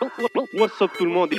What's 0.00 0.80
up 0.80 0.90
tout 0.96 1.04
le 1.04 1.10
monde 1.10 1.30
et 1.34 1.38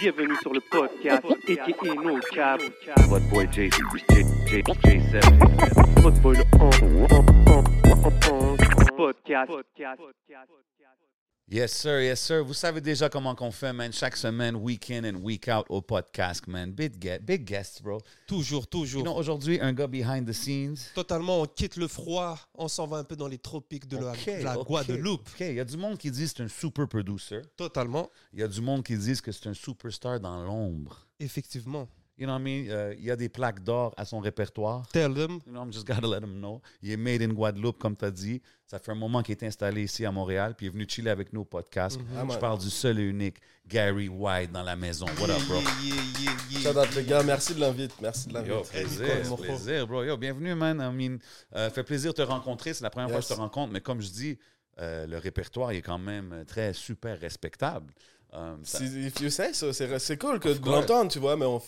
bienvenue 0.00 0.36
sur 0.42 0.52
le 0.52 0.60
podcast 0.60 1.24
aka 1.26 1.94
No 1.96 2.20
Cap. 2.32 2.60
What 3.08 3.20
boy 3.30 3.48
J 3.50 3.68
J 4.08 4.22
J 4.46 4.62
J7. 4.62 6.00
Votre 6.00 6.20
boy 6.20 6.36
le 6.36 6.44
on- 6.60 6.70
on- 7.10 7.24
on- 7.50 8.54
on- 8.54 8.96
podcast. 8.96 9.50
Yes, 11.52 11.72
sir, 11.72 12.00
yes, 12.00 12.20
sir. 12.20 12.44
Vous 12.44 12.54
savez 12.54 12.80
déjà 12.80 13.08
comment 13.08 13.34
qu'on 13.34 13.50
fait, 13.50 13.72
man. 13.72 13.92
Chaque 13.92 14.16
semaine, 14.16 14.54
week 14.54 14.88
in 14.88 15.02
and 15.04 15.16
week 15.20 15.48
out 15.48 15.66
au 15.68 15.82
podcast, 15.82 16.46
man. 16.46 16.70
Big, 16.70 16.96
guest, 16.96 17.22
big 17.24 17.44
guests, 17.44 17.82
bro. 17.82 17.98
Toujours, 18.24 18.68
toujours. 18.68 19.00
You 19.00 19.04
know, 19.04 19.16
aujourd'hui, 19.18 19.58
un 19.60 19.72
gars 19.72 19.88
behind 19.88 20.28
the 20.28 20.32
scenes. 20.32 20.92
Totalement, 20.94 21.40
on 21.40 21.46
quitte 21.46 21.74
le 21.76 21.88
froid, 21.88 22.38
on 22.54 22.68
s'en 22.68 22.86
va 22.86 22.98
un 22.98 23.04
peu 23.04 23.16
dans 23.16 23.26
les 23.26 23.38
tropiques 23.38 23.88
de 23.88 23.96
la, 23.98 24.12
Ok, 24.12 24.26
de 24.26 24.44
la 24.44 24.58
ok, 24.60 24.66
Guadeloupe. 24.68 25.28
OK, 25.28 25.40
il 25.40 25.54
y 25.54 25.60
a 25.60 25.64
du 25.64 25.76
monde 25.76 25.98
qui 25.98 26.12
dit 26.12 26.22
que 26.22 26.28
c'est 26.36 26.42
un 26.44 26.48
super 26.48 26.86
producer. 26.86 27.42
Totalement, 27.56 28.08
Il 28.32 28.38
y 28.38 28.42
a 28.44 28.48
du 28.48 28.60
monde 28.60 28.84
qui 28.84 28.96
dit 28.96 29.20
que 29.20 29.32
c'est 29.32 29.48
un 29.48 29.54
superstar 29.54 30.20
dans 30.20 30.44
l'ombre. 30.44 31.04
effectivement. 31.18 31.88
You 32.20 32.26
know 32.26 32.34
what 32.34 32.40
I 32.40 32.42
mean? 32.44 32.66
Euh, 32.70 32.94
Il 32.98 33.04
y 33.04 33.10
a 33.10 33.16
des 33.16 33.30
plaques 33.30 33.64
d'or 33.64 33.94
à 33.96 34.04
son 34.04 34.20
répertoire. 34.20 34.86
Tell 34.92 35.14
them. 35.14 35.38
You 35.46 35.52
know, 35.52 35.62
I'm 35.62 35.72
just 35.72 35.86
gotta 35.86 36.06
let 36.06 36.18
him 36.22 36.38
know. 36.38 36.60
Il 36.82 36.90
est 36.90 36.96
made 36.98 37.22
in 37.22 37.28
Guadeloupe, 37.32 37.78
comme 37.78 37.96
tu 37.96 38.04
as 38.04 38.10
dit. 38.10 38.42
Ça 38.66 38.78
fait 38.78 38.92
un 38.92 38.96
moment 38.96 39.22
qu'il 39.22 39.32
est 39.32 39.42
installé 39.42 39.84
ici 39.84 40.04
à 40.04 40.12
Montréal, 40.12 40.54
puis 40.54 40.66
il 40.66 40.68
est 40.68 40.72
venu 40.72 40.86
chiller 40.86 41.10
avec 41.10 41.32
nous 41.32 41.40
au 41.40 41.44
podcast. 41.46 41.98
Mhm. 41.98 42.30
Je 42.32 42.36
parle 42.36 42.58
du 42.58 42.68
seul 42.68 42.98
et 43.00 43.04
unique 43.04 43.38
Gary 43.66 44.08
White 44.10 44.52
dans 44.52 44.62
la 44.62 44.76
maison. 44.76 45.06
What 45.18 45.30
up, 45.30 45.40
bro? 45.48 45.56
Yeah, 45.60 45.64
yeah, 45.82 45.94
yeah, 46.20 46.32
yeah. 46.50 46.60
Shout 46.60 46.78
out 46.78 46.94
les 46.94 47.04
gars, 47.04 47.22
merci 47.22 47.54
de 47.54 47.60
l'invite, 47.60 47.92
merci 48.02 48.28
de 48.28 48.34
Yo, 48.34 48.38
l'invite. 48.56 48.68
plaisir, 48.70 49.28
mon 49.30 49.36
plaisir, 49.36 49.86
bro. 49.86 50.04
Yo, 50.04 50.16
bienvenue, 50.18 50.54
man. 50.54 50.78
I 50.78 50.94
mean, 50.94 51.18
euh, 51.56 51.70
fait 51.70 51.84
plaisir 51.84 52.12
de 52.12 52.18
te 52.18 52.22
rencontrer. 52.22 52.74
C'est 52.74 52.84
la 52.84 52.90
première 52.90 53.08
fois 53.08 53.20
que 53.20 53.24
je 53.24 53.28
te 53.30 53.34
rencontre, 53.38 53.72
mais 53.72 53.80
comme 53.80 54.02
je 54.02 54.10
dis, 54.10 54.38
euh, 54.78 55.06
le 55.06 55.16
répertoire 55.16 55.72
il 55.72 55.78
est 55.78 55.82
quand 55.82 55.98
même 55.98 56.44
très 56.46 56.74
super 56.74 57.18
respectable. 57.18 57.92
Euh, 58.34 58.56
ça- 58.62 58.78
Si- 58.78 59.06
If 59.06 59.20
you 59.22 59.30
say 59.30 59.54
so, 59.54 59.72
c'est 59.72 60.18
cool 60.18 60.38
que 60.38 60.50
de 60.50 60.70
l'entendre, 60.70 61.10
tu 61.10 61.18
vois, 61.18 61.34
mais 61.36 61.46
on- 61.46 61.62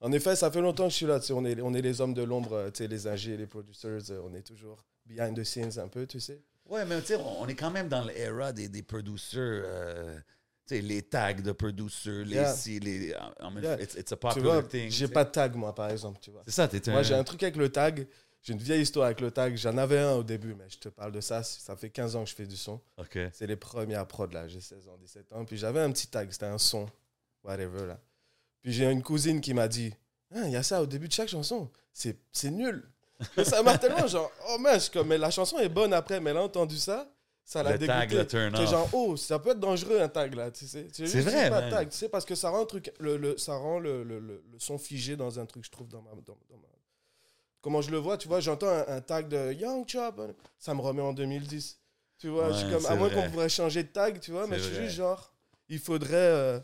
en 0.00 0.12
effet, 0.12 0.36
ça 0.36 0.50
fait 0.50 0.60
longtemps 0.60 0.84
que 0.84 0.90
je 0.90 0.96
suis 0.96 1.06
là, 1.06 1.18
tu 1.20 1.26
sais, 1.26 1.32
on 1.32 1.44
est, 1.44 1.60
on 1.60 1.74
est 1.74 1.82
les 1.82 2.00
hommes 2.00 2.14
de 2.14 2.22
l'ombre, 2.22 2.52
euh, 2.54 2.70
tu 2.70 2.78
sais, 2.78 2.88
les 2.88 3.06
ingés, 3.06 3.36
les 3.36 3.46
producers, 3.46 4.10
euh, 4.10 4.20
on 4.24 4.34
est 4.34 4.42
toujours 4.42 4.84
behind 5.06 5.36
the 5.36 5.44
scenes 5.44 5.78
un 5.78 5.88
peu, 5.88 6.06
tu 6.06 6.20
sais. 6.20 6.40
Ouais, 6.66 6.84
mais 6.84 7.00
tu 7.00 7.08
sais, 7.08 7.16
on 7.16 7.48
est 7.48 7.54
quand 7.54 7.70
même 7.70 7.88
dans 7.88 8.04
l'era 8.04 8.52
des, 8.52 8.68
des 8.68 8.82
producers. 8.82 9.38
euh, 9.64 10.18
tu 10.66 10.76
sais, 10.76 10.80
les 10.82 11.00
tags 11.02 11.32
de 11.32 11.52
producers, 11.52 12.24
les 12.26 12.34
Yeah. 12.36 12.52
si, 12.54 12.78
les. 12.78 13.08
I 13.08 13.14
mean, 13.50 13.62
Yeah. 13.62 13.80
it's, 13.80 13.94
it's 13.94 14.12
a 14.12 14.16
Tu 14.16 14.20
popular 14.20 14.68
thing. 14.68 14.90
j'ai 14.90 15.08
pas 15.08 15.24
de 15.24 15.30
tag, 15.30 15.54
moi, 15.54 15.74
par 15.74 15.88
exemple, 15.90 16.18
tu 16.20 16.30
vois. 16.30 16.42
C'est 16.44 16.50
ça, 16.52 16.68
t'es 16.68 16.86
un. 16.90 16.92
Moi, 16.92 17.02
j'ai 17.02 17.14
un 17.14 17.24
truc 17.24 17.42
avec 17.42 17.56
le 17.56 17.70
tag, 17.70 18.06
j'ai 18.42 18.52
une 18.52 18.58
vieille 18.58 18.82
histoire 18.82 19.06
avec 19.06 19.22
le 19.22 19.30
tag, 19.30 19.56
j'en 19.56 19.78
avais 19.78 19.98
un 19.98 20.12
au 20.12 20.22
début, 20.22 20.54
mais 20.54 20.66
je 20.68 20.76
te 20.78 20.90
parle 20.90 21.12
de 21.12 21.22
ça, 21.22 21.42
ça 21.42 21.74
fait 21.74 21.88
15 21.88 22.16
ans 22.16 22.24
que 22.24 22.28
je 22.30 22.34
fais 22.34 22.46
du 22.46 22.56
son. 22.58 22.80
OK. 22.98 23.18
C'est 23.32 23.46
les 23.46 23.56
premières 23.56 24.06
prods, 24.06 24.26
là, 24.26 24.46
j'ai 24.46 24.60
16 24.60 24.88
ans, 24.88 24.96
17 25.00 25.32
ans, 25.32 25.44
puis 25.46 25.56
j'avais 25.56 25.80
un 25.80 25.90
petit 25.90 26.06
tag, 26.08 26.30
c'était 26.30 26.44
un 26.46 26.58
son, 26.58 26.86
whatever, 27.42 27.86
là. 27.86 27.98
Puis 28.68 28.74
j'ai 28.76 28.84
une 28.90 29.02
cousine 29.02 29.40
qui 29.40 29.54
m'a 29.54 29.66
dit, 29.66 29.94
Ah, 30.34 30.42
il 30.44 30.50
y 30.50 30.56
a 30.56 30.62
ça 30.62 30.82
au 30.82 30.84
début 30.86 31.08
de 31.08 31.12
chaque 31.14 31.30
chanson, 31.30 31.70
c'est 31.90 32.50
nul. 32.50 32.86
Et 33.38 33.42
ça 33.44 33.62
m'a 33.62 33.78
tellement 33.78 34.06
genre, 34.06 34.30
oh 34.50 34.58
mince, 34.58 34.90
comme, 34.90 35.08
mais 35.08 35.16
la 35.16 35.30
chanson 35.30 35.58
est 35.58 35.70
bonne 35.70 35.94
après, 35.94 36.20
mais 36.20 36.32
elle 36.32 36.36
a 36.36 36.42
entendu 36.42 36.76
ça, 36.76 37.10
ça 37.46 37.62
l'a 37.62 37.78
Le 37.78 37.86
tag, 37.86 38.10
le 38.12 38.16
dégoûté. 38.18 38.36
C'est 38.58 38.70
genre, 38.70 38.86
oh, 38.92 39.16
ça 39.16 39.38
peut 39.38 39.52
être 39.52 39.58
dangereux 39.60 39.98
un 40.02 40.08
tag 40.10 40.34
là, 40.34 40.50
tu 40.50 40.66
sais. 40.66 40.86
Tu 40.94 41.06
C'est 41.06 41.22
vrai, 41.22 41.44
dis 41.44 41.48
pas 41.48 41.62
tag, 41.70 41.88
tu 41.88 41.96
sais, 41.96 42.10
parce 42.10 42.26
que 42.26 42.34
ça 42.34 42.50
rend, 42.50 42.60
un 42.60 42.66
truc, 42.66 42.92
le, 43.00 43.16
le- 43.16 43.38
ça 43.38 43.56
rend 43.56 43.78
le, 43.78 44.02
le- 44.04 44.18
le- 44.20 44.42
son 44.58 44.76
figé 44.76 45.16
dans 45.16 45.40
un 45.40 45.46
truc, 45.46 45.64
je 45.64 45.70
trouve, 45.70 45.88
dans 45.88 46.02
ma, 46.02 46.10
dans, 46.10 46.36
dans 46.50 46.56
ma- 46.58 46.68
Comment 47.62 47.80
je 47.80 47.90
le 47.90 47.96
vois, 47.96 48.18
tu 48.18 48.28
vois, 48.28 48.40
j'entends 48.40 48.68
un, 48.68 48.84
un 48.86 49.00
tag 49.00 49.28
de 49.28 49.54
Young 49.54 49.88
Chop, 49.88 50.20
ça 50.58 50.74
me 50.74 50.82
remet 50.82 51.00
en 51.00 51.14
2010. 51.14 51.78
Tu 52.18 52.28
vois, 52.28 52.52
je 52.52 52.58
suis 52.58 52.70
comme, 52.70 52.84
à 52.84 52.94
moins 52.96 53.08
qu'on 53.08 53.30
pourrait 53.30 53.48
changer 53.48 53.82
de 53.82 53.88
tag, 53.88 54.20
tu 54.20 54.30
vois, 54.30 54.46
mais 54.46 54.58
je 54.58 54.64
suis 54.64 54.74
juste 54.84 54.96
genre, 54.96 55.32
il 55.70 55.78
faudrait. 55.78 56.14
euh, 56.16 56.60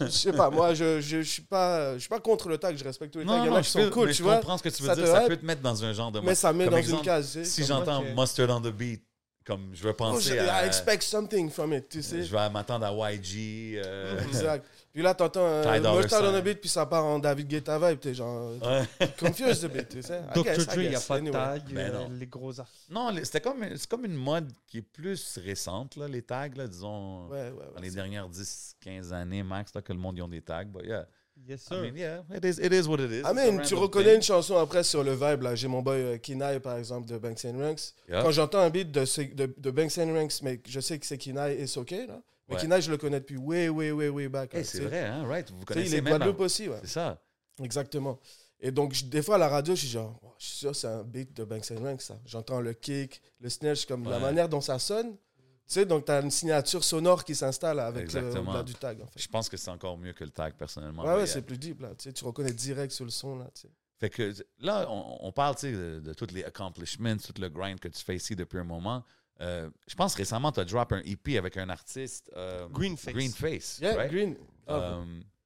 je 0.00 0.06
sais 0.08 0.32
pas, 0.32 0.50
moi, 0.50 0.74
je, 0.74 1.00
je, 1.00 1.22
je 1.22 1.28
suis 1.30 1.42
pas, 1.42 1.94
je 1.94 1.98
suis 2.00 2.08
pas 2.08 2.20
contre 2.20 2.48
le 2.48 2.58
tag, 2.58 2.76
je 2.76 2.84
respecte 2.84 3.12
tous 3.12 3.20
les 3.20 3.26
tags. 3.26 3.38
Il 3.44 3.46
y 3.46 3.48
en 3.50 3.54
a 3.56 3.60
qui 3.62 3.66
je 3.66 3.70
sont 3.84 3.90
cool, 3.90 4.06
mais 4.06 4.12
tu 4.12 4.18
je 4.18 4.22
vois. 4.22 4.36
comprends 4.36 4.58
ce 4.58 4.62
que 4.62 4.68
tu 4.68 4.82
veux 4.82 4.88
ça 4.88 4.94
dire. 4.96 5.06
Ça 5.06 5.20
peut 5.22 5.36
te 5.36 5.44
mettre 5.44 5.62
dans 5.62 5.84
un 5.84 5.92
genre 5.92 6.12
de. 6.12 6.20
Mais 6.20 6.34
ça 6.34 6.52
met 6.52 6.66
dans 6.68 6.76
exemple, 6.76 6.98
une 7.00 7.04
case. 7.04 7.42
Si 7.42 7.64
j'entends 7.64 8.00
ok. 8.00 8.06
Mustard 8.16 8.50
on 8.50 8.60
the 8.60 8.72
beat, 8.72 9.02
comme 9.44 9.70
je 9.72 9.82
vais 9.82 9.90
Oh, 9.90 9.94
penser 9.94 10.34
je- 10.36 10.38
à. 10.48 10.64
I 10.64 10.66
expect 10.66 11.02
something 11.02 11.50
from 11.50 11.72
it, 11.72 11.88
tu 11.88 12.02
sais. 12.02 12.22
Je 12.24 12.30
vais 12.30 12.50
m'attendre 12.50 12.86
à 12.86 13.12
YG. 13.12 13.80
euh, 13.84 14.20
Exact. 14.24 14.64
Puis 14.92 15.02
là, 15.02 15.14
t'entends 15.14 15.44
un 15.46 15.96
Mustard 15.96 16.24
on 16.24 16.34
a 16.34 16.40
beat, 16.40 16.60
puis 16.60 16.68
ça 16.68 16.84
part 16.86 17.04
en 17.04 17.18
David 17.18 17.46
Guetta 17.46 17.78
vibe, 17.78 18.00
t'es 18.00 18.14
genre 18.14 18.52
ouais. 18.60 19.08
confused 19.18 19.64
a 19.64 19.68
bit, 19.68 19.88
tu 19.88 20.02
sais. 20.02 20.20
I 20.34 20.34
Dr. 20.34 20.62
I 20.62 20.66
Dre, 20.66 20.82
il 20.82 20.88
n'y 20.90 20.96
a 20.96 21.00
pas 21.00 21.20
de 21.20 21.30
tag. 21.30 21.62
Ben 21.72 21.94
euh, 21.94 22.06
les 22.18 22.26
gros 22.26 22.58
artistes. 22.58 22.90
Non, 22.90 23.14
c'était 23.22 23.40
comme, 23.40 23.64
c'est 23.76 23.86
comme 23.88 24.04
une 24.06 24.16
mode 24.16 24.50
qui 24.66 24.78
est 24.78 24.82
plus 24.82 25.38
récente, 25.44 25.96
là, 25.96 26.08
les 26.08 26.22
tags, 26.22 26.48
là, 26.56 26.66
disons, 26.66 27.26
Ouais, 27.28 27.50
ouais, 27.50 27.64
dans 27.76 27.80
les 27.82 27.90
dernières 27.90 28.28
10, 28.28 28.76
15 28.80 29.12
années 29.12 29.42
max, 29.42 29.72
là, 29.74 29.82
que 29.82 29.92
le 29.92 29.98
monde 29.98 30.16
y 30.18 30.22
ont 30.22 30.28
des 30.28 30.42
tags. 30.42 30.64
But 30.64 30.84
yeah, 30.84 31.06
Yes, 31.46 31.66
I 31.66 31.68
sir. 31.68 31.82
mean, 31.82 31.96
yeah, 31.96 32.22
it 32.34 32.44
is, 32.44 32.58
it 32.58 32.72
is 32.72 32.88
what 32.88 32.98
it 32.98 33.12
is. 33.12 33.18
I 33.18 33.20
It's 33.20 33.28
a 33.28 33.32
mean, 33.34 33.62
tu 33.62 33.74
reconnais 33.76 34.06
thing. 34.06 34.16
une 34.16 34.22
chanson 34.22 34.56
après 34.56 34.82
sur 34.82 35.04
le 35.04 35.12
vibe, 35.12 35.42
là. 35.42 35.54
J'ai 35.54 35.68
mon 35.68 35.82
boy 35.82 35.96
euh, 35.96 36.18
Kinai, 36.18 36.58
par 36.58 36.76
exemple, 36.76 37.06
de 37.06 37.16
Banks 37.16 37.44
and 37.44 37.56
Ranks. 37.60 37.94
Quand 38.10 38.32
j'entends 38.32 38.58
un 38.58 38.70
beat 38.70 38.90
de, 38.90 39.04
de, 39.34 39.54
de 39.56 39.70
Banks 39.70 39.96
and 39.98 40.12
Ranks, 40.12 40.42
mais 40.42 40.60
je 40.66 40.80
sais 40.80 40.98
que 40.98 41.06
c'est 41.06 41.16
Kinai 41.18 41.62
et 41.62 41.78
OK, 41.78 41.92
là. 41.92 42.20
Mais 42.48 42.54
Ouais. 42.54 42.60
Kinai, 42.62 42.80
je 42.80 42.90
le 42.90 42.96
connais 42.96 43.20
depuis 43.20 43.36
way, 43.36 43.68
way, 43.68 43.90
way, 43.92 44.08
way 44.08 44.28
back. 44.28 44.54
Hey, 44.54 44.60
là, 44.62 44.64
c'est 44.66 44.80
vrai, 44.80 45.04
hein, 45.04 45.26
right? 45.26 45.50
Vous 45.50 45.56
sais, 45.58 45.62
il 45.62 45.66
connaissez 45.66 45.96
est 45.96 46.00
même. 46.00 46.16
Guadeloupe 46.16 46.38
la- 46.38 46.44
aussi, 46.46 46.68
ouais. 46.68 46.78
C'est 46.82 46.88
ça. 46.88 47.20
Exactement. 47.62 48.18
Et 48.60 48.70
donc, 48.70 48.92
je- 48.94 49.04
des 49.04 49.22
fois, 49.22 49.36
à 49.36 49.38
la 49.38 49.48
radio, 49.48 49.74
je 49.74 49.80
suis 49.80 49.88
genre, 49.88 50.18
Oh, 50.22 50.32
je 50.38 50.46
suis 50.46 50.56
sûr, 50.58 50.74
c'est 50.74 50.86
un 50.88 51.02
beat 51.04 51.36
de 51.36 51.44
Banks 51.44 51.70
and 51.70 51.82
Ranks, 51.82 52.02
ça. 52.02 52.18
J'entends 52.26 52.60
le 52.60 52.72
kick, 52.72 53.20
le 53.40 53.48
snare, 53.48 53.76
comme 53.86 54.08
la 54.08 54.18
manière 54.18 54.48
dont 54.48 54.60
ça 54.60 54.78
sonne. 54.78 55.12
Tu 55.12 55.74
sais, 55.74 55.84
donc, 55.84 56.06
tu 56.06 56.12
as 56.12 56.20
une 56.22 56.30
signature 56.30 56.82
sonore 56.82 57.24
qui 57.24 57.34
s'installe 57.34 57.78
avec 57.80 58.10
le, 58.14 58.62
du 58.62 58.74
tag, 58.74 59.02
en 59.02 59.06
fait. 59.06 59.20
Je 59.20 59.28
pense 59.28 59.50
que 59.50 59.58
c'est 59.58 59.70
encore 59.70 59.98
mieux 59.98 60.14
que 60.14 60.24
le 60.24 60.30
tag, 60.30 60.54
personnellement. 60.54 61.04
Ouais, 61.04 61.14
ouais, 61.16 61.26
c'est 61.26 61.42
plus 61.42 61.58
deep, 61.58 61.82
là. 61.82 61.90
Tu 61.90 62.04
sais, 62.04 62.12
tu 62.14 62.24
reconnais 62.24 62.52
direct 62.54 62.90
sur 62.92 63.04
le 63.04 63.10
son, 63.10 63.36
là. 63.36 63.50
tu 63.54 63.62
sais. 63.62 63.68
Fait 63.98 64.08
que 64.10 64.32
là, 64.60 64.86
on, 64.88 65.18
on 65.26 65.32
parle 65.32 65.56
tu 65.56 65.62
sais, 65.62 65.72
de, 65.72 66.00
de 66.00 66.14
tous 66.14 66.28
les 66.32 66.44
accomplishments, 66.44 67.16
tout 67.18 67.34
le 67.40 67.48
grind 67.50 67.78
que 67.80 67.88
tu 67.88 68.02
fais 68.02 68.16
ici 68.16 68.34
depuis 68.36 68.58
un 68.58 68.64
moment. 68.64 69.04
Euh, 69.40 69.68
je 69.86 69.94
pense 69.94 70.14
récemment, 70.14 70.50
tu 70.52 70.60
as 70.60 70.64
drop 70.64 70.92
un 70.92 71.00
EP 71.04 71.38
avec 71.38 71.56
un 71.56 71.68
artiste. 71.68 72.30
euh, 72.36 72.66
Greenface. 72.68 73.14
Greenface. 73.14 73.78
Yeah, 73.80 73.94
right? 73.96 74.10
Green. 74.10 74.36
Ah, 74.66 74.74
Euh, 74.74 75.04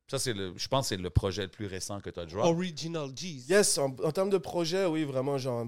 ça, 0.08 0.18
c'est 0.18 0.32
le, 0.32 0.52
je 0.56 0.68
pense 0.68 0.86
que 0.86 0.96
c'est 0.96 1.00
le 1.02 1.10
projet 1.10 1.42
le 1.42 1.48
plus 1.48 1.66
récent 1.66 2.00
que 2.00 2.10
tu 2.10 2.18
as 2.20 2.26
drop. 2.26 2.44
Original 2.44 3.10
G's. 3.14 3.48
Yes, 3.48 3.78
en, 3.78 3.94
en 4.02 4.10
termes 4.12 4.30
de 4.30 4.38
projet, 4.38 4.86
oui, 4.86 5.04
vraiment, 5.04 5.36
genre. 5.38 5.66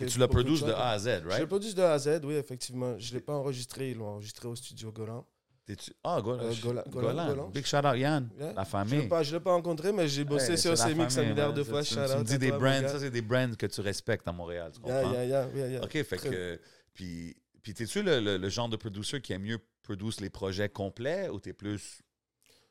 Et 0.00 0.06
tu 0.06 0.18
l'as 0.18 0.26
produit 0.28 0.60
de. 0.60 0.72
A 0.72 0.90
à 0.90 0.98
Z, 0.98 1.04
Je 1.04 1.28
l'ai 1.28 1.34
right? 1.34 1.46
produit 1.46 1.72
de 1.74 1.82
A 1.82 1.92
à 1.92 1.98
Z, 1.98 2.20
oui, 2.24 2.34
effectivement. 2.34 2.98
Je 2.98 3.10
ne 3.10 3.14
l'ai 3.18 3.20
pas 3.20 3.34
enregistré, 3.34 3.90
ils 3.90 3.96
l'ont 3.96 4.08
enregistré 4.08 4.48
au 4.48 4.56
studio 4.56 4.90
Golan. 4.90 5.24
Ah, 6.02 6.20
Golan. 6.20 6.42
Euh, 6.44 6.52
Golan- 6.62 6.82
Golan, 6.90 7.26
Golan. 7.28 7.48
Big 7.48 7.64
shout 7.64 7.76
out 7.86 7.96
Yann, 7.96 8.28
Yeah. 8.38 8.52
la 8.54 8.64
Je 8.64 8.68
famille. 8.68 8.96
ne 8.96 9.00
l'ai 9.02 9.08
pas, 9.08 9.22
je 9.22 9.34
l'ai 9.34 9.40
pas 9.40 9.52
rencontré, 9.52 9.92
mais 9.92 10.08
j'ai 10.08 10.24
bossé 10.24 10.56
sur 10.58 10.76
ces 10.76 10.94
mix 10.94 11.16
un 11.16 11.22
de 11.32 11.62
Tu- 11.62 11.70
fois. 11.70 11.82
tu, 11.82 11.94
me 11.94 12.22
dis 12.24 12.38
des 12.38 12.50
brands, 12.52 12.82
ça, 12.88 12.98
c'est 12.98 13.10
des 13.10 13.22
brands 13.22 13.54
que 13.56 13.66
tu 13.66 13.80
respectes 13.80 14.26
à 14.28 14.32
Montréal, 14.32 14.72
tu 14.74 14.80
comprends? 14.80 15.12
Yeah, 15.12 15.24
yeah, 15.24 15.24
yeah, 15.24 15.48
yeah, 15.54 15.68
yeah. 15.68 15.84
OK, 15.84 16.02
fait 16.02 16.18
que. 16.18 16.60
Puis, 16.94 17.36
puis 17.62 17.74
t'es-tu 17.74 18.02
le, 18.02 18.20
le, 18.20 18.36
le 18.38 18.48
genre 18.48 18.68
de 18.68 18.76
producer 18.76 19.20
qui 19.20 19.32
aime 19.32 19.42
mieux 19.42 19.58
produire 19.82 20.14
les 20.20 20.30
projets 20.30 20.68
complets 20.68 21.28
ou 21.28 21.38
t'es 21.40 21.52
plus 21.52 22.00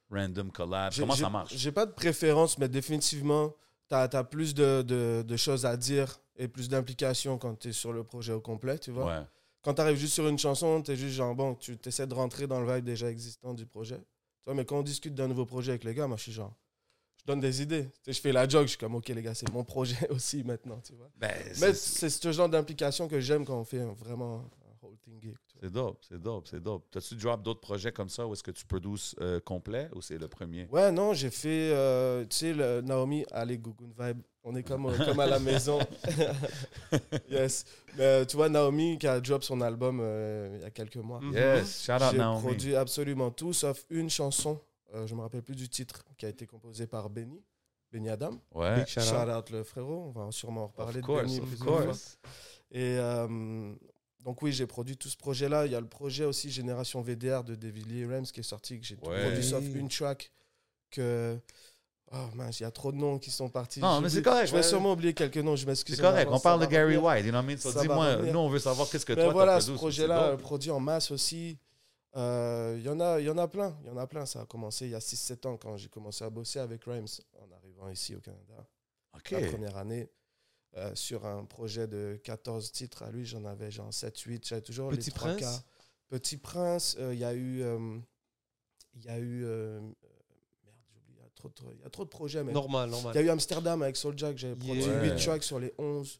random 0.09 0.51
collab? 0.51 0.93
Comment 0.97 1.15
ça 1.15 1.29
marche? 1.29 1.53
J'ai 1.55 1.71
pas 1.71 1.85
de 1.85 1.91
préférence, 1.91 2.57
mais 2.57 2.69
définitivement, 2.69 3.55
tu 3.89 3.95
as, 3.95 4.23
plus 4.23 4.53
de, 4.53 4.81
de- 4.81 5.23
de 5.25 5.37
choses 5.37 5.65
à 5.65 5.77
dire 5.77 6.19
et 6.35 6.47
plus 6.47 6.67
d'implication 6.69 7.37
quand 7.37 7.55
tu 7.55 7.69
es 7.69 7.73
sur 7.73 7.93
le 7.93 8.03
projet 8.03 8.33
au 8.33 8.41
complet, 8.41 8.79
tu 8.79 8.91
vois? 8.91 9.05
Ouais. 9.05 9.25
Quand 9.61 9.75
tu 9.75 9.81
arrives 9.81 9.97
juste 9.97 10.13
sur 10.15 10.27
une 10.27 10.39
chanson, 10.39 10.81
tu 10.81 10.91
es 10.91 10.95
juste 10.95 11.15
genre, 11.15 11.35
bon, 11.35 11.55
tu 11.55 11.77
essaies 11.85 12.07
de 12.07 12.13
rentrer 12.13 12.47
dans 12.47 12.59
le 12.59 12.73
vibe 12.73 12.83
déjà 12.85 13.09
existant 13.09 13.53
du 13.53 13.65
projet. 13.65 13.97
Tu 13.97 14.45
vois, 14.45 14.55
mais 14.55 14.65
quand 14.65 14.79
on 14.79 14.83
discute 14.83 15.13
d'un 15.15 15.27
nouveau 15.27 15.45
projet 15.45 15.71
avec 15.71 15.83
les 15.85 15.93
gars, 15.93 16.07
moi, 16.07 16.17
je 16.17 16.23
suis 16.23 16.31
genre, 16.33 16.53
je 17.25 17.31
donne 17.31 17.39
des 17.39 17.61
idées. 17.61 17.87
Je 18.05 18.13
fais 18.19 18.31
la 18.31 18.47
joke, 18.47 18.63
je 18.63 18.69
suis 18.69 18.77
comme, 18.77 18.95
ok, 18.95 19.07
les 19.09 19.21
gars, 19.21 19.33
c'est 19.33 19.51
mon 19.51 19.63
projet 19.63 19.95
aussi 20.11 20.43
maintenant, 20.43 20.79
tu 20.85 20.93
vois. 20.93 21.09
Ben, 21.17 21.31
Mais 21.61 21.73
c'est- 21.73 22.09
ce 22.09 22.31
genre 22.31 22.49
d'implication 22.49 23.07
que 23.07 23.19
j'aime 23.19 23.45
quand 23.45 23.57
on 23.59 23.63
fait 23.65 23.83
vraiment 23.97 24.39
un 24.39 24.85
whole 24.87 24.97
thing 25.03 25.21
gig. 25.21 25.35
c'est 25.61 25.71
dope, 25.71 25.99
c'est 26.07 26.21
dope, 26.21 26.47
c'est 26.49 26.61
dope. 26.61 26.85
T'as-tu 26.91 27.15
drop 27.15 27.41
d'autres 27.41 27.61
projets 27.61 27.93
comme 27.93 28.09
ça 28.09 28.27
ou 28.27 28.33
est-ce 28.33 28.43
que 28.43 28.51
tu 28.51 28.65
produces 28.65 29.15
euh, 29.21 29.39
complet 29.39 29.89
ou 29.95 30.01
c'est 30.01 30.17
le 30.17 30.27
premier? 30.27 30.67
Ouais, 30.71 30.91
non, 30.91 31.13
j'ai 31.13 31.29
fait, 31.29 31.71
euh, 31.73 32.25
tu 32.25 32.35
sais, 32.35 32.53
le 32.53 32.81
Naomi, 32.81 33.25
allez, 33.31 33.57
Gugun 33.57 33.91
Vibe. 33.97 34.21
On 34.45 34.53
est 34.57 34.63
comme, 34.63 34.91
comme 35.05 35.19
à 35.21 35.25
la 35.25 35.39
maison. 35.39 35.79
yes. 37.29 37.63
Mais 37.97 38.03
euh, 38.03 38.25
tu 38.25 38.35
vois, 38.35 38.49
Naomi 38.49 38.97
qui 38.97 39.07
a 39.07 39.21
drop 39.21 39.41
son 39.43 39.61
album 39.61 39.99
euh, 40.01 40.55
il 40.57 40.61
y 40.63 40.65
a 40.65 40.69
quelques 40.71 40.97
mois. 40.97 41.21
Yes, 41.31 41.83
shout 41.85 41.93
out 41.93 42.11
J'ai 42.11 42.17
Naomi. 42.17 42.41
produit 42.41 42.75
absolument 42.75 43.31
tout, 43.31 43.53
sauf 43.53 43.85
une 43.89 44.09
chanson, 44.09 44.59
euh, 44.93 45.07
je 45.07 45.15
me 45.15 45.21
rappelle 45.21 45.41
plus 45.43 45.55
du 45.55 45.69
titre, 45.69 46.03
qui 46.17 46.25
a 46.25 46.29
été 46.29 46.45
composée 46.45 46.87
par 46.87 47.09
Benny, 47.09 47.41
Benny 47.91 48.09
Adam. 48.09 48.39
Ouais. 48.53 48.75
Big 48.77 48.87
shout 48.87 48.99
out. 49.01 49.05
Shout 49.05 49.29
out 49.31 49.49
le 49.49 49.63
frérot, 49.63 50.13
on 50.15 50.19
va 50.25 50.31
sûrement 50.31 50.63
en 50.63 50.67
reparler 50.67 50.99
Of 50.99 51.07
de 51.07 51.13
Benny 51.21 51.39
of 51.39 51.59
course. 51.59 52.17
Et 52.71 52.97
euh, 52.97 53.73
donc 54.23 54.41
oui, 54.41 54.51
j'ai 54.51 54.65
produit 54.67 54.97
tout 54.97 55.09
ce 55.09 55.17
projet-là. 55.17 55.65
Il 55.65 55.71
y 55.71 55.75
a 55.75 55.81
le 55.81 55.87
projet 55.87 56.25
aussi 56.25 56.49
Génération 56.51 57.01
VDR 57.01 57.43
de 57.43 57.55
David 57.55 57.87
Lee 57.91 58.05
Rams 58.05 58.25
qui 58.25 58.39
est 58.39 58.43
sorti, 58.43 58.79
que 58.79 58.85
j'ai 58.85 58.95
Ouais. 59.03 59.21
produit 59.25 59.43
sauf 59.43 59.63
une 59.75 59.89
track 59.89 60.31
que... 60.89 61.37
Oh 62.15 62.27
mince, 62.35 62.59
il 62.59 62.63
y 62.63 62.65
a 62.67 62.69
trop 62.71 62.91
de 62.91 62.97
noms 62.97 63.17
qui 63.17 63.31
sont 63.31 63.49
partis. 63.49 63.79
Non, 63.79 63.99
mais 63.99 64.07
c'est 64.07 64.21
correct, 64.21 64.45
Je 64.45 64.51
vais 64.51 64.57
ouais. 64.57 64.63
sûrement 64.63 64.91
oublier 64.91 65.15
quelques 65.15 65.37
noms, 65.37 65.55
je 65.55 65.65
m'excuse. 65.65 65.95
C'est 65.95 66.01
correct, 66.03 66.29
on 66.31 66.39
parle 66.39 66.61
de 66.61 66.67
Gary. 66.67 66.95
White, 66.95 67.25
you 67.25 67.31
know 67.31 67.39
what 67.39 67.43
I 67.43 67.47
mean? 67.47 67.57
So, 67.57 67.81
dis-moi, 67.81 68.17
nous, 68.17 68.37
on 68.37 68.49
veut 68.49 68.59
savoir 68.59 68.87
qu'est-ce 68.87 69.05
que 69.05 69.13
Mais 69.13 69.23
toi, 69.23 69.33
voilà, 69.33 69.55
t'as 69.55 69.61
ce 69.61 69.65
produit. 69.71 69.79
projet-là, 69.79 70.23
euh, 70.25 70.37
produit 70.37 70.69
en 70.69 70.79
masse 70.79 71.09
aussi. 71.09 71.57
Euh, 72.15 72.75
Il 72.77 72.83
y, 72.85 72.89
en 72.89 72.99
a- 72.99 73.19
y 73.19 73.29
en 73.29 73.37
a 73.37 73.47
plein. 73.47 73.75
Il 73.81 73.87
y 73.87 73.89
en 73.91 73.97
a 73.97 74.05
plein. 74.07 74.25
Ça 74.25 74.41
a 74.41 74.45
commencé 74.45 74.85
il 74.85 74.91
y 74.91 74.95
a 74.95 74.99
6-7 74.99 75.45
ans 75.47 75.57
quand 75.57 75.77
j'ai 75.77 75.89
commencé 75.89 76.23
à 76.23 76.29
bosser 76.29 76.59
avec 76.59 76.83
Rhymes 76.85 77.07
en 77.39 77.51
arrivant 77.51 77.89
ici 77.89 78.15
au 78.15 78.19
Canada. 78.19 78.67
OK. 79.15 79.31
La 79.31 79.47
première 79.49 79.77
année, 79.77 80.09
euh, 80.77 80.93
sur 80.95 81.25
un 81.25 81.45
projet 81.45 81.87
de 81.87 82.19
14 82.23 82.71
titres, 82.71 83.03
à 83.03 83.11
lui, 83.11 83.25
j'en 83.25 83.45
avais 83.45 83.71
genre 83.71 83.91
7-8. 83.91 84.47
J'avais 84.47 84.61
toujours 84.61 84.89
Petit 84.89 85.09
les 85.09 85.15
trois 85.15 85.29
Prince? 85.35 85.41
Cas. 85.41 85.63
Petit 86.09 86.37
Prince, 86.37 86.95
euh, 86.99 87.13
il 87.13 87.19
y 87.19 87.23
a 87.25 87.33
eu. 87.33 87.61
euh, 87.63 87.97
Il 88.95 89.05
y 89.05 89.09
a 89.09 89.17
eu. 89.17 89.43
euh, 89.45 89.79
merde, 89.81 89.95
j'oublie. 90.91 91.15
Il 91.17 91.19
y 91.19 91.25
a 91.25 91.29
trop 91.35 91.49
de- 91.49 91.73
il 91.73 91.81
y 91.81 91.83
a 91.85 91.89
trop 91.89 92.03
de 92.05 92.09
projets, 92.09 92.43
mais. 92.43 92.53
Normal, 92.53 92.89
Il 92.89 92.91
y 92.91 92.95
normal. 92.95 93.17
a 93.17 93.21
eu 93.21 93.29
Amsterdam 93.29 93.81
avec 93.81 93.97
Soulja 93.97 94.31
que 94.31 94.37
j'avais 94.39 94.55
produit 94.55 94.81
Yeah. 94.83 95.01
8 95.15 95.15
tracks 95.23 95.43
sur 95.43 95.59
les 95.59 95.73
11. 95.79 96.19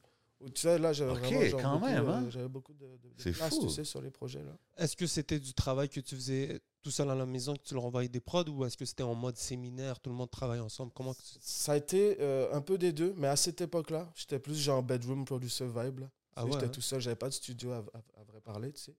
Tu 0.53 0.61
sais, 0.61 0.77
là, 0.79 0.93
j'avais 0.93 1.11
Ok, 1.11 1.19
vraiment 1.19 1.45
genre, 1.49 1.61
quand 1.61 1.73
beaucoup, 1.79 1.85
même, 1.85 2.05
euh, 2.09 2.11
hein. 2.13 2.25
j'avais 2.29 2.47
beaucoup 2.47 2.73
de, 2.73 2.85
de, 2.85 3.23
de 3.23 3.31
place, 3.31 3.49
fou. 3.55 3.67
tu 3.67 3.69
sais, 3.73 3.83
sur 3.83 4.01
les 4.01 4.11
projets. 4.11 4.43
là. 4.43 4.55
Est-ce 4.77 4.95
que 4.95 5.05
c'était 5.07 5.39
du 5.39 5.53
travail 5.53 5.89
que 5.89 5.99
tu 5.99 6.15
faisais 6.15 6.59
tout 6.81 6.91
seul 6.91 7.09
à 7.09 7.15
la 7.15 7.25
maison, 7.25 7.53
que 7.55 7.61
tu 7.63 7.73
leur 7.73 7.85
envoyais 7.85 8.09
des 8.09 8.19
prods, 8.19 8.43
ou 8.49 8.65
est-ce 8.65 8.75
que 8.75 8.85
c'était 8.85 9.03
en 9.03 9.15
mode 9.15 9.37
séminaire, 9.37 9.99
tout 9.99 10.09
le 10.09 10.15
monde 10.15 10.29
travaille 10.29 10.59
ensemble? 10.59 10.91
Comment 10.93 11.15
Ça 11.39 11.71
a 11.73 11.77
été 11.77 12.17
euh, 12.19 12.53
un 12.53 12.61
peu 12.61 12.77
des 12.77 12.91
deux, 12.91 13.13
mais 13.17 13.27
à 13.27 13.35
cette 13.35 13.61
époque-là, 13.61 14.11
j'étais 14.15 14.39
plus 14.39 14.55
genre 14.59 14.83
bedroom 14.83 15.23
producer 15.25 15.65
vibe. 15.65 15.99
Là. 15.99 16.09
Ah 16.35 16.43
ouais, 16.45 16.51
j'étais 16.53 16.65
hein. 16.65 16.69
tout 16.69 16.81
seul, 16.81 16.99
j'avais 16.99 17.15
pas 17.15 17.29
de 17.29 17.33
studio 17.33 17.71
à, 17.71 17.77
à- 17.77 18.21
à 18.21 18.23
vrai 18.27 18.41
parler, 18.41 18.71
tu 18.73 18.81
sais. 18.81 18.95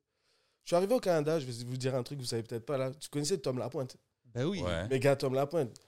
Je 0.65 0.69
suis 0.71 0.77
arrivé 0.77 0.95
au 0.95 1.01
Canada, 1.01 1.39
je 1.39 1.45
vais 1.45 1.65
vous 1.65 1.77
dire 1.77 1.95
un 1.95 2.03
truc 2.03 2.17
que 2.19 2.23
vous 2.23 2.29
savez 2.29 2.43
peut-être 2.43 2.65
pas 2.65 2.79
là. 2.79 2.91
Tu 2.95 3.11
connaissais 3.11 3.37
Tom 3.37 3.59
Lapointe? 3.59 3.99
Ben 4.25 4.47
oui. 4.47 4.63
Ouais. 4.63 4.89
Mais 4.89 4.99
gars, 4.99 5.15
Tom 5.15 5.35
Lapointe, 5.35 5.79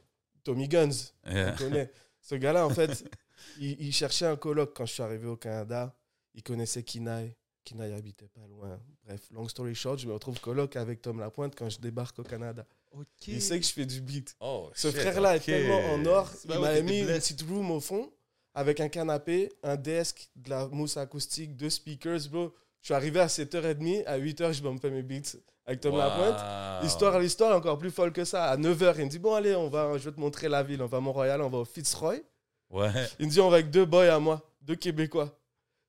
Tommy 0.44 0.68
Guns, 0.68 0.90
Yeah. 1.26 1.54
on 1.54 1.56
connaît. 1.56 1.90
Ce 2.20 2.34
gars-là, 2.34 2.66
en 2.66 2.70
fait, 2.70 3.08
il, 3.58 3.80
il 3.80 3.92
cherchait 3.92 4.26
un 4.26 4.36
coloc 4.36 4.72
quand 4.74 4.86
je 4.86 4.92
suis 4.94 5.02
arrivé 5.02 5.26
au 5.26 5.36
Canada. 5.36 5.94
Il 6.34 6.42
connaissait 6.42 6.82
Kinaï. 6.82 7.34
Kinaï 7.64 7.92
habitait 7.94 8.28
pas 8.28 8.46
loin. 8.48 8.78
Bref, 9.04 9.20
long 9.32 9.48
story 9.48 9.74
short, 9.74 9.98
je 9.98 10.06
me 10.06 10.12
retrouve 10.12 10.40
coloc 10.40 10.76
avec 10.76 11.02
Tom 11.02 11.18
Lapointe 11.20 11.54
quand 11.56 11.68
je 11.68 11.78
débarque 11.80 12.18
au 12.18 12.22
Canada. 12.22 12.64
Il 13.26 13.42
sait 13.42 13.58
que 13.60 13.66
je 13.66 13.72
fais 13.72 13.84
du 13.86 14.00
beat. 14.00 14.36
Oh, 14.40 14.70
Ce 14.74 14.90
frère-là 14.90 15.36
est 15.36 15.40
tellement 15.40 15.80
en 15.92 16.04
or. 16.06 16.30
Il 16.48 16.58
m'a 16.58 16.80
mis 16.80 17.00
une 17.00 17.06
petite 17.06 17.42
room 17.42 17.70
au 17.70 17.80
fond 17.80 18.10
avec 18.54 18.80
un 18.80 18.88
canapé, 18.88 19.52
un 19.62 19.76
desk, 19.76 20.30
de 20.34 20.48
la 20.48 20.66
mousse 20.68 20.96
acoustique, 20.96 21.56
deux 21.56 21.68
speakers, 21.68 22.20
bro. 22.30 22.54
Je 22.80 22.86
suis 22.86 22.94
arrivé 22.94 23.20
à 23.20 23.26
7h30. 23.26 24.04
À 24.06 24.18
8h, 24.18 24.52
je 24.54 24.62
me 24.62 24.78
fais 24.78 24.90
mes 24.90 25.02
beats 25.02 25.36
avec 25.66 25.80
Tom 25.80 25.92
Wow. 25.92 25.98
Lapointe. 25.98 26.82
L'histoire, 26.82 27.18
l'histoire 27.18 27.52
est 27.52 27.56
encore 27.56 27.76
plus 27.78 27.90
folle 27.90 28.12
que 28.12 28.24
ça. 28.24 28.44
À 28.46 28.56
9h, 28.56 28.94
il 28.98 29.04
me 29.04 29.10
dit 29.10 29.18
Bon, 29.18 29.34
allez, 29.34 29.54
on 29.56 29.68
va, 29.68 29.98
je 29.98 30.08
vais 30.08 30.14
te 30.14 30.20
montrer 30.20 30.48
la 30.48 30.62
ville. 30.62 30.80
On 30.80 30.86
va 30.86 30.98
à 30.98 31.00
Mont-Royal, 31.00 31.42
on 31.42 31.50
va 31.50 31.58
au 31.58 31.64
Fitzroy. 31.66 32.20
Ouais. 32.70 32.90
Il 33.18 33.26
me 33.26 33.30
dit 33.30 33.40
On 33.40 33.50
va 33.50 33.56
avec 33.56 33.70
deux 33.70 33.84
boys 33.84 34.12
à 34.12 34.18
moi, 34.18 34.42
deux 34.62 34.76
Québécois. 34.76 35.38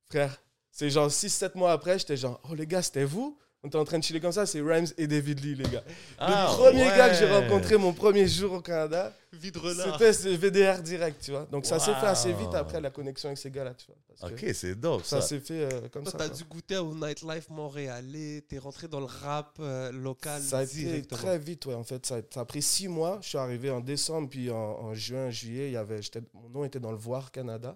Frère, 0.10 0.42
c'est 0.72 0.90
genre 0.90 1.10
6-7 1.10 1.58
mois 1.58 1.72
après, 1.72 2.00
j'étais 2.00 2.18
genre 2.18 2.40
Oh, 2.50 2.56
les 2.56 2.68
gars, 2.68 2.82
c'était 2.82 3.04
vous? 3.04 3.38
On 3.64 3.68
était 3.70 3.78
en 3.78 3.86
train 3.86 3.98
de 4.00 4.04
chiller 4.04 4.20
comme 4.20 4.32
ça. 4.32 4.46
C'est 4.46 4.62
Rhymes 4.62 4.88
et 4.98 5.08
David 5.08 5.44
Lee, 5.44 5.56
les 5.56 5.64
gars. 5.64 5.84
Ah, 6.20 6.48
le 6.52 6.56
premier 6.58 6.84
ouais. 6.84 6.98
gars 6.98 7.10
que 7.10 7.16
j'ai 7.16 7.26
rencontré 7.30 7.76
mon 7.78 7.92
premier 7.92 8.28
jour 8.28 8.54
au 8.54 8.62
Canada, 8.62 9.12
c'était 9.42 10.14
ce 10.14 10.30
VDR 10.30 10.82
direct, 10.82 11.22
tu 11.24 11.32
vois. 11.32 11.46
Donc 11.52 11.66
ça 11.66 11.80
s'est 11.80 11.94
fait 11.96 12.06
assez 12.06 12.34
vite 12.34 12.54
après 12.54 12.80
la 12.80 12.92
connexion 12.92 13.30
avec 13.30 13.38
ces 13.40 13.50
gars-là, 13.52 13.74
tu 13.74 13.88
vois. 13.88 13.96
parce 14.20 14.32
Ok, 14.32 14.46
c'est 14.54 14.76
dope 14.76 15.04
Ça 15.04 15.22
ça. 15.22 15.28
s'est 15.28 15.40
fait 15.40 15.74
euh, 15.74 15.90
comme 15.92 16.04
Toi, 16.04 16.12
ça. 16.12 16.18
t'as 16.20 16.30
dû 16.30 16.44
goûter 16.44 16.78
au 16.78 16.94
nightlife 16.94 17.50
montréalais, 17.50 18.44
t'es 18.48 18.58
rentré 18.60 18.88
dans 18.88 19.00
le 19.00 19.06
rap 19.08 19.58
euh, 19.60 19.92
local 19.92 20.42
Ça 20.42 20.60
a 20.60 20.64
été 20.64 21.02
très 21.04 21.38
vite, 21.40 21.66
ouais, 21.66 21.74
en 21.74 21.84
fait. 21.84 22.06
Ça 22.06 22.16
a, 22.18 22.22
ça 22.32 22.42
a 22.42 22.46
pris 22.46 22.62
six 22.62 22.88
mois. 22.88 23.18
Je 23.22 23.30
suis 23.30 23.38
arrivé 23.38 23.70
en 23.72 23.80
décembre, 23.80 24.30
puis 24.30 24.50
en, 24.52 24.56
en 24.56 24.94
juin, 24.94 25.30
juillet, 25.32 25.68
il 25.70 25.74
y 25.74 25.78
avait, 25.78 26.00
mon 26.34 26.50
nom 26.50 26.64
était 26.64 26.80
dans 26.80 26.92
le 26.92 26.98
Voir 26.98 27.32
Canada. 27.32 27.76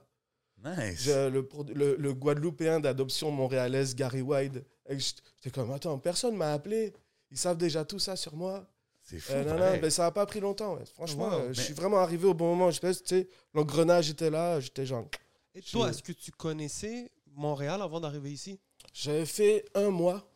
Nice. 0.64 1.02
Je- 1.02 1.30
le, 1.30 1.48
le, 1.74 1.96
le 1.96 2.14
Guadeloupéen 2.14 2.80
d'adoption 2.80 3.32
montréalaise, 3.32 3.96
Gary 3.96 4.22
Wide. 4.22 4.64
J'étais 4.90 5.22
j'étais 5.42 5.52
comme, 5.52 5.72
attends, 5.72 5.98
personne 6.00 6.36
m'a 6.36 6.54
appelé. 6.54 6.94
Ils 7.32 7.38
savent 7.38 7.58
déjà 7.58 7.86
tout 7.86 8.00
ça 8.00 8.16
sur 8.16 8.36
moi. 8.36 8.68
C'est 9.02 9.20
fou. 9.20 9.32
Euh, 9.34 9.44
non, 9.44 9.58
non, 9.58 9.80
mais 9.82 9.90
ça 9.90 10.04
n'a 10.04 10.12
pas 10.12 10.26
pris 10.26 10.40
longtemps. 10.40 10.76
ouais. 10.76 10.86
Franchement, 10.94 11.30
Wow, 11.30 11.34
euh, 11.34 11.48
mais- 11.48 11.54
je 11.56 11.62
suis 11.62 11.74
vraiment 11.74 11.98
arrivé 11.98 12.26
au 12.28 12.34
bon 12.34 12.50
moment. 12.56 12.70
Je 12.72 12.80
sais, 12.80 12.94
tu 12.96 13.02
sais, 13.06 13.30
l'engrenage 13.54 14.10
était 14.10 14.30
là. 14.30 14.60
J'étais 14.60 14.86
genre. 14.86 15.08
Et 15.56 15.62
toi, 15.62 15.90
est-ce 15.90 16.04
que 16.04 16.12
tu 16.12 16.32
connaissais 16.32 17.12
Montréal 17.34 17.82
avant 17.82 18.00
d'arriver 18.00 18.32
ici? 18.32 18.60
J'avais 18.94 19.26
fait 19.26 19.66
un 19.74 19.90
mois, 19.90 20.30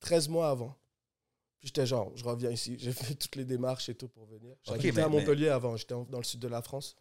13 0.00 0.28
mois 0.28 0.50
avant. 0.50 0.76
Puis 1.60 1.68
j'étais 1.68 1.86
genre, 1.86 2.10
je 2.14 2.24
reviens 2.24 2.50
ici. 2.50 2.76
J'ai 2.78 2.92
fait 2.92 3.14
toutes 3.14 3.36
les 3.36 3.44
démarches 3.44 3.88
et 3.88 3.94
tout 3.94 4.08
pour 4.08 4.26
venir. 4.26 4.54
J'habitais 4.64 4.92
mais- 4.92 5.02
à 5.02 5.08
Montpellier 5.08 5.48
avant. 5.48 5.76
J'étais 5.76 5.94
dans 6.08 6.18
le 6.18 6.24
sud 6.24 6.40
de 6.40 6.48
la 6.48 6.62
France. 6.62 6.96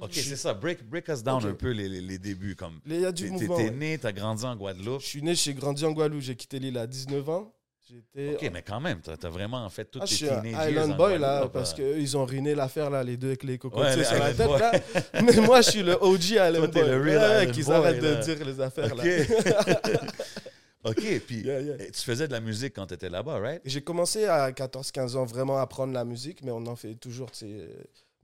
Ok, 0.00 0.10
c'est 0.12 0.36
ça. 0.36 0.54
Break, 0.54 0.84
break 0.88 1.08
us 1.08 1.22
down 1.22 1.42
Ok. 1.44 1.50
un 1.50 1.54
peu 1.54 1.70
les, 1.70 1.88
les- 1.88 2.00
les 2.00 2.18
débuts. 2.18 2.54
Comme 2.54 2.80
Il 2.86 3.00
y 3.00 3.04
a 3.04 3.10
du 3.12 3.24
t'es 3.24 3.30
mouvement. 3.30 3.56
t'es 3.56 3.64
ouais. 3.64 3.70
né, 3.70 3.98
t'as 3.98 4.12
grandi 4.12 4.44
en 4.44 4.54
Guadeloupe. 4.56 5.00
Je 5.00 5.06
suis 5.06 5.22
né, 5.22 5.34
j'ai 5.34 5.54
grandi 5.54 5.84
en 5.84 5.92
Guadeloupe. 5.92 6.22
J'ai 6.22 6.36
quitté 6.36 6.58
l'île 6.58 6.78
à 6.78 6.86
19 6.86 7.28
ans. 7.28 7.52
J'étais. 7.90 8.34
Ok, 8.34 8.50
mais 8.52 8.60
quand 8.62 8.80
même, 8.80 9.00
t'as 9.00 9.14
as 9.20 9.30
vraiment 9.30 9.66
fait 9.70 9.86
toutes 9.86 10.02
Ah, 10.02 10.06
je 10.06 10.10
tes 10.10 10.16
suis 10.16 10.28
un 10.28 10.42
teenage 10.42 10.52
years 10.70 10.70
Island 10.84 10.92
en 10.92 10.96
Boy 10.96 11.18
là, 11.18 11.48
parce 11.50 11.72
euh. 11.78 11.96
qu'ils 11.96 12.16
ont 12.18 12.26
ruiné 12.26 12.54
l'affaire 12.54 12.90
là, 12.90 13.02
les 13.02 13.16
deux 13.16 13.28
avec 13.28 13.42
les 13.44 13.52
Ouais, 13.54 13.58
cocotiers 13.58 13.96
les 13.96 14.04
sur 14.04 14.18
la 14.18 14.34
tête 14.34 14.46
Boy. 14.46 14.58
là. 14.60 14.72
Mais 15.24 15.36
moi, 15.40 15.62
je 15.62 15.70
suis 15.70 15.82
le 15.82 15.94
OG 15.98 16.22
Island 16.24 16.70
t'es 16.70 16.80
Boy. 16.82 16.90
le 16.90 17.00
real 17.02 17.18
Ouais, 17.18 17.38
Island 17.44 17.52
qu'ils 17.54 17.64
Boy, 17.64 17.74
arrêtent 17.76 18.02
là. 18.02 18.14
de 18.16 18.22
dire 18.34 18.44
les 18.46 18.60
affaires 18.60 18.94
là. 18.94 19.04
ok, 20.84 21.20
puis 21.26 21.40
Yeah, 21.40 21.60
yeah. 21.60 21.76
eh, 21.80 21.90
tu 21.90 22.02
faisais 22.02 22.26
de 22.28 22.32
la 22.32 22.40
musique 22.40 22.74
quand 22.74 22.86
t'étais 22.86 23.08
là-bas, 23.08 23.38
right? 23.38 23.62
J'ai 23.64 23.80
commencé 23.80 24.26
à 24.26 24.50
14-15 24.52 25.16
ans 25.16 25.24
vraiment 25.24 25.58
à 25.58 25.62
apprendre 25.62 25.92
la 25.92 26.04
musique, 26.04 26.42
mais 26.42 26.50
on 26.50 26.66
en 26.66 26.76
fait 26.76 26.94
toujours. 26.94 27.30
tu 27.30 27.38
sais, 27.38 27.46
euh, 27.48 27.68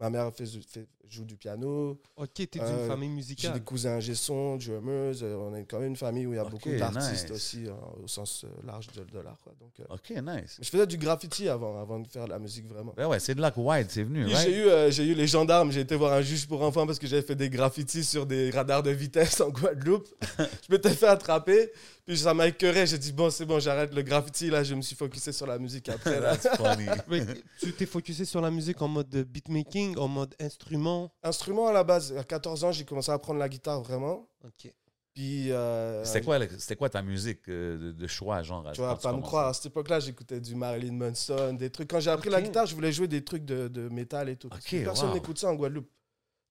Ma 0.01 0.11
mère 0.11 0.33
fait, 0.35 0.45
fait- 0.47 0.87
joue 1.09 1.25
du 1.25 1.37
piano. 1.37 2.01
Ok, 2.17 2.31
t'es 2.35 2.47
d'une 2.47 2.63
Euh, 2.63 2.89
famille 2.89 3.09
J'ai 3.11 3.15
musicale. 3.15 3.53
des 3.53 3.61
cousins 3.61 3.93
ingé-son, 3.99 4.57
drummers. 4.57 5.23
euh, 5.23 5.37
On 5.37 5.55
est 5.55 5.65
quand 5.65 5.79
même 5.79 5.91
une 5.91 5.97
famille 5.97 6.27
où 6.27 6.33
il 6.33 6.37
y 6.37 6.39
a 6.41 6.45
beaucoup 6.45 6.71
d'artistes 6.77 7.25
nice. 7.25 7.31
aussi, 7.31 7.67
euh, 7.69 7.73
au 8.03 8.09
sens 8.09 8.45
euh, 8.45 8.49
large 8.67 8.89
de, 8.89 9.05
de 9.05 9.21
l'art. 9.21 9.39
Donc, 9.61 9.71
euh, 9.79 9.85
Ok, 9.91 10.11
nice. 10.11 10.59
je 10.61 10.69
faisais 10.69 10.87
du 10.89 10.97
graffiti 10.99 11.49
avant, 11.49 11.81
avant 11.81 12.01
de 12.01 12.09
faire 12.09 12.25
de 12.25 12.31
la 12.31 12.41
musique 12.41 12.67
vraiment. 12.67 12.93
Ben 12.97 13.07
ouais, 13.07 13.21
c'est 13.21 13.37
de 13.37 13.41
là 13.41 13.53
que 13.53 13.61
White 13.61 13.91
c'est 13.93 14.03
venu, 14.03 14.25
right? 14.25 14.39
J'ai 14.49 14.57
eu, 14.57 14.67
euh, 14.67 14.91
j'ai 14.91 15.05
eu 15.05 15.15
les 15.15 15.29
gendarmes, 15.29 15.71
j'ai 15.71 15.83
été 15.83 15.95
voir 15.95 16.15
un 16.15 16.23
juge 16.23 16.49
pour 16.49 16.63
enfants 16.63 16.87
parce 16.87 16.99
que 16.99 17.07
j'avais 17.07 17.23
fait 17.23 17.37
des 17.37 17.51
graffitis 17.51 18.03
sur 18.03 18.27
des 18.27 18.51
radars 18.51 18.83
de 18.83 18.91
vitesse 18.91 19.41
en 19.43 19.51
Guadeloupe. 19.51 20.09
je 20.39 20.73
m'étais 20.73 20.91
fait 20.95 21.07
attraper, 21.07 21.71
puis 22.07 22.19
ça 22.19 22.35
m'a 22.35 22.47
écœuré. 22.49 22.87
J'ai 22.87 22.99
dit, 22.99 23.13
bon, 23.13 23.31
c'est 23.31 23.45
bon, 23.47 23.59
j'arrête 23.61 23.95
le 23.95 24.03
graffiti. 24.03 24.51
Là, 24.51 24.63
je 24.63 24.75
me 24.75 24.83
suis 24.83 24.97
focusé 24.97 25.33
sur 25.33 25.47
la 25.47 25.59
musique 25.59 25.89
après. 25.89 26.21
là. 26.21 26.37
Mais 27.09 27.25
tu 27.61 27.73
t'es 27.73 27.87
focusé 27.87 28.25
sur 28.25 28.41
la 28.41 28.51
musique 28.51 28.81
en 28.83 28.89
mode 28.89 29.09
beatmaking, 29.09 29.97
en 29.99 30.09
mode 30.09 30.35
instrument? 30.41 31.11
Instrument 31.23 31.69
à 31.69 31.73
la 31.73 31.85
base, 31.85 32.17
à 32.17 32.25
14 32.25 32.65
ans, 32.65 32.73
j'ai 32.73 32.85
commencé 32.85 33.11
à 33.11 33.15
apprendre 33.15 33.39
la 33.39 33.49
guitare 33.49 33.81
vraiment. 33.83 34.29
Ok. 34.45 34.73
Puis, 35.15 35.53
euh, 35.53 36.05
C'était 36.05 36.23
quoi, 36.23 36.39
c'était 36.59 36.75
quoi 36.75 36.89
ta 36.91 37.01
musique 37.01 37.49
euh, 37.49 37.79
de, 37.79 37.93
de 37.93 38.07
choix, 38.09 38.43
genre? 38.43 38.69
tu 38.73 38.81
vas 38.81 38.97
pas 38.97 39.13
me 39.13 39.23
croire, 39.23 39.47
à 39.47 39.55
cette 39.55 39.67
époque-là, 39.67 40.01
j'écoutais 40.01 40.41
du 40.41 40.57
Marilyn 40.57 40.93
Manson, 40.93 41.53
des 41.53 41.71
trucs. 41.71 41.89
Quand 41.89 42.01
j'ai 42.01 42.11
appris 42.11 42.31
la 42.31 42.43
guitare, 42.43 42.67
je 42.67 42.75
voulais 42.75 42.91
jouer 42.91 43.07
des 43.07 43.23
trucs 43.23 43.45
de, 43.45 43.69
de 43.69 43.89
métal 43.89 44.29
et 44.29 44.35
tout. 44.37 44.49
Parce 44.49 44.65
que 44.65 44.77
Ok, 44.79 44.83
personne 44.85 45.09
wow. 45.11 45.15
n'écoute 45.15 45.39
ça 45.39 45.51
en 45.51 45.55
Guadeloupe. 45.55 45.89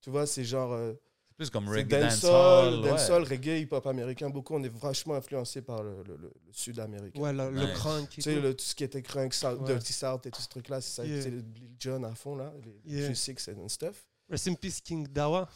Tu 0.01 0.09
vois, 0.09 0.25
c'est 0.25 0.45
genre. 0.45 0.71
euh, 0.71 0.93
plus 1.35 1.49
comme 1.49 1.67
reggae, 1.69 1.87
dancehall, 1.87 2.11
dancehall. 2.11 2.81
ouais. 2.83 2.89
dancehall, 2.89 3.23
reggae, 3.23 3.59
hip-hop 3.61 3.85
américain. 3.87 4.29
Beaucoup, 4.29 4.55
on 4.55 4.63
est 4.63 4.73
vachement 4.75 5.15
influencé 5.15 5.61
par 5.61 5.83
le, 5.83 6.03
le- 6.03 6.15
le- 6.17 6.33
le 6.45 6.53
sud 6.53 6.79
américain. 6.79 7.19
Ouais, 7.19 7.33
le, 7.33 7.73
crunk. 7.73 8.09
Tu 8.09 8.21
sais, 8.21 8.35
tout. 8.41 8.55
ce 8.63 8.75
qui 8.75 8.83
était 8.83 9.01
crunk, 9.01 9.33
South, 9.33 9.59
Ouais. 9.61 9.67
Dirty 9.67 9.93
South 9.93 10.25
et 10.25 10.31
tout 10.31 10.41
ce 10.41 10.47
truc-là, 10.49 10.81
c'est 10.81 11.01
ça. 11.01 11.05
Yeah. 11.05 11.25
Lil 11.29 11.43
Jon 11.79 12.03
à 12.03 12.15
fond, 12.15 12.35
là. 12.35 12.53
Les 12.85 12.99
Yeah. 13.01 13.09
G6 13.11 13.49
and 13.57 13.69
stuff. 13.69 14.05
Rest 14.29 14.47
in 14.47 14.53
peace, 14.55 14.79
King 14.81 15.07
Dawa. 15.07 15.49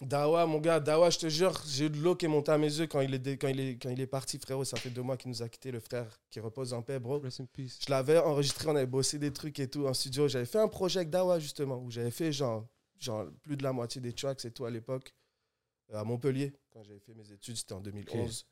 Dawa, 0.00 0.44
mon 0.44 0.58
gars, 0.58 0.80
Dawa, 0.80 1.08
je 1.08 1.18
te 1.18 1.28
jure, 1.28 1.52
j'ai 1.68 1.86
eu 1.86 1.90
de 1.90 1.96
l'eau 1.98 2.16
qui 2.16 2.26
est 2.26 2.28
montée 2.28 2.50
à 2.50 2.58
mes 2.58 2.66
yeux 2.78 2.86
quand 2.88 3.00
il 3.00 3.14
est, 3.14 3.36
quand 3.38 3.46
il 3.48 3.60
est, 3.60 3.78
quand 3.80 3.88
il 3.90 4.00
est 4.00 4.06
parti, 4.08 4.38
frérot. 4.38 4.64
Ça 4.64 4.76
fait 4.76 4.90
deux 4.90 5.02
mois 5.02 5.16
qu'il 5.16 5.30
nous 5.30 5.40
a 5.42 5.48
quitté, 5.48 5.70
le 5.70 5.78
frère 5.80 6.06
qui 6.30 6.40
repose 6.40 6.72
en 6.74 6.82
paix, 6.82 6.98
bro. 6.98 7.20
Rest 7.20 7.40
in 7.40 7.46
peace. 7.50 7.78
Je 7.86 7.90
l'avais 7.90 8.18
enregistré, 8.18 8.68
on 8.68 8.76
avait 8.76 8.86
bossé 8.86 9.18
des 9.18 9.32
trucs 9.32 9.58
et 9.60 9.68
tout 9.68 9.86
en 9.86 9.94
studio. 9.94 10.26
J'avais 10.28 10.46
fait 10.46 10.58
un 10.58 10.68
projet 10.68 10.98
avec 10.98 11.10
Dawa, 11.10 11.38
justement, 11.38 11.78
où 11.78 11.90
j'avais 11.90 12.10
fait 12.10 12.32
genre, 12.32 12.66
genre 13.04 13.26
plus 13.42 13.56
de 13.56 13.62
la 13.62 13.72
moitié 13.72 14.00
des 14.00 14.12
tracks 14.12 14.44
et 14.44 14.50
tout 14.50 14.64
à 14.64 14.70
l'époque, 14.70 15.14
euh, 15.92 15.98
à 15.98 16.04
Montpellier, 16.04 16.52
quand 16.70 16.82
j'avais 16.82 17.00
fait 17.00 17.14
mes 17.14 17.30
études, 17.32 17.56
c'était 17.56 17.74
en 17.74 17.80
2011. 17.80 18.46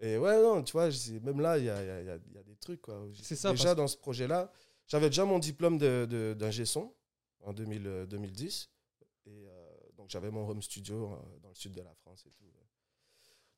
Et 0.00 0.18
ouais, 0.18 0.42
non, 0.42 0.62
tu 0.62 0.72
vois, 0.72 0.88
même 1.22 1.40
là, 1.40 1.56
il 1.58 1.64
y 1.64 1.70
a, 1.70 1.82
il 1.82 1.86
y 1.86 1.90
a- 1.90 2.00
il 2.02 2.06
y 2.06 2.10
a- 2.10 2.18
il 2.28 2.34
y 2.34 2.38
a 2.38 2.42
des 2.42 2.56
trucs, 2.56 2.82
quoi. 2.82 3.02
C'est 3.22 3.34
ça, 3.34 3.50
Déjà, 3.52 3.64
parce- 3.64 3.76
dans 3.76 3.86
ce 3.88 3.96
projet-là, 3.96 4.52
j'avais 4.86 5.08
déjà 5.08 5.24
mon 5.24 5.38
diplôme 5.38 5.78
de- 5.78 6.06
de- 6.08 6.34
d'ingé 6.38 6.66
son 6.66 6.92
en 7.40 7.52
2000, 7.54 7.86
euh, 7.86 8.06
2010. 8.06 8.68
Et 9.24 9.46
euh, 9.48 9.70
donc, 9.96 10.10
j'avais 10.10 10.30
mon 10.30 10.46
home 10.48 10.60
studio 10.62 11.12
euh, 11.14 11.38
dans 11.42 11.48
le 11.48 11.54
sud 11.54 11.72
de 11.72 11.80
la 11.80 11.94
France 11.94 12.24
et 12.26 12.30
tout. 12.30 12.44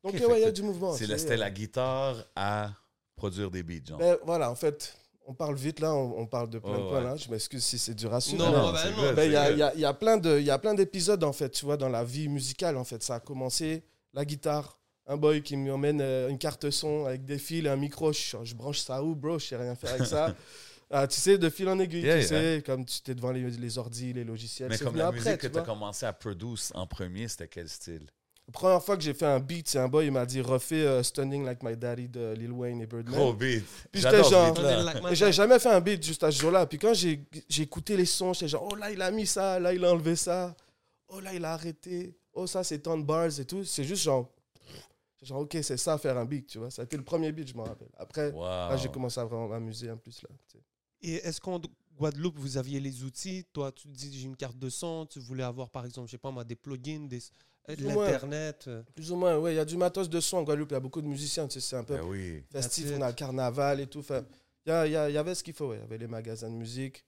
Donc, 0.04 0.12
ouais, 0.14 0.38
il 0.38 0.42
y 0.42 0.44
a 0.44 0.52
du 0.52 0.62
mouvement. 0.62 0.92
C'est 0.92 1.08
la- 1.08 1.16
euh. 1.20 1.36
la 1.36 1.50
guitare 1.50 2.24
à 2.36 2.72
produire 3.16 3.50
des 3.50 3.64
beats, 3.64 3.84
genre. 3.84 3.98
Ben, 3.98 4.16
voilà, 4.24 4.48
en 4.48 4.54
fait, 4.54 4.96
on 5.30 5.34
parle 5.34 5.54
vite 5.56 5.78
là, 5.80 5.94
on, 5.94 6.18
on 6.20 6.26
parle 6.26 6.48
de 6.50 6.58
plein 6.58 6.72
de 6.72 6.76
points 6.88 6.98
ouais. 6.98 7.04
là. 7.04 7.16
Je 7.16 7.30
m'excuse 7.30 7.62
si 7.64 7.78
c'est 7.78 7.94
dur 7.94 8.12
à 8.14 8.20
suivre. 8.20 8.44
Non, 8.44 8.50
mais- 8.50 8.58
non, 8.58 8.72
bah 8.72 8.90
non. 8.90 9.14
Ben, 9.14 9.24
Il 9.26 9.32
y, 9.32 9.36
a, 9.36 9.50
y 9.52 9.62
a- 9.62 9.74
il 9.74 9.80
y 9.80 9.84
a 9.84 9.94
plein 9.94 10.16
de- 10.16 10.38
il 10.38 10.44
y 10.46 10.50
a 10.50 10.58
plein 10.58 10.74
d'épisodes, 10.74 11.22
en 11.22 11.32
fait, 11.32 11.50
tu 11.50 11.64
vois, 11.64 11.76
dans 11.76 11.88
la 11.90 12.02
vie 12.02 12.28
musicale, 12.28 12.76
en 12.76 12.84
fait. 12.84 13.02
Ça 13.02 13.16
a 13.16 13.20
commencé, 13.20 13.84
la 14.14 14.24
guitare, 14.24 14.78
un 15.06 15.16
boy 15.16 15.42
qui 15.42 15.56
m'emmène 15.56 16.00
euh, 16.00 16.28
une 16.28 16.38
carte 16.38 16.70
son 16.70 17.04
avec 17.06 17.24
des 17.24 17.38
fils 17.38 17.64
et 17.66 17.68
un 17.68 17.76
micro. 17.76 18.12
Je, 18.12 18.36
je 18.42 18.54
branche 18.54 18.78
ça 18.80 19.02
où, 19.02 19.14
bro? 19.14 19.38
Je 19.38 19.46
sais 19.46 19.56
rien 19.56 19.74
faire 19.74 19.94
avec 19.94 20.06
ça. 20.06 20.34
Ah, 20.90 21.06
tu 21.06 21.20
sais, 21.20 21.36
de 21.36 21.50
fil 21.50 21.68
en 21.68 21.78
aiguille, 21.78 22.00
Yeah, 22.00 22.14
tu 22.14 22.32
yeah. 22.32 22.56
sais, 22.56 22.62
comme 22.64 22.82
tu 22.86 22.96
étais 23.00 23.14
devant 23.14 23.30
les, 23.30 23.42
les 23.50 23.76
ordis, 23.76 24.14
les 24.14 24.24
logiciels. 24.24 24.70
Mais 24.70 24.78
C'est 24.78 24.84
comme 24.84 24.96
la 24.96 25.08
après, 25.08 25.18
musique 25.20 25.36
que 25.36 25.46
tu 25.48 25.58
as 25.58 25.60
commencé 25.60 26.06
à 26.06 26.14
produire 26.14 26.56
en 26.72 26.86
premier, 26.86 27.28
c'était 27.28 27.46
quel 27.46 27.68
style? 27.68 28.06
La 28.48 28.52
première 28.52 28.82
fois 28.82 28.96
que 28.96 29.02
j'ai 29.02 29.12
fait 29.12 29.26
un 29.26 29.40
beat, 29.40 29.68
c'est 29.68 29.78
un 29.78 29.88
boy, 29.88 30.06
il 30.06 30.10
m'a 30.12 30.24
dit 30.24 30.40
refais 30.40 30.76
euh, 30.86 31.02
Stunning 31.02 31.44
Like 31.44 31.62
My 31.62 31.76
Daddy 31.76 32.08
de 32.08 32.32
Lil 32.32 32.50
Wayne 32.50 32.80
et 32.80 32.86
Birdman. 32.86 33.14
Gros 33.14 33.34
beat. 33.34 33.62
Puis 33.92 34.00
j'étais 34.00 34.24
genre- 34.24 34.54
J'avais 35.12 35.32
jamais 35.32 35.58
fait 35.58 35.68
un 35.68 35.80
beat 35.82 36.02
juste 36.02 36.24
à 36.24 36.30
ce 36.32 36.40
jour-là. 36.40 36.66
Puis 36.66 36.78
quand 36.78 36.94
j'ai 36.94 37.20
écouté 37.58 37.94
les 37.96 38.06
sons, 38.06 38.32
j'étais 38.32 38.48
genre, 38.48 38.66
oh 38.70 38.74
là, 38.74 38.90
il 38.90 39.02
a 39.02 39.10
mis 39.10 39.26
ça, 39.26 39.60
là, 39.60 39.74
il 39.74 39.84
a 39.84 39.92
enlevé 39.92 40.16
ça. 40.16 40.56
Oh 41.08 41.20
là, 41.20 41.34
il 41.34 41.44
a 41.44 41.52
arrêté. 41.52 42.16
Oh, 42.32 42.46
ça, 42.46 42.64
c'est 42.64 42.78
tant 42.78 42.96
de 42.96 43.02
bars 43.04 43.38
et 43.38 43.44
tout. 43.44 43.64
C'est 43.64 43.84
juste 43.84 44.02
genre, 44.02 44.30
genre, 45.22 45.40
ok, 45.40 45.58
c'est 45.62 45.76
ça, 45.76 45.98
faire 45.98 46.16
un 46.16 46.24
beat, 46.24 46.46
tu 46.46 46.58
vois. 46.58 46.70
Ça 46.70 46.80
a 46.82 46.84
été 46.86 46.96
le 46.96 47.04
premier 47.04 47.32
beat, 47.32 47.48
je 47.48 47.54
m'en 47.54 47.64
rappelle. 47.64 47.88
Après, 47.98 48.30
Wow. 48.30 48.40
là, 48.44 48.76
j'ai 48.78 48.88
commencé 48.88 49.20
à 49.20 49.24
vraiment 49.26 49.48
m'amuser 49.48 49.90
en 49.90 49.98
plus, 49.98 50.22
là. 50.22 50.28
tu 50.50 50.56
sais. 50.56 50.64
Et 51.02 51.14
est-ce 51.26 51.38
qu'en 51.40 51.60
Guadeloupe, 51.98 52.38
vous 52.38 52.56
aviez 52.56 52.80
les 52.80 53.02
outils? 53.04 53.44
Toi, 53.52 53.72
tu 53.72 53.88
te 53.88 53.92
dis, 53.92 54.10
j'ai 54.18 54.24
une 54.26 54.36
carte 54.36 54.58
de 54.58 54.70
son, 54.70 55.04
tu 55.04 55.18
voulais 55.20 55.42
avoir, 55.44 55.68
par 55.68 55.84
exemple, 55.84 56.06
je 56.06 56.12
sais 56.12 56.18
pas 56.18 56.30
moi, 56.30 56.44
des 56.44 56.54
plugins, 56.56 57.06
des, 57.08 57.20
de 57.76 57.82
Plus 57.82 57.86
ou 57.90 57.94
moins. 57.94 58.10
l'Internet. 58.10 58.64
euh. 58.68 58.82
Plus 58.94 59.12
ou 59.12 59.16
moins, 59.16 59.36
ouais, 59.38 59.52
il 59.54 59.56
y 59.56 59.60
a 59.60 59.64
du 59.64 59.76
matos 59.76 60.08
de 60.08 60.20
son 60.20 60.38
en 60.38 60.42
Guadeloupe. 60.42 60.70
Il 60.70 60.74
y 60.74 60.76
a 60.76 60.80
beaucoup 60.80 61.02
de 61.02 61.06
musiciens, 61.06 61.46
tu 61.48 61.60
sais, 61.60 61.66
c'est 61.68 61.76
un 61.76 61.84
peu 61.84 61.96
Ben 61.96 62.04
oui. 62.04 62.42
festif. 62.50 62.86
On 62.96 63.02
a 63.02 63.08
le 63.08 63.14
carnaval 63.14 63.80
et 63.80 63.86
tout. 63.86 64.04
Il 64.66 64.70
y, 64.70 64.72
a- 64.72 64.86
il 65.08 65.12
y 65.14 65.18
avait 65.18 65.34
ce 65.34 65.42
qu'il 65.42 65.54
faut, 65.54 65.68
ouais. 65.68 65.76
Il 65.76 65.80
y 65.80 65.84
avait 65.84 65.98
les 65.98 66.06
magasins 66.06 66.48
de 66.50 66.54
musique. 66.54 67.04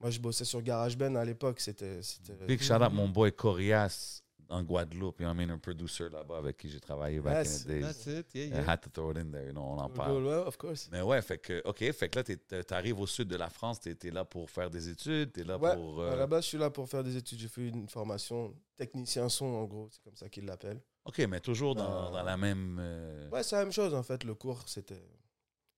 Moi, 0.00 0.10
je 0.10 0.18
bossais 0.18 0.44
sur 0.44 0.62
GarageBand 0.62 1.14
à 1.16 1.24
l'époque. 1.24 1.60
C'était. 1.60 2.02
c'était- 2.02 2.32
Big 2.46 2.62
shout 2.62 2.74
out 2.74 2.92
mon 2.92 3.08
boy 3.08 3.32
Corias 3.32 4.22
en 4.50 4.62
Guadeloupe. 4.62 5.16
Il 5.20 5.22
y 5.22 5.26
a 5.26 5.30
un 5.30 5.58
producer 5.58 6.08
là-bas 6.10 6.38
avec 6.38 6.56
qui 6.58 6.68
j'ai 6.68 6.80
travaillé 6.80 7.20
back 7.20 7.46
Yes. 7.46 7.60
in 7.60 7.64
the 7.64 7.68
days. 7.68 7.80
That's 7.82 8.06
it, 8.06 8.34
yeah, 8.34 8.44
I 8.44 8.48
yeah. 8.50 8.70
had 8.72 8.80
to 8.82 8.90
throw 8.90 9.12
it 9.12 9.18
in 9.18 9.30
there, 9.30 9.46
you 9.46 9.52
know, 9.52 9.62
on 9.62 9.78
en 9.78 9.88
parle. 9.88 10.24
ouais, 10.26 10.34
of 10.46 10.56
course. 10.56 10.88
Mais 10.92 11.00
ouais, 11.02 11.22
fait 11.22 11.38
que, 11.38 11.62
OK, 11.64 11.78
fait 11.92 12.08
que 12.08 12.18
là, 12.18 12.24
tu 12.64 12.74
arrives 12.74 13.00
au 13.00 13.06
sud 13.06 13.28
de 13.28 13.36
la 13.36 13.48
France, 13.48 13.80
tu 13.80 13.90
es, 13.90 14.10
là 14.10 14.24
pour 14.24 14.50
faire 14.50 14.68
des 14.70 14.88
études, 14.88 15.32
tu 15.32 15.40
es 15.40 15.44
là 15.44 15.56
Ouais, 15.58 15.74
pour. 15.76 16.02
À 16.02 16.06
euh, 16.12 16.16
la 16.16 16.26
base, 16.26 16.44
je 16.44 16.48
suis 16.48 16.58
là 16.58 16.70
pour 16.70 16.88
faire 16.88 17.02
des 17.04 17.16
études. 17.16 17.38
J'ai 17.38 17.48
fait 17.48 17.68
une 17.68 17.88
formation 17.88 18.54
technicien 18.76 19.28
son, 19.28 19.46
en 19.46 19.64
gros. 19.64 19.88
C'est 19.90 20.02
comme 20.02 20.16
ça 20.16 20.28
qu'ils 20.28 20.44
l'appellent. 20.46 20.80
OK, 21.04 21.18
mais 21.28 21.40
toujours 21.40 21.74
dans, 21.74 22.08
Euh, 22.08 22.10
dans 22.10 22.22
la 22.22 22.36
même. 22.36 22.78
euh, 22.80 23.28
Ouais, 23.30 23.42
c'est 23.42 23.56
la 23.56 23.62
même 23.64 23.72
chose, 23.72 23.94
en 23.94 24.02
fait. 24.02 24.24
Le 24.24 24.34
cours, 24.34 24.62
c'était. 24.68 25.02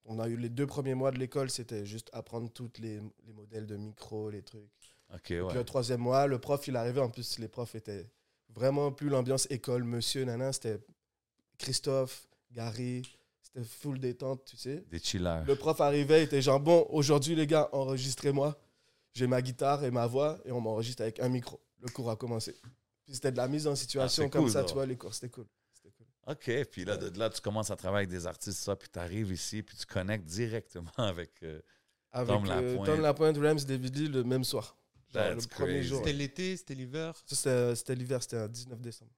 On 0.04 0.18
a 0.18 0.26
eu 0.28 0.36
les 0.36 0.48
deux 0.48 0.66
premiers 0.66 0.94
mois 0.94 1.12
de 1.12 1.18
l'école, 1.18 1.48
c'était 1.48 1.86
juste 1.86 2.08
apprendre 2.12 2.50
tous 2.50 2.70
les, 2.80 3.00
les 3.24 3.32
modèles 3.32 3.66
de 3.66 3.76
micro, 3.76 4.30
les 4.30 4.42
trucs. 4.42 4.62
OK, 5.14 5.20
Puis 5.22 5.40
ouais. 5.40 5.54
le 5.54 5.62
troisième 5.62 6.00
mois, 6.00 6.26
le 6.26 6.38
prof, 6.40 6.66
il 6.66 6.74
arrivait. 6.74 7.00
En 7.00 7.08
plus, 7.10 7.38
les 7.38 7.46
profs 7.46 7.74
étaient 7.76 8.10
vraiment 8.54 8.92
plus 8.92 9.08
l'ambiance 9.08 9.46
école, 9.50 9.84
monsieur, 9.84 10.24
nana. 10.24 10.52
C'était 10.52 10.78
Christophe, 11.58 12.26
Gary. 12.50 13.02
C'était 13.42 13.64
full 13.66 13.98
détente, 13.98 14.44
tu 14.44 14.56
sais. 14.56 14.84
Des 14.90 14.98
chillers. 14.98 15.42
Le 15.46 15.54
prof 15.56 15.80
arrivait, 15.80 16.20
il 16.22 16.24
était 16.24 16.42
genre, 16.42 16.60
bon, 16.60 16.86
aujourd'hui, 16.90 17.34
les 17.34 17.46
gars, 17.46 17.68
enregistrez-moi. 17.72 18.58
J'ai 19.14 19.26
ma 19.26 19.42
guitare 19.42 19.84
et 19.84 19.90
ma 19.90 20.06
voix 20.06 20.38
et 20.44 20.52
on 20.52 20.60
m'enregistre 20.60 21.02
avec 21.02 21.20
un 21.20 21.28
micro. 21.28 21.60
Le 21.82 21.88
cours 21.90 22.10
a 22.10 22.16
commencé. 22.16 22.52
Puis 23.04 23.14
c'était 23.14 23.32
de 23.32 23.36
la 23.36 23.48
mise 23.48 23.66
en 23.66 23.74
situation 23.76 24.24
Ah, 24.26 24.28
comme 24.30 24.42
cool, 24.44 24.50
ça, 24.50 24.64
tu 24.64 24.72
vois, 24.74 24.86
les 24.86 24.96
cours, 24.96 25.12
c'était 25.12 25.28
cool. 25.28 25.46
OK, 26.28 26.50
puis 26.70 26.84
là, 26.84 26.96
de 26.96 27.18
là, 27.18 27.28
tu 27.28 27.40
commences 27.40 27.70
à 27.72 27.76
travailler 27.76 28.06
avec 28.06 28.10
des 28.10 28.26
artistes, 28.28 28.60
ça, 28.60 28.76
puis 28.76 28.88
tu 28.88 28.98
arrives 28.98 29.32
ici, 29.32 29.60
puis 29.64 29.76
tu 29.76 29.84
connectes 29.84 30.24
directement 30.24 30.88
avec. 30.96 31.32
euh, 31.42 31.60
Avec 32.12 32.28
Tom 32.36 32.44
euh, 32.48 32.48
Lapointe. 32.70 32.86
Tom 32.86 33.00
Lapointe, 33.00 33.36
Rams, 33.38 33.58
David 33.66 33.96
Lee 33.96 34.08
le 34.08 34.22
même 34.22 34.44
soir. 34.44 34.76
Genre, 35.14 35.22
That's 35.24 35.42
le 35.44 35.48
premier 35.48 35.72
crazy. 35.74 35.88
jour. 35.88 35.98
C'était 35.98 36.12
l'été, 36.12 36.56
c'était 36.56 36.74
l'hiver. 36.74 37.14
Ça, 37.26 37.74
C'était 37.76 37.94
l'hiver, 37.94 38.22
c'était 38.22 38.36
un 38.38 38.48
19 38.48 38.80
décembre. 38.80 39.10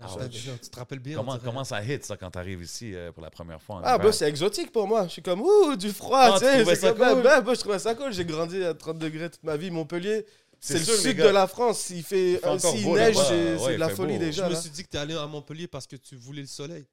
Ah 0.00 0.06
Ah, 0.08 0.16
ouais. 0.16 0.28
tu 0.30 0.40
tu 0.40 0.70
te 0.70 0.76
rappelles 0.78 0.98
bien. 0.98 1.22
comment, 1.44 1.62
ça 1.64 1.82
hit, 1.84 2.04
ça, 2.04 2.16
quand 2.16 2.30
tu 2.30 2.38
arrives 2.38 2.62
ici 2.62 2.92
euh, 2.94 3.12
pour 3.12 3.22
la 3.22 3.30
première 3.30 3.62
fois? 3.62 3.76
en 3.76 3.80
Ah, 3.84 3.98
bah, 3.98 4.10
c'est 4.12 4.28
exotique 4.28 4.72
pour 4.72 4.88
moi. 4.88 5.04
Je 5.06 5.12
suis 5.12 5.22
comme, 5.22 5.42
ouh, 5.42 5.76
du 5.76 5.90
froid, 5.90 6.18
Ah, 6.20 6.32
tu 6.32 6.38
tu 6.40 6.44
sais. 6.46 6.56
trouvais 6.60 6.74
c'est 6.74 6.80
ça 6.80 6.88
comme, 6.88 6.98
bah, 6.98 7.12
cool? 7.14 7.22
bah, 7.22 7.40
bah, 7.42 7.54
je 7.54 7.60
trouvais 7.60 7.78
ça 7.78 7.94
cool. 7.94 8.12
J'ai 8.12 8.24
grandi 8.24 8.64
à 8.64 8.74
30 8.74 8.98
degrés 8.98 9.30
toute 9.30 9.44
ma 9.44 9.56
vie. 9.56 9.70
Montpellier, 9.70 10.26
c'est 10.58 10.78
le 10.78 10.84
sud 10.84 11.16
de 11.18 11.22
la 11.28 11.46
France. 11.46 11.90
Il 11.90 12.02
fait, 12.02 12.32
Il 12.32 12.38
fait 12.38 12.46
euh, 12.46 12.58
s'il 12.58 12.82
beau 12.84 12.96
neige, 12.96 13.16
c'est 13.16 13.56
Ouais, 13.58 13.74
de 13.74 13.78
la 13.78 13.90
folie 13.90 14.14
beau. 14.14 14.20
Je 14.20 14.26
déjà. 14.26 14.48
me 14.48 14.54
suis 14.54 14.70
dit 14.70 14.82
que 14.82 14.88
tu 14.88 14.96
es 14.96 15.00
allé 15.00 15.14
à 15.14 15.26
Montpellier 15.26 15.68
parce 15.68 15.86
que 15.86 15.96
tu 15.96 16.16
voulais 16.16 16.40
le 16.42 16.48
soleil. 16.48 16.84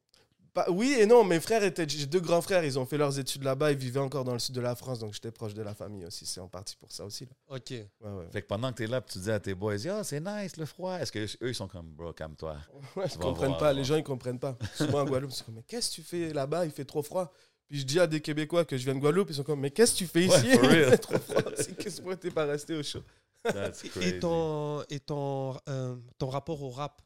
Bah, 0.55 0.65
oui 0.69 0.95
et 0.99 1.05
non, 1.05 1.23
mes 1.23 1.39
frères 1.39 1.63
étaient. 1.63 1.87
J'ai 1.87 2.05
deux 2.05 2.19
grands 2.19 2.41
frères, 2.41 2.63
ils 2.63 2.77
ont 2.79 2.85
fait 2.85 2.97
leurs 2.97 3.17
études 3.19 3.43
là-bas, 3.43 3.71
ils 3.71 3.77
vivaient 3.77 3.99
encore 3.99 4.23
dans 4.23 4.33
le 4.33 4.39
sud 4.39 4.55
de 4.55 4.61
la 4.61 4.75
France, 4.75 4.99
donc 4.99 5.13
j'étais 5.13 5.31
proche 5.31 5.53
de 5.53 5.61
la 5.61 5.73
famille 5.75 6.05
aussi. 6.05 6.25
C'est 6.25 6.39
en 6.39 6.47
partie 6.47 6.75
pour 6.75 6.91
ça 6.91 7.05
aussi. 7.05 7.25
là. 7.25 7.31
Ok. 7.55 7.69
Ouais, 7.71 7.85
ouais. 8.01 8.25
Fait 8.31 8.41
que 8.41 8.47
pendant 8.47 8.71
que 8.71 8.77
tu 8.77 8.83
es 8.83 8.87
là, 8.87 8.99
puis 9.01 9.13
tu 9.13 9.19
dis 9.19 9.31
à 9.31 9.39
tes 9.39 9.53
boys, 9.53 9.75
ah, 9.89 10.03
c'est 10.03 10.19
nice 10.19 10.57
le 10.57 10.65
froid. 10.65 10.95
Est-ce 10.99 11.11
que 11.11 11.19
eux, 11.43 11.49
ils 11.49 11.55
sont 11.55 11.67
comme, 11.67 11.87
bro, 11.91 12.11
calme-toi? 12.13 12.57
Ouais, 12.95 13.05
ils 13.07 13.17
comprennent 13.17 13.49
voir, 13.49 13.59
pas, 13.59 13.73
les 13.73 13.83
gens 13.83 13.95
ils 13.95 14.03
comprennent 14.03 14.39
pas. 14.39 14.57
Souvent 14.75 15.01
en 15.01 15.05
Guadeloupe, 15.05 15.31
c'est 15.31 15.45
comme 15.45 15.55
mais 15.55 15.63
qu'est-ce 15.67 15.89
que 15.91 15.95
tu 15.95 16.01
fais 16.03 16.33
là-bas? 16.33 16.65
Il 16.65 16.71
fait 16.71 16.85
trop 16.85 17.03
froid. 17.03 17.31
Puis 17.69 17.79
je 17.81 17.85
dis 17.85 17.99
à 17.99 18.07
des 18.07 18.19
Québécois 18.19 18.65
que 18.65 18.75
je 18.77 18.83
viens 18.85 18.95
de 18.95 18.99
Guadeloupe, 18.99 19.29
ils 19.29 19.35
sont 19.35 19.43
comme 19.43 19.59
mais 19.59 19.69
qu'est-ce 19.69 19.93
que 19.93 19.97
tu 19.99 20.07
fais 20.07 20.23
ici? 20.25 20.47
Il 20.53 20.59
fait 20.59 20.97
trop 20.97 21.19
froid. 21.19 21.43
C'est 21.55 21.77
qu'est-ce 21.77 22.01
que 22.01 22.13
t'es 22.15 22.31
pas 22.31 22.45
resté 22.45 22.75
au 22.75 22.81
chaud 22.81 23.03
That's 23.43 23.85
Et- 23.85 23.89
crazy. 23.89 24.07
Et, 24.09 24.19
ton, 24.19 24.81
et 24.89 24.99
ton, 24.99 25.55
euh, 25.69 25.95
ton 26.17 26.29
rapport 26.29 26.61
au 26.63 26.71
rap 26.71 27.01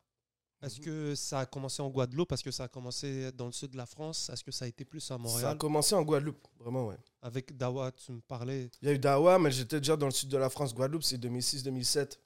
Est-ce 0.63 0.79
Mhm. 0.79 0.85
que 0.85 1.15
ça 1.15 1.39
a 1.39 1.45
commencé 1.45 1.81
en 1.81 1.89
Guadeloupe? 1.89 2.31
Est-ce 2.31 2.43
que 2.43 2.51
ça 2.51 2.63
a 2.63 2.67
commencé 2.67 3.31
dans 3.33 3.45
le 3.47 3.51
sud 3.51 3.71
de 3.71 3.77
la 3.77 3.85
France? 3.85 4.29
Est-ce 4.29 4.43
que 4.43 4.51
ça 4.51 4.65
a 4.65 4.67
été 4.67 4.85
plus 4.85 5.03
à 5.03 5.07
Ça 5.07 5.13
a 5.15 5.17
Montréal? 5.17 5.57
commencé 5.57 5.93
en 5.93 6.01
Guadeloupe, 6.03 6.47
vraiment 6.59 6.87
ouais. 6.87 6.97
Avec 7.21 7.55
Dawa, 7.57 7.91
tu 7.91 8.13
me 8.13 8.21
parlais. 8.21 8.69
Il 8.81 8.87
y 8.87 8.91
a 8.91 8.93
eu 8.93 8.99
Dawa, 8.99 9.37
mais 9.39 9.51
j'étais 9.51 9.79
déjà 9.79 9.95
dans 9.97 10.05
le 10.07 10.11
sud 10.11 10.29
de 10.29 10.37
la 10.37 10.49
France. 10.49 10.73
Guadeloupe, 10.73 11.03
c'est 11.03 11.17
2006-2007. 11.17 12.19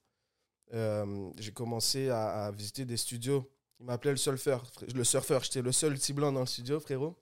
Euh, 0.73 1.29
j'ai 1.37 1.51
commencé 1.51 2.09
à, 2.09 2.45
à 2.47 2.51
visiter 2.51 2.85
des 2.85 2.97
studios. 2.97 3.49
Il 3.79 3.85
m'appelait 3.85 4.11
le 4.11 4.17
surfeur. 4.17 4.63
Le 4.93 5.03
surfeur, 5.03 5.43
j'étais 5.43 5.61
le 5.61 5.71
seul 5.71 5.93
petit 5.95 6.13
blanc 6.13 6.31
dans 6.31 6.41
le 6.41 6.45
studio, 6.45 6.79
frérot. 6.79 7.15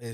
Et 0.00 0.12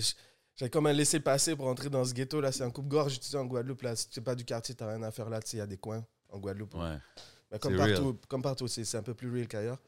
j'avais 0.57 0.71
comme 0.71 0.87
un 0.87 0.93
laissé-passer 0.93 1.55
pour 1.55 1.67
entrer 1.69 1.91
dans 1.91 2.05
ce 2.05 2.13
ghetto. 2.13 2.41
Là, 2.41 2.51
c'est 2.51 2.65
un 2.65 2.71
coupe-gorge, 2.71 3.21
tu 3.21 3.27
sais, 3.29 3.37
en 3.37 3.45
Guadeloupe. 3.47 3.83
Là, 3.83 3.95
si 3.95 4.09
tu 4.09 4.19
n'es 4.19 4.25
pas 4.25 4.35
du 4.35 4.45
quartier, 4.45 4.75
tu 4.75 4.83
rien 4.85 5.03
à 5.03 5.11
faire 5.11 5.29
là. 5.31 5.41
Tu 5.41 5.51
sais, 5.51 5.57
il 5.59 5.61
y 5.61 5.63
a 5.63 5.67
des 5.67 5.77
coins 5.77 6.05
en 6.31 6.39
Guadeloupe. 6.39 6.75
Ouais. 6.75 6.97
Mais 7.53 7.59
comme, 7.61 7.77
partout, 7.77 8.19
comme 8.29 8.43
partout, 8.43 8.67
c'est 8.67 8.85
c'est 8.85 8.97
un 8.97 9.03
peu 9.03 9.15
plus 9.15 9.31
real 9.31 9.47
qu'ailleurs. 9.47 9.79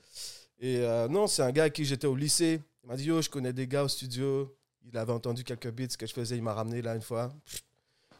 Et 0.60 0.78
euh, 0.78 1.08
non, 1.08 1.26
c'est 1.26 1.42
un 1.42 1.52
gars 1.52 1.64
à 1.64 1.70
qui 1.70 1.84
j'étais 1.84 2.06
au 2.06 2.16
lycée. 2.16 2.60
Il 2.82 2.88
m'a 2.88 2.96
dit 2.96 3.04
Yo, 3.04 3.22
je 3.22 3.28
connais 3.30 3.52
des 3.52 3.66
gars 3.66 3.84
au 3.84 3.88
studio. 3.88 4.56
Il 4.84 4.96
avait 4.96 5.12
entendu 5.12 5.44
quelques 5.44 5.70
beats 5.70 5.96
que 5.98 6.06
je 6.06 6.12
faisais. 6.12 6.36
Il 6.36 6.42
m'a 6.42 6.54
ramené 6.54 6.82
là 6.82 6.94
une 6.94 7.02
fois. 7.02 7.32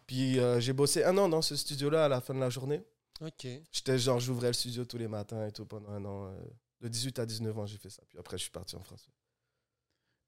Puis 0.07 0.39
euh, 0.39 0.61
j'ai 0.61 0.73
bossé 0.73 1.05
un 1.05 1.17
an 1.19 1.29
dans 1.29 1.43
ce 1.43 1.57
studio-là 1.57 2.05
à 2.05 2.09
la 2.09 2.21
fin 2.21 2.35
de 2.35 2.41
la 2.41 2.51
journée. 2.51 2.83
Ok. 3.21 3.47
J'étais 3.73 3.99
genre, 3.99 4.21
j'ouvrais 4.21 4.49
le 4.49 4.53
studio 4.53 4.85
tous 4.85 4.99
les 4.99 5.09
matins 5.09 5.47
et 5.47 5.53
tout 5.53 5.67
pendant 5.67 5.91
un 5.91 6.05
an. 6.05 6.29
euh, 6.29 6.41
de 6.81 6.89
18 6.89 7.19
à 7.19 7.27
19 7.27 7.59
ans, 7.59 7.67
j'ai 7.67 7.79
fait 7.79 7.91
ça. 7.91 8.03
Puis 8.09 8.19
après, 8.19 8.39
je 8.39 8.43
suis 8.43 8.51
parti 8.53 8.77
en 8.77 8.83
France. 8.83 9.09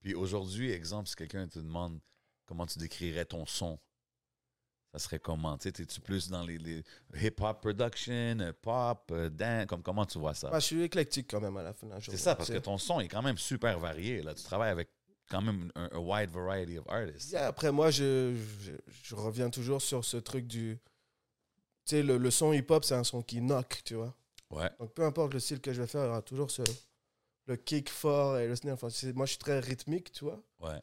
Puis 0.00 0.14
aujourd'hui, 0.14 0.70
exemple, 0.72 1.08
si 1.08 1.14
quelqu'un 1.14 1.46
te 1.46 1.58
demande 1.58 2.00
comment 2.46 2.66
tu 2.66 2.78
décrirais 2.78 3.24
ton 3.24 3.46
son, 3.46 3.78
ça 4.92 4.99
serait 4.99 5.18
comment? 5.18 5.56
Tu 5.59 5.70
sais, 5.70 5.82
es-tu 5.82 6.00
plus 6.00 6.28
dans 6.28 6.42
les, 6.42 6.59
les 6.59 6.82
hip-hop 7.14 7.61
production, 7.61 8.38
euh, 8.40 8.52
pop, 8.61 9.11
euh, 9.12 9.30
dance? 9.30 9.66
Comme, 9.66 9.82
comment 9.82 10.04
tu 10.06 10.18
vois 10.18 10.35
ça? 10.35 10.50
Ah, 10.52 10.59
je 10.61 10.66
suis 10.66 10.82
éclectique 10.82 11.28
quand 11.30 11.40
même 11.40 11.56
à 11.56 11.62
la 11.62 11.73
fin 11.73 11.87
de 11.87 11.92
la 11.92 11.99
C'est 11.99 12.06
journée. 12.06 12.18
ça, 12.18 12.35
parce 12.35 12.49
tu 12.49 12.54
que 12.54 12.59
ton 12.59 12.76
son 12.78 13.00
est 13.00 13.09
quand 13.09 13.23
même 13.23 13.38
super 13.38 13.78
varié. 13.78 14.23
Là. 14.23 14.35
Tu 14.35 14.42
travailles 14.42 14.70
avec 14.73 14.88
quand 15.30 15.42
même 15.42 15.70
un, 15.76 15.88
un 15.92 15.99
wide 15.99 16.30
variety 16.30 16.78
of 16.78 16.87
artists. 16.88 17.30
Yeah, 17.32 17.47
après, 17.47 17.70
moi, 17.70 17.90
je, 17.90 18.35
je, 18.62 18.73
je 19.04 19.14
reviens 19.14 19.49
toujours 19.50 19.80
sur 19.80 20.04
ce 20.04 20.16
truc 20.16 20.47
du. 20.47 20.78
Tu 21.87 21.97
sais, 21.97 22.02
le, 22.02 22.18
le 22.18 22.30
son 22.30 22.52
hip-hop, 22.52 22.85
c'est 22.85 22.94
un 22.94 23.04
son 23.04 23.23
qui 23.23 23.40
knock, 23.40 23.82
tu 23.85 23.94
vois. 23.94 24.14
Ouais. 24.50 24.68
Donc 24.80 24.92
peu 24.94 25.04
importe 25.04 25.32
le 25.35 25.38
style 25.40 25.61
que 25.61 25.73
je 25.73 25.80
vais 25.80 25.87
faire, 25.87 26.02
il 26.02 26.06
y 26.06 26.09
aura 26.09 26.23
toujours 26.23 26.50
ce, 26.50 26.62
le 27.47 27.56
kick 27.56 27.88
fort 27.88 28.38
et 28.38 28.49
le 28.49 28.56
snare. 28.56 28.75
Enfin, 28.75 28.90
c'est- 28.90 29.12
moi, 29.12 29.25
je 29.26 29.30
suis 29.30 29.38
très 29.38 29.61
rythmique, 29.61 30.11
tu 30.11 30.25
vois. 30.25 30.42
Ouais. 30.59 30.80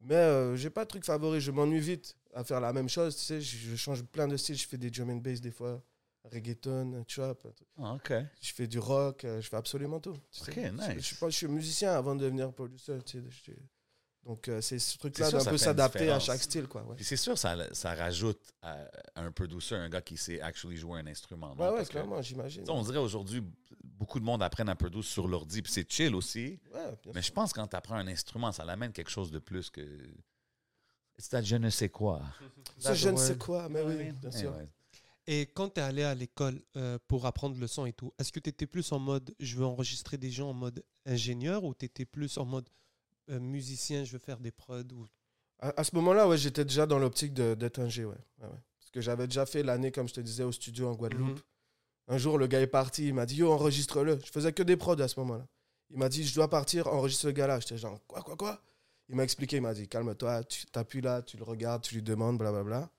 Mais 0.00 0.14
euh, 0.14 0.56
j'ai 0.56 0.70
pas 0.70 0.84
de 0.84 0.88
truc 0.90 1.04
favori. 1.04 1.40
Je 1.40 1.50
m'ennuie 1.50 1.80
vite 1.80 2.16
à 2.34 2.44
faire 2.44 2.60
la 2.60 2.72
même 2.72 2.88
chose. 2.88 3.16
Tu 3.16 3.22
sais, 3.24 3.40
je, 3.40 3.56
je 3.70 3.76
change 3.76 4.02
plein 4.04 4.28
de 4.28 4.36
styles. 4.36 4.56
Je 4.56 4.66
fais 4.66 4.78
des 4.78 4.90
drum 4.90 5.10
and 5.10 5.16
bass 5.16 5.40
des 5.40 5.50
fois, 5.50 5.82
reggaeton, 6.24 7.04
trap. 7.08 7.46
Ah, 7.78 7.94
OK. 7.94 8.12
Je 8.40 8.52
fais 8.52 8.66
du 8.66 8.78
rock. 8.78 9.24
euh, 9.24 9.40
Je 9.40 9.48
fais 9.48 9.56
absolument 9.56 10.00
tout. 10.00 10.16
tu 10.30 10.42
Ok, 10.42 10.54
sais. 10.54 10.70
nice. 10.72 10.82
Je, 10.90 10.94
je 10.94 11.04
suis 11.04 11.16
pas, 11.16 11.28
je 11.30 11.36
suis 11.36 11.48
musicien 11.48 11.92
avant 11.92 12.14
de 12.14 12.22
devenir 12.24 12.52
producteur. 12.52 13.02
Tu 13.04 13.20
sais, 13.44 13.56
donc 14.24 14.46
euh, 14.48 14.60
c'est 14.60 14.78
ce 14.78 14.98
truc-là 14.98 15.30
d'un 15.30 15.44
peu 15.44 15.56
s'adapter 15.56 16.10
à 16.10 16.20
chaque 16.20 16.42
style, 16.42 16.66
quoi. 16.66 16.82
Ouais, 16.84 16.96
c'est 17.00 17.16
sûr, 17.16 17.38
ça, 17.38 17.56
ça 17.72 17.94
rajoute 17.94 18.40
à, 18.60 18.76
à 19.14 19.22
un 19.22 19.32
producer, 19.32 19.74
un 19.74 19.88
gars 19.88 20.02
qui 20.02 20.16
sait 20.18 20.40
actually 20.40 20.76
jouer 20.76 21.00
un 21.00 21.06
instrument. 21.06 21.54
non? 21.56 21.74
ouais, 21.74 21.84
clairement, 21.86 22.20
j'imagine. 22.20 22.64
on 22.68 22.82
dirait 22.82 22.98
aujourd'hui, 22.98 23.42
beaucoup 23.98 24.20
de 24.20 24.24
monde 24.24 24.42
apprennent 24.42 24.68
à 24.68 24.76
produire 24.76 25.04
sur 25.04 25.26
l'ordi, 25.28 25.60
puis 25.62 25.72
c'est 25.72 25.90
chill 25.90 26.14
aussi. 26.14 26.58
Ouais, 26.74 26.94
Mais 27.14 27.22
je 27.22 27.32
pense 27.32 27.52
que 27.52 27.60
quand 27.60 27.66
tu 27.68 27.76
apprends 27.76 27.96
un 27.96 28.06
instrument, 28.08 28.52
ça 28.52 28.64
l'amène 28.64 28.92
quelque 28.92 29.10
chose 29.10 29.30
de 29.30 29.38
plus 29.38 29.70
que. 29.70 29.84
C'est 31.18 31.44
je 31.44 31.56
ne 31.56 31.68
sais 31.70 31.88
quoi. 31.88 32.22
Ça, 32.78 32.94
je 32.94 33.08
ne 33.08 33.16
sais 33.16 33.36
quoi, 33.36 33.68
mais 33.68 33.82
oui, 33.82 34.12
bien 34.12 34.30
sûr. 34.30 34.54
ouais. 34.56 34.68
Et 35.26 35.46
quand 35.46 35.68
tu 35.68 35.80
es 35.80 35.82
allé 35.82 36.04
à 36.04 36.14
l'école 36.14 36.58
euh, 36.76 36.98
pour 37.06 37.26
apprendre 37.26 37.58
le 37.58 37.66
son 37.66 37.84
et 37.84 37.92
tout, 37.92 38.14
est-ce 38.18 38.32
que 38.32 38.40
tu 38.40 38.48
étais 38.48 38.66
plus 38.66 38.90
en 38.92 38.98
mode 38.98 39.34
je 39.40 39.56
veux 39.56 39.64
enregistrer 39.66 40.16
des 40.16 40.30
gens 40.30 40.48
en 40.50 40.54
mode 40.54 40.82
ingénieur 41.04 41.64
ou 41.64 41.74
tu 41.74 41.84
étais 41.84 42.06
plus 42.06 42.38
en 42.38 42.46
mode 42.46 42.68
euh, 43.28 43.38
musicien, 43.38 44.04
je 44.04 44.12
veux 44.12 44.18
faire 44.20 44.38
des 44.38 44.52
prods 44.52 44.84
ou... 44.94 45.06
À, 45.60 45.78
à 45.80 45.84
ce 45.84 45.94
moment-là, 45.96 46.26
ouais, 46.28 46.38
j'étais 46.38 46.64
déjà 46.64 46.86
dans 46.86 46.98
l'optique 46.98 47.34
de- 47.34 47.54
d'être 47.54 47.78
un 47.80 47.88
ouais. 47.88 48.04
Ouais, 48.06 48.14
ouais. 48.40 48.48
Parce 48.78 48.90
que 48.90 49.00
j'avais 49.02 49.26
déjà 49.26 49.44
fait 49.44 49.62
l'année, 49.62 49.92
comme 49.92 50.08
je 50.08 50.14
te 50.14 50.20
disais, 50.20 50.44
au 50.44 50.52
studio 50.52 50.88
en 50.88 50.94
Guadeloupe. 50.94 51.36
Mhm. 51.36 51.42
Un 52.08 52.18
jour, 52.18 52.38
le 52.38 52.46
gars 52.46 52.60
est 52.60 52.66
parti, 52.66 53.08
il 53.08 53.14
m'a 53.14 53.26
dit 53.26 53.36
Yo, 53.36 53.52
enregistre-le. 53.52 54.18
Je 54.24 54.30
faisais 54.30 54.52
que 54.52 54.62
des 54.62 54.76
prods 54.76 55.00
à 55.00 55.08
ce 55.08 55.18
moment-là. 55.20 55.46
Il 55.90 55.98
m'a 55.98 56.08
dit 56.08 56.24
Je 56.24 56.34
dois 56.34 56.48
partir, 56.48 56.86
enregistre 56.88 57.22
ce 57.24 57.28
gars-là. 57.28 57.60
J'étais 57.60 57.78
genre 57.78 57.98
Quoi, 58.06 58.22
quoi, 58.22 58.36
quoi? 58.36 58.62
Il 59.10 59.16
m'a 59.16 59.24
expliqué, 59.24 59.56
il 59.56 59.62
m'a 59.62 59.74
dit 59.74 59.88
Calme-toi, 59.88 60.44
tu 60.44 60.66
t'appuies 60.66 61.00
là, 61.00 61.22
tu 61.22 61.36
le 61.36 61.44
regardes, 61.44 61.82
tu 61.82 61.94
lui 61.94 62.02
demandes, 62.02 62.38
blablabla. 62.38 62.90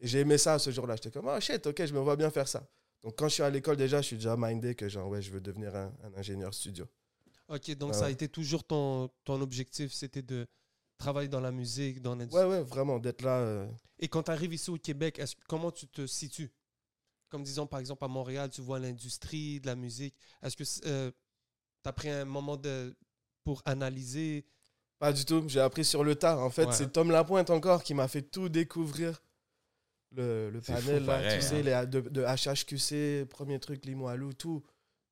Et 0.00 0.06
j'ai 0.06 0.20
aimé 0.20 0.38
ça 0.38 0.58
ce 0.58 0.70
jour-là. 0.70 0.96
J'étais 0.96 1.10
comme 1.10 1.26
Oh 1.28 1.40
shit, 1.40 1.66
ok, 1.66 1.84
je 1.86 1.92
me 1.94 2.00
vois 2.00 2.16
bien 2.16 2.30
faire 2.30 2.48
ça. 2.48 2.66
Donc 3.02 3.16
quand 3.16 3.28
je 3.28 3.34
suis 3.34 3.42
à 3.42 3.50
l'école, 3.50 3.76
déjà, 3.76 4.00
je 4.00 4.06
suis 4.06 4.16
déjà 4.16 4.36
mindé 4.38 4.74
que 4.74 4.88
genre, 4.88 5.08
ouais, 5.08 5.20
je 5.22 5.30
veux 5.30 5.40
devenir 5.40 5.74
un, 5.76 5.92
un 6.04 6.14
ingénieur 6.16 6.52
studio. 6.54 6.86
Ok, 7.48 7.70
donc 7.76 7.90
Ah 7.92 7.98
ça 7.98 8.00
a 8.04 8.06
ouais. 8.06 8.12
été 8.12 8.28
toujours 8.28 8.64
ton, 8.64 9.10
ton 9.24 9.40
objectif, 9.42 9.92
c'était 9.92 10.22
de 10.22 10.46
travailler 10.96 11.28
dans 11.28 11.40
la 11.40 11.52
musique, 11.52 12.00
dans 12.00 12.14
l'industrie. 12.14 12.42
Ouais, 12.44 12.50
ouais, 12.50 12.62
vraiment, 12.62 12.98
d'être 12.98 13.20
là. 13.22 13.38
euh, 13.40 13.66
Et 13.98 14.08
quand 14.08 14.22
tu 14.24 14.30
arrives 14.30 14.54
ici 14.54 14.70
au 14.70 14.78
Québec, 14.78 15.20
comment 15.46 15.70
tu 15.70 15.86
te 15.86 16.06
situes? 16.06 16.50
Comme 17.28 17.42
disons 17.42 17.66
par 17.66 17.80
exemple 17.80 18.04
à 18.04 18.08
Montréal, 18.08 18.50
tu 18.50 18.60
vois 18.60 18.78
l'industrie 18.78 19.60
de 19.60 19.66
la 19.66 19.74
musique. 19.76 20.14
Est-ce 20.42 20.56
que 20.56 20.64
tu 20.64 21.88
as 21.88 21.92
pris 21.92 22.08
un 22.10 22.24
moment 22.24 22.56
de, 22.56 22.94
pour 23.42 23.62
analyser? 23.64 24.44
Pas 24.98 25.12
du 25.12 25.24
tout. 25.24 25.44
J'ai 25.48 25.60
appris 25.60 25.84
sur 25.84 26.04
le 26.04 26.14
tard. 26.14 26.38
En 26.40 26.50
fait, 26.50 26.66
Ouais. 26.66 26.72
c'est 26.72 26.92
Tom 26.92 27.10
Lapointe 27.10 27.50
encore 27.50 27.82
qui 27.82 27.94
m'a 27.94 28.06
fait 28.08 28.22
tout 28.22 28.48
découvrir. 28.48 29.20
Le, 30.12 30.48
le 30.50 30.60
panel, 30.60 30.82
fou, 30.82 30.90
là, 30.90 31.00
pareil, 31.06 31.38
tu 31.40 31.44
sais, 31.44 31.58
hein. 31.74 31.82
les- 31.82 31.86
de, 31.88 32.00
de 32.08 32.22
HHQC, 32.22 33.26
premier 33.28 33.58
truc, 33.58 33.84
Limoilou, 33.84 34.32
tout. 34.32 34.62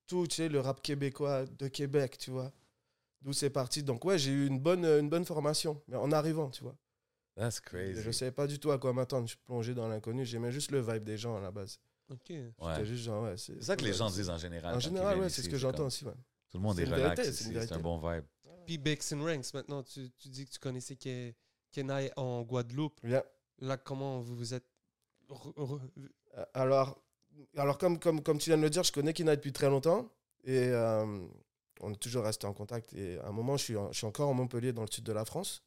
Tout, 0.07 0.26
tu 0.28 0.37
sais, 0.37 0.49
le 0.49 0.61
rap 0.61 0.81
québécois 0.81 1.45
de 1.47 1.66
Québec, 1.66 2.19
tu 2.19 2.31
vois. 2.31 2.52
D'où 3.23 3.33
c'est 3.33 3.50
parti. 3.50 3.83
Donc, 3.83 4.04
ouais, 4.04 4.19
j'ai 4.19 4.31
eu 4.31 4.47
une 4.47 4.61
bonne, 4.61 4.85
une 4.85 5.09
bonne 5.09 5.25
formation, 5.25 5.83
mais 5.88 5.97
en 5.97 6.12
arrivant, 6.12 6.50
tu 6.50 6.62
vois. 6.62 6.76
That's 7.37 7.57
Je 7.57 7.61
crazy. 7.62 8.07
ne 8.07 8.12
savais 8.12 8.31
pas 8.33 8.47
du 8.47 8.61
tout 8.61 8.71
à 8.71 8.78
quoi 8.78 8.92
m'attendre. 8.92 9.26
Je 9.26 9.31
suis 9.33 9.42
plongé 9.45 9.75
dans 9.75 9.88
l'inconnu. 9.88 10.25
J'aimais 10.25 10.52
juste 10.52 10.71
le 10.71 10.81
vibe 10.81 11.02
des 11.02 11.16
gens 11.19 11.37
à 11.37 11.40
la 11.40 11.50
base. 11.50 11.81
Ok. 12.12 12.28
Ouais. 12.31 12.52
C'était 12.75 12.87
juste 12.87 13.04
genre, 13.04 13.25
ouais, 13.25 13.37
C'est 13.37 13.62
ça 13.62 13.76
que 13.76 13.85
les 13.85 13.92
gens 13.92 14.11
disent 14.11 14.31
en 14.31 14.38
général. 14.38 14.75
En 14.75 14.81
général, 14.81 15.19
ouais, 15.19 15.28
c'est 15.31 15.42
ce 15.42 15.49
que 15.49 15.57
j'entends 15.59 15.87
aussi, 15.87 16.04
ouais. 16.04 16.12
Tout 16.50 16.59
le 16.59 16.62
monde 16.62 16.78
est 16.78 16.85
relax 16.85 17.31
c'est 17.33 17.73
un 17.73 17.78
bon 17.81 17.99
vibe. 17.99 18.25
Puis 18.66 18.78
Bakes 18.78 19.12
and 19.12 19.25
Ranks, 19.25 19.54
maintenant, 19.54 19.83
tu, 19.83 20.11
tu 20.19 20.28
dis 20.28 20.45
que 20.47 20.50
tu 20.50 20.59
connaissais 20.59 20.95
Ke- 20.95 21.35
Kenai 21.73 22.12
en 22.16 22.42
Guadeloupe. 22.42 23.00
Là, 23.59 23.76
comment 23.76 24.21
vous 24.21 24.37
vous 24.37 24.54
êtes. 24.54 24.66
Euh, 25.31 26.45
Alors, 26.54 27.00
alors 27.57 27.78
comme, 27.78 27.99
comme, 27.99 28.23
comme 28.23 28.38
tu 28.38 28.50
viens 28.50 28.57
de 28.59 28.62
le 28.62 28.71
dire, 28.71 28.83
je 28.83 28.92
connais 28.92 29.12
Kina 29.12 29.35
depuis 29.37 29.52
très 29.52 29.69
longtemps. 29.69 30.11
Et 30.45 30.59
euh, 30.69 31.26
on 31.81 31.92
est 31.92 31.97
toujours 31.97 32.25
resté 32.25 32.47
en 32.47 32.52
contact. 32.52 32.92
Et 32.95 33.19
à 33.21 33.28
un 33.28 33.33
moment, 33.33 33.57
je 33.57 33.64
suis, 33.64 33.76
en- 33.76 33.90
je 33.92 33.99
suis 33.99 34.07
encore 34.07 34.31
à 34.31 34.33
Montpellier, 34.35 34.73
dans 34.73 34.83
le 34.83 34.90
sud 34.90 35.04
de 35.04 35.12
la 35.12 35.25
France. 35.25 35.62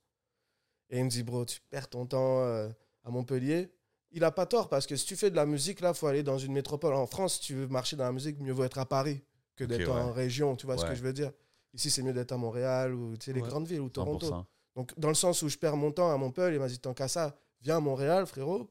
Et 0.90 1.00
il 1.00 1.06
me 1.06 1.10
dit, 1.10 1.24
bro, 1.24 1.46
tu 1.46 1.60
perds 1.70 1.90
ton 1.90 2.06
temps 2.06 2.42
euh, 2.44 2.70
à 3.04 3.10
Montpellier. 3.10 3.70
Il 4.12 4.24
a 4.24 4.32
pas 4.32 4.46
tort, 4.46 4.70
parce 4.70 4.88
que 4.88 4.96
si 4.96 5.06
tu 5.06 5.16
fais 5.16 5.30
de 5.30 5.36
la 5.36 5.46
musique, 5.46 5.82
là, 5.82 5.90
il 5.90 5.96
faut 5.96 6.08
aller 6.08 6.24
dans 6.24 6.38
une 6.38 6.54
métropole. 6.54 6.94
En 6.94 7.06
France, 7.06 7.36
si 7.36 7.40
tu 7.42 7.54
veux 7.56 7.68
marcher 7.68 7.96
dans 7.96 8.06
la 8.06 8.12
musique, 8.14 8.40
mieux 8.40 8.54
vaut 8.54 8.64
être 8.64 8.78
à 8.80 8.86
Paris 8.86 9.22
que 9.56 9.64
d'être 9.66 9.90
en 9.90 10.08
ouais. 10.08 10.12
région. 10.12 10.56
Tu 10.56 10.66
vois 10.66 10.78
ce 10.78 10.86
que 10.86 10.96
je 10.96 11.02
veux 11.02 11.14
dire? 11.14 11.32
Ici, 11.74 11.90
c'est 11.92 12.02
mieux 12.02 12.14
d'être 12.14 12.32
à 12.32 12.38
Montréal 12.38 12.94
ou 12.94 13.18
tu 13.18 13.26
sais, 13.26 13.34
les 13.34 13.42
Ouais. 13.42 13.48
grandes 13.50 13.68
villes 13.68 13.82
ou 13.82 13.90
Toronto. 13.90 14.28
100%. 14.28 14.46
Donc, 14.76 14.98
dans 14.98 15.10
le 15.10 15.14
sens 15.16 15.42
où 15.42 15.50
je 15.50 15.58
perds 15.58 15.76
mon 15.76 15.92
temps 15.92 16.12
à 16.12 16.18
Montpellier, 16.18 16.56
il 16.56 16.60
m'a 16.60 16.68
dit 16.70 16.80
Tant 16.80 16.94
qu'à 16.94 17.08
ça, 17.10 17.38
viens 17.62 17.78
à 17.78 17.80
Montréal, 17.82 18.26
frérot. 18.26 18.70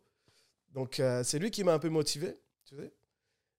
Donc, 0.72 1.00
euh, 1.00 1.22
c'est 1.22 1.38
lui 1.38 1.50
qui 1.50 1.64
m'a 1.64 1.74
un 1.74 1.78
peu 1.78 1.88
motivé, 1.90 2.38
tu 2.64 2.76
sais. 2.76 2.92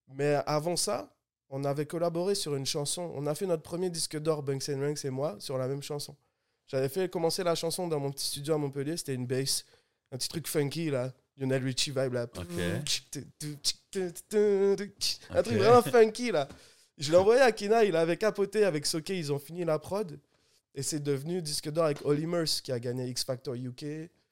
Mais 0.08 0.36
avant 0.46 0.76
ça, 0.76 1.16
on 1.50 1.64
avait 1.64 1.86
collaboré 1.86 2.36
sur 2.36 2.56
une 2.56 2.66
chanson. 2.66 3.12
On 3.16 3.26
a 3.28 3.36
fait 3.36 3.46
notre 3.46 3.64
premier 3.64 3.90
disque 3.90 4.18
d'or, 4.20 4.42
Bunks 4.44 4.70
and 4.70 4.80
Ranks 4.80 5.06
et 5.06 5.10
moi, 5.12 5.36
sur 5.40 5.58
la 5.58 5.68
même 5.68 5.82
chanson. 5.84 6.16
J'avais 6.68 6.90
fait 6.90 7.10
commencer 7.10 7.44
la 7.44 7.54
chanson 7.56 7.88
dans 7.88 8.00
mon 8.00 8.12
petit 8.12 8.26
studio 8.26 8.56
à 8.56 8.58
Montpellier. 8.58 8.98
C'était 8.98 9.14
une 9.14 9.28
bass, 9.28 9.66
un 10.12 10.18
petit 10.18 10.28
truc 10.30 10.48
funky, 10.48 10.90
là. 10.90 11.14
Lionel 11.38 11.64
Richie 11.64 11.92
vibe, 11.92 12.14
là. 12.14 12.28
Un 15.30 15.44
truc 15.44 15.58
vraiment 15.58 15.82
funky, 15.82 16.32
là. 16.32 16.48
Je 16.98 17.12
l'ai 17.12 17.18
envoyé 17.18 17.42
à 17.42 17.52
Kina, 17.52 17.84
il 17.84 17.96
avait 17.96 18.16
capoté 18.18 18.64
avec 18.64 18.86
Soke, 18.86 19.10
ils 19.10 19.34
ont 19.34 19.40
fini 19.40 19.66
la 19.66 19.78
prod. 19.80 20.18
Et 20.74 20.82
c'est 20.84 21.02
devenu 21.02 21.42
disque 21.42 21.70
d'or 21.70 21.86
avec 21.86 22.04
Holly 22.06 22.26
Murs 22.26 22.62
qui 22.64 22.72
a 22.72 22.80
gagné 22.80 23.08
X 23.08 23.24
Factor 23.26 23.54
UK. 23.56 23.84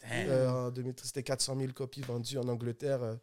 Euh, 0.06 0.50
en 0.50 0.72
2013, 0.72 1.08
c'était 1.08 1.24
400 1.24 1.58
000 1.60 1.74
copies 1.74 2.02
vendues 2.02 2.38
en 2.38 2.48
Angleterre. 2.48 3.02
euh. 3.04 3.16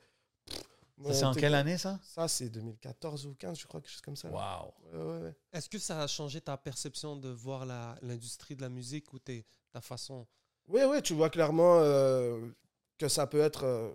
Ça, 1.02 1.14
c'est 1.14 1.24
en 1.24 1.32
quelle 1.34 1.54
année, 1.54 1.78
ça? 1.78 1.98
Ça, 2.02 2.28
c'est 2.28 2.50
2014 2.50 3.24
ou 3.26 3.34
15, 3.34 3.58
je 3.58 3.66
crois, 3.66 3.80
quelque 3.80 3.90
chose 3.90 4.00
comme 4.02 4.16
ça. 4.16 4.28
Wow. 4.28 4.74
Ouais, 4.92 5.04
ouais, 5.04 5.22
ouais. 5.22 5.34
Est-ce 5.52 5.68
que 5.70 5.78
ça 5.78 6.02
a 6.02 6.06
changé 6.06 6.42
ta 6.42 6.56
perception 6.58 7.16
de 7.16 7.30
voir 7.30 7.64
la- 7.64 7.96
l'industrie 8.02 8.54
de 8.56 8.60
la 8.60 8.68
musique 8.68 9.10
ou 9.14 9.18
tes- 9.18 9.46
ta 9.72 9.80
façon? 9.80 10.26
Oui, 10.68 10.82
oui, 10.86 11.00
tu 11.00 11.14
vois 11.14 11.30
clairement 11.30 11.78
euh, 11.80 12.38
que 13.00 13.08
ça 13.08 13.26
peut 13.26 13.40
être 13.40 13.64
euh, 13.64 13.88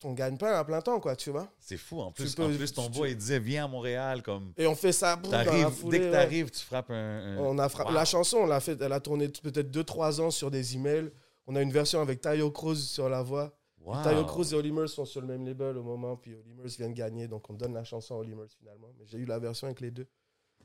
ton 0.00 0.12
gagne-pain 0.12 0.52
à 0.52 0.64
plein 0.64 0.82
temps, 0.82 0.98
quoi, 1.00 1.14
tu 1.16 1.30
vois. 1.30 1.48
C'est 1.60 1.76
fou. 1.78 2.00
En 2.00 2.10
Tu 2.10 2.22
plus, 2.22 2.34
peux- 2.34 2.42
en 2.44 2.48
plus 2.54 2.72
ton 2.72 2.90
tu- 2.90 2.98
boy, 2.98 3.10
il 3.12 3.16
disait 3.16 3.38
Viens 3.38 3.64
à 3.64 3.68
Montréal. 3.68 4.22
Comme, 4.22 4.52
Et 4.58 4.66
on 4.66 4.74
fait 4.74 4.92
ça 4.92 5.16
boum, 5.16 5.30
dans 5.30 5.38
la 5.38 5.44
t'arrives- 5.44 5.68
foulée, 5.70 5.98
dès 6.00 6.04
que 6.06 6.10
tu 6.10 6.16
arrives, 6.16 6.50
tu 6.50 6.60
frappes 6.64 6.90
un. 6.90 6.94
un- 6.94 7.38
On 7.38 7.56
a 7.58 7.68
fra- 7.68 7.86
Wow. 7.86 7.92
La 7.92 8.04
chanson, 8.04 8.38
on 8.38 8.46
l'a 8.46 8.60
fait, 8.60 8.78
elle 8.82 8.92
a 8.92 9.00
tourné 9.00 9.28
peut-être 9.28 9.70
2-3 9.70 10.20
ans 10.20 10.30
sur 10.30 10.50
des 10.50 10.74
emails. 10.74 11.10
On 11.46 11.54
a 11.56 11.62
une 11.62 11.70
version 11.72 12.00
avec 12.00 12.20
Tayo 12.20 12.50
Cruz 12.50 12.76
sur 12.76 13.08
la 13.08 13.22
voix. 13.22 13.56
Wow. 13.80 14.02
Tayo 14.02 14.24
Cruz 14.24 14.52
et 14.52 14.54
Olimers 14.56 14.88
sont 14.88 15.04
sur 15.04 15.20
le 15.20 15.26
même 15.26 15.46
label 15.46 15.76
au 15.76 15.82
moment, 15.82 16.16
puis 16.16 16.34
Olimers 16.34 16.68
vient 16.78 16.88
de 16.88 16.94
gagner, 16.94 17.28
donc 17.28 17.48
on 17.50 17.54
donne 17.54 17.74
la 17.74 17.84
chanson 17.84 18.14
à 18.16 18.18
Olimers 18.18 18.48
finalement. 18.58 18.88
Mais 18.98 19.04
j'ai 19.06 19.18
eu 19.18 19.26
la 19.26 19.38
version 19.38 19.66
avec 19.66 19.80
les 19.80 19.90
deux. 19.90 20.06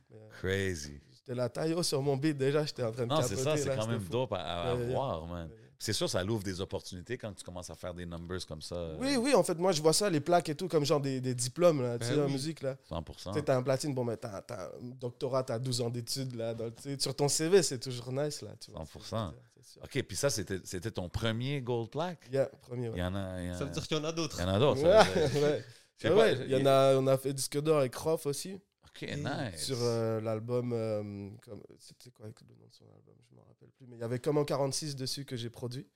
Mais, 0.09 0.17
euh, 0.17 0.29
Crazy. 0.39 0.99
J'étais 1.11 1.35
la 1.35 1.49
Tayo 1.49 1.83
sur 1.83 2.01
mon 2.01 2.15
beat 2.17 2.37
déjà, 2.37 2.63
j'étais 2.65 2.81
en 2.83 2.91
train 2.93 3.03
de 3.05 3.09
Non, 3.09 3.21
c'est 3.21 3.35
ça, 3.35 3.55
c'est 3.57 3.75
quand 3.75 3.87
même 3.87 3.99
fou. 3.99 4.09
dope 4.09 4.31
à, 4.33 4.37
à 4.71 4.73
Ouais, 4.75 4.81
ouais. 4.81 4.93
voir, 4.93 5.27
man. 5.27 5.49
C'est 5.81 5.93
sûr, 5.93 6.09
ça 6.09 6.21
l'ouvre 6.25 6.43
des 6.43 6.59
opportunités 6.59 7.17
quand 7.17 7.31
tu 7.33 7.41
commences 7.43 7.69
à 7.69 7.75
faire 7.75 7.93
des 7.93 8.05
numbers 8.05 8.45
comme 8.45 8.61
ça. 8.61 8.75
euh, 8.75 8.97
Oui, 8.99 9.15
oui, 9.15 9.33
en 9.33 9.43
fait, 9.43 9.57
moi 9.57 9.71
je 9.71 9.81
vois 9.81 9.93
ça, 9.93 10.09
les 10.09 10.19
plaques 10.19 10.49
et 10.49 10.55
tout, 10.55 10.67
comme 10.67 10.83
genre 10.85 10.99
des, 10.99 11.21
des 11.21 11.33
diplômes, 11.33 11.81
là, 11.81 11.93
tu 11.97 12.05
Ben 12.07 12.15
sais, 12.15 12.21
en 12.21 12.27
musique, 12.27 12.61
là. 12.61 12.75
100%. 12.91 13.31
Tu 13.31 13.39
sais, 13.39 13.43
t'as 13.45 13.55
un 13.55 13.63
platine, 13.63 13.93
bon, 13.93 14.03
mais 14.03 14.17
t'as 14.17 14.41
t'as 14.41 14.65
un 14.67 14.89
doctorat, 14.99 15.43
t'as 15.43 15.57
12 15.57 15.79
ans 15.79 15.89
d'études, 15.89 16.35
là. 16.35 16.53
dans- 16.53 16.69
tu 16.69 16.83
sais, 16.83 16.99
sur 16.99 17.15
ton 17.15 17.29
CV, 17.29 17.63
c'est 17.63 17.79
toujours 17.79 18.11
nice, 18.11 18.41
là. 18.41 18.51
Tu 18.59 18.71
vois, 18.71 18.81
100%. 18.83 19.33
c'est 19.61 19.71
sûr. 19.73 19.81
OK, 19.83 20.03
puis 20.03 20.17
ça, 20.17 20.29
c'était 20.29 20.59
c'était 20.65 20.91
ton 20.91 21.07
premier 21.07 21.61
gold 21.61 21.89
plaque? 21.89 22.27
Yeah, 22.29 22.47
premier, 22.61 22.89
ouais. 22.89 22.97
Il 22.97 22.99
y 22.99 23.03
en 23.03 23.15
a, 23.15 23.41
il 23.41 23.47
y 23.47 23.49
en 23.49 23.53
a- 23.53 23.57
Ça 23.57 23.63
veut 23.63 23.71
dire 23.71 23.87
qu'il 23.87 23.97
y 23.97 23.99
en 24.01 24.03
a 24.03 24.11
d'autres. 24.11 24.37
il 24.37 24.41
y 24.43 24.45
en 24.45 24.53
a 24.53 24.59
d'autres. 24.59 24.81
Ouais, 26.03 26.11
ouais. 26.13 26.37
Il 26.45 26.51
y 26.51 26.55
en 26.61 26.65
a, 26.65 26.95
on 26.95 27.07
a 27.07 27.17
fait 27.17 27.33
disque 27.33 27.59
d'or 27.59 27.79
avec 27.79 27.91
Croft 27.91 28.25
aussi. 28.25 28.57
Nice. 29.03 29.63
sur 29.65 29.77
euh, 29.81 30.19
l'album. 30.21 30.71
euh, 30.73 31.29
comme- 31.41 31.63
C'était 31.79 32.11
quoi 32.11 32.25
le 32.27 32.31
nom 32.55 32.67
de 32.67 32.73
son 32.73 32.85
album? 32.85 33.15
Je 33.29 33.35
m'en 33.35 33.43
rappelle 33.43 33.69
plus. 33.71 33.85
Mais 33.87 33.95
il 33.97 33.99
y 33.99 34.03
avait 34.03 34.19
Comment 34.19 34.45
46 34.45 34.95
dessus 34.95 35.25
que 35.25 35.35
j'ai 35.35 35.49
produit. 35.49 35.87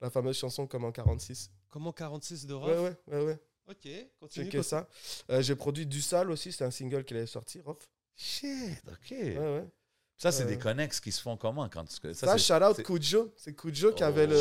La 0.00 0.10
fameuse 0.10 0.36
chanson 0.36 0.66
Comment 0.66 0.92
46. 0.92 1.50
Comment 1.70 1.92
46 1.92 2.46
de 2.46 2.54
Rof 2.54 2.68
ouais, 2.68 2.96
ouais, 3.08 3.24
ouais. 3.24 3.38
Ok, 3.68 3.88
continue. 4.20 4.62
Ça. 4.62 4.86
Euh, 5.30 5.40
j'ai 5.40 5.56
produit 5.56 5.86
Du 5.86 6.02
Sale 6.02 6.30
aussi. 6.30 6.52
C'est 6.52 6.64
un 6.64 6.70
single 6.70 7.04
qui 7.04 7.14
allait 7.14 7.26
sortir. 7.26 7.64
Rof. 7.64 7.88
Shit, 8.14 8.82
OK. 8.88 9.10
Ouais, 9.10 9.36
ouais. 9.38 9.64
Ça, 10.16 10.30
c'est 10.30 10.44
Euh, 10.44 10.46
des 10.46 10.58
connexes 10.58 11.00
qui 11.00 11.10
se 11.10 11.20
font 11.20 11.36
comment 11.36 11.68
quand 11.68 11.84
tu... 11.84 11.96
Ça, 12.14 12.38
c'est- 12.38 12.38
shout 12.38 12.62
out 12.64 12.76
c'est- 12.76 12.82
Kujo. 12.84 13.32
C'est 13.36 13.52
Kujo 13.54 13.92
qui 13.92 14.04
Oh, 14.04 14.06
avait 14.06 14.26
le. 14.28 14.36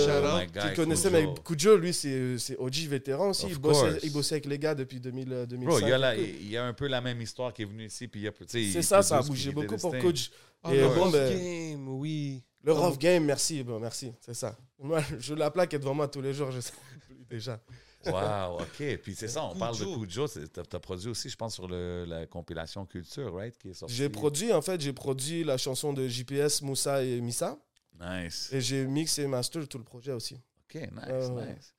Tu 0.70 0.76
connaissais, 0.76 1.10
Kujo. 1.10 1.28
mais 1.34 1.34
Kujo, 1.44 1.78
lui, 1.78 1.94
c'est 1.94 2.38
c'est 2.38 2.56
OG 2.58 2.88
vétéran 2.88 3.30
aussi. 3.30 3.48
Il 3.50 3.58
bossait, 3.58 4.00
il 4.04 4.12
bossait 4.14 4.36
avec 4.36 4.46
les 4.46 4.60
gars 4.60 4.76
depuis 4.76 5.00
2000, 5.00 5.34
euh, 5.34 5.46
2005. 5.48 5.70
Bro, 5.70 5.80
il 5.88 5.90
y, 5.90 5.92
a 5.92 5.98
la- 5.98 6.16
il 6.16 6.48
y 6.50 6.58
a 6.58 6.64
un 6.64 6.74
peu 6.74 6.88
la 6.88 7.02
même 7.02 7.20
histoire 7.22 7.52
qui 7.54 7.64
est 7.64 7.66
venue 7.66 7.86
ici, 7.88 8.08
puis 8.08 8.22
il 8.22 8.24
y 8.24 8.28
a... 8.28 8.32
tu 8.32 8.46
sais, 8.48 8.62
il 8.62 8.72
C'est 8.72 8.82
ça, 8.84 9.02
ça 9.02 9.18
a 9.18 9.22
bougé 9.24 9.52
beaucoup 9.52 9.76
pour 9.78 9.92
did 9.92 10.00
his 10.00 10.02
thing. 10.04 10.12
Kuj. 10.14 10.32
Ah, 10.64 10.74
Et 10.74 10.78
le 10.80 10.88
bon, 10.90 11.04
Rof 11.06 11.12
ben- 11.12 11.38
Game, 11.38 11.88
oui. 11.90 12.44
Le 12.64 12.72
Rough. 12.72 12.98
Game, 12.98 13.26
merci, 13.26 13.62
bon, 13.64 13.78
merci, 13.80 14.14
c'est 14.22 14.34
ça. 14.36 14.56
Moi, 14.80 15.02
je 15.20 15.34
la 15.34 15.52
plaque 15.52 15.74
est 15.74 15.80
devant 15.80 15.94
moi 15.96 16.08
tous 16.08 16.22
les 16.22 16.34
jours, 16.34 16.50
je 16.52 16.62
sais 16.62 16.72
plus 17.08 17.26
déjà. 17.30 17.60
Wow, 18.06 18.62
OK. 18.62 18.98
Puis 19.02 19.16
c'est 19.16 19.28
ça, 19.28 19.44
on 19.46 19.56
parle 19.56 19.78
de 19.78 20.28
c'est- 20.28 20.48
T'as 20.52 20.62
as 20.78 20.80
produit 20.80 21.08
aussi, 21.10 21.30
je 21.30 21.36
pense, 21.36 21.54
sur 21.56 21.68
le, 21.68 22.06
la 22.06 22.26
compilation 22.26 22.86
Culture, 22.86 23.34
right? 23.34 23.58
Qui 23.58 23.70
est 23.70 23.74
sortie. 23.74 23.94
J'ai 23.96 24.10
produit, 24.10 24.52
en 24.52 24.62
fait, 24.62 24.80
j'ai 24.82 24.94
produit 24.94 25.44
la 25.44 25.58
chanson 25.58 25.94
de 25.94 26.08
JPS, 26.08 26.62
Moussa 26.62 27.04
et 27.04 27.22
Missa. 27.22 27.58
Nice. 28.00 28.50
Et 28.52 28.60
j'ai 28.60 28.86
mix 28.88 29.18
et 29.20 29.28
master 29.28 29.68
tout 29.68 29.78
le 29.78 29.84
projet 29.84 30.12
aussi. 30.12 30.36
OK, 30.36 30.76
nice, 30.76 31.30
ouais. 31.30 31.54
nice. 31.54 31.74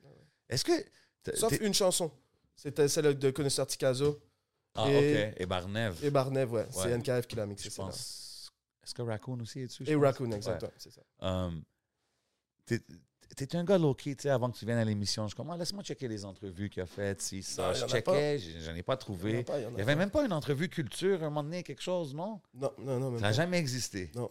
Est-ce 0.49 0.65
que... 0.65 0.73
Sauf 1.37 1.59
une 1.61 1.75
chanson. 1.75 2.11
C'était 2.57 2.87
celle 2.89 3.19
de 3.19 3.31
Connaisseur 3.31 3.67
Ticazo 3.67 4.23
Ah, 4.75 4.89
et- 4.91 5.29
OK. 5.29 5.35
Et 5.41 5.47
Barnev, 5.47 6.05
et 6.05 6.11
Barnev, 6.11 6.53
ouais. 6.53 6.67
C'est. 6.71 6.97
NKF 6.97 7.27
qui 7.27 7.37
l'a 7.37 7.47
mixé. 7.47 7.69
je 7.71 7.75
pense... 7.75 8.51
Est-ce 8.85 8.95
que 8.95 9.03
Raccoon 9.03 9.41
aussi 9.41 9.61
est 9.61 9.67
dessus? 9.67 9.83
Et? 9.89 9.95
Raccoon, 9.97 10.31
Ouais. 10.31 10.37
exactement, 10.37 10.71
c'est 10.77 10.93
ça. 10.93 11.03
Um, 11.21 11.63
t'es- 13.37 13.57
un 13.57 13.65
gars 13.65 13.79
low-key, 13.79 14.15
tu 14.17 14.23
sais, 14.23 14.31
avant 14.31 14.51
que 14.51 14.57
tu 14.59 14.65
viennes 14.67 14.79
à 14.79 14.85
l'émission. 14.85 15.27
Je 15.29 15.35
commence, 15.35 15.59
laisse-moi 15.59 15.83
checker 15.83 16.09
les 16.09 16.25
entrevues 16.25 16.69
qu'il 16.71 16.83
a 16.83 16.87
faites, 16.87 17.21
si, 17.23 17.43
ça. 17.43 17.69
Non, 17.69 17.75
je 17.75 17.85
a 17.85 17.89
checkais, 17.89 18.39
j'en 18.39 18.75
ai 18.75 18.83
pas 18.83 18.95
a 18.95 18.97
trouvé. 18.97 19.43
pas, 19.45 19.59
il 19.59 19.63
y 19.63 19.67
en 19.67 19.69
a 19.69 19.73
Il 19.73 19.79
y 19.79 19.83
avait 19.83 19.93
pas. 19.95 19.99
même 19.99 20.11
pas 20.11 20.25
une 20.25 20.33
entrevue 20.33 20.69
culture, 20.69 21.23
un 21.23 21.27
moment 21.31 21.43
donné, 21.45 21.63
quelque 21.63 21.83
chose, 21.83 22.15
non? 22.15 22.41
Non, 22.55 22.71
non, 22.79 22.99
non, 23.01 23.11
même 23.11 23.19
Ça 23.21 23.27
n'a 23.27 23.29
pas. 23.29 23.33
jamais 23.33 23.59
existé. 23.59 24.11
Non. 24.15 24.31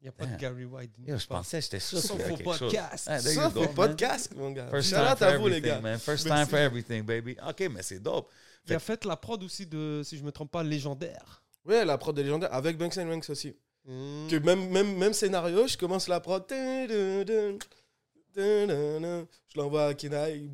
Il 0.00 0.04
n'y 0.04 0.08
a 0.10 0.12
pas 0.12 0.26
de 0.26 0.32
Ah. 0.34 0.36
Gary 0.36 0.64
White. 0.66 0.92
Yo, 1.06 1.16
je 1.18 1.26
pensais, 1.26 1.60
j'étais 1.60 1.80
sûr 1.80 2.00
qu'il 2.00 2.10
y 2.10 2.14
au 2.14 2.16
quelque 2.18 2.44
chose. 2.44 2.58
podcast. 2.58 3.08
Ah, 3.10 3.18
there 3.20 3.32
you 3.34 3.40
Sauf 3.40 3.54
go, 3.54 3.60
au 3.60 3.64
man. 3.64 3.74
podcast, 3.74 4.34
mon 4.36 4.50
gars. 4.52 4.68
First 4.68 4.90
Shout 4.90 4.96
time 4.96 5.08
out 5.12 5.18
for 5.18 5.26
à 5.26 5.38
vous, 5.38 5.46
les 5.48 5.56
everything, 5.56 5.74
gars. 5.76 5.80
man. 5.80 5.98
First 5.98 6.26
Merci. 6.26 6.42
time 6.42 6.50
for 6.50 6.58
everything, 6.58 7.02
baby. 7.02 7.36
OK, 7.48 7.68
mais 7.72 7.82
c'est 7.82 7.98
dope. 7.98 8.30
Il 8.68 8.74
a 8.74 8.78
fait 8.78 9.04
la 9.04 9.16
prod 9.16 9.42
aussi 9.42 9.66
de, 9.66 10.02
si 10.04 10.18
je 10.18 10.22
me 10.24 10.30
trompe 10.30 10.50
pas, 10.50 10.62
légendaire. 10.62 11.42
Ouais, 11.64 11.84
la 11.84 11.96
prod 11.98 12.14
de 12.14 12.22
légendaire, 12.22 12.52
avec 12.52 12.76
Banks 12.76 12.96
and 12.98 13.08
Ranks 13.08 13.30
aussi. 13.30 13.56
Hmm. 13.84 14.26
Que 14.28 14.36
même, 14.36 14.68
même, 14.70 14.96
même 14.96 15.12
scénario, 15.12 15.66
je 15.66 15.76
commence 15.76 16.08
la 16.08 16.20
prod. 16.20 16.44
Je 18.36 19.24
l'envoie 19.56 19.86
à 19.86 19.94
Kina, 19.94 20.28
ils, 20.30 20.48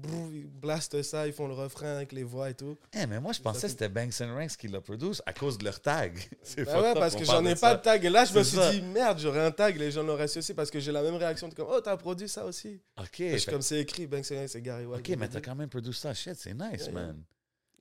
blastent 0.46 1.02
ça, 1.02 1.26
ils 1.26 1.32
font 1.32 1.48
le 1.48 1.54
refrain 1.54 1.96
avec 1.96 2.12
les 2.12 2.22
voix 2.22 2.50
et 2.50 2.54
tout. 2.54 2.76
Eh, 2.94 3.06
mais 3.06 3.20
moi, 3.20 3.32
je 3.32 3.40
pensais 3.40 3.62
que 3.62 3.68
c'était 3.68 3.88
Banks 3.88 4.20
and 4.20 4.34
Ranks 4.34 4.56
qui 4.56 4.68
l'a 4.68 4.80
produit 4.80 5.10
à 5.26 5.32
cause 5.32 5.58
de 5.58 5.64
leur 5.64 5.80
tag. 5.80 6.16
C'est 6.42 6.64
Bah 6.64 6.72
fucked 6.74 6.84
ouais, 6.84 6.94
parce 6.94 7.16
que 7.16 7.24
j'en 7.24 7.44
ai 7.44 7.54
de 7.54 7.58
pas 7.58 7.74
de 7.74 7.82
tag. 7.82 8.04
Et 8.04 8.10
là, 8.10 8.24
je 8.24 8.32
me 8.34 8.42
C'est 8.44 8.50
suis 8.50 8.58
ça. 8.58 8.70
dit, 8.72 8.82
merde, 8.82 9.18
j'aurais 9.18 9.44
un 9.44 9.50
tag, 9.50 9.76
les 9.76 9.90
gens 9.90 10.02
l'auraient 10.04 10.28
su 10.28 10.38
aussi 10.38 10.54
parce 10.54 10.70
que 10.70 10.78
j'ai 10.78 10.92
la 10.92 11.02
même 11.02 11.16
réaction. 11.16 11.48
de 11.48 11.54
comme, 11.54 11.68
oh, 11.70 11.80
t'as 11.80 11.96
produit 11.96 12.28
ça 12.28 12.44
aussi. 12.44 12.80
OK, 12.98 13.10
que 13.10 13.36
fait- 13.38 13.50
comme 13.50 13.62
c'est 13.62 13.80
écrit, 13.80 14.06
Banks 14.06 14.30
and 14.30 14.36
Ranks, 14.36 14.48
c'est 14.50 14.62
Gary 14.62 14.86
White. 14.86 15.00
OK, 15.10 15.16
mais 15.18 15.28
t'as 15.28 15.40
quand 15.40 15.54
même 15.56 15.68
produit 15.68 15.92
ça. 15.94 16.14
Shit, 16.14 16.36
c'est 16.36 16.54
nice, 16.54 16.62
Yeah, 16.82 16.84
yeah. 16.84 16.92
man. 16.92 17.22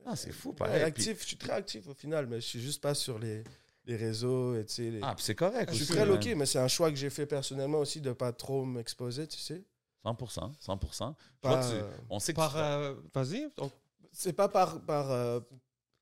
Ah, 0.06 0.16
c'est 0.16 0.32
fou, 0.32 0.50
Ouais, 0.50 0.56
pareil. 0.56 0.80
Puis- 0.80 0.84
actif, 0.88 1.22
je 1.22 1.28
suis 1.28 1.38
très 1.38 1.54
actif 1.54 1.88
au 1.88 1.94
final, 1.94 2.26
mais 2.26 2.38
je 2.42 2.46
suis 2.48 2.60
juste 2.62 2.82
pas 2.82 2.96
sur 2.96 3.20
les, 3.20 3.44
les 3.86 3.96
réseaux. 3.96 4.56
Et, 4.56 4.66
tu 4.66 4.74
sais, 4.74 4.90
les- 4.90 5.00
Ah, 5.04 5.16
c'est 5.20 5.36
correct. 5.36 5.70
je 5.72 5.84
suis 5.84 5.94
très 5.94 6.06
loqué, 6.08 6.34
mais 6.34 6.48
c'est 6.48 6.58
un 6.58 6.68
choix 6.68 6.90
que 6.90 6.98
j'ai 6.98 7.12
fait 7.12 7.28
personnellement 7.28 7.78
aussi 7.80 8.02
de 8.02 8.12
pas 8.14 8.32
trop 8.32 8.66
m'exposer, 8.66 9.28
tu 9.28 9.38
sais. 9.38 9.62
100%. 10.04 10.52
100%. 10.60 11.16
Je 11.36 11.40
Pas, 11.42 11.50
vois 11.50 11.58
que 11.60 11.64
tu- 11.70 11.76
euh, 11.84 11.98
on 12.10 12.20
sait 12.20 12.34
que 12.34 12.38
Par, 12.38 12.52
tu- 12.54 12.58
euh, 12.58 12.96
vas-y. 13.14 13.52
c'est 14.12 14.34
pas 14.34 14.48
par, 14.50 14.82
par 14.86 15.12
euh, 15.12 15.40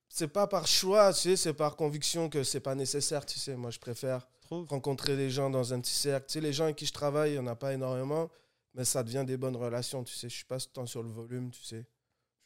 c'est 0.08 0.28
pas 0.30 0.48
par 0.48 0.68
choix, 0.68 1.14
tu 1.14 1.20
sais, 1.22 1.36
c'est 1.36 1.54
par 1.54 1.76
conviction 1.76 2.30
que 2.30 2.44
c'est 2.44 2.60
pas 2.62 2.76
nécessaire, 2.76 3.26
tu 3.26 3.38
sais. 3.40 3.56
Moi, 3.56 3.72
je 3.72 3.80
préfère 3.80 4.28
rencontrer 4.50 5.16
des 5.16 5.30
gens 5.30 5.50
dans 5.50 5.74
un 5.74 5.80
petit 5.82 5.94
cercle. 5.94 6.26
Tu 6.28 6.34
sais, 6.34 6.42
les 6.42 6.54
gens 6.54 6.64
avec 6.66 6.76
qui 6.78 6.86
je 6.88 6.94
travaille, 6.94 7.32
il 7.32 7.34
n'y 7.34 7.40
en 7.40 7.48
a 7.48 7.56
pas 7.56 7.74
énormément, 7.74 8.30
mais 8.74 8.84
ça 8.86 9.04
devient 9.04 9.24
des 9.26 9.38
bonnes 9.38 9.56
relations, 9.56 10.04
tu 10.04 10.16
sais. 10.16 10.28
Je 10.30 10.36
suis 10.36 10.46
pas 10.46 10.58
tant 10.60 10.86
sur 10.88 11.04
le 11.04 11.10
volume, 11.10 11.52
tu 11.52 11.64
sais. 11.64 11.86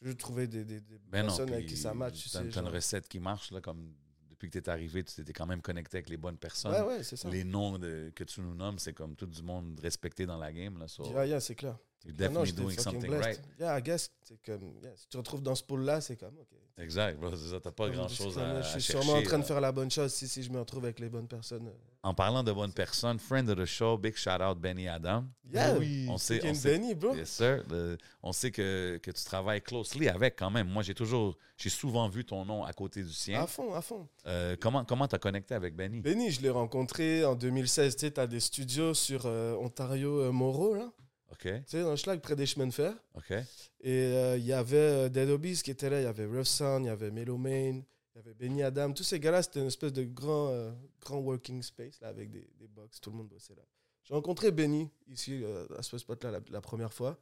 Je 0.02 0.08
veux 0.08 0.14
trouver 0.16 0.46
des, 0.46 0.64
des, 0.64 0.80
des 0.80 0.98
Ben 1.08 1.22
non, 1.22 1.28
personnes 1.28 1.52
avec 1.54 1.66
puis 1.66 1.76
qui 1.76 1.80
ça 1.80 1.94
match, 1.94 2.22
tu 2.24 2.28
sais. 2.28 2.46
t'as 2.50 2.60
une 2.60 2.68
recette 2.68 3.08
qui 3.08 3.18
marche, 3.20 3.50
là, 3.52 3.60
comme 3.62 3.94
depuis 4.44 4.50
que 4.50 4.64
tu 4.64 4.64
es 4.64 4.68
arrivé, 4.72 5.02
tu 5.04 5.14
t'étais 5.14 5.32
quand 5.32 5.46
même 5.46 5.62
connecté 5.62 5.98
avec 5.98 6.08
les 6.10 6.16
bonnes 6.16 6.36
personnes. 6.36 6.72
Ouais, 6.72 6.82
ouais, 6.82 7.02
c'est 7.02 7.16
ça. 7.16 7.28
Les 7.30 7.44
noms 7.44 7.78
de- 7.78 8.12
que 8.14 8.24
tu 8.24 8.40
nous 8.40 8.54
nommes, 8.54 8.78
c'est 8.78 8.92
comme 8.92 9.14
tout 9.16 9.26
du 9.26 9.42
monde 9.42 9.78
respecté 9.82 10.26
dans 10.26 10.38
la 10.38 10.52
game. 10.52 10.78
Là, 10.78 10.86
Yeah, 11.10 11.26
yeah, 11.26 11.40
c'est 11.40 11.54
clair. 11.54 11.76
You're 12.04 12.12
non, 12.12 12.42
definitely 12.42 12.46
j'étais 12.46 12.62
doing 12.62 12.78
something 12.78 13.06
blessed. 13.10 13.24
right. 13.24 13.40
Yeah, 13.58 13.78
I 13.78 13.82
guess. 13.82 14.10
C'est 14.22 14.42
comme, 14.44 14.74
yeah, 14.82 14.90
si 14.96 15.04
tu 15.04 15.08
te 15.10 15.16
retrouves 15.18 15.42
dans 15.42 15.54
ce 15.54 15.62
pool-là, 15.62 16.00
c'est 16.00 16.16
comme, 16.16 16.36
ok. 16.38 16.48
Exact, 16.76 17.20
bro, 17.20 17.30
c'est 17.36 17.50
ça. 17.50 17.60
T'as 17.60 17.70
pas 17.70 17.86
Comme 17.86 17.94
grand 17.96 18.06
dit 18.06 18.16
chose 18.16 18.32
Scrum, 18.32 18.44
à, 18.48 18.60
Je 18.62 18.66
à 18.66 18.70
suis 18.72 18.80
chercher. 18.80 19.04
sûrement 19.04 19.18
en 19.20 19.22
train 19.22 19.38
de 19.38 19.44
faire 19.44 19.60
la 19.60 19.70
bonne 19.70 19.90
chose 19.92 20.12
si, 20.12 20.26
si 20.26 20.42
je 20.42 20.50
me 20.50 20.58
retrouve 20.58 20.82
avec 20.84 20.98
les 20.98 21.08
bonnes 21.08 21.28
personnes. 21.28 21.70
En 22.02 22.14
parlant 22.14 22.42
de 22.42 22.50
bonnes 22.50 22.72
personnes, 22.72 23.18
friend 23.20 23.48
of 23.48 23.56
the 23.58 23.64
show, 23.64 23.96
big 23.96 24.16
shout 24.16 24.42
out 24.42 24.58
Benny 24.58 24.88
Adam. 24.88 25.24
Yeah, 25.52 25.78
oui. 25.78 26.06
On 26.10 26.18
sait, 26.18 26.40
on 26.44 26.52
sait, 26.52 26.72
Benny, 26.72 26.94
bro. 26.96 27.14
Yes, 27.14 27.30
sir. 27.30 27.62
Le- 27.70 27.96
on 28.24 28.32
sait 28.32 28.50
que, 28.50 28.98
que 29.00 29.10
tu 29.12 29.22
travailles 29.24 29.62
closely 29.62 30.08
avec 30.08 30.34
quand 30.36 30.50
même. 30.50 30.68
Moi, 30.68 30.82
j'ai 30.82 30.94
toujours, 30.94 31.36
j'ai 31.56 31.70
souvent 31.70 32.08
vu 32.08 32.24
ton 32.24 32.44
nom 32.44 32.64
à 32.64 32.72
côté 32.72 33.04
du 33.04 33.12
sien. 33.12 33.40
À 33.42 33.46
fond, 33.46 33.72
à 33.72 33.80
fond. 33.80 34.08
Euh, 34.26 34.56
comment 34.60 34.84
comment 34.84 35.06
t'as 35.06 35.18
connecté 35.18 35.54
avec 35.54 35.76
Benny? 35.76 36.00
Benny, 36.00 36.32
je 36.32 36.42
l'ai 36.42 36.50
rencontré 36.50 37.24
en 37.24 37.36
2016. 37.36 37.94
Tu 37.94 38.00
sais, 38.00 38.10
t'as 38.10 38.26
des 38.26 38.40
studios 38.40 38.94
sur 38.94 39.26
euh, 39.26 39.54
Ontario 39.60 40.18
euh, 40.22 40.32
Moreau, 40.32 40.74
là. 40.74 40.90
OK, 41.34 41.42
Tu 41.42 41.62
sais, 41.66 41.82
dans 41.82 41.90
le 41.90 41.96
schlag, 41.96 42.20
près 42.20 42.36
des 42.36 42.46
chemins 42.46 42.66
de 42.66 42.72
fer. 42.72 42.94
OK. 43.14 43.30
Et 43.30 43.44
euh, 43.86 44.36
il 44.38 44.44
y 44.44 44.52
avait 44.52 44.76
euh, 44.76 45.08
Dead 45.08 45.28
Obies 45.28 45.60
qui 45.62 45.70
était 45.70 45.90
là. 45.90 46.00
Il 46.00 46.04
y 46.04 46.06
avait 46.06 46.26
Rough 46.26 46.44
Sound, 46.44 46.84
il 46.84 46.88
y 46.88 46.90
avait 46.90 47.10
Melo 47.10 47.36
Main, 47.36 47.80
il 47.80 48.16
y 48.16 48.18
avait 48.18 48.34
Benny 48.34 48.62
Adam. 48.62 48.92
Tous 48.92 49.02
ces 49.02 49.18
gars-là, 49.20 49.42
c'était 49.42 49.60
une 49.60 49.66
espèce 49.66 49.92
de 49.92 50.04
grand, 50.04 50.48
euh, 50.48 50.72
grand 51.00 51.18
working 51.18 51.62
space, 51.62 52.00
là, 52.00 52.08
avec 52.08 52.30
des, 52.30 52.48
des 52.58 52.68
box. 52.68 53.00
Tout 53.00 53.10
le 53.10 53.16
monde 53.16 53.28
bossait 53.28 53.54
là. 53.54 53.62
J'ai 54.04 54.14
rencontré 54.14 54.50
Benny, 54.50 54.90
ici, 55.08 55.42
euh, 55.42 55.66
à 55.78 55.82
ce 55.82 55.96
spot-là, 55.98 56.30
la, 56.30 56.40
la 56.50 56.60
première 56.60 56.92
fois. 56.92 57.18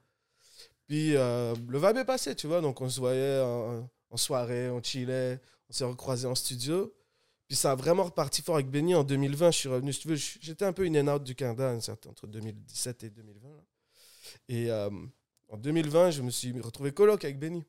Puis 0.86 1.12
le 1.12 1.54
vibe 1.78 1.96
est 1.96 2.04
passé, 2.04 2.34
tu 2.34 2.46
vois. 2.48 2.60
Donc 2.60 2.80
on 2.80 2.88
se 2.88 3.00
voyait 3.00 3.40
en, 3.40 3.88
en 4.10 4.16
soirée, 4.16 4.68
on 4.68 4.82
chillait, 4.82 5.40
on 5.70 5.72
s'est 5.72 5.84
recroisés 5.84 6.26
en 6.26 6.34
studio. 6.34 6.92
Puis 7.46 7.56
ça 7.56 7.72
a 7.72 7.74
vraiment 7.74 8.04
reparti 8.04 8.42
fort 8.42 8.56
avec 8.56 8.68
Benny 8.68 8.94
en 8.94 9.04
2020. 9.04 9.50
Je 9.50 9.58
suis 9.58 9.68
revenu, 9.68 9.92
si 9.92 10.00
tu 10.00 10.08
veux, 10.08 10.16
j'étais 10.16 10.64
un 10.64 10.72
peu 10.72 10.84
in 10.84 10.94
and 11.06 11.14
out 11.14 11.22
du 11.22 11.34
Canada 11.34 11.70
un 11.70 11.76
entre 11.76 12.26
2017 12.26 13.04
et 13.04 13.10
2020. 13.10 13.48
là. 13.48 13.62
Et 14.48 14.70
euh, 14.70 14.90
en 15.48 15.56
2020, 15.56 16.10
je 16.12 16.22
me 16.22 16.30
suis 16.30 16.58
retrouvé 16.60 16.92
coloc 16.92 17.24
avec 17.24 17.38
Benny. 17.38 17.64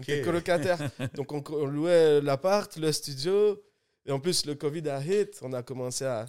Était 0.00 0.22
colocataire. 0.24 0.78
Donc 1.14 1.32
on, 1.32 1.42
on 1.54 1.64
louait 1.66 2.20
l'appart, 2.20 2.76
le 2.76 2.92
studio. 2.92 3.62
Et 4.06 4.12
en 4.12 4.20
plus, 4.20 4.44
le 4.46 4.54
Covid 4.54 4.88
a 4.88 5.02
hit. 5.02 5.38
On 5.42 5.52
a 5.52 5.62
commencé 5.62 6.04
à. 6.04 6.26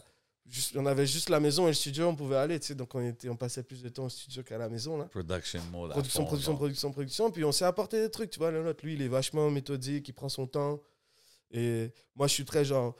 juste- 0.48 0.76
on 0.78 0.86
avait 0.86 1.06
juste 1.06 1.30
la 1.30 1.40
maison 1.40 1.66
et 1.66 1.72
le 1.72 1.74
studio, 1.74 2.08
on 2.08 2.16
pouvait 2.16 2.38
aller. 2.38 2.60
tu 2.60 2.68
sais. 2.68 2.76
Donc 2.76 2.96
on, 2.96 3.06
était, 3.06 3.30
on 3.30 3.36
passait 3.36 3.64
plus 3.64 3.82
de 3.84 3.90
temps 3.90 4.06
au 4.06 4.10
studio 4.10 4.44
qu'à 4.44 4.58
la 4.58 4.70
maison. 4.70 4.98
Là. 4.98 5.06
Production 5.06 5.62
mode. 5.72 5.92
Production, 5.92 6.26
production, 6.26 6.56
production, 6.56 6.92
production. 6.92 7.32
Puis 7.32 7.44
on 7.44 7.52
s'est 7.52 7.66
apporté 7.66 8.02
des 8.02 8.10
trucs, 8.10 8.30
tu 8.32 8.40
vois. 8.40 8.52
L'autre, 8.52 8.84
lui, 8.86 8.94
il 8.96 9.02
est 9.02 9.08
vachement 9.08 9.50
méthodique, 9.52 10.08
il 10.08 10.14
prend 10.14 10.30
son 10.30 10.48
temps. 10.48 10.82
Et 11.52 11.92
moi, 12.16 12.28
je 12.28 12.34
suis 12.34 12.46
très 12.46 12.64
genre. 12.66 12.96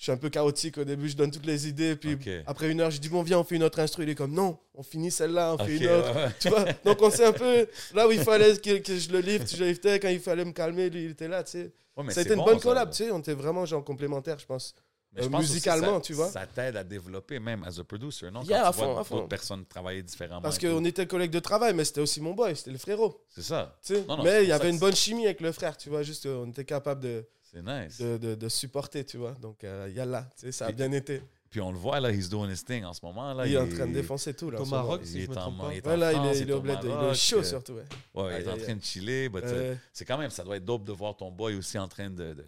Je 0.00 0.04
suis 0.04 0.12
un 0.12 0.16
peu 0.16 0.30
chaotique 0.30 0.78
au 0.78 0.84
début, 0.84 1.10
je 1.10 1.14
donne 1.16 1.30
toutes 1.30 1.44
les 1.44 1.68
idées. 1.68 1.94
Puis 1.94 2.16
après 2.46 2.70
une 2.70 2.80
heure, 2.80 2.90
je 2.90 2.96
dis, 2.98 3.10
bon, 3.10 3.22
viens, 3.22 3.38
on 3.38 3.44
fait 3.44 3.56
une 3.56 3.62
autre 3.64 3.80
instru. 3.80 4.02
Il 4.04 4.08
est 4.08 4.14
comme, 4.14 4.32
non, 4.32 4.58
on 4.74 4.82
finit 4.82 5.10
celle-là, 5.10 5.56
on 5.58 5.58
fait 5.62 5.76
une 5.76 5.88
autre. 5.88 6.14
ouais. 6.16 6.30
Tu 6.40 6.48
vois 6.48 6.64
Donc 6.86 7.02
on 7.02 7.10
s'est 7.10 7.26
un 7.26 7.32
peu. 7.34 7.66
Là 7.92 8.08
où 8.08 8.10
il 8.10 8.20
fallait 8.22 8.56
que, 8.56 8.78
que 8.78 8.96
je 8.96 9.10
le 9.12 9.18
lift, 9.20 9.54
je 9.54 9.62
le 9.62 9.68
liftais. 9.68 10.00
Quand 10.00 10.08
il 10.08 10.18
fallait 10.20 10.46
me 10.46 10.52
calmer, 10.52 10.88
lui, 10.88 11.04
il 11.04 11.10
était 11.10 11.28
là, 11.28 11.44
tu 11.44 11.50
sais. 11.50 11.72
Ouais, 11.98 12.10
Ça 12.12 12.20
a 12.20 12.22
été 12.22 12.32
une 12.32 12.38
bon, 12.38 12.46
bonne 12.46 12.58
ça. 12.58 12.62
collab, 12.62 12.90
tu 12.90 12.96
sais. 13.04 13.10
On 13.10 13.18
était 13.18 13.34
vraiment 13.34 13.66
genre 13.66 13.84
complémentaires, 13.84 14.38
je 14.38 14.46
pense. 14.46 14.74
Mais 15.12 15.20
je 15.20 15.26
Euh, 15.26 15.30
pense 15.30 15.40
musicalement, 15.42 15.96
ça- 15.96 16.00
tu 16.00 16.12
vois. 16.14 16.28
Ça 16.30 16.46
t'aide 16.46 16.76
à 16.78 16.84
développer 16.84 17.38
même 17.38 17.62
as 17.64 17.78
a 17.78 17.84
producer, 17.84 18.30
non? 18.30 18.40
Quand 18.40 18.46
Yeah, 18.46 18.68
à 18.68 18.72
tu 18.72 18.78
vois 18.78 18.86
fond, 18.96 19.04
fond. 19.04 19.14
d'autres 19.16 19.28
personnes 19.28 19.66
travailler 19.66 20.02
différemment. 20.02 20.40
Parce 20.40 20.58
qu'on 20.58 20.82
était 20.86 21.06
collègues 21.06 21.32
de 21.32 21.40
travail, 21.40 21.74
mais 21.74 21.84
c'était 21.84 22.00
aussi 22.00 22.22
mon 22.22 22.32
boy, 22.32 22.56
c'était 22.56 22.70
le 22.70 22.78
frérot. 22.78 23.22
C'est 23.28 23.42
ça. 23.42 23.76
tu 23.84 23.96
sais. 23.96 24.04
Non, 24.08 24.16
non, 24.16 24.22
mais 24.24 24.44
il 24.44 24.48
y 24.48 24.52
avait 24.52 24.70
une 24.70 24.78
bonne 24.78 24.96
chimie 24.96 25.26
avec 25.26 25.42
le 25.42 25.52
frère, 25.52 25.76
tu 25.76 25.90
vois. 25.90 26.02
Juste, 26.04 26.24
euh, 26.24 26.42
on 26.46 26.48
était 26.48 26.64
capable 26.64 27.02
de, 27.02 27.26
C'est 27.52 27.62
nice. 27.62 27.98
de, 27.98 28.16
de, 28.18 28.34
de 28.34 28.48
supporter, 28.48 29.04
tu 29.04 29.16
vois. 29.16 29.32
Donc, 29.32 29.64
euh, 29.64 29.90
yalla, 29.94 30.28
tu 30.36 30.46
sais, 30.46 30.52
ça 30.52 30.66
a 30.66 30.72
bien 30.72 30.92
été. 30.92 31.22
Puis 31.50 31.60
on 31.60 31.72
le 31.72 31.78
voit, 31.78 31.98
là, 31.98 32.12
he's 32.12 32.28
doing 32.28 32.48
his 32.48 32.62
thing 32.64 32.84
en 32.84 32.92
ce 32.92 33.04
moment. 33.04 33.34
Là, 33.34 33.44
il 33.44 33.54
est 33.54 33.58
en 33.58 33.66
train 33.68 33.88
de 33.88 33.92
défoncer 33.92 34.34
tout, 34.34 34.50
là. 34.50 34.60
Au. 34.60 34.64
Maroc, 34.66 35.00
Il 35.04 35.10
je 35.10 35.18
est 35.24 35.28
me 35.28 35.36
en, 35.36 35.52
pas. 35.52 35.68
il 35.72 35.78
est 35.78 35.86
en 35.88 35.96
là, 35.96 36.12
il 36.12 36.16
France, 36.16 36.36
est, 36.36 36.40
il 36.42 36.50
est 36.50 36.52
au 36.52 36.62
il 36.64 36.70
est 36.70 37.14
chaud, 37.14 37.38
euh, 37.38 37.42
surtout, 37.42 37.72
ouais. 37.72 37.84
Ouais, 38.14 38.40
il 38.42 38.46
est 38.46 38.52
en 38.52 38.56
train 38.56 38.76
de 38.76 38.82
chiller. 38.84 39.28
but, 39.28 39.42
euh, 39.42 39.74
c'est 39.92 40.04
quand 40.04 40.16
même, 40.18 40.30
ça 40.30 40.44
doit 40.44 40.56
être 40.58 40.64
dope 40.64 40.84
de 40.84 40.92
voir 40.92 41.16
ton 41.16 41.32
boy 41.32 41.56
aussi 41.56 41.76
en 41.76 41.88
train 41.88 42.08
de, 42.08 42.34
de 42.34 42.44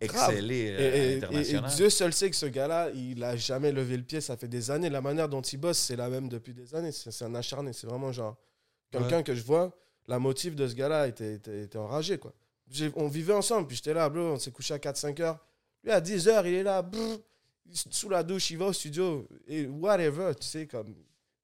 exceller 0.00 0.54
Et, 0.56 0.70
euh, 0.72 0.78
et- 0.78 0.84
à 0.84 0.96
et- 0.96 1.10
et 1.10 1.14
l'international. 1.20 1.70
Dieu 1.74 1.90
seul 1.90 2.12
sait 2.14 2.30
que 2.30 2.36
ce 2.36 2.46
gars-là, 2.46 2.90
il 2.94 3.22
a 3.24 3.36
jamais 3.36 3.72
levé 3.72 3.96
le 3.98 4.02
pied. 4.04 4.22
Ça 4.22 4.38
fait 4.38 4.48
des 4.48 4.70
années. 4.70 4.88
La 4.88 5.02
manière 5.02 5.28
dont 5.28 5.42
il 5.42 5.58
bosse, 5.58 5.78
c'est 5.78 5.96
la 5.96 6.08
même 6.08 6.30
depuis 6.30 6.54
des 6.54 6.74
années. 6.74 6.92
C'est 6.92 7.10
c'est 7.10 7.24
un 7.26 7.34
acharné. 7.34 7.74
C'est 7.74 7.86
vraiment 7.86 8.10
genre 8.12 8.36
quelqu'un 8.90 9.22
que 9.22 9.34
je 9.34 9.42
vois. 9.42 9.70
La 10.08 10.18
motive 10.18 10.54
de 10.54 10.66
ce 10.68 10.74
gars-là 10.74 11.08
était, 11.08 11.34
était, 11.34 11.62
était 11.64 11.78
enragé, 11.78 12.16
quoi. 12.16 12.32
On 12.96 13.08
vivait 13.08 13.32
ensemble, 13.34 13.66
puis 13.68 13.76
j'étais 13.76 13.94
là, 13.94 14.08
bro. 14.08 14.20
On 14.32 14.38
s'est 14.38 14.50
couché 14.50 14.74
à 14.74 14.78
4-5 14.78 15.20
heures. 15.22 15.38
Lui, 15.84 15.92
à 15.92 16.00
10 16.00 16.28
heures, 16.28 16.46
il 16.46 16.54
est 16.54 16.62
là, 16.62 16.82
brr, 16.82 17.18
il 17.64 17.72
est 17.72 17.92
sous 17.92 18.08
la 18.08 18.22
douche, 18.22 18.50
il 18.50 18.58
va 18.58 18.66
au 18.66 18.72
studio. 18.72 19.26
Et 19.46 19.66
whatever, 19.66 20.32
tu 20.34 20.46
sais, 20.46 20.66
comme 20.66 20.94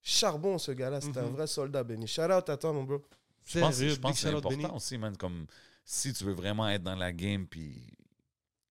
charbon, 0.02 0.58
ce 0.58 0.72
gars-là. 0.72 1.00
C'était 1.00 1.20
un 1.20 1.26
Mhm. 1.26 1.32
vrai 1.37 1.46
soldat, 1.46 1.85
Benny. 1.85 2.06
Shout 2.08 2.22
out 2.22 2.48
à 2.48 2.56
toi, 2.56 2.72
mon 2.72 2.82
bro. 2.85 3.02
Je 3.44 3.58
pense, 3.61 3.76
je 3.78 3.94
pense 4.00 4.12
que 4.14 4.18
c'est 4.18 4.28
important 4.28 4.48
Benny. 4.50 4.66
aussi, 4.74 4.98
man. 4.98 5.16
Comme 5.16 5.46
si 5.85 6.12
tu 6.12 6.24
veux 6.24 6.32
vraiment 6.35 6.68
être 6.68 6.82
dans 6.82 6.96
la 6.96 7.12
game, 7.12 7.46
puis, 7.46 7.92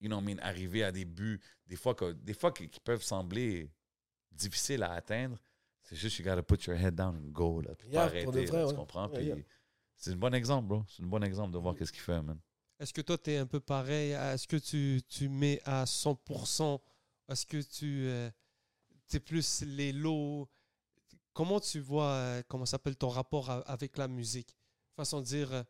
you 0.01 0.07
know, 0.07 0.17
what 0.17 0.23
I 0.23 0.25
mean, 0.35 0.39
arriver 0.41 0.83
à 0.83 0.91
des 0.91 1.05
buts, 1.05 1.39
des 1.67 1.75
fois, 1.77 1.95
que, 1.95 2.11
des 2.11 2.33
fois 2.33 2.51
qui, 2.51 2.67
qui 2.69 2.79
peuvent 2.81 3.03
sembler 3.03 3.69
difficiles 4.31 4.83
à 4.83 4.91
atteindre, 4.93 5.37
c'est 5.83 5.95
juste, 5.95 6.19
you 6.19 6.25
gotta 6.25 6.43
put 6.43 6.65
your 6.67 6.75
head 6.77 6.95
down 6.95 7.15
and 7.15 7.31
go, 7.31 7.61
là. 7.61 7.75
puis 7.75 7.87
Yeah, 7.89 8.07
pas 8.07 8.09
pour 8.23 8.33
arrêter, 8.33 8.45
vrai, 8.45 8.57
là, 8.59 8.65
ouais. 8.65 8.71
tu 8.71 8.77
comprends? 8.77 9.07
Yeah, 9.09 9.17
Puis 9.19 9.25
yeah. 9.27 9.35
C'est 10.01 10.11
un 10.11 10.15
bon 10.17 10.33
exemple, 10.33 10.67
bro. 10.67 10.83
C'est 10.89 11.03
un 11.03 11.07
bon 11.07 11.23
exemple 11.23 11.53
de 11.53 11.57
voir 11.57 11.75
qu'est-ce 11.75 11.91
qu'il 11.93 12.01
fait, 12.01 12.21
man. 12.21 12.37
Est-ce 12.79 12.93
que 12.93 13.01
toi, 13.01 13.17
tu 13.17 13.31
es 13.31 13.37
un 13.37 13.45
peu 13.45 13.59
pareil 13.59 14.11
Est-ce 14.11 14.47
que 14.47 14.57
tu, 14.57 15.01
tu 15.07 15.29
mets 15.29 15.61
à 15.65 15.85
100% 15.85 16.79
Est-ce 17.29 17.45
que 17.45 17.61
tu 17.61 18.07
es 19.15 19.19
plus 19.19 19.61
les 19.65 19.91
lots 19.93 20.47
Comment 21.33 21.59
tu 21.61 21.79
vois, 21.79 22.07
euh, 22.09 22.41
comment 22.47 22.65
s'appelle 22.65 22.95
ton 22.97 23.07
rapport 23.09 23.49
avec 23.67 23.97
la 23.97 24.07
musique? 24.07 24.53
Façon 24.97 25.21
de 25.21 25.25
dire, 25.25 25.53
euh, 25.53 25.63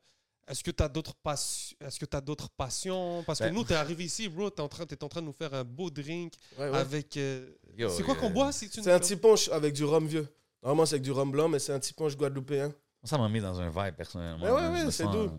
est-ce 0.47 0.63
que 0.63 0.71
tu 0.71 0.81
as 0.81 0.89
d'autres 0.89 1.13
passions 1.15 1.77
Est-ce 1.81 1.99
que 1.99 2.05
tu 2.05 2.17
as 2.17 2.21
d'autres 2.21 2.49
passions? 2.49 3.23
Parce 3.27 3.37
que 3.39 3.43
Ben- 3.45 3.53
nous, 3.53 3.63
tu 3.65 3.73
es 3.73 3.75
arrivé 3.75 4.05
ici, 4.05 4.27
bro, 4.27 4.49
tu 4.49 4.57
es, 4.57 4.61
en 4.61 4.67
train- 4.67 4.85
t'es 4.87 5.03
en 5.03 5.07
train 5.09 5.21
de 5.21 5.27
nous 5.27 5.33
faire 5.33 5.53
un 5.53 5.63
beau 5.63 5.91
drink 5.91 6.33
Ouais, 6.57 6.69
ouais. 6.69 6.77
avec. 6.77 7.15
euh, 7.17 7.51
c'est 7.77 8.01
quoi 8.03 8.15
euh, 8.15 8.19
qu'on 8.19 8.31
boit 8.31 8.51
si 8.51 8.69
tu 8.69 8.81
C'est 8.81 8.91
un 8.91 8.99
petit 8.99 9.15
punch 9.15 9.49
avec 9.49 9.73
du 9.75 9.83
rhum 9.83 10.07
vieux. 10.07 10.27
Normalement, 10.63 10.85
c'est 10.87 10.95
avec 10.95 11.03
du 11.03 11.11
rhum 11.11 11.29
blanc, 11.31 11.47
mais 11.47 11.59
c'est 11.59 11.73
un 11.73 11.79
petit 11.79 11.93
punch 11.93 12.15
guadeloupéen. 12.17 12.73
Ça 13.03 13.17
m'a 13.17 13.29
mis 13.29 13.39
dans 13.39 13.59
un 13.59 13.69
vibe, 13.69 13.95
personnellement. 13.95 14.45
Ouais, 14.45 14.51
ouais, 14.51 14.83
ouais, 14.85 14.91
c'est 14.91 15.03
doux. 15.05 15.31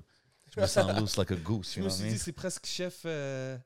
Je 0.55 0.61
me 0.61 0.67
sens 0.67 1.01
loose 1.01 1.17
like 1.17 1.31
a 1.31 1.37
goose, 1.37 1.73
Je 1.75 1.79
you 1.79 1.85
me 1.85 1.91
suis 1.91 2.09
dit, 2.11 2.19
c'est 2.19 2.33
presque 2.33 2.67
chef, 2.67 3.03
euh, 3.07 3.57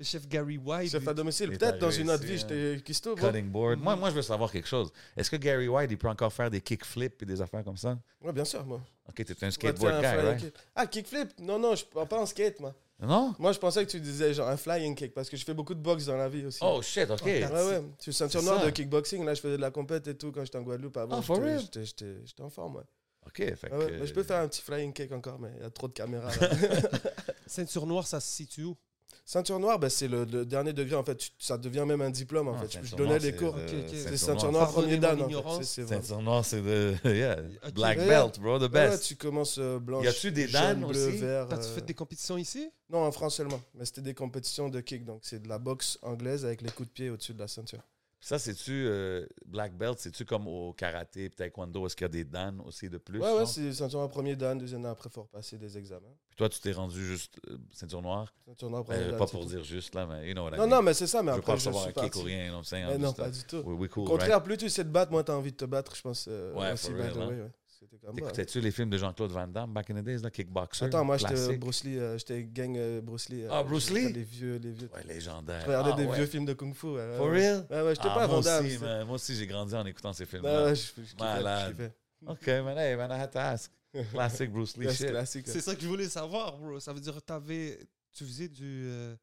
chef 0.00 0.28
Gary 0.28 0.58
White. 0.58 0.92
Chef 0.92 1.08
à 1.08 1.14
domicile. 1.14 1.50
Peut-être 1.50 1.78
dans 1.78 1.90
une 1.90 2.08
autre 2.10 2.22
vie, 2.24 2.38
j'étais 2.38 2.80
Kisto. 2.84 3.14
Cutting 3.16 3.50
board. 3.50 3.80
Moi, 3.80 3.96
moi, 3.96 4.10
je 4.10 4.14
veux 4.14 4.22
savoir 4.22 4.52
quelque 4.52 4.68
chose. 4.68 4.92
Est-ce 5.16 5.30
que 5.30 5.36
Gary 5.36 5.66
White, 5.68 5.90
il 5.90 5.98
peut 5.98 6.08
encore 6.08 6.32
faire 6.32 6.50
des 6.50 6.60
kickflips 6.60 7.22
et 7.22 7.26
des 7.26 7.40
affaires 7.40 7.64
comme 7.64 7.76
ça? 7.76 7.98
Ouais, 8.20 8.32
bien 8.32 8.44
sûr, 8.44 8.64
moi. 8.64 8.80
Ok, 9.08 9.24
t'es 9.24 9.44
un 9.44 9.50
skateboard 9.50 10.00
guy, 10.00 10.06
right? 10.06 10.40
kick. 10.40 10.54
Ah, 10.74 10.86
kickflip? 10.86 11.40
Non, 11.40 11.58
non, 11.58 11.74
je 11.74 11.84
parle 11.84 12.06
pas 12.06 12.20
en 12.20 12.26
skate, 12.26 12.60
moi. 12.60 12.74
Non? 13.00 13.34
Moi, 13.38 13.52
je 13.52 13.58
pensais 13.58 13.84
que 13.84 13.90
tu 13.90 13.98
disais 13.98 14.34
genre 14.34 14.48
un 14.48 14.58
flying 14.58 14.94
kick 14.94 15.14
parce 15.14 15.28
que 15.30 15.36
je 15.36 15.44
fais 15.44 15.54
beaucoup 15.54 15.74
de 15.74 15.80
boxe 15.80 16.04
dans 16.04 16.18
la 16.18 16.28
vie 16.28 16.44
aussi. 16.44 16.58
Oh 16.62 16.80
shit, 16.82 17.10
ok. 17.10 17.24
Ouais, 17.24 17.42
ouais. 17.50 17.82
Je 17.98 18.02
suis 18.02 18.12
ceinture 18.12 18.42
noire 18.42 18.64
de 18.64 18.70
kickboxing. 18.70 19.24
Là, 19.24 19.34
je 19.34 19.40
faisais 19.40 19.56
de 19.56 19.62
la 19.62 19.70
compète 19.70 20.06
et 20.06 20.16
tout 20.16 20.30
quand 20.30 20.44
j'étais 20.44 20.58
en 20.58 20.62
Guadeloupe 20.62 20.98
avant. 20.98 21.20
Oh, 21.26 21.40
J'étais 21.58 21.84
j'étais 21.84 22.42
en 22.42 22.50
forme, 22.50 22.76
ouais. 22.76 22.84
Ok, 23.30 23.54
fait 23.56 23.68
Ah 23.72 23.78
ouais, 23.78 23.86
que- 23.86 23.92
mais 24.00 24.06
je 24.06 24.12
peux 24.14 24.22
faire 24.22 24.40
un 24.40 24.48
petit 24.48 24.62
flying 24.62 24.92
kick 24.92 25.10
encore, 25.12 25.38
mais 25.38 25.50
il 25.56 25.62
y 25.62 25.66
a 25.66 25.70
trop 25.70 25.88
de 25.88 25.92
caméras. 25.92 26.30
là. 26.40 26.48
Ceinture 27.46 27.86
noire, 27.86 28.06
ça 28.06 28.20
se 28.20 28.28
situe 28.30 28.64
où? 28.64 28.76
Ceinture 29.24 29.60
noire, 29.60 29.78
ben, 29.78 29.88
c'est 29.88 30.08
le, 30.08 30.24
le 30.24 30.44
dernier 30.44 30.72
degré. 30.72 30.96
En 30.96 31.04
fait, 31.04 31.14
Tu- 31.16 31.30
ça 31.38 31.56
devient 31.56 31.84
même 31.86 32.00
un 32.00 32.10
diplôme. 32.10 32.48
En 32.48 32.54
Ah, 32.54 32.58
fait, 32.62 32.66
je, 32.66 32.72
ceinture 32.72 32.88
je 32.90 32.96
donnais 32.96 33.08
noire, 33.10 33.20
des 33.20 33.30
c'est 33.30 33.36
cours. 33.36 33.52
de- 33.54 33.60
Ok, 33.60 33.68
ok. 33.68 33.84
C'est 33.90 33.96
ceinture 33.98 34.18
ceinture 34.18 34.52
noire. 34.52 34.72
premier 34.72 34.94
mon 34.94 34.98
dan. 35.02 35.14
en 35.14 35.16
fait. 35.18 35.24
ignorance. 35.24 35.58
C'est- 35.58 35.64
c'est 35.64 35.82
vrai. 35.82 35.94
Ceinture 35.96 36.22
noire, 36.22 36.44
c'est 36.44 36.62
de. 36.62 36.94
Yeah. 37.04 37.36
Ok. 37.66 37.72
Black 37.74 37.98
Ouais. 37.98 38.06
belt, 38.08 38.40
bro, 38.40 38.58
the 38.58 38.62
Ouais, 38.62 38.66
ouais, 38.68 38.88
best. 38.90 39.04
tu 39.04 39.16
commences 39.16 39.58
euh, 39.58 39.78
blanche. 39.78 40.04
Y 40.04 40.08
a-tu 40.08 40.32
des 40.32 40.48
jaune, 40.48 40.60
dan 40.80 40.80
bleu, 40.88 41.06
aussi? 41.08 41.16
vert. 41.18 41.46
T'as-tu 41.48 41.62
euh, 41.66 41.74
fait 41.74 41.82
des 41.86 41.94
compétitions 41.94 42.38
ici? 42.38 42.70
Non, 42.88 43.04
en 43.04 43.12
France 43.12 43.36
seulement. 43.36 43.60
Mais 43.74 43.84
c'était 43.84 44.00
des 44.02 44.14
compétitions 44.14 44.68
de 44.68 44.80
kick. 44.80 45.04
Donc, 45.04 45.20
c'est 45.22 45.40
de 45.40 45.48
la 45.48 45.58
boxe 45.58 45.98
anglaise 46.02 46.44
avec 46.44 46.62
les 46.62 46.70
coups 46.70 46.88
de 46.88 46.92
pied 46.92 47.10
au-dessus 47.10 47.34
de 47.34 47.38
la 47.38 47.46
ceinture. 47.48 47.82
Ça, 48.22 48.38
c'est-tu 48.38 48.84
euh, 48.86 49.24
black 49.46 49.74
belt, 49.76 49.98
c'est-tu 49.98 50.26
comme 50.26 50.46
au 50.46 50.74
karaté, 50.74 51.30
taekwondo, 51.30 51.86
est-ce 51.86 51.96
qu'il 51.96 52.04
y 52.04 52.06
a 52.06 52.08
des 52.08 52.24
dan 52.24 52.60
aussi 52.66 52.90
de 52.90 52.98
plus? 52.98 53.18
Ouais, 53.18 53.32
ouais, 53.32 53.38
non? 53.40 53.46
c'est 53.46 53.72
ceinture 53.72 53.98
noire 53.98 54.10
premier 54.10 54.36
dan, 54.36 54.58
deuxième 54.58 54.82
dan 54.82 54.92
après, 54.92 55.08
faut 55.08 55.22
repasser 55.22 55.56
des 55.56 55.78
examens. 55.78 56.12
Puis 56.28 56.36
toi, 56.36 56.48
tu 56.50 56.60
t'es 56.60 56.72
rendu 56.72 57.02
juste 57.02 57.40
euh, 57.48 57.56
ceinture 57.72 58.02
noire? 58.02 58.34
Ceinture 58.46 58.68
noire 58.68 58.84
premier 58.84 59.00
Euh, 59.00 59.10
dan, 59.12 59.18
pas 59.18 59.26
pour 59.26 59.46
dire 59.46 59.64
juste, 59.64 59.94
là, 59.94 60.06
mais 60.06 60.28
you 60.28 60.34
know 60.34 60.42
what 60.44 60.50
I 60.54 60.58
Non, 60.58 60.66
mean. 60.66 60.76
non, 60.76 60.82
mais 60.82 60.92
c'est 60.92 61.06
ça, 61.06 61.22
mais 61.22 61.32
je 61.32 61.36
pas 61.36 61.52
après, 61.52 61.52
je 61.52 61.68
recevoir 61.70 61.82
suis 61.84 61.92
ou 61.92 61.94
parti. 61.94 62.22
rien, 62.22 62.62
saying? 62.62 62.86
Mais 62.88 62.98
non, 62.98 63.12
pas 63.14 63.30
du 63.30 63.42
tout. 63.44 63.62
we, 63.64 63.78
we 63.80 63.88
cool, 63.88 64.02
Au 64.04 64.10
contraire, 64.10 64.32
right? 64.32 64.44
plus 64.44 64.56
tu 64.58 64.68
sais 64.68 64.84
te 64.84 64.88
battre, 64.90 65.12
moins 65.12 65.24
tu 65.24 65.30
as 65.32 65.36
envie 65.36 65.52
de 65.52 65.56
te 65.56 65.64
battre, 65.64 65.96
je 65.96 66.02
pense. 66.02 66.26
Ouais, 66.26 66.76
for 66.76 66.90
real, 66.94 67.12
the 67.12 67.16
hein. 67.16 67.28
way, 67.28 67.40
ouais. 67.40 67.50
C'était 67.80 67.96
comme 67.96 68.14
bah. 68.14 68.20
T'écoutais-tu 68.22 68.60
les 68.60 68.70
films 68.70 68.90
de 68.90 68.98
Jean-Claude 68.98 69.30
Van 69.32 69.46
Damme 69.48 69.72
back 69.72 69.88
in 69.90 69.94
the 69.94 70.04
days, 70.04 70.18
là, 70.18 70.30
Kickboxer? 70.30 70.84
Attends, 70.84 71.02
moi, 71.04 71.16
j'étais 71.16 71.32
classique? 71.34 71.60
Bruce 71.60 71.84
Lee, 71.84 71.98
euh, 71.98 72.18
j'étais 72.18 72.44
gang 72.44 72.76
euh, 72.76 73.00
Bruce 73.00 73.28
Lee. 73.30 73.42
euh, 73.44 73.48
Ah, 73.50 73.62
Bruce 73.62 73.90
Lee? 73.90 74.12
Les 74.12 74.22
vieux, 74.22 74.56
les 74.56 74.72
vieux. 74.72 74.90
Ouais, 74.94 75.02
légendaire. 75.04 75.62
Je 75.62 75.66
regardais 75.66 75.90
Ah, 75.94 75.96
des 75.96 76.04
ouais. 76.06 76.16
vieux 76.16 76.26
films 76.26 76.44
de 76.44 76.52
Kung 76.52 76.74
Fu. 76.74 76.88
For 77.16 77.30
real? 77.30 77.66
Ouais, 77.70 77.80
ouais, 77.82 77.94
j'étais 77.94 78.08
Ah, 78.10 78.14
pas 78.14 78.26
moi 78.26 78.36
Van 78.36 78.40
Damme. 78.42 78.66
aussi. 78.66 78.78
Moi 78.78 79.10
aussi, 79.14 79.34
j'ai 79.34 79.46
grandi 79.46 79.74
en 79.74 79.86
écoutant 79.86 80.12
ces 80.12 80.26
films-là. 80.26 80.64
ouais, 80.66 80.74
je, 80.74 80.92
je 81.02 81.16
Malade. 81.18 81.92
je. 82.22 82.26
OK, 82.30 82.46
man, 82.48 82.76
hey, 82.76 82.96
man, 82.96 83.10
I 83.10 83.14
had 83.22 83.30
to 83.32 83.38
ask. 83.38 83.72
Classic 84.12 84.52
Bruce 84.52 84.76
Lee 84.76 84.92
shit. 84.94 85.08
classique. 85.08 85.48
C'est 85.48 85.62
ça 85.62 85.74
que 85.74 85.80
je 85.80 85.88
voulais 85.88 86.08
savoir, 86.08 86.58
bro. 86.58 86.78
Ça 86.80 86.92
veut 86.92 87.00
dire 87.00 87.14
que 87.14 87.20
t'avais, 87.20 87.78
tu 88.12 88.24
faisais 88.24 88.48
du 88.48 88.84
euh, 88.90 89.16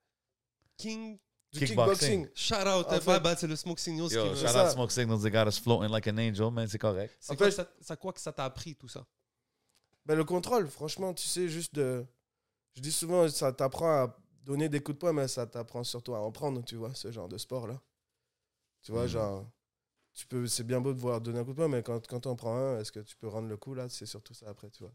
King. 0.78 1.18
Kickboxing. 1.66 2.28
Shout 2.36 2.56
out, 2.68 2.86
En 2.88 3.00
fait- 3.00 3.14
my 3.14 3.20
bad, 3.20 3.38
c'est 3.40 3.48
le 3.48 3.56
Smoke 3.56 3.80
Signals 3.80 4.12
Yo, 4.12 4.34
qui 4.34 4.40
shout 4.40 4.56
out 4.58 4.72
Smoke 4.72 4.92
Signals, 4.92 5.22
they 5.22 5.32
got 5.32 5.48
us 5.48 5.60
floating 5.60 5.90
like 5.92 6.08
an 6.08 6.18
angel, 6.18 6.52
man, 6.52 6.68
c'est 6.68 6.78
correct. 6.78 7.16
C'est 7.20 7.34
En 7.34 7.36
quoi, 7.36 7.52
ça- 7.52 7.96
quoi 7.96 8.14
que 8.14 8.20
ça 8.20 8.32
t'a 8.32 8.46
appris, 8.46 8.76
tout 8.76 8.88
ça? 8.88 9.06
Ben, 10.06 10.16
le 10.16 10.24
contrôle, 10.24 10.68
franchement, 10.70 11.14
tu 11.14 11.28
sais, 11.28 11.50
juste 11.50 11.74
de. 11.76 12.06
Je 12.76 12.82
dis 12.82 12.92
souvent, 12.92 13.28
ça 13.30 13.52
t'apprend 13.52 13.90
à 14.06 14.18
donner 14.44 14.70
des 14.70 14.80
coups 14.80 14.96
de 14.96 15.00
poing, 15.00 15.14
mais 15.14 15.28
ça 15.28 15.46
t'apprend 15.46 15.84
surtout 15.84 16.16
à 16.16 16.20
en 16.20 16.32
prendre, 16.32 16.64
tu 16.64 16.76
vois, 16.76 16.94
ce 16.94 17.12
genre 17.12 17.28
de 17.28 17.38
sport-là. 17.38 17.82
Tu 18.84 18.92
vois, 18.92 19.04
Mhm. 19.04 19.08
genre. 19.10 19.46
Tu 20.14 20.26
peux, 20.26 20.48
c'est 20.48 20.64
bien 20.64 20.82
beau 20.82 20.94
de 20.94 21.00
voir 21.00 21.22
donner 21.22 21.40
un 21.40 21.44
coup 21.44 21.52
de 21.52 21.56
poing, 21.58 21.68
mais 21.68 21.84
quand, 21.84 22.08
quand 22.08 22.26
on 22.26 22.36
prend 22.36 22.56
un, 22.56 22.80
est-ce 22.80 22.92
que 22.92 23.02
tu 23.02 23.16
peux 23.18 23.28
rendre 23.28 23.48
le 23.50 23.58
coup, 23.58 23.74
là? 23.76 23.88
C'est 23.90 24.06
surtout 24.08 24.34
ça 24.34 24.48
après, 24.50 24.70
tu 24.72 24.82
vois. 24.84 24.94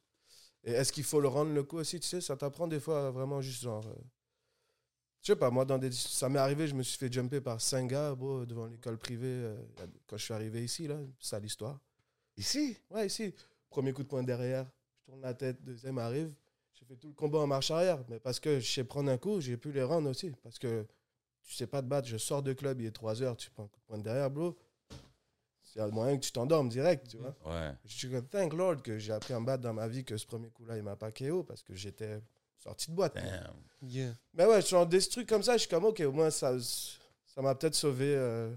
Et 0.64 0.72
est-ce 0.72 0.92
qu'il 0.92 1.04
faut 1.04 1.20
le 1.20 1.28
rendre 1.28 1.52
le 1.52 1.62
coup 1.62 1.76
aussi, 1.78 2.00
tu 2.00 2.08
sais 2.08 2.20
Ça 2.20 2.36
t'apprend 2.36 2.66
des 2.66 2.80
fois 2.80 3.08
à 3.08 3.10
vraiment 3.10 3.40
juste 3.40 3.62
genre. 3.62 3.86
euh, 3.86 3.94
sais 5.22 5.36
pas, 5.36 5.50
moi, 5.50 5.64
dans 5.64 5.78
des, 5.78 5.92
ça 5.92 6.28
m'est 6.28 6.38
arrivé, 6.38 6.66
je 6.66 6.74
me 6.74 6.82
suis 6.82 6.98
fait 6.98 7.12
jumper 7.12 7.40
par 7.40 7.60
cinq 7.60 7.88
gars, 7.88 8.14
bro, 8.14 8.44
devant 8.44 8.66
l'école 8.66 8.98
privée, 8.98 9.26
euh, 9.26 9.56
quand 10.06 10.16
je 10.16 10.24
suis 10.24 10.34
arrivé 10.34 10.64
ici, 10.64 10.88
là. 10.88 10.98
C'est 11.18 11.38
l'histoire. 11.40 11.78
Ici? 12.36 12.76
Ouais, 12.90 13.06
ici. 13.06 13.34
Premier 13.70 13.92
coup 13.92 14.02
de 14.02 14.08
poing 14.08 14.22
derrière, 14.22 14.66
je 14.96 15.04
tourne 15.04 15.20
la 15.20 15.34
tête, 15.34 15.62
deuxième 15.62 15.98
arrive. 15.98 16.32
J'ai 16.74 16.84
fait 16.84 16.96
tout 16.96 17.08
le 17.08 17.14
combat 17.14 17.38
en 17.38 17.46
marche 17.46 17.70
arrière. 17.70 18.02
Mais 18.08 18.18
parce 18.18 18.40
que 18.40 18.58
je 18.58 18.70
sais 18.70 18.84
prendre 18.84 19.10
un 19.10 19.18
coup, 19.18 19.40
j'ai 19.40 19.56
pu 19.56 19.72
les 19.72 19.82
rendre 19.82 20.10
aussi. 20.10 20.32
Parce 20.42 20.58
que 20.58 20.86
tu 21.42 21.54
sais 21.54 21.66
pas 21.66 21.82
te 21.82 21.86
battre. 21.86 22.08
Je 22.08 22.16
sors 22.16 22.42
de 22.42 22.52
club, 22.52 22.80
il 22.80 22.86
est 22.86 22.92
3 22.92 23.22
heures, 23.22 23.36
tu 23.36 23.50
prends 23.50 23.64
un 23.64 23.68
coup 23.68 23.80
de 23.80 23.84
poing 23.86 23.98
derrière, 23.98 24.30
bro. 24.30 24.56
Il 25.74 25.78
y 25.78 25.80
a 25.80 25.88
moyen 25.88 26.18
que 26.18 26.24
tu 26.24 26.32
t'endormes 26.32 26.68
direct, 26.68 27.08
tu 27.08 27.16
vois. 27.16 27.34
Ouais. 27.46 27.72
Je 27.86 27.96
suis 27.96 28.10
comme, 28.10 28.26
thank 28.26 28.52
Lord 28.52 28.82
que 28.82 28.98
j'ai 28.98 29.12
appris 29.12 29.32
à 29.32 29.40
me 29.40 29.46
battre 29.46 29.62
dans 29.62 29.72
ma 29.72 29.88
vie, 29.88 30.04
que 30.04 30.18
ce 30.18 30.26
premier 30.26 30.50
coup-là, 30.50 30.76
il 30.76 30.82
m'a 30.82 30.96
pas 30.96 31.10
KO 31.12 31.44
parce 31.44 31.62
que 31.62 31.74
j'étais 31.74 32.20
sorti 32.62 32.90
de 32.90 32.96
boîte. 32.96 33.14
Damn. 33.14 33.54
Yeah. 33.82 34.14
Mais 34.34 34.46
ouais, 34.46 34.60
je 34.60 34.66
suis 34.66 34.76
en 34.76 34.84
des 34.86 35.00
trucs 35.00 35.28
comme 35.28 35.42
ça, 35.42 35.54
je 35.54 35.60
suis 35.60 35.68
comme, 35.68 35.84
ok, 35.84 36.00
au 36.06 36.12
moins 36.12 36.30
ça 36.30 36.56
ça 36.60 37.40
m'a 37.42 37.54
peut-être 37.54 37.74
sauvé 37.74 38.14
euh, 38.14 38.54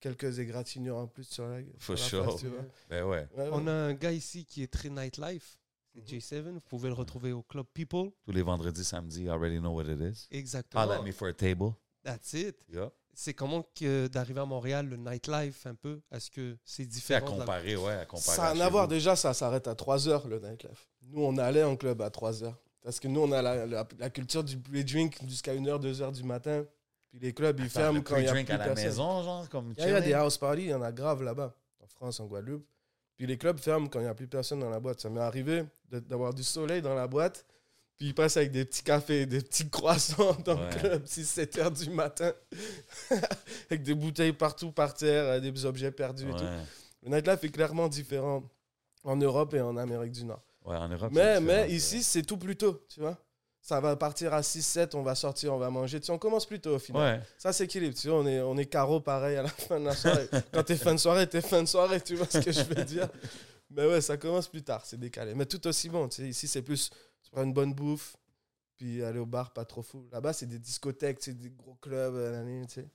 quelques 0.00 0.38
égratignures 0.38 0.96
en 0.96 1.06
plus 1.06 1.24
sur 1.24 1.46
la, 1.46 1.60
For 1.78 1.96
sur 1.98 2.20
la 2.20 2.28
sure. 2.30 2.38
tu 2.40 2.48
vois. 2.48 2.64
Ben 2.90 3.04
ouais. 3.04 3.26
Ouais, 3.36 3.44
ouais. 3.44 3.48
On 3.52 3.66
a 3.66 3.72
un 3.72 3.94
gars 3.94 4.12
ici 4.12 4.44
qui 4.44 4.62
est 4.62 4.72
très 4.72 4.88
nightlife. 4.90 5.58
C'est 5.94 6.00
Mhm. 6.12 6.18
J7. 6.18 6.50
Vous 6.52 6.60
pouvez 6.68 6.88
le 6.88 6.94
retrouver 6.94 7.32
au 7.32 7.42
Club 7.42 7.64
People. 7.72 8.10
Tous 8.26 8.32
les 8.32 8.42
vendredis, 8.42 8.84
samedis, 8.84 9.22
I 9.24 9.28
already 9.30 9.58
know 9.58 9.70
what 9.70 9.84
it 9.84 9.98
is. 10.00 10.26
Exactement. 10.30 10.82
Holla 10.84 10.98
at 10.98 11.02
me 11.02 11.12
for 11.12 11.28
a 11.28 11.32
table. 11.32 11.70
That's 12.04 12.34
it. 12.34 12.56
Yeah. 12.68 12.90
C'est 13.14 13.32
comment 13.32 13.62
que 13.74 14.06
d'arriver 14.08 14.40
à 14.40 14.44
Montréal, 14.44 14.88
le 14.90 14.96
nightlife, 14.98 15.64
un 15.66 15.74
peu? 15.74 16.02
Est-ce 16.12 16.30
que 16.30 16.58
c'est 16.66 16.82
C'est 16.82 16.82
à 16.82 16.86
différent 16.86 17.26
de 17.26 17.30
la- 17.32 17.38
comparer, 17.38 17.76
ouais, 17.76 17.92
à 17.94 18.04
comparer. 18.04 18.36
Ça 18.36 18.44
à 18.44 18.48
rien 18.50 18.56
chez 18.56 18.66
à 18.66 18.68
voir. 18.68 18.84
vous. 18.84 18.90
Déjà, 18.90 19.16
ça 19.16 19.32
s'arrête 19.32 19.66
à 19.68 19.74
3 19.74 20.06
heures, 20.06 20.28
le 20.28 20.38
nightlife. 20.38 20.90
Nous, 21.08 21.22
on 21.22 21.38
allait 21.38 21.62
en 21.64 21.76
club 21.76 22.02
à 22.02 22.10
3 22.10 22.44
heures. 22.44 22.60
Parce 22.86 23.00
que 23.00 23.08
nous, 23.08 23.20
on 23.20 23.32
a 23.32 23.42
la, 23.42 23.66
la- 23.66 23.88
la 23.98 24.10
culture 24.10 24.44
du 24.44 24.56
pre-drink 24.56 25.18
jusqu'à 25.28 25.52
1h, 25.52 25.80
2h 25.80 26.12
du 26.12 26.22
matin. 26.22 26.64
Puis 27.10 27.18
les 27.18 27.32
clubs, 27.32 27.58
ils 27.58 27.64
Attends, 27.66 27.72
ferment 27.80 28.00
quand 28.00 28.16
il 28.16 28.24
y 28.26 28.28
a 28.28 28.32
plus 28.32 28.44
à 28.48 28.56
la 28.58 28.64
personne. 28.64 28.84
maison, 28.84 29.22
genre, 29.24 29.48
comme 29.48 29.74
Il 29.76 29.82
y 29.82 29.86
a- 29.86 29.88
il 29.88 29.92
y 29.92 29.96
a 29.96 30.00
des 30.00 30.12
house 30.14 30.38
parties, 30.38 30.62
il 30.62 30.68
y 30.68 30.74
en 30.74 30.82
a 30.82 30.92
grave 30.92 31.20
là-bas, 31.24 31.52
en 31.82 31.86
France, 31.88 32.20
en 32.20 32.26
Guadeloupe. 32.26 32.64
Puis 33.16 33.26
les 33.26 33.36
clubs 33.36 33.58
ferment 33.58 33.88
quand 33.88 33.98
il 33.98 34.02
n'y 34.04 34.08
a 34.08 34.14
plus 34.14 34.28
personne 34.28 34.60
dans 34.60 34.70
la 34.70 34.78
boîte. 34.78 35.00
Ça 35.00 35.10
m'est 35.10 35.20
arrivé 35.20 35.64
d'avoir 35.90 36.32
du 36.32 36.44
soleil 36.44 36.80
dans 36.80 36.94
la 36.94 37.08
boîte. 37.08 37.44
Puis 37.98 38.08
ils 38.08 38.14
passent 38.14 38.36
avec 38.36 38.52
des 38.52 38.64
petits 38.64 38.82
cafés, 38.84 39.26
des 39.26 39.40
petits 39.40 39.68
croissants 39.68 40.34
dans 40.44 40.56
Ouais. 40.56 40.70
le 40.70 40.78
club, 40.78 41.04
6-7 41.06 41.58
heures 41.58 41.70
du 41.72 41.90
matin. 41.90 42.32
avec 43.70 43.82
des 43.82 43.94
bouteilles 43.94 44.32
partout 44.32 44.70
par 44.70 44.94
terre, 44.94 45.24
euh, 45.24 45.40
des 45.40 45.64
objets 45.64 45.90
perdus 45.90 46.28
et 46.28 46.32
tout. 46.32 46.44
Ouais. 46.44 46.62
Le 47.02 47.08
nightlife 47.16 47.42
est 47.44 47.48
clairement 47.50 47.88
différent 47.88 48.42
en 49.04 49.16
Europe 49.16 49.54
et 49.54 49.60
en 49.60 49.76
Amérique 49.76 50.12
du 50.12 50.24
Nord. 50.24 50.42
Ouais, 50.66 50.76
en 50.76 50.88
Europe. 50.88 51.12
Mais, 51.12 51.40
mais 51.40 51.70
ici, 51.70 52.02
c'est 52.02 52.22
tout 52.22 52.36
plus 52.36 52.56
tôt, 52.56 52.84
tu 52.88 53.00
vois. 53.00 53.16
Ça 53.60 53.80
va 53.80 53.96
partir 53.96 54.32
à 54.32 54.42
6-7, 54.42 54.94
on 54.94 55.02
va 55.02 55.14
sortir, 55.14 55.52
on 55.54 55.58
va 55.58 55.70
manger. 55.70 55.98
Tu 55.98 56.06
sais, 56.06 56.12
on 56.12 56.18
commence 56.18 56.46
plus 56.46 56.60
tôt 56.60 56.76
au 56.76 56.78
final. 56.78 57.18
Ouais. 57.18 57.26
Ça 57.38 57.52
s'équilibre, 57.52 57.96
tu 57.96 58.08
vois. 58.08 58.20
On 58.20 58.26
est, 58.26 58.40
on 58.40 58.56
est 58.56 58.66
carreau 58.66 59.00
pareil 59.00 59.36
à 59.36 59.42
la 59.42 59.48
fin 59.48 59.80
de 59.80 59.86
la 59.86 59.94
soirée. 59.94 60.28
Quand 60.52 60.62
t'es 60.62 60.76
fin 60.76 60.94
de 60.94 61.00
soirée, 61.00 61.28
t'es 61.28 61.40
fin 61.40 61.62
de 61.62 61.68
soirée, 61.68 62.00
tu 62.00 62.14
vois 62.14 62.26
ce 62.26 62.38
que 62.38 62.52
je 62.52 62.62
veux 62.62 62.84
dire. 62.84 63.08
Mais 63.70 63.86
ouais, 63.86 64.00
ça 64.00 64.16
commence 64.16 64.46
plus 64.48 64.62
tard, 64.62 64.84
c'est 64.84 64.98
décalé. 64.98 65.34
Mais 65.34 65.46
tout 65.46 65.64
aussi 65.66 65.88
bon, 65.88 66.08
tu 66.08 66.22
sais. 66.22 66.28
Ici, 66.28 66.46
c'est 66.46 66.62
plus, 66.62 66.90
tu 67.22 67.30
prends 67.30 67.42
une 67.42 67.52
bonne 67.52 67.74
bouffe, 67.74 68.16
puis 68.76 69.02
aller 69.02 69.18
au 69.18 69.26
bar 69.26 69.52
pas 69.52 69.64
trop 69.64 69.82
fou. 69.82 70.08
Là-bas, 70.12 70.32
c'est 70.32 70.46
des 70.46 70.60
discothèques, 70.60 71.18
c'est 71.20 71.34
des 71.34 71.50
gros 71.50 71.74
clubs, 71.74 72.14
euh, 72.14 72.64
tu 72.66 72.74
sais. 72.74 72.88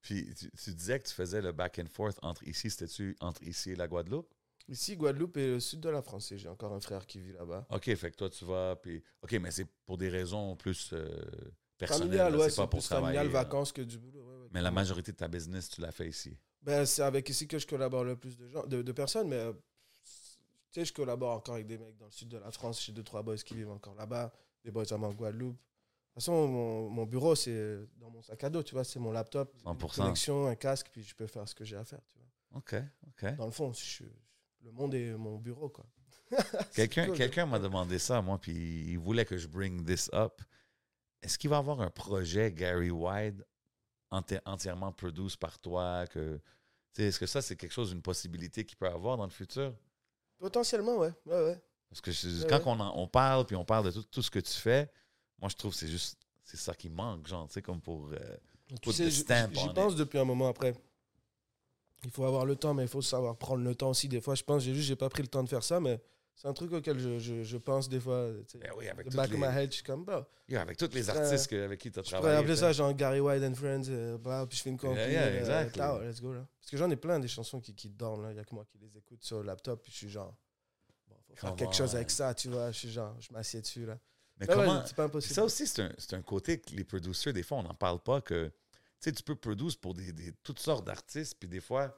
Puis 0.00 0.34
tu, 0.34 0.50
tu 0.50 0.72
disais 0.72 1.00
que 1.00 1.08
tu 1.08 1.14
faisais 1.14 1.42
le 1.42 1.52
back 1.52 1.78
and 1.78 1.88
forth 1.90 2.18
entre 2.22 2.42
ici, 2.44 2.70
c'était-tu 2.70 3.16
entre 3.20 3.42
ici 3.42 3.72
et 3.72 3.76
la 3.76 3.88
Guadeloupe? 3.88 4.32
Ici, 4.68 4.96
Guadeloupe 4.96 5.36
et 5.36 5.46
le 5.46 5.60
sud 5.60 5.80
de 5.80 5.88
la 5.88 6.02
France. 6.02 6.32
J'ai 6.34 6.48
encore 6.48 6.72
un 6.72 6.80
frère 6.80 7.06
qui 7.06 7.20
vit 7.20 7.32
là-bas. 7.32 7.66
OK, 7.70 7.94
fait 7.94 8.10
que 8.10 8.16
toi, 8.16 8.28
tu 8.28 8.44
vas, 8.44 8.74
puis... 8.76 9.02
OK, 9.22 9.32
mais 9.34 9.50
c'est 9.52 9.66
pour 9.84 9.96
des 9.96 10.08
raisons 10.08 10.56
plus 10.56 10.90
euh, 10.92 11.08
personnelles, 11.78 12.08
Familial, 12.18 12.36
ouais, 12.36 12.50
c'est 12.50 12.56
pas 12.56 12.66
pour 12.66 12.80
plus 12.80 12.86
travailler. 12.88 13.18
familial, 13.18 13.32
vacances 13.44 13.70
que 13.72 13.82
du 13.82 13.98
boulot. 13.98 14.24
ouais, 14.24 14.42
ouais. 14.42 14.48
Mais 14.50 14.62
la 14.62 14.70
majorité 14.72 15.12
de 15.12 15.16
ta 15.16 15.28
business, 15.28 15.68
tu 15.68 15.80
l'as 15.80 15.92
fait 15.92 16.08
ici. 16.08 16.36
Ben, 16.62 16.84
c'est 16.84 17.02
avec 17.02 17.28
ici 17.28 17.46
que 17.46 17.58
je 17.60 17.66
collabore 17.66 18.02
le 18.02 18.16
plus 18.16 18.36
de, 18.36 18.48
gens, 18.48 18.66
de, 18.66 18.82
de 18.82 18.92
personnes, 18.92 19.28
mais 19.28 19.36
euh, 19.36 19.52
tu 20.72 20.80
sais, 20.80 20.84
je 20.84 20.92
collabore 20.92 21.30
encore 21.36 21.54
avec 21.54 21.66
des 21.68 21.78
mecs 21.78 21.96
dans 21.96 22.06
le 22.06 22.10
sud 22.10 22.28
de 22.28 22.38
la 22.38 22.50
France. 22.50 22.84
J'ai 22.84 22.92
deux, 22.92 23.04
trois 23.04 23.22
boys 23.22 23.36
qui 23.36 23.54
vivent 23.54 23.70
encore 23.70 23.94
là-bas, 23.94 24.32
des 24.64 24.72
boys 24.72 24.92
en 24.92 25.12
Guadeloupe. 25.12 25.54
De 25.54 25.58
toute 25.58 26.14
façon, 26.24 26.48
mon, 26.48 26.88
mon 26.90 27.06
bureau, 27.06 27.36
c'est 27.36 27.78
dans 28.00 28.10
mon 28.10 28.20
sac 28.22 28.42
à 28.42 28.50
dos, 28.50 28.62
tu 28.64 28.74
vois, 28.74 28.82
c'est 28.82 28.98
mon 28.98 29.12
laptop, 29.12 29.54
une 29.64 29.72
100%. 29.74 29.94
connexion, 29.96 30.46
un 30.48 30.56
casque, 30.56 30.88
puis 30.90 31.04
je 31.04 31.14
peux 31.14 31.26
faire 31.28 31.46
ce 31.48 31.54
que 31.54 31.64
j'ai 31.64 31.76
à 31.76 31.84
faire, 31.84 32.00
tu 32.08 32.16
vois. 32.18 32.58
OK, 32.58 32.74
OK. 33.08 33.36
Dans 33.36 33.44
le 33.44 33.52
fond, 33.52 33.72
je- 33.72 34.02
le 34.66 34.72
monde 34.72 34.94
est 34.94 35.12
mon 35.16 35.38
bureau, 35.38 35.68
quoi. 35.68 35.86
Quelqu'un 36.74 37.46
m'a 37.46 37.58
demandé 37.58 37.98
ça, 37.98 38.20
moi, 38.20 38.38
puis 38.38 38.52
il 38.90 38.98
voulait 38.98 39.24
que 39.24 39.36
je 39.38 39.46
bring 39.46 39.84
this 39.84 40.10
up. 40.12 40.42
Est-ce 41.22 41.38
qu'il 41.38 41.50
va 41.50 41.56
y 41.56 41.58
avoir 41.60 41.80
un 41.80 41.90
projet 41.90 42.52
Gary 42.52 42.90
White 42.90 43.42
enti- 44.10 44.40
entièrement 44.44 44.92
produit 44.92 45.34
par 45.38 45.58
toi? 45.58 46.04
Que, 46.08 46.40
Est-ce 46.98 47.18
que 47.20 47.26
ça, 47.26 47.42
c'est 47.42 47.56
quelque 47.56 47.72
chose, 47.72 47.92
une 47.92 48.02
possibilité 48.02 48.64
qu'il 48.64 48.76
peut 48.76 48.88
avoir 48.88 49.16
dans 49.16 49.24
le 49.24 49.30
futur? 49.30 49.72
Potentiellement, 50.38 50.96
ouais. 50.98 51.12
ouais, 51.26 51.44
ouais. 51.44 51.62
Parce 51.88 52.00
que 52.00 52.10
je- 52.10 52.42
Ouais, 52.42 52.46
quand 52.48 52.58
ouais. 52.58 52.62
on, 52.66 52.80
en- 52.80 52.98
on 53.02 53.06
parle, 53.08 53.46
puis 53.46 53.54
on 53.56 53.64
parle 53.64 53.86
de 53.86 53.90
tout, 53.92 54.02
tout 54.02 54.22
ce 54.22 54.30
que 54.30 54.40
tu 54.40 54.52
fais, 54.52 54.90
moi, 55.40 55.48
je 55.48 55.54
trouve 55.56 55.72
que 55.72 55.78
c'est 55.78 55.88
juste, 55.88 56.18
c'est 56.42 56.56
ça 56.56 56.74
qui 56.74 56.90
manque, 56.90 57.26
genre, 57.28 57.46
tu 57.46 57.54
sais, 57.54 57.62
comme 57.62 57.80
pour... 57.80 58.08
euh, 58.12 58.18
Tu 58.82 58.92
sais, 58.92 59.10
J'y 59.10 59.24
pense 59.74 59.94
depuis 59.94 60.18
un 60.18 60.24
moment 60.24 60.48
après. 60.48 60.74
Il 62.04 62.10
faut 62.10 62.24
avoir 62.24 62.44
le 62.44 62.56
temps, 62.56 62.74
mais 62.74 62.82
il 62.84 62.88
faut 62.88 63.02
savoir 63.02 63.36
prendre 63.36 63.64
le 63.64 63.74
temps 63.74 63.90
aussi. 63.90 64.08
Des 64.08 64.20
fois, 64.20 64.34
je 64.34 64.42
pense, 64.42 64.62
j'ai 64.62 64.74
juste, 64.74 64.86
j'ai 64.88 64.96
pas 64.96 65.08
pris 65.08 65.22
le 65.22 65.28
temps 65.28 65.42
de 65.42 65.48
faire 65.48 65.62
ça, 65.62 65.80
mais 65.80 66.00
c'est 66.34 66.46
un 66.46 66.52
truc 66.52 66.70
auquel 66.72 66.98
je, 66.98 67.18
je, 67.18 67.42
je 67.42 67.56
pense 67.56 67.88
des 67.88 67.98
fois. 67.98 68.28
tu 68.46 68.52
sais. 68.52 68.58
ben 68.58 68.70
oui, 68.76 68.88
avec, 68.88 69.10
back 69.14 69.32
of 69.32 69.38
my 69.38 69.46
head, 69.46 69.70
je 69.70 69.76
suis 69.76 69.82
comme. 69.84 70.04
Yeah, 70.48 70.60
avec 70.60 70.76
tous 70.76 70.92
les 70.92 71.08
artistes 71.10 71.48
que- 71.48 71.64
avec 71.64 71.80
qui 71.80 71.90
tu 71.90 71.98
as 71.98 72.02
Je 72.02 72.10
travaillé. 72.10 72.36
appeler 72.36 72.54
tu 72.54 72.60
ça 72.60 72.72
genre 72.72 72.92
Gary 72.94 73.20
White 73.20 73.42
and 73.42 73.54
Friends, 73.54 73.84
euh, 73.88 74.18
blah, 74.18 74.46
puis 74.46 74.58
je 74.58 74.62
fais 74.62 74.70
une 74.70 74.76
compil. 74.78 74.98
yeah, 75.10 75.22
euh, 75.24 75.38
exactly. 75.40 75.78
tao, 75.78 76.00
let's 76.02 76.20
go, 76.20 76.32
là. 76.34 76.46
Parce 76.60 76.70
que 76.70 76.76
j'en 76.76 76.90
ai 76.90 76.96
plein 76.96 77.18
des 77.18 77.28
chansons 77.28 77.60
qui, 77.60 77.74
qui 77.74 77.88
dorment, 77.88 78.22
là. 78.24 78.30
Il 78.32 78.36
y 78.36 78.40
a 78.40 78.44
que 78.44 78.54
moi 78.54 78.64
qui 78.70 78.78
les 78.78 78.96
écoute 78.98 79.24
sur 79.24 79.38
le 79.38 79.44
laptop, 79.46 79.82
puis 79.82 79.90
je 79.90 79.96
suis 79.96 80.10
genre, 80.10 80.36
bon, 81.08 81.16
faut 81.34 81.34
faire 81.46 81.56
quelque 81.56 81.74
chose 81.74 81.96
avec 81.96 82.10
ça, 82.10 82.34
tu 82.34 82.48
vois. 82.50 82.70
Je 82.70 82.78
suis 82.78 82.90
genre, 82.92 83.16
je 83.18 83.32
m'assieds 83.32 83.62
dessus, 83.62 83.86
là. 83.86 83.98
Mais 84.38 84.46
Mais 84.46 84.54
ouais, 84.54 84.66
comment... 84.66 84.82
c'est 84.86 84.94
pas 84.94 85.04
impossible. 85.04 85.34
ça 85.34 85.44
aussi, 85.44 85.66
c'est 85.66 85.80
un, 85.82 86.18
un 86.18 86.22
côté 86.22 86.60
que 86.60 86.70
les 86.74 86.84
producers, 86.84 87.32
des 87.32 87.42
fois, 87.42 87.56
on 87.58 87.62
n'en 87.62 87.74
parle 87.74 88.00
pas 88.00 88.20
que, 88.20 88.52
sais, 89.10 89.12
tu 89.16 89.22
peux 89.22 89.34
produire 89.36 89.76
pour 89.80 89.94
des, 89.94 90.12
des- 90.12 90.32
toutes 90.42 90.58
sortes 90.58 90.86
d'artistes, 90.86 91.36
puis 91.38 91.48
des 91.48 91.60
fois, 91.60 91.96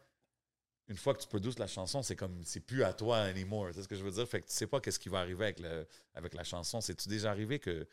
une 0.89 0.97
fois 0.97 1.15
que 1.15 1.21
tu 1.21 1.29
produis 1.29 1.53
la 1.59 1.67
chanson, 1.67 2.03
c'est 2.03 2.17
comme, 2.17 2.43
c'est 2.45 2.61
plus 2.61 2.83
à 2.83 2.93
toi 2.95 3.19
anymore. 3.19 3.69
C'est 3.75 3.83
ce 3.83 3.89
que 3.89 3.97
je 3.97 4.03
veux 4.03 4.11
dire? 4.11 4.27
Fait 4.27 4.41
que 4.41 4.47
tu 4.47 4.55
sais 4.55 4.67
pas 4.67 4.81
qu'est-ce 4.81 4.99
qui 4.99 5.09
va 5.11 5.21
arriver 5.21 5.45
avec, 5.45 5.61
le, 5.61 5.87
avec 6.15 6.35
la 6.35 6.45
chanson. 6.45 6.81
C'est-tu 6.81 7.09
déjà 7.09 7.31
arrivé 7.31 7.59
que, 7.59 7.87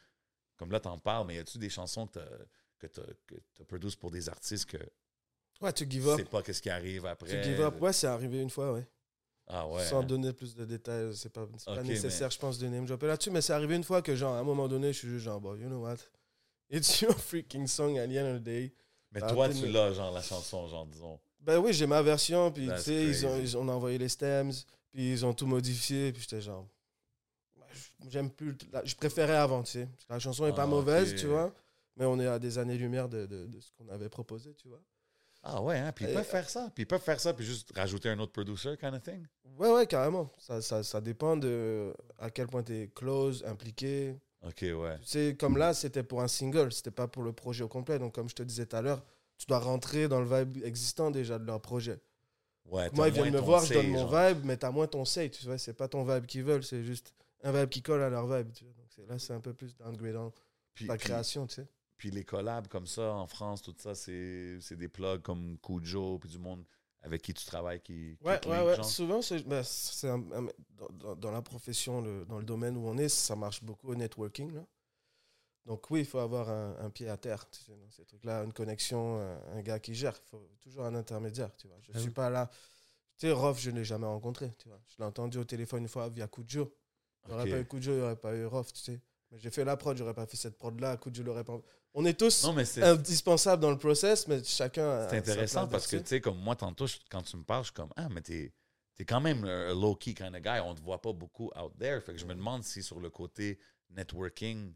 comme 0.55 0.71
là, 0.71 0.79
t'en 0.79 0.97
parles, 0.97 1.27
mais 1.27 1.35
y 1.35 1.39
a-tu 1.39 1.57
des 1.57 1.69
chansons 1.69 2.07
que 2.07 2.87
t'as 2.87 3.01
que 3.27 3.63
produites 3.63 3.97
pour 3.97 4.11
des 4.11 4.29
artistes 4.29 4.65
que 4.65 4.77
Ouais, 5.61 5.73
tu 5.73 5.85
give 5.89 6.03
tu 6.03 6.09
up. 6.09 6.17
sais 6.19 6.25
pas 6.25 6.43
qu'est-ce 6.43 6.61
qui 6.61 6.69
arrive 6.69 7.05
après? 7.05 7.29
Tu 7.29 7.43
give 7.43 7.59
up. 7.61 7.81
Ouais, 7.81 7.93
c'est 7.93 8.07
arrivé 8.07 8.41
une 8.41 8.49
fois, 8.49 8.73
ouais. 8.73 8.87
Ah 9.47 9.67
ouais. 9.67 9.85
Sans 9.85 10.01
hein? 10.01 10.03
donner 10.03 10.33
plus 10.33 10.55
de 10.55 10.65
détails, 10.65 11.15
c'est 11.15 11.29
pas, 11.31 11.45
pas 11.65 11.83
nécessaire, 11.83 12.27
mais- 12.27 12.31
je 12.33 12.39
pense, 12.39 12.57
de 12.57 12.67
name 12.67 12.85
dropper 12.85 13.07
là-dessus, 13.07 13.29
mais 13.31 13.41
c'est 13.41 13.53
arrivé 13.53 13.75
une 13.75 13.83
fois 13.83 14.01
que, 14.01 14.15
genre, 14.15 14.33
à 14.35 14.39
un 14.39 14.43
moment 14.43 14.67
donné, 14.67 14.91
je 14.93 14.99
suis 14.99 15.07
juste 15.07 15.25
genre, 15.25 15.39
bon, 15.39 15.55
you 15.55 15.67
know 15.67 15.81
what? 15.83 15.97
It's 16.69 16.99
your 17.01 17.13
freaking 17.19 17.67
song 17.67 17.97
at 17.97 18.07
the 18.07 18.11
end 18.17 18.35
of 18.35 18.41
the 18.41 18.43
day. 18.43 18.73
Mais 19.15 19.21
toi, 19.21 19.49
tu 19.49 19.67
l'as, 19.67 19.93
genre, 19.93 20.11
la 20.13 20.21
chanson, 20.21 20.67
genre, 20.67 20.85
disons. 20.85 21.19
Ben 21.39 21.57
oui, 21.59 21.73
j'ai 21.73 21.87
ma 21.87 22.01
version, 22.01 22.51
puis 22.51 22.67
tu 22.67 22.81
sais, 22.81 23.09
ils 23.09 23.25
ont, 23.25 23.39
ils 23.39 23.57
ont 23.57 23.67
envoyé 23.69 23.97
les 23.97 24.09
stems, 24.09 24.51
puis 24.91 25.11
ils 25.11 25.25
ont 25.25 25.33
tout 25.33 25.45
modifié, 25.47 26.11
puis 26.11 26.21
j'étais 26.21 26.41
genre. 26.41 26.67
J'aime 28.09 28.29
plus. 28.29 28.55
la- 28.71 28.83
Je 28.85 28.95
préférais 28.95 29.35
avant, 29.35 29.63
tu 29.63 29.71
sais. 29.71 29.89
La 30.09 30.19
chanson 30.19 30.45
est 30.47 30.53
pas 30.53 30.63
Ah, 30.63 30.67
mauvaise, 30.67 31.15
tu 31.15 31.27
vois, 31.27 31.53
mais 31.95 32.05
on 32.05 32.19
est 32.19 32.27
à 32.27 32.39
des 32.39 32.57
années-lumière 32.57 33.09
de, 33.09 33.25
de, 33.25 33.45
de 33.47 33.59
ce 33.59 33.71
qu'on 33.73 33.87
avait 33.89 34.09
proposé, 34.09 34.53
tu 34.55 34.67
vois. 34.67 34.81
Ah 35.43 35.61
ouais, 35.61 35.77
hein? 35.77 35.91
Puis 35.91 36.05
ils 36.05 36.13
peuvent 36.13 36.23
faire 36.25 36.49
ça. 36.49 36.71
Puis 36.73 36.83
ils 36.83 36.87
peuvent 36.87 37.01
faire 37.01 37.19
ça, 37.19 37.33
puis 37.33 37.45
juste 37.45 37.71
rajouter 37.75 38.09
un 38.09 38.19
autre 38.19 38.31
producer, 38.31 38.75
kind 38.77 38.95
of 38.95 39.03
thing? 39.03 39.25
Ouais, 39.57 39.71
ouais, 39.71 39.85
carrément. 39.87 40.31
Ça, 40.39 40.61
ça, 40.61 40.83
ça 40.83 41.01
dépend 41.01 41.37
de 41.37 41.93
à 42.17 42.29
quel 42.31 42.47
point 42.47 42.63
tu 42.63 42.73
es 42.75 42.87
close, 42.87 43.43
impliqué. 43.45 44.15
Ok, 44.47 44.61
ouais. 44.61 44.97
Tu 44.99 45.07
sais, 45.07 45.35
comme 45.39 45.57
là, 45.57 45.73
c'était 45.73 46.03
pour 46.03 46.21
un 46.21 46.27
single, 46.27 46.71
c'était 46.71 46.91
pas 46.91 47.07
pour 47.07 47.23
le 47.23 47.33
projet 47.33 47.63
au 47.63 47.67
complet. 47.67 47.97
Donc, 47.99 48.13
comme 48.13 48.29
je 48.29 48.35
te 48.35 48.43
disais 48.43 48.65
tout 48.65 48.75
à 48.75 48.81
l'heure, 48.81 49.03
tu 49.37 49.45
dois 49.47 49.59
rentrer 49.59 50.07
dans 50.07 50.21
le 50.21 50.27
vibe 50.27 50.63
existant 50.63 51.09
déjà 51.11 51.39
de 51.39 51.45
leur 51.45 51.59
projet. 51.61 51.99
Ouais, 52.69 52.89
Moi, 52.93 53.07
ils 53.09 53.13
viennent 53.13 53.33
me 53.33 53.39
voir, 53.39 53.61
je 53.61 53.67
say, 53.67 53.73
donne 53.75 53.89
mon 53.91 54.07
genre. 54.07 54.29
vibe, 54.29 54.45
mais 54.45 54.57
t'as 54.57 54.71
moins 54.71 54.87
ton 54.87 55.05
say, 55.05 55.29
tu 55.29 55.45
vois. 55.45 55.57
C'est 55.57 55.73
pas 55.73 55.87
ton 55.87 56.03
vibe 56.03 56.25
qu'ils 56.25 56.43
veulent, 56.43 56.63
c'est 56.63 56.83
juste 56.83 57.13
un 57.43 57.51
vibe 57.51 57.69
qui 57.69 57.81
colle 57.81 58.01
à 58.01 58.09
leur 58.09 58.27
vibe. 58.27 58.51
Tu 58.53 58.63
vois. 58.65 58.73
Donc, 58.73 59.09
là, 59.09 59.19
c'est 59.19 59.33
un 59.33 59.39
peu 59.39 59.53
plus 59.53 59.75
downgradant 59.77 60.31
Puis, 60.73 60.85
la 60.87 60.95
puis- 60.97 61.05
création, 61.09 61.45
tu 61.47 61.55
sais. 61.55 61.67
puis 61.97 62.11
les 62.11 62.23
collabs 62.23 62.67
comme 62.67 62.87
ça 62.87 63.13
en 63.13 63.27
France, 63.27 63.61
tout 63.61 63.75
ça, 63.77 63.93
c'est 63.95 64.57
c'est 64.61 64.75
des 64.77 64.87
plugs 64.87 65.21
comme 65.21 65.57
Kujo, 65.59 66.17
puis 66.19 66.29
du 66.29 66.39
monde 66.39 66.63
avec 67.05 67.21
qui 67.21 67.33
tu 67.33 67.45
travailles 67.45 67.81
qui. 67.81 68.17
Ouais. 68.21 68.39
Souvent, 68.83 69.21
c'est 69.21 69.43
ben, 69.47 69.63
un- 70.03 71.15
dans, 71.15 71.31
la 71.31 71.41
profession, 71.41 72.01
le- 72.01 72.25
dans 72.25 72.39
le 72.39 72.45
domaine 72.45 72.75
où 72.77 72.87
on 72.87 72.97
est, 72.97 73.09
ça 73.09 73.35
marche 73.35 73.63
beaucoup 73.63 73.89
au 73.91 73.95
networking. 73.95 74.53
Là. 74.53 74.65
Donc, 75.65 75.89
oui, 75.89 76.01
il 76.01 76.05
faut 76.05 76.19
avoir 76.19 76.49
un, 76.49 76.75
un 76.79 76.89
pied 76.89 77.07
à 77.09 77.17
terre. 77.17 77.49
Tu 77.49 77.59
sais, 77.59 77.71
dans 77.75 77.89
ces 77.91 78.05
trucs-là, 78.05 78.43
une 78.43 78.53
connexion, 78.53 79.19
un, 79.19 79.57
un 79.57 79.61
gars 79.61 79.79
qui 79.79 79.95
gère. 79.95 80.15
Il 80.25 80.29
faut 80.29 80.49
toujours 80.61 80.85
un 80.85 80.95
intermédiaire. 80.95 81.55
Tu 81.57 81.67
vois. 81.67 81.77
Je 81.81 81.91
Ah 81.93 81.99
suis 81.99 82.09
oui. 82.09 82.13
pas 82.13 82.29
là. 82.29 82.49
Tu 83.17 83.27
sais, 83.27 83.31
Rof, 83.31 83.59
je 83.59 83.71
ne 83.71 83.77
l'ai 83.77 83.85
jamais 83.85 84.05
rencontré. 84.07 84.51
Tu 84.59 84.67
vois. 84.67 84.79
Je 84.89 84.97
l'ai 84.99 85.05
entendu 85.05 85.37
au 85.37 85.43
téléphone 85.45 85.83
une 85.83 85.87
fois 85.89 86.09
via 86.09 86.27
Kujo. 86.27 86.75
Il 87.23 87.29
n'y 87.29 87.33
aurait 87.33 87.49
pas 87.49 87.59
eu 87.59 87.65
Kujo, 87.65 87.91
il 87.93 87.97
n'y 87.97 88.01
aurait 88.03 88.15
pas 88.15 88.35
eu 88.35 88.45
Rof. 88.45 88.73
Tu 88.73 88.81
sais. 88.81 89.01
Mais 89.31 89.39
j'ai 89.39 89.49
fait 89.49 89.63
la 89.63 89.77
prod, 89.77 89.97
j'aurais 89.97 90.13
pas 90.13 90.25
fait 90.27 90.37
cette 90.37 90.57
prod-là. 90.57 90.97
Kujo 90.97 91.23
l'aurait 91.23 91.43
pas. 91.43 91.59
On 91.97 92.03
est 92.05 92.13
tous 92.19 92.43
Non, 92.43 92.51
mais 92.53 92.65
indispensables 92.83 93.61
dans 93.61 93.71
le 93.71 93.77
process, 93.77 94.27
mais 94.27 94.43
chacun. 94.43 94.89
a 94.89 95.09
c'est 95.09 95.25
sa 95.25 95.31
intéressant 95.31 95.67
parce 95.67 95.87
que, 95.87 95.95
tu 95.97 96.03
tu 96.03 96.09
sais. 96.09 96.21
comme 96.21 96.37
moi, 96.37 96.55
tantôt, 96.55 96.87
je- 96.87 96.97
quand 97.09 97.21
tu 97.21 97.37
me 97.37 97.43
parles, 97.43 97.63
je 97.63 97.67
suis 97.67 97.73
comme, 97.73 97.91
ah, 97.95 98.09
mais 98.09 98.21
t'es 98.21 98.51
es 98.99 99.05
quand 99.05 99.21
même 99.21 99.43
un 99.45 99.73
low-key 99.73 100.13
kind 100.13 100.35
of 100.35 100.41
guy. 100.41 100.59
On 100.63 100.75
te 100.75 100.81
voit 100.81 101.01
pas 101.01 101.13
beaucoup 101.13 101.51
out 101.57 101.71
there. 101.79 102.01
Fait 102.01 102.13
que 102.13 102.17
je 102.19 102.25
me 102.25 102.33
demande 102.35 102.63
si 102.63 102.83
sur 102.83 102.99
le 102.99 103.09
côté 103.09 103.59
networking, 103.89 104.73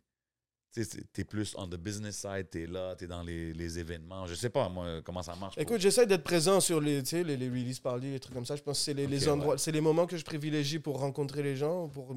tu 0.73 0.85
t'es 1.11 1.23
plus 1.25 1.55
on 1.57 1.67
the 1.67 1.75
business 1.77 2.17
side, 2.17 2.49
t'es 2.49 2.67
là, 2.67 2.95
t'es 2.95 3.07
dans 3.07 3.23
les, 3.23 3.53
les 3.53 3.79
événements. 3.79 4.25
Je 4.27 4.35
sais 4.35 4.49
pas, 4.49 4.69
moi, 4.69 5.01
comment 5.03 5.23
ça 5.23 5.35
marche. 5.35 5.55
pour- 5.55 5.61
Écoute, 5.61 5.81
j'essaie 5.81 6.05
d'être 6.05 6.23
présent 6.23 6.59
sur 6.61 6.79
les, 6.79 7.01
tu 7.03 7.21
les, 7.23 7.35
les 7.37 7.49
release 7.49 7.79
parties, 7.79 8.11
les 8.11 8.19
trucs 8.19 8.33
comme 8.33 8.45
ça. 8.45 8.55
Je 8.55 8.61
pense 8.61 8.77
que 8.77 8.83
c'est 8.85 8.93
les, 8.93 9.27
endroits, 9.27 9.53
ouais. 9.53 9.57
c'est 9.57 9.71
les 9.71 9.81
moments 9.81 10.05
que 10.05 10.15
je 10.15 10.23
privilégie 10.23 10.79
pour 10.79 10.99
rencontrer 10.99 11.41
les 11.43 11.55
gens, 11.55 11.87
pour, 11.89 12.15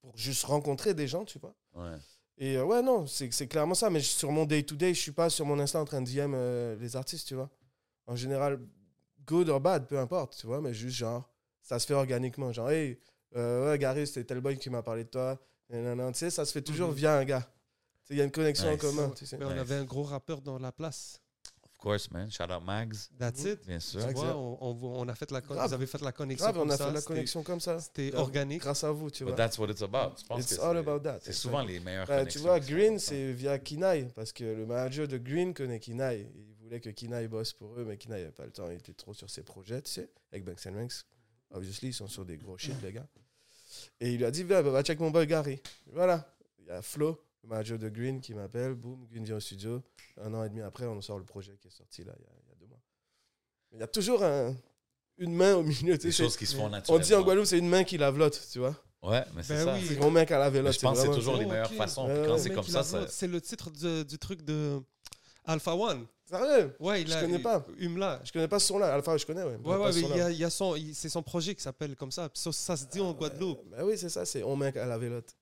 pour 0.00 0.16
juste 0.16 0.44
rencontrer 0.44 0.92
des 0.94 1.08
gens, 1.08 1.24
tu 1.24 1.38
vois. 1.38 1.54
Ouais. 1.74 1.96
Et 2.38 2.56
euh, 2.58 2.64
ouais, 2.64 2.82
non, 2.82 3.06
c'est 3.06 3.32
c'est 3.32 3.46
clairement 3.46 3.74
ça. 3.74 3.88
Mais 3.90 4.00
sur 4.00 4.30
mon 4.32 4.44
day-to-day, 4.44 4.92
je 4.94 5.00
suis 5.00 5.12
pas 5.12 5.30
sur 5.30 5.46
mon 5.46 5.58
Insta 5.58 5.80
en 5.80 5.84
train 5.84 6.02
de 6.02 6.10
DM 6.10 6.32
euh, 6.34 6.76
les 6.76 6.96
artistes, 6.96 7.26
tu 7.28 7.34
vois. 7.34 7.48
En 8.06 8.14
général, 8.16 8.60
good 9.26 9.48
or 9.48 9.60
bad, 9.60 9.86
peu 9.86 9.98
importe, 9.98 10.36
tu 10.38 10.46
vois. 10.46 10.60
Mais 10.60 10.74
juste 10.74 10.96
genre, 10.96 11.28
ça 11.62 11.78
se 11.78 11.86
fait 11.86 11.94
organiquement. 11.94 12.52
Genre, 12.52 12.70
hey, 12.70 12.98
euh, 13.36 13.70
ouais, 13.70 13.78
Gary, 13.78 14.06
c'était 14.06 14.24
tel 14.24 14.40
boy 14.40 14.58
qui 14.58 14.70
m'a 14.70 14.82
parlé 14.82 15.04
de 15.04 15.08
toi. 15.08 15.38
Nanana, 15.70 16.12
Tu 16.12 16.18
sais, 16.18 16.30
ça 16.30 16.44
se 16.44 16.52
fait 16.52 16.62
toujours 16.62 16.90
Mhm. 16.90 16.94
via 16.94 17.16
un 17.18 17.24
gars. 17.24 17.48
Il 18.10 18.16
y 18.16 18.20
a 18.20 18.24
une 18.24 18.30
connexion 18.30 18.68
en 18.70 18.76
commun, 18.76 19.10
tu 19.16 19.26
sais. 19.26 19.36
Mais 19.36 19.44
on 19.46 19.50
Nice. 19.50 19.58
avait 19.58 19.74
un 19.74 19.84
gros 19.84 20.04
rappeur 20.04 20.40
dans 20.40 20.58
la 20.60 20.70
place. 20.70 21.20
Of 21.78 21.82
course, 21.82 22.10
man. 22.10 22.30
Shout 22.30 22.50
out 22.50 22.64
Mags, 22.64 23.10
That's 23.18 23.44
Mhm. 23.44 23.50
it. 23.52 23.66
bien 23.66 23.80
sûr. 23.80 24.00
Tu 24.08 24.14
vois, 24.14 24.34
on, 24.34 24.56
on- 24.62 25.00
on 25.02 25.08
a 25.08 25.14
fait 25.14 25.30
la 25.30 25.42
con- 25.42 25.54
vous 25.54 25.72
avez 25.74 25.86
fait 25.86 26.00
la 26.00 26.10
connexion 26.10 26.46
Grave, 26.46 26.56
comme 26.58 26.68
on 26.68 26.70
a 26.72 26.76
ça. 26.76 26.86
fait 26.86 26.92
la 26.92 27.00
c'était- 27.00 27.12
connexion 27.12 27.42
comme 27.42 27.60
ça. 27.60 27.78
C'était 27.80 28.14
organique. 28.14 28.62
Grâce 28.62 28.82
à 28.82 28.90
vous, 28.90 29.10
tu 29.10 29.24
vois. 29.24 29.32
But 29.32 29.36
that's 29.36 29.58
what 29.58 29.68
it's 29.68 29.82
about. 29.82 30.16
Je 30.18 30.24
pense 30.26 30.40
It's 30.40 30.56
que 30.56 30.62
all 30.62 30.72
c'est- 30.76 30.78
about 30.88 31.00
that. 31.00 31.18
C'est 31.22 31.32
souvent 31.34 31.62
les 31.62 31.78
meilleures 31.80 32.06
Bah, 32.06 32.24
tu 32.24 32.38
vois, 32.38 32.58
Green, 32.60 32.98
c'est 32.98 33.32
via 33.32 33.58
Kinaï, 33.58 34.08
parce 34.14 34.32
que 34.32 34.42
le 34.44 34.64
manager 34.66 35.06
de 35.06 35.18
Green 35.18 35.52
connaît 35.52 35.78
Kinaï. 35.78 36.26
Il 36.34 36.54
voulait 36.62 36.80
que 36.80 36.88
Kinaï 36.90 37.28
bosse 37.28 37.52
pour 37.52 37.78
eux, 37.78 37.84
mais 37.84 37.96
Kinaï 37.98 38.20
n'avait 38.22 38.32
pas 38.32 38.46
le 38.46 38.52
temps. 38.52 38.68
Il 38.70 38.76
était 38.78 38.94
trop 38.94 39.12
sur 39.14 39.28
ses 39.28 39.42
projets, 39.42 39.82
tu 39.82 39.90
sais, 39.92 40.10
avec 40.32 40.44
Banks 40.44 40.66
and 40.66 40.74
Ranks. 40.74 41.04
Obviously, 41.52 41.88
ils 41.90 41.94
sont 41.94 42.08
sur 42.08 42.24
des 42.24 42.38
gros 42.38 42.56
shit, 42.58 42.74
les 42.82 42.92
gars. 42.92 43.06
Et 44.00 44.12
il 44.12 44.16
lui 44.18 44.24
a 44.24 44.30
dit, 44.30 44.42
va, 44.44 44.62
va 44.62 44.82
check 44.82 44.98
mon 44.98 45.10
boy 45.10 45.26
Gary. 45.26 45.60
Voilà. 45.92 46.26
Il 46.58 46.66
y 46.66 46.70
a 46.70 46.80
Flo, 46.82 47.20
le 47.46 47.50
manager 47.50 47.78
de 47.78 47.88
Green, 47.88 48.20
qui 48.20 48.34
m'appelle. 48.34 48.74
Boum, 48.74 49.06
Green 49.10 49.24
vient 49.24 49.36
au 49.36 49.40
studio. 49.40 49.82
Un 50.20 50.34
an 50.34 50.44
et 50.44 50.48
demi 50.48 50.60
après, 50.62 50.86
on 50.86 51.00
sort 51.00 51.18
le 51.18 51.24
projet 51.24 51.56
qui 51.60 51.68
est 51.68 51.70
sorti 51.70 52.02
là, 52.04 52.12
il 52.18 52.22
y 52.22 52.26
a, 52.26 52.30
il 52.44 52.48
y 52.48 52.52
a 52.52 52.54
deux 52.58 52.66
mois. 52.66 52.80
Mais 53.70 53.78
il 53.78 53.80
y 53.80 53.84
a 53.84 53.86
toujours 53.88 54.22
un- 54.22 54.54
une 55.18 55.32
main 55.34 55.54
au 55.54 55.62
milieu. 55.62 55.96
Des 55.96 56.12
choses 56.12 56.36
qui 56.36 56.46
se 56.46 56.56
font 56.56 56.64
On 56.66 56.68
naturellement. 56.70 57.04
dit 57.06 57.14
en 57.14 57.22
Guadeloupe, 57.22 57.46
c'est 57.46 57.58
une 57.58 57.68
main 57.68 57.84
qui 57.84 57.96
lave 57.98 58.18
l'autre, 58.18 58.40
tu 58.50 58.58
vois. 58.58 58.74
Ouais, 59.02 59.24
mais 59.34 59.42
c'est 59.42 59.54
Ben 59.54 59.64
ça. 59.64 59.74
oui. 59.74 59.80
C'est 59.86 59.96
qui 60.26 60.32
a 60.34 60.38
lavé 60.38 60.58
Mais 60.58 60.64
l'autre. 60.64 60.74
je 60.74 60.80
pense 60.80 60.98
que 61.00 61.06
c'est 61.06 61.12
toujours 61.14 61.36
les 61.36 61.46
meilleures 61.46 61.70
ok. 61.70 61.76
façons. 61.76 62.06
Quand 62.26 62.38
c'est 62.38 62.48
mec, 62.48 62.56
comme 62.56 62.66
ça. 62.66 63.06
C'est 63.08 63.26
le 63.28 63.40
titre 63.40 63.70
de- 63.70 64.02
du 64.02 64.18
truc 64.18 64.42
de 64.42 64.80
Alpha 65.44 65.74
One. 65.74 66.06
Sérieux? 66.28 66.74
Ouais, 66.80 67.02
il 67.02 67.08
Je 67.08 67.14
a, 67.14 67.20
connais 67.20 67.38
pas. 67.38 67.64
Umla. 67.78 68.20
Je 68.24 68.32
connais 68.32 68.48
pas 68.48 68.58
ce 68.58 68.66
son-là. 68.66 68.92
Alpha, 68.94 69.16
je 69.16 69.24
connais, 69.24 69.44
ouais. 69.44 69.56
Ouais, 69.64 69.76
ouais, 69.76 69.90
mais 69.94 70.00
il 70.00 70.16
y 70.16 70.20
a, 70.20 70.30
il 70.32 70.36
y 70.38 70.44
a 70.44 70.50
son, 70.50 70.74
c'est 70.92 71.08
son 71.08 71.22
projet 71.22 71.54
qui 71.54 71.62
s'appelle 71.62 71.94
comme 71.94 72.10
ça. 72.10 72.28
Ça, 72.34 72.50
ça 72.50 72.76
se 72.76 72.84
dit 72.86 73.00
en 73.00 73.12
Guadeloupe. 73.12 73.60
Bah 73.70 73.84
oui, 73.84 73.96
c'est 73.96 74.08
ça, 74.08 74.24
c'est 74.24 74.42
on 74.42 74.56
met 74.56 74.76
à 74.76 74.86
la 74.86 74.98
vélote. 74.98 75.36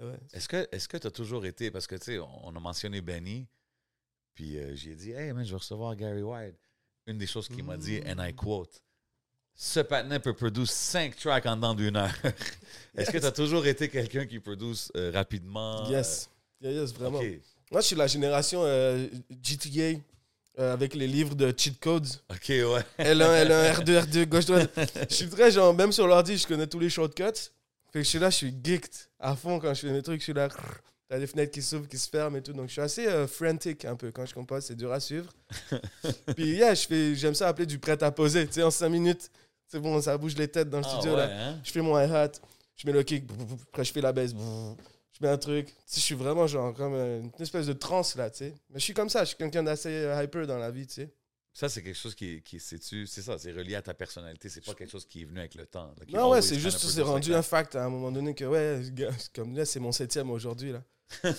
Ouais. 0.00 0.18
Est-ce 0.32 0.48
que 0.48 0.68
est-ce 0.72 0.88
que 0.88 0.96
tu 0.96 1.06
as 1.06 1.10
toujours 1.10 1.44
été 1.46 1.70
parce 1.70 1.86
que 1.86 1.94
tu 1.96 2.04
sais 2.04 2.18
on 2.18 2.54
a 2.54 2.60
mentionné 2.60 3.00
Benny 3.00 3.46
puis 4.34 4.58
euh, 4.58 4.74
j'ai 4.74 4.94
dit 4.94 5.12
hey 5.12 5.32
man 5.32 5.44
je 5.44 5.50
vais 5.50 5.58
recevoir 5.58 5.94
Gary 5.94 6.22
White 6.22 6.56
une 7.06 7.18
des 7.18 7.26
choses 7.26 7.48
qu'il 7.48 7.64
m'a 7.64 7.76
dit 7.76 8.00
and 8.06 8.22
I 8.22 8.34
quote 8.34 8.82
ce 9.54 9.80
patinet 9.80 10.18
peut 10.18 10.34
produire 10.34 10.68
5 10.68 11.16
tracks 11.16 11.46
en 11.46 11.56
dedans 11.56 11.74
d'une 11.74 11.96
heure. 11.96 12.12
Est-ce 12.96 13.10
que 13.10 13.18
tu 13.18 13.24
as 13.24 13.32
toujours 13.32 13.64
été 13.66 13.88
quelqu'un 13.88 14.26
qui 14.26 14.40
produce 14.40 14.90
euh, 14.96 15.12
rapidement? 15.12 15.88
Yes. 15.88 16.28
Yeah, 16.60 16.72
yes, 16.72 16.90
euh, 16.90 16.94
vraiment. 16.98 17.20
Moi, 17.70 17.80
je 17.80 17.86
suis 17.86 17.96
la 17.96 18.06
génération 18.06 18.62
euh, 18.64 19.06
GTA 19.42 19.98
euh, 20.58 20.72
avec 20.72 20.94
les 20.94 21.06
livres 21.06 21.34
de 21.34 21.52
cheat 21.56 21.78
codes. 21.78 22.06
OK, 22.30 22.48
ouais. 22.48 22.82
L1, 22.98 23.46
L1, 23.46 23.74
R2, 23.74 24.04
R2, 24.04 24.26
gauche, 24.26 24.46
droite. 24.46 24.70
Je 25.10 25.14
suis 25.14 25.28
très 25.28 25.50
genre, 25.50 25.74
même 25.74 25.92
sur 25.92 26.06
l'ordi, 26.06 26.36
je 26.36 26.46
connais 26.46 26.66
tous 26.66 26.78
les 26.78 26.90
shortcuts. 26.90 27.50
Fait 27.94 28.00
que 28.00 28.04
je 28.04 28.08
suis 28.10 28.18
là, 28.18 28.28
je 28.28 28.34
suis 28.36 28.50
geeked 28.62 28.90
à 29.20 29.36
fond 29.36 29.60
quand 29.60 29.72
je 29.72 29.86
fais 29.86 29.92
mes 29.92 30.02
trucs. 30.02 30.18
Je 30.18 30.24
suis 30.24 30.32
là, 30.32 30.48
t'as 31.08 31.16
des 31.20 31.28
fenêtres 31.28 31.52
qui 31.52 31.62
s'ouvrent, 31.62 31.86
qui 31.86 31.96
se 31.96 32.08
ferment 32.08 32.36
et 32.38 32.42
tout. 32.42 32.52
Donc 32.52 32.66
je 32.66 32.72
suis 32.72 32.80
assez 32.80 33.06
euh, 33.06 33.28
frantic 33.28 33.84
un 33.84 33.94
peu 33.94 34.10
quand 34.10 34.26
je 34.26 34.34
compose, 34.34 34.64
c'est 34.64 34.74
dur 34.74 34.90
à 34.92 34.98
suivre. 34.98 35.32
Puis 36.36 36.56
yeah, 36.56 36.74
je 36.74 36.86
fais, 36.88 37.14
j'aime 37.14 37.34
ça 37.34 37.46
appeler 37.46 37.66
du 37.66 37.78
prêt 37.78 38.02
à 38.02 38.10
poser. 38.10 38.46
Tu 38.48 38.54
sais, 38.54 38.62
en 38.64 38.72
5 38.72 38.88
minutes, 38.88 39.30
c'est 39.68 39.78
bon, 39.78 40.00
ça 40.02 40.18
bouge 40.18 40.34
les 40.36 40.48
têtes 40.48 40.68
dans 40.68 40.80
le 40.80 40.84
Ah, 40.86 40.90
studio 40.90 41.12
ouais, 41.12 41.26
là. 41.28 41.48
hein? 41.50 41.60
Je 41.62 41.70
fais 41.70 41.82
mon 41.82 41.96
hi-hat, 41.96 42.32
je 42.74 42.86
mets 42.86 42.92
le 42.92 43.04
kick, 43.04 43.24
après 43.68 43.84
je 43.84 43.92
fais 43.92 44.00
la 44.00 44.12
baisse, 44.12 44.32
je 44.32 45.24
mets 45.24 45.30
un 45.32 45.38
truc. 45.38 45.66
Tu 45.66 45.72
sais, 45.86 46.00
je 46.00 46.04
suis 46.04 46.14
vraiment 46.16 46.48
genre 46.48 46.74
comme 46.74 46.94
euh, 46.94 47.20
une 47.20 47.30
espèce 47.42 47.66
de 47.66 47.74
transe 47.74 48.16
là, 48.16 48.28
tu 48.28 48.38
sais. 48.38 48.54
Mais 48.70 48.80
je 48.80 48.84
suis 48.84 48.94
comme 48.94 49.08
ça, 49.08 49.20
je 49.20 49.28
suis 49.28 49.36
quelqu'un 49.36 49.62
d'assez 49.62 49.88
euh, 49.90 50.20
hyper 50.20 50.48
dans 50.48 50.58
la 50.58 50.72
vie, 50.72 50.88
tu 50.88 50.94
sais. 50.94 51.14
Ça 51.56 51.68
c'est 51.68 51.82
quelque 51.82 51.96
chose 51.96 52.14
qui 52.16 52.42
qui 52.42 52.58
c'est 52.58 52.78
ça, 53.06 53.38
c'est 53.38 53.52
relié 53.52 53.76
à 53.76 53.82
ta 53.82 53.94
personnalité, 53.94 54.48
c'est 54.48 54.64
pas 54.64 54.74
quelque 54.74 54.90
chose 54.90 55.06
qui 55.06 55.22
est 55.22 55.24
venu 55.24 55.38
avec 55.38 55.54
le 55.54 55.66
temps. 55.66 55.94
Non, 56.08 56.30
ouais, 56.30 56.42
c'est 56.42 56.58
juste, 56.58 56.78
c'est 56.80 57.00
rendu 57.00 57.30
like 57.30 57.38
un 57.38 57.42
fact 57.42 57.76
à 57.76 57.84
un 57.84 57.88
moment 57.88 58.10
donné 58.10 58.34
que, 58.34 58.44
ouais, 58.44 58.82
c'est 59.18 59.32
comme 59.32 59.54
là, 59.56 59.64
c'est 59.64 59.78
mon 59.80 59.92
septième 59.92 60.30
aujourd'hui, 60.30 60.72
là. 60.72 60.82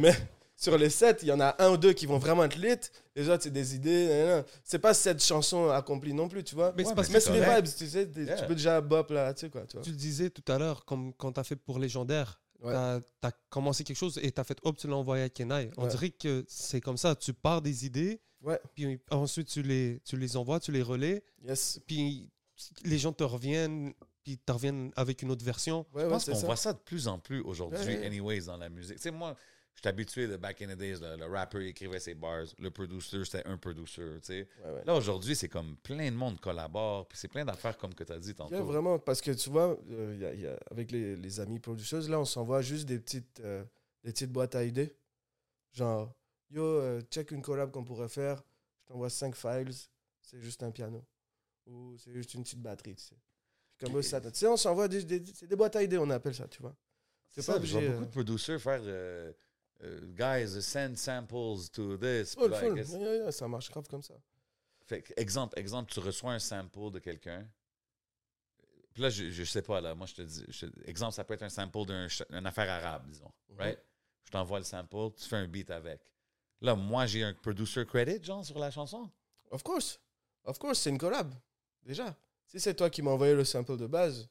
Mais 0.00 0.12
sur 0.56 0.76
les 0.76 0.90
sept, 0.90 1.20
il 1.22 1.28
y 1.28 1.32
en 1.32 1.38
a 1.40 1.54
un 1.60 1.70
ou 1.70 1.76
deux 1.76 1.92
qui 1.92 2.04
vont 2.06 2.18
vraiment 2.18 2.42
être 2.44 2.56
lit. 2.56 2.74
Les 3.14 3.28
autres, 3.28 3.44
c'est 3.44 3.52
des 3.52 3.76
idées. 3.76 4.42
C'est 4.64 4.80
pas 4.80 4.92
cette 4.92 5.22
chanson 5.22 5.68
accomplie 5.70 6.12
non 6.14 6.28
plus, 6.28 6.42
tu 6.42 6.54
vois. 6.56 6.74
Mais 6.76 6.82
c'est 6.84 6.90
Ouais, 6.98 7.04
c'est 7.20 7.32
des 7.32 7.38
correct. 7.38 7.66
vibes, 7.66 7.74
tu 7.78 7.88
sais. 7.88 8.06
des- 8.06 8.24
Yeah. 8.24 8.36
Tu 8.36 8.46
peux 8.46 8.54
déjà 8.56 8.80
bop 8.80 9.10
là, 9.10 9.32
tu 9.34 9.42
sais 9.42 9.50
quoi, 9.50 9.62
tu 9.66 9.76
vois. 9.76 9.84
tu 9.84 9.90
le 9.90 9.96
disais 9.96 10.30
tout 10.30 10.50
à 10.52 10.58
l'heure, 10.58 10.84
comme 10.84 11.14
quand 11.14 11.32
tu 11.32 11.40
as 11.40 11.44
fait 11.44 11.56
pour 11.56 11.78
Légendaire. 11.78 12.40
Ouais. 12.62 12.74
Tu 13.22 13.26
as, 13.28 13.32
commencé 13.48 13.84
quelque 13.84 13.96
chose 13.96 14.18
et 14.22 14.30
tu 14.32 14.40
as 14.40 14.44
fait 14.44 14.58
hop, 14.64 14.76
tu 14.76 14.86
l'as 14.88 14.96
envoyé 14.96 15.22
à 15.24 15.28
Kenai. 15.30 15.70
On 15.78 15.84
Ouais. 15.84 15.88
dirait 15.90 16.10
que 16.10 16.44
c'est 16.48 16.80
comme 16.82 16.98
ça. 16.98 17.14
Tu 17.14 17.32
pars 17.32 17.62
des 17.62 17.86
idées, 17.86 18.20
Ouais. 18.42 18.58
puis 18.74 18.98
ensuite 19.10 19.48
tu 19.48 19.62
les, 19.62 20.00
tu 20.04 20.16
les 20.16 20.36
envoies, 20.36 20.60
tu 20.60 20.72
les 20.72 20.82
relais, 20.82 21.22
Yes. 21.42 21.80
puis 21.86 22.28
les 22.84 22.98
gens 22.98 23.12
te 23.12 23.24
reviennent, 23.24 23.92
puis 24.22 24.38
te 24.38 24.52
reviennent 24.52 24.92
avec 24.96 25.22
une 25.22 25.30
autre 25.30 25.44
version. 25.44 25.80
Ouais, 25.92 26.02
Je 26.02 26.06
ouais, 26.06 26.08
pense 26.10 26.24
qu'on 26.26 26.34
voit 26.38 26.56
ça 26.56 26.72
de 26.72 26.78
plus 26.78 27.08
en 27.08 27.18
plus 27.18 27.40
aujourd'hui, 27.40 27.78
Ouais. 27.96 28.06
anyways, 28.06 28.42
dans 28.42 28.56
la 28.56 28.68
musique. 28.68 28.96
Tu 28.96 29.02
sais, 29.02 29.10
moi, 29.10 29.34
je 29.74 29.80
suis 29.80 29.88
habitué 29.88 30.26
de 30.26 30.36
back 30.36 30.60
in 30.62 30.74
the 30.74 30.76
days, 30.78 30.98
le, 31.00 31.16
le 31.16 31.26
rapper 31.26 31.66
écrivait 31.68 32.00
ses 32.00 32.14
bars, 32.14 32.44
le 32.58 32.70
producer, 32.70 33.24
c'était 33.24 33.46
un 33.46 33.56
producer, 33.56 34.02
tu 34.16 34.18
sais. 34.26 34.48
Ouais, 34.64 34.72
ouais. 34.72 34.84
Là, 34.84 34.94
aujourd'hui, 34.94 35.34
c'est 35.36 35.48
comme 35.48 35.76
plein 35.76 36.10
de 36.10 36.16
monde 36.16 36.38
collabore, 36.40 37.06
puis 37.08 37.16
c'est 37.18 37.28
plein 37.28 37.44
d'affaires 37.44 37.78
comme 37.78 37.94
que 37.94 38.04
tu 38.04 38.12
as 38.12 38.18
dit 38.18 38.34
tantôt. 38.34 38.54
Yeah, 38.54 38.62
vraiment, 38.64 38.98
parce 38.98 39.20
que 39.22 39.30
tu 39.30 39.48
vois, 39.48 39.78
euh, 39.90 40.16
y 40.20 40.24
a- 40.24 40.34
y 40.34 40.46
a- 40.46 40.58
avec 40.70 40.90
les, 40.92 41.14
les 41.16 41.40
amis 41.40 41.60
producers, 41.60 42.08
là, 42.10 42.18
on 42.20 42.24
s'envoie 42.26 42.60
juste 42.62 42.86
des 42.86 42.98
petites, 42.98 43.40
euh, 43.40 43.64
des 44.04 44.12
petites 44.12 44.32
boîtes 44.32 44.54
à 44.54 44.64
idées. 44.64 44.94
Genre, 45.72 46.12
yo, 46.50 46.62
euh, 46.64 47.00
check 47.10 47.30
une 47.30 47.42
collab 47.42 47.70
qu'on 47.70 47.84
pourrait 47.84 48.08
faire. 48.08 48.42
Je 48.82 48.86
t'envoie 48.88 49.10
cinq 49.10 49.34
files, 49.36 49.72
c'est 50.20 50.40
juste 50.40 50.62
un 50.62 50.70
piano. 50.70 51.04
Ou 51.66 51.96
c'est 51.98 52.12
juste 52.12 52.34
une 52.34 52.42
petite 52.42 52.60
batterie, 52.60 52.96
tu 52.96 53.02
sais. 53.04 53.16
Puis 53.76 53.90
Comme 53.90 54.02
ça, 54.02 54.20
tu 54.20 54.28
sais, 54.32 54.46
on 54.46 54.56
s'envoie 54.56 54.88
des, 54.88 55.02
des, 55.04 55.22
c'est 55.34 55.46
des 55.46 55.56
boîtes 55.56 55.76
à 55.76 55.82
idées, 55.82 55.98
on 55.98 56.10
appelle 56.10 56.34
ça, 56.34 56.46
tu 56.48 56.60
vois. 56.60 56.76
C'est 57.28 57.46
pas 57.46 57.60
je 57.62 57.70
vois 57.70 57.78
obligé. 57.78 57.88
beaucoup 57.88 58.02
euh, 58.02 58.06
de 58.06 58.10
producers 58.10 58.60
faire 58.60 58.80
euh, 58.84 59.32
euh, 59.82 60.00
Guys, 60.12 60.60
send 60.62 60.96
samples 60.96 61.68
to 61.72 61.96
this. 61.96 62.34
full. 62.34 62.74
qu'est-ce- 62.74 62.96
Yeah, 62.98 63.30
ça 63.32 63.46
marche 63.48 63.70
grave 63.70 63.86
comme 63.88 64.02
ça. 64.02 64.14
Fait 64.86 65.04
exemple, 65.16 65.56
exemple, 65.58 65.92
tu 65.92 66.00
reçois 66.00 66.32
un 66.32 66.38
sample 66.40 66.90
de 66.90 66.98
quelqu'un. 66.98 67.48
Puis 68.92 69.02
là, 69.02 69.10
je, 69.10 69.30
je 69.30 69.44
sais 69.44 69.62
pas, 69.62 69.80
là, 69.80 69.94
moi, 69.94 70.06
je 70.06 70.14
te 70.14 70.22
dis, 70.22 70.44
je- 70.48 70.66
exemple, 70.84 71.14
ça 71.14 71.22
peut 71.24 71.34
être 71.34 71.44
un 71.44 71.48
sample 71.48 71.86
d'une 71.86 72.46
affaire 72.46 72.68
arabe, 72.68 73.06
disons, 73.08 73.30
right? 73.56 73.78
Je 74.24 74.30
t'envoie 74.32 74.58
le 74.58 74.64
sample, 74.64 75.12
tu 75.16 75.28
fais 75.28 75.36
un 75.36 75.46
beat 75.46 75.70
avec. 75.70 76.00
Là, 76.60 76.74
moi, 76.74 77.06
j'ai 77.06 77.22
un 77.22 77.32
producer 77.34 77.84
credit, 77.86 78.22
genre, 78.22 78.44
sur 78.44 78.58
la 78.58 78.70
chanson. 78.70 79.08
Of 79.50 79.62
course. 79.62 79.98
Of 80.44 80.58
course, 80.58 80.78
c'est 80.80 80.90
une 80.90 80.98
collab. 80.98 81.32
Déjà. 81.82 82.14
Si 82.46 82.60
c'est 82.60 82.74
toi 82.74 82.90
qui 82.90 83.00
m'as 83.02 83.10
envoyé 83.12 83.34
le 83.34 83.44
sample 83.44 83.76
de 83.76 83.86
base, 83.86 84.28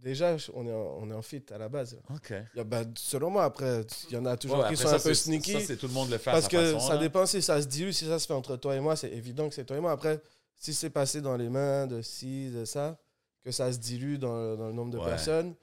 déjà, 0.00 0.36
on 0.54 0.66
est 0.66 0.72
en, 0.72 0.96
on 1.00 1.10
est 1.10 1.14
en 1.14 1.22
fit 1.22 1.44
à 1.50 1.58
la 1.58 1.68
base. 1.68 1.98
OK. 2.10 2.32
Y 2.54 2.60
a- 2.60 2.64
bah, 2.64 2.82
selon 2.96 3.30
moi, 3.30 3.44
après, 3.44 3.82
il 4.08 4.14
y 4.14 4.16
en 4.16 4.24
a 4.26 4.36
toujours 4.36 4.58
Ouais, 4.60 4.68
qui 4.70 4.76
sont 4.76 4.88
ça, 4.88 4.96
un 4.96 4.98
peu 5.00 5.14
sneaky. 5.14 5.52
Ça, 5.52 5.60
c'est 5.60 5.76
tout 5.76 5.88
le 5.88 5.92
monde 5.92 6.10
le 6.10 6.18
fait 6.18 6.30
Parce 6.30 6.48
que 6.48 6.72
façon, 6.72 6.80
ça 6.86 6.94
là. 6.94 7.00
dépend 7.00 7.26
si 7.26 7.42
ça 7.42 7.60
se 7.60 7.66
dilue, 7.66 7.90
si 7.92 8.06
ça 8.06 8.18
se 8.18 8.26
fait 8.26 8.32
entre 8.34 8.56
toi 8.56 8.74
et 8.76 8.80
moi, 8.80 8.96
c'est 8.96 9.10
évident 9.10 9.48
que 9.48 9.54
c'est 9.54 9.64
toi 9.64 9.76
et 9.76 9.80
moi. 9.80 9.92
Après, 9.92 10.20
si 10.56 10.72
c'est 10.72 10.90
passé 10.90 11.20
dans 11.20 11.36
les 11.36 11.48
mains 11.48 11.86
de 11.86 12.00
ci, 12.02 12.50
de 12.50 12.64
ça, 12.64 12.98
que 13.42 13.50
ça 13.50 13.72
se 13.72 13.78
dilue 13.78 14.16
dans, 14.18 14.56
dans 14.56 14.68
le 14.68 14.72
nombre 14.72 14.92
de 14.92 14.98
Ouais. 14.98 15.04
personnes, 15.06 15.54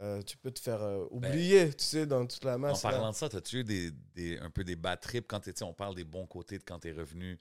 euh, 0.00 0.22
tu 0.22 0.36
peux 0.36 0.50
te 0.50 0.60
faire 0.60 0.82
euh, 0.82 1.06
oublier, 1.10 1.72
tu 1.74 1.84
sais, 1.84 2.06
dans 2.06 2.26
toute 2.26 2.44
la 2.44 2.54
En 2.54 2.58
masse. 2.58 2.82
là. 2.84 2.90
parlant 2.90 3.10
de 3.10 3.16
ça, 3.16 3.26
as-tu 3.26 3.58
eu 3.60 3.64
des, 3.64 3.90
des- 4.14 4.38
un 4.38 4.50
peu 4.50 4.62
des 4.64 4.76
bad 4.76 5.00
trips 5.00 5.26
quand 5.26 5.40
tu 5.40 5.52
on 5.62 5.72
parle 5.74 5.94
des 5.94 6.04
bons 6.04 6.26
côtés 6.26 6.58
de 6.58 6.64
quand 6.64 6.78
tu 6.78 6.88
es 6.88 6.92
revenu, 6.92 7.38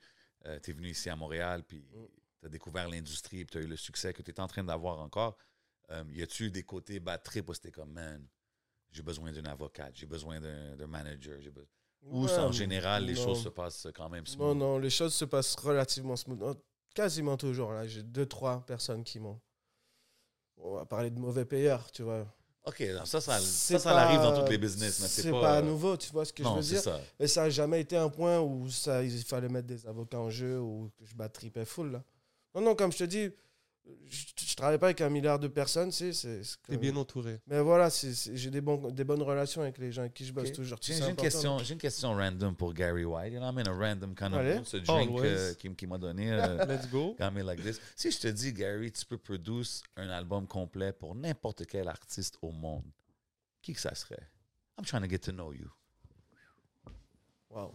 tu 0.64 0.72
es 0.72 0.74
venu 0.74 0.90
ici 0.90 1.10
à 1.10 1.16
Montréal, 1.16 1.64
puis 1.64 1.80
Mm. 1.80 2.06
tu 2.40 2.46
as 2.46 2.50
découvert 2.50 2.88
l'industrie, 2.90 3.46
puis 3.46 3.52
tu 3.54 3.58
as 3.58 3.62
eu 3.62 3.68
le 3.68 3.78
succès 3.78 4.14
que 4.14 4.22
tu 4.22 4.32
es 4.32 4.40
en 4.40 4.48
train 4.48 4.64
d'avoir 4.64 5.00
encore. 5.00 5.38
Euh, 5.92 6.04
y 6.12 6.22
a-tu 6.22 6.46
eu 6.46 6.52
des 6.52 6.64
côtés 6.64 7.00
bad 7.00 7.22
trips 7.24 7.48
où 7.50 7.54
c'était 7.54 7.72
comme, 7.72 7.92
man, 7.92 8.26
j'ai 8.92 9.04
besoin 9.04 9.32
d'un 9.32 9.46
avocat, 9.46 9.90
j'ai 9.94 10.06
besoin 10.06 10.40
d'un 10.40 10.76
d'un 10.76 10.88
manager, 10.88 11.40
j'ai 11.42 11.50
besoin... 11.52 11.70
Ou 12.04 12.26
Ouais, 12.26 12.38
en 12.40 12.52
général, 12.52 13.06
les 13.06 13.14
non. 13.16 13.24
choses 13.24 13.44
se 13.44 13.50
passent 13.50 13.88
quand 13.94 14.08
même 14.10 14.26
smooth? 14.26 14.40
Non, 14.48 14.56
non, 14.56 14.78
les 14.80 14.90
choses 14.90 15.14
se 15.16 15.26
passent 15.26 15.56
relativement 15.56 16.16
smooth. 16.16 16.40
Non, 16.40 16.56
Quasiment 16.94 17.38
toujours. 17.38 17.72
Là, 17.74 17.86
j'ai 17.86 18.02
deux, 18.04 18.26
trois 18.26 18.66
personnes 18.66 19.04
qui 19.04 19.20
m'ont. 19.20 19.40
On 20.58 20.76
va 20.76 20.86
parler 20.86 21.12
de 21.12 21.20
mauvais 21.20 21.46
payeurs, 21.46 21.92
tu 21.92 22.02
vois. 22.04 22.26
OK, 22.68 22.82
non, 22.94 23.06
ça, 23.06 23.22
ça, 23.22 23.40
C'est 23.40 23.74
ça, 23.74 23.80
ça 23.80 23.90
pas- 23.92 24.02
arrive 24.02 24.20
dans 24.20 24.44
tous 24.44 24.52
les 24.52 24.58
business, 24.58 24.96
c'est 25.08 25.32
pas... 25.32 25.40
pas, 25.42 25.58
euh, 25.60 25.62
nouveau, 25.62 25.96
tu 25.96 26.12
vois 26.12 26.26
ce 26.26 26.34
que 26.34 26.44
je 26.44 26.50
veux 26.50 26.62
dire? 26.62 26.82
ça. 26.82 27.00
Mais 27.20 27.28
ça 27.28 27.44
n'a 27.44 27.50
jamais 27.50 27.80
été 27.80 27.96
un 27.96 28.10
point 28.10 28.40
où 28.42 28.70
ça, 28.70 29.02
il 29.04 29.24
fallait 29.24 29.48
mettre 29.48 29.68
des 29.68 29.86
avocats 29.88 30.20
en 30.20 30.30
jeu 30.30 30.60
ou 30.60 30.92
que 31.00 31.06
je 31.06 31.16
battripais 31.16 31.64
full. 31.64 31.92
Là. 31.94 32.04
Non, 32.54 32.62
non, 32.62 32.76
comme 32.76 32.92
je 32.92 32.98
te 32.98 33.04
dis, 33.06 33.30
je, 34.10 34.26
je 34.46 34.56
travaille 34.56 34.78
pas 34.78 34.88
avec 34.88 35.02
un 35.02 35.10
milliard 35.10 35.40
de 35.40 35.48
personnes, 35.48 35.90
tu 35.90 35.98
sais, 35.98 36.14
c'est. 36.14 36.44
c'est 36.44 36.58
T'es 36.64 36.74
comme- 36.74 36.82
bien 36.82 36.96
entouré. 36.96 37.40
Mais 37.48 37.60
voilà, 37.62 37.90
c'est- 37.90 38.14
c'est- 38.14 38.36
j'ai 38.36 38.50
des, 38.50 38.62
bons, 38.62 38.90
des 38.92 39.04
bonnes 39.04 39.22
relations 39.22 39.62
avec 39.62 39.78
les 39.78 39.92
gens 39.92 40.02
avec 40.02 40.14
qui 40.14 40.26
je 40.26 40.34
bosse 40.34 40.52
toujours. 40.52 40.78
J'ai 40.82 40.98
une, 41.08 41.16
question, 41.16 41.58
j'ai 41.60 41.74
une 41.74 41.80
question 41.80 42.14
random 42.16 42.56
pour 42.56 42.74
Gary 42.74 43.06
White. 43.06 43.34
You 43.34 43.40
know, 43.40 43.48
I'm 43.50 43.58
in 43.60 43.68
a 43.68 43.74
random 43.74 44.14
kind 44.16 44.34
of 44.34 44.40
Allez. 44.40 44.56
mood. 44.56 44.66
Ce 44.66 44.78
drink 44.78 45.12
euh, 45.20 45.54
qu'il 45.56 45.76
qui 45.76 45.88
m'a 45.88 45.98
donné. 45.98 46.32
euh, 46.32 46.66
Let's 46.66 46.90
go. 46.90 47.16
like 47.20 47.62
this. 47.62 47.80
Si 47.96 48.12
je 48.12 48.20
te 48.20 48.28
dis, 48.28 48.54
Gary, 48.54 48.92
tu 48.92 49.06
peux 49.06 49.18
produire 49.18 49.66
un 49.96 50.10
album 50.10 50.48
complet 50.48 50.92
pour 50.94 51.16
n'importe 51.16 51.66
quel 51.66 51.88
artiste 51.88 52.38
au 52.42 52.52
monde, 52.52 52.84
qui 53.62 53.74
que 53.74 53.80
ça 53.82 53.94
serait? 53.96 54.28
I'm 54.78 54.86
trying 54.86 55.02
to 55.02 55.10
get 55.10 55.20
to 55.20 55.32
know 55.32 55.54
you. 55.54 55.70
Wow. 57.50 57.74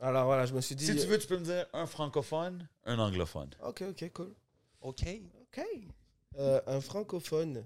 Alors 0.00 0.24
voilà, 0.26 0.46
je 0.46 0.52
me 0.54 0.60
suis 0.60 0.74
dit. 0.74 0.84
Si 0.84 0.96
tu 0.96 1.06
veux, 1.06 1.18
tu 1.18 1.26
peux 1.28 1.38
me 1.38 1.44
dire 1.44 1.66
un 1.72 1.86
francophone, 1.86 2.68
un 2.84 2.98
anglophone. 2.98 3.50
Ok, 3.62 3.82
ok, 3.88 4.10
cool. 4.12 4.34
OK. 4.82 5.04
Ok. 5.40 5.64
Euh, 6.38 6.60
un 6.66 6.80
francophone. 6.80 7.64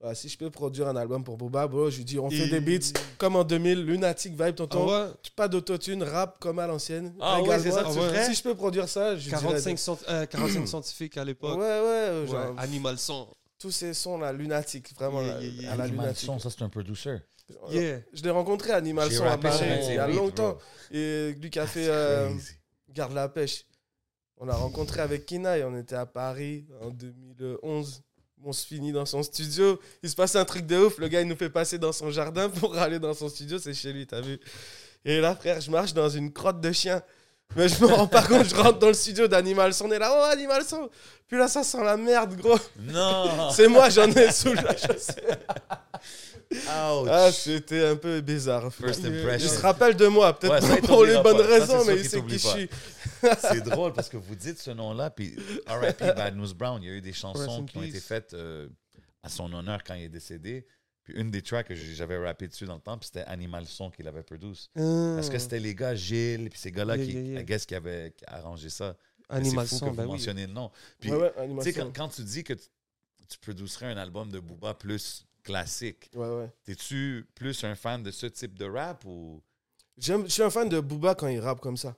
Voilà, 0.00 0.14
si 0.14 0.28
je 0.28 0.36
peux 0.36 0.50
produire 0.50 0.88
un 0.88 0.96
album 0.96 1.24
pour 1.24 1.36
Boba, 1.36 1.66
bro, 1.66 1.88
je 1.88 1.98
lui 1.98 2.04
dis 2.04 2.18
on 2.18 2.28
fait 2.28 2.46
Et- 2.46 2.48
des 2.50 2.60
beats 2.60 2.92
comme 3.16 3.36
en 3.36 3.44
2000, 3.44 3.84
Lunatic 3.86 4.32
Vibe, 4.32 4.42
Ah 4.42 4.52
tonton. 4.52 4.86
ouais, 4.88 5.06
Pas 5.34 5.48
d'autotune, 5.48 6.02
rap 6.02 6.38
comme 6.40 6.58
à 6.58 6.66
l'ancienne. 6.66 7.14
Ah 7.20 7.40
ouais, 7.42 7.58
c'est 7.58 7.70
ça 7.70 7.84
que 7.84 7.92
tu 7.92 7.98
Ah 7.98 8.02
ouais. 8.02 8.08
ferais? 8.08 8.24
Si 8.26 8.34
je 8.34 8.42
peux 8.42 8.54
produire 8.54 8.88
ça, 8.88 9.16
je 9.16 9.30
45, 9.30 9.78
cent- 9.78 9.98
euh, 10.08 10.26
45 10.26 10.66
scientifiques 10.66 11.16
à 11.16 11.24
l'époque. 11.24 11.58
Ouais, 11.58 11.80
ouais, 11.80 12.20
Ouais, 12.20 12.26
genre, 12.26 12.54
Animal 12.58 12.98
Son. 12.98 13.28
tous 13.58 13.70
ces 13.70 13.94
sons 13.94 14.18
là, 14.18 14.32
Lunatic, 14.32 14.94
vraiment 14.94 15.22
Yeah, 15.22 15.34
là, 15.34 15.40
yeah, 15.42 15.62
yeah. 15.62 15.72
à 15.72 15.76
la 15.76 15.84
Animal 15.84 16.04
Lunatic. 16.06 16.26
Son, 16.26 16.38
ça 16.38 16.50
c'est 16.50 16.62
un 16.62 16.68
producer. 16.68 17.16
Yeah. 17.70 18.00
Je 18.12 18.22
l'ai 18.22 18.30
rencontré 18.30 18.72
Animal 18.72 19.10
Son 19.12 19.24
à 19.24 19.38
Paris 19.38 19.64
il 19.88 19.94
y 19.94 19.98
a 19.98 20.06
longtemps. 20.08 20.50
bro. 20.52 20.58
Et 20.90 21.32
lui 21.40 21.48
qui 21.50 21.58
a 21.58 21.66
fait 21.66 21.88
euh. 21.88 22.30
Garde 22.90 23.12
la 23.14 23.28
pêche. 23.28 23.64
On 24.38 24.46
l'a 24.46 24.54
rencontré 24.54 25.00
avec 25.00 25.26
Kina 25.26 25.56
et 25.58 25.64
on 25.64 25.76
était 25.76 25.94
à 25.94 26.06
Paris 26.06 26.64
en 26.82 26.90
2011. 26.90 28.02
On 28.46 28.52
se 28.52 28.66
finit 28.66 28.92
dans 28.92 29.06
son 29.06 29.22
studio. 29.22 29.80
Il 30.02 30.10
se 30.10 30.14
passe 30.16 30.36
un 30.36 30.44
truc 30.44 30.66
de 30.66 30.76
ouf. 30.76 30.98
Le 30.98 31.08
gars, 31.08 31.20
il 31.22 31.28
nous 31.28 31.36
fait 31.36 31.48
passer 31.48 31.78
dans 31.78 31.92
son 31.92 32.10
jardin 32.10 32.50
pour 32.50 32.76
aller 32.78 32.98
dans 32.98 33.14
son 33.14 33.28
studio. 33.28 33.58
C'est 33.58 33.72
chez 33.74 33.92
lui, 33.92 34.06
t'as 34.06 34.20
vu. 34.20 34.38
Et 35.04 35.20
là, 35.20 35.34
frère, 35.34 35.60
je 35.60 35.70
marche 35.70 35.94
dans 35.94 36.08
une 36.08 36.32
crotte 36.32 36.60
de 36.60 36.72
chien. 36.72 37.02
Mais 37.56 37.68
je 37.68 37.80
me 37.80 37.86
rends 37.86 38.06
pas 38.06 38.22
compte, 38.22 38.46
je 38.48 38.54
rentre 38.54 38.78
dans 38.80 38.88
le 38.88 38.94
studio 38.94 39.28
d'Animal 39.28 39.72
Son. 39.72 39.84
On 39.86 39.92
est 39.92 39.98
là, 39.98 40.10
oh, 40.12 40.32
Animal 40.32 40.64
Son. 40.64 40.90
Puis 41.28 41.38
là, 41.38 41.46
ça 41.46 41.62
sent 41.62 41.82
la 41.84 41.96
merde, 41.96 42.34
gros. 42.36 42.58
Non! 42.80 43.50
C'est 43.50 43.68
moi, 43.68 43.88
j'en 43.90 44.10
ai 44.10 44.32
sous 44.32 44.52
la 44.54 44.76
chaussette. 44.76 45.46
Ouch! 46.52 47.08
Ah, 47.10 47.30
c'était 47.32 47.84
un 47.86 47.96
peu 47.96 48.20
bizarre. 48.20 48.72
First 48.72 49.00
Il 49.04 49.18
impression. 49.18 49.48
se 49.48 49.60
rappelle 49.60 49.94
de 49.96 50.06
moi, 50.06 50.32
peut-être 50.38 50.62
Ouais, 50.62 50.68
pas 50.68 50.74
il 50.82 50.86
pour 50.88 51.04
les 51.04 51.18
bonnes 51.22 51.38
pas. 51.38 51.46
Raisons, 51.46 51.84
mais 51.86 51.96
il 51.96 52.08
sait 52.08 52.22
qui 52.22 52.38
je 52.38 52.46
suis. 52.48 52.70
C'est 53.38 53.62
drôle 53.62 53.92
parce 53.92 54.08
que 54.08 54.16
vous 54.16 54.34
dites 54.34 54.58
ce 54.58 54.70
nom-là, 54.70 55.10
puis 55.10 55.36
R.I.P. 55.66 56.12
Bad 56.14 56.36
News 56.36 56.54
Brown, 56.54 56.82
il 56.82 56.88
y 56.88 56.90
a 56.90 56.94
eu 56.94 57.00
des 57.00 57.12
chansons 57.12 57.64
qui 57.64 57.78
ont 57.78 57.82
été 57.82 58.00
faites 58.00 58.34
euh, 58.34 58.68
à 59.22 59.28
son 59.28 59.52
honneur 59.52 59.82
quand 59.84 59.94
il 59.94 60.04
est 60.04 60.08
décédé. 60.08 60.66
Puis 61.04 61.14
une 61.14 61.30
des 61.30 61.42
tracks 61.42 61.68
que 61.68 61.74
j'avais 61.74 62.16
rappé 62.16 62.48
dessus 62.48 62.64
dans 62.64 62.76
le 62.76 62.80
temps, 62.80 62.98
c'était 63.02 63.24
Animal 63.24 63.66
Son 63.66 63.90
qui 63.90 64.02
l'avait 64.02 64.22
produit. 64.22 64.70
Parce 64.74 65.28
que 65.28 65.38
c'était 65.38 65.60
les 65.60 65.74
gars 65.74 65.94
Gilles, 65.94 66.48
puis 66.48 66.58
ces 66.58 66.72
gars-là. 66.72 66.96
Yeah, 66.96 67.06
qui, 67.06 67.12
yeah, 67.12 67.22
yeah. 67.22 67.40
I 67.40 67.44
guess, 67.44 67.66
qui 67.66 67.74
avaient 67.74 68.12
qui 68.16 68.24
arrangé 68.26 68.70
ça. 68.70 68.96
Animal 69.28 69.66
fou 69.66 69.76
Son, 69.76 69.86
que 69.86 69.90
vous 69.90 69.96
ben 69.96 70.06
oui. 70.06 70.24
le 70.26 70.46
nom. 70.46 70.70
Puis, 70.98 71.10
Ouais, 71.10 71.32
ouais, 71.36 71.56
tu 71.58 71.62
sais, 71.62 71.72
quand, 71.72 71.94
quand 71.94 72.08
tu 72.08 72.22
dis 72.22 72.44
que 72.44 72.54
tu, 72.54 72.66
tu 73.28 73.38
produiserais 73.38 73.86
un 73.86 73.96
album 73.96 74.30
de 74.30 74.38
Booba 74.38 74.74
plus 74.74 75.26
classique, 75.42 76.10
Ouais, 76.14 76.50
t'es-tu 76.64 77.26
plus 77.34 77.64
un 77.64 77.74
fan 77.74 78.02
de 78.02 78.10
ce 78.10 78.26
type 78.26 78.58
de 78.58 78.64
rap 78.64 79.04
ou... 79.04 79.42
Je 79.98 80.26
suis 80.28 80.42
un 80.42 80.50
fan 80.50 80.68
de 80.68 80.80
Booba 80.80 81.14
quand 81.14 81.28
il 81.28 81.38
rappe 81.40 81.60
comme 81.60 81.76
ça. 81.76 81.96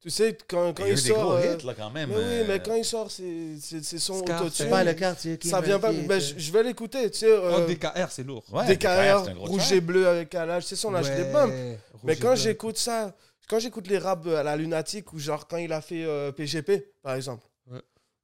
Tu 0.00 0.10
sais, 0.10 0.36
quand, 0.48 0.72
quand 0.76 0.84
il 0.84 0.90
y 0.90 0.90
a 0.90 0.94
il, 0.94 0.98
eu 0.98 1.02
des 1.02 1.08
sort. 1.08 1.22
gros 1.22 1.32
euh, 1.34 1.56
hits, 1.60 1.66
là, 1.66 1.74
quand 1.76 1.90
même. 1.90 2.08
mais 2.10 2.14
oui, 2.14 2.22
euh, 2.24 2.44
mais 2.46 2.60
quand 2.60 2.74
il 2.76 2.84
sort, 2.84 3.10
c'est 3.10 3.82
son 3.98 4.14
autotune. 4.20 4.50
C'est 4.54 4.70
pas 4.70 4.84
le 4.84 4.94
quartier 4.94 5.38
Ça 5.42 5.60
vient 5.60 5.80
pas. 5.80 5.92
Ben, 5.92 6.20
je, 6.20 6.34
je 6.38 6.52
vais 6.52 6.62
l'écouter, 6.62 7.10
tu 7.10 7.18
sais. 7.18 7.32
Oh, 7.36 7.46
Euh, 7.58 7.66
DKR, 7.66 8.10
c'est 8.10 8.22
lourd. 8.22 8.44
Ouais, 8.52 8.64
DKR, 8.76 9.34
gros 9.34 9.46
rouge 9.46 9.62
track. 9.62 9.72
et 9.72 9.80
bleu 9.80 10.06
avec 10.06 10.30
Kalash, 10.30 10.64
c'est 10.66 10.76
son 10.76 10.94
Ouais, 10.94 11.32
bump. 11.32 11.52
Rouge 11.52 12.00
Mais 12.04 12.14
quand 12.14 12.36
j'écoute 12.36 12.78
ça, 12.78 13.12
quand 13.48 13.58
j'écoute 13.58 13.88
les 13.88 13.98
raps 13.98 14.28
à 14.28 14.44
la 14.44 14.56
Lunatique, 14.56 15.12
ou 15.12 15.18
genre 15.18 15.48
quand 15.48 15.56
il 15.56 15.72
a 15.72 15.80
fait 15.80 16.04
euh, 16.04 16.30
PGP, 16.30 16.92
par 17.02 17.16
exemple, 17.16 17.44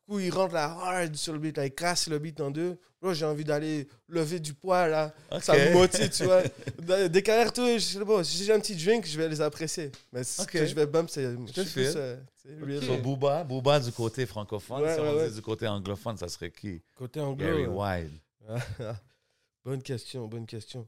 Où 0.07 0.19
il 0.19 0.31
rentre 0.31 0.53
la 0.53 0.65
hard 0.67 1.17
sur 1.17 1.33
le 1.33 1.39
beat, 1.39 1.57
là, 1.57 1.65
il 1.65 1.75
casse 1.75 2.09
le 2.09 2.19
beat 2.19 2.39
en 2.41 2.51
deux, 2.51 2.79
là 3.01 3.15
j'ai 3.15 3.25
envie 3.25 3.45
d'aller 3.45 3.89
lever 4.09 4.39
du 4.39 4.53
poids, 4.53 4.87
là. 4.87 5.15
Ça 5.41 5.55
me 5.55 5.73
motive, 5.73 6.11
tu 6.11 6.25
vois. 6.25 6.43
Des 7.09 7.23
carrières, 7.23 7.53
tout, 7.53 7.67
je 7.67 7.79
sais 7.79 8.05
pas, 8.05 8.23
si 8.23 8.45
j'ai 8.45 8.53
un 8.53 8.61
petit 8.61 8.77
drink, 8.77 9.07
je 9.07 9.17
vais 9.17 9.29
les 9.31 9.41
apprécier. 9.41 9.91
Mais 10.13 10.21
que 10.47 10.67
je 10.67 10.75
vais 10.75 10.85
bump, 10.85 11.09
c'est. 11.09 11.35
Je 11.57 11.63
c'est 11.63 12.61
real. 12.61 12.83
So, 12.83 12.99
Booba, 12.99 13.45
Booba 13.45 13.81
du 13.81 13.93
côté 13.93 14.27
francophone. 14.27 14.83
Ouais, 14.83 14.95
si 14.95 15.01
ouais, 15.01 15.09
on 15.09 15.17
ouais. 15.17 15.29
dit 15.31 15.37
du 15.37 15.43
côté 15.43 15.67
anglophone, 15.67 16.19
ça 16.19 16.29
serait 16.29 16.51
qui? 16.51 16.83
Côté 16.95 17.21
anglo. 17.21 17.47
Gary 17.47 17.67
Wilde. 17.67 18.21
bonne 19.65 19.83
question, 19.83 20.27
bonne 20.29 20.47
question. 20.47 20.87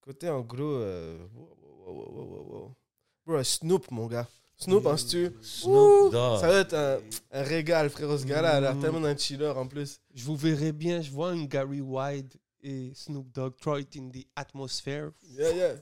Côté 0.00 0.28
anglo, 0.28 0.78
euh, 0.80 1.16
wow, 1.32 1.94
wow, 1.94 2.46
wow. 2.50 2.76
Bro, 3.24 3.44
Snoop, 3.44 3.88
mon 3.92 4.08
gars. 4.08 4.26
Snoop 4.64 4.86
en 4.86 4.96
stu. 4.96 5.26
Ouh, 5.26 5.32
Snoop 5.42 6.12
Dogg. 6.12 6.40
Ça 6.40 6.48
va 6.48 6.58
être 6.58 6.74
un, 6.74 6.98
un 7.32 7.42
régal, 7.42 7.90
frérot, 7.90 8.18
ce 8.18 8.24
gars-là. 8.26 8.56
A 8.56 8.60
l'air 8.60 8.74
Mm. 8.76 8.80
tellement 8.80 9.04
un 9.04 9.16
chiller 9.16 9.48
en 9.56 9.66
plus. 9.66 9.98
Je 10.14 10.24
vous 10.24 10.36
verrai 10.36 10.72
bien, 10.72 11.00
je 11.00 11.10
vois 11.10 11.30
un 11.30 11.44
Gary 11.44 11.80
White 11.80 12.36
et 12.62 12.92
Snoop 12.94 13.30
Dogg, 13.32 13.54
It 13.78 13.96
in 13.96 14.08
the 14.10 14.26
Atmosphere. 14.36 15.10
Yeah, 15.36 15.52
yeah. 15.52 15.74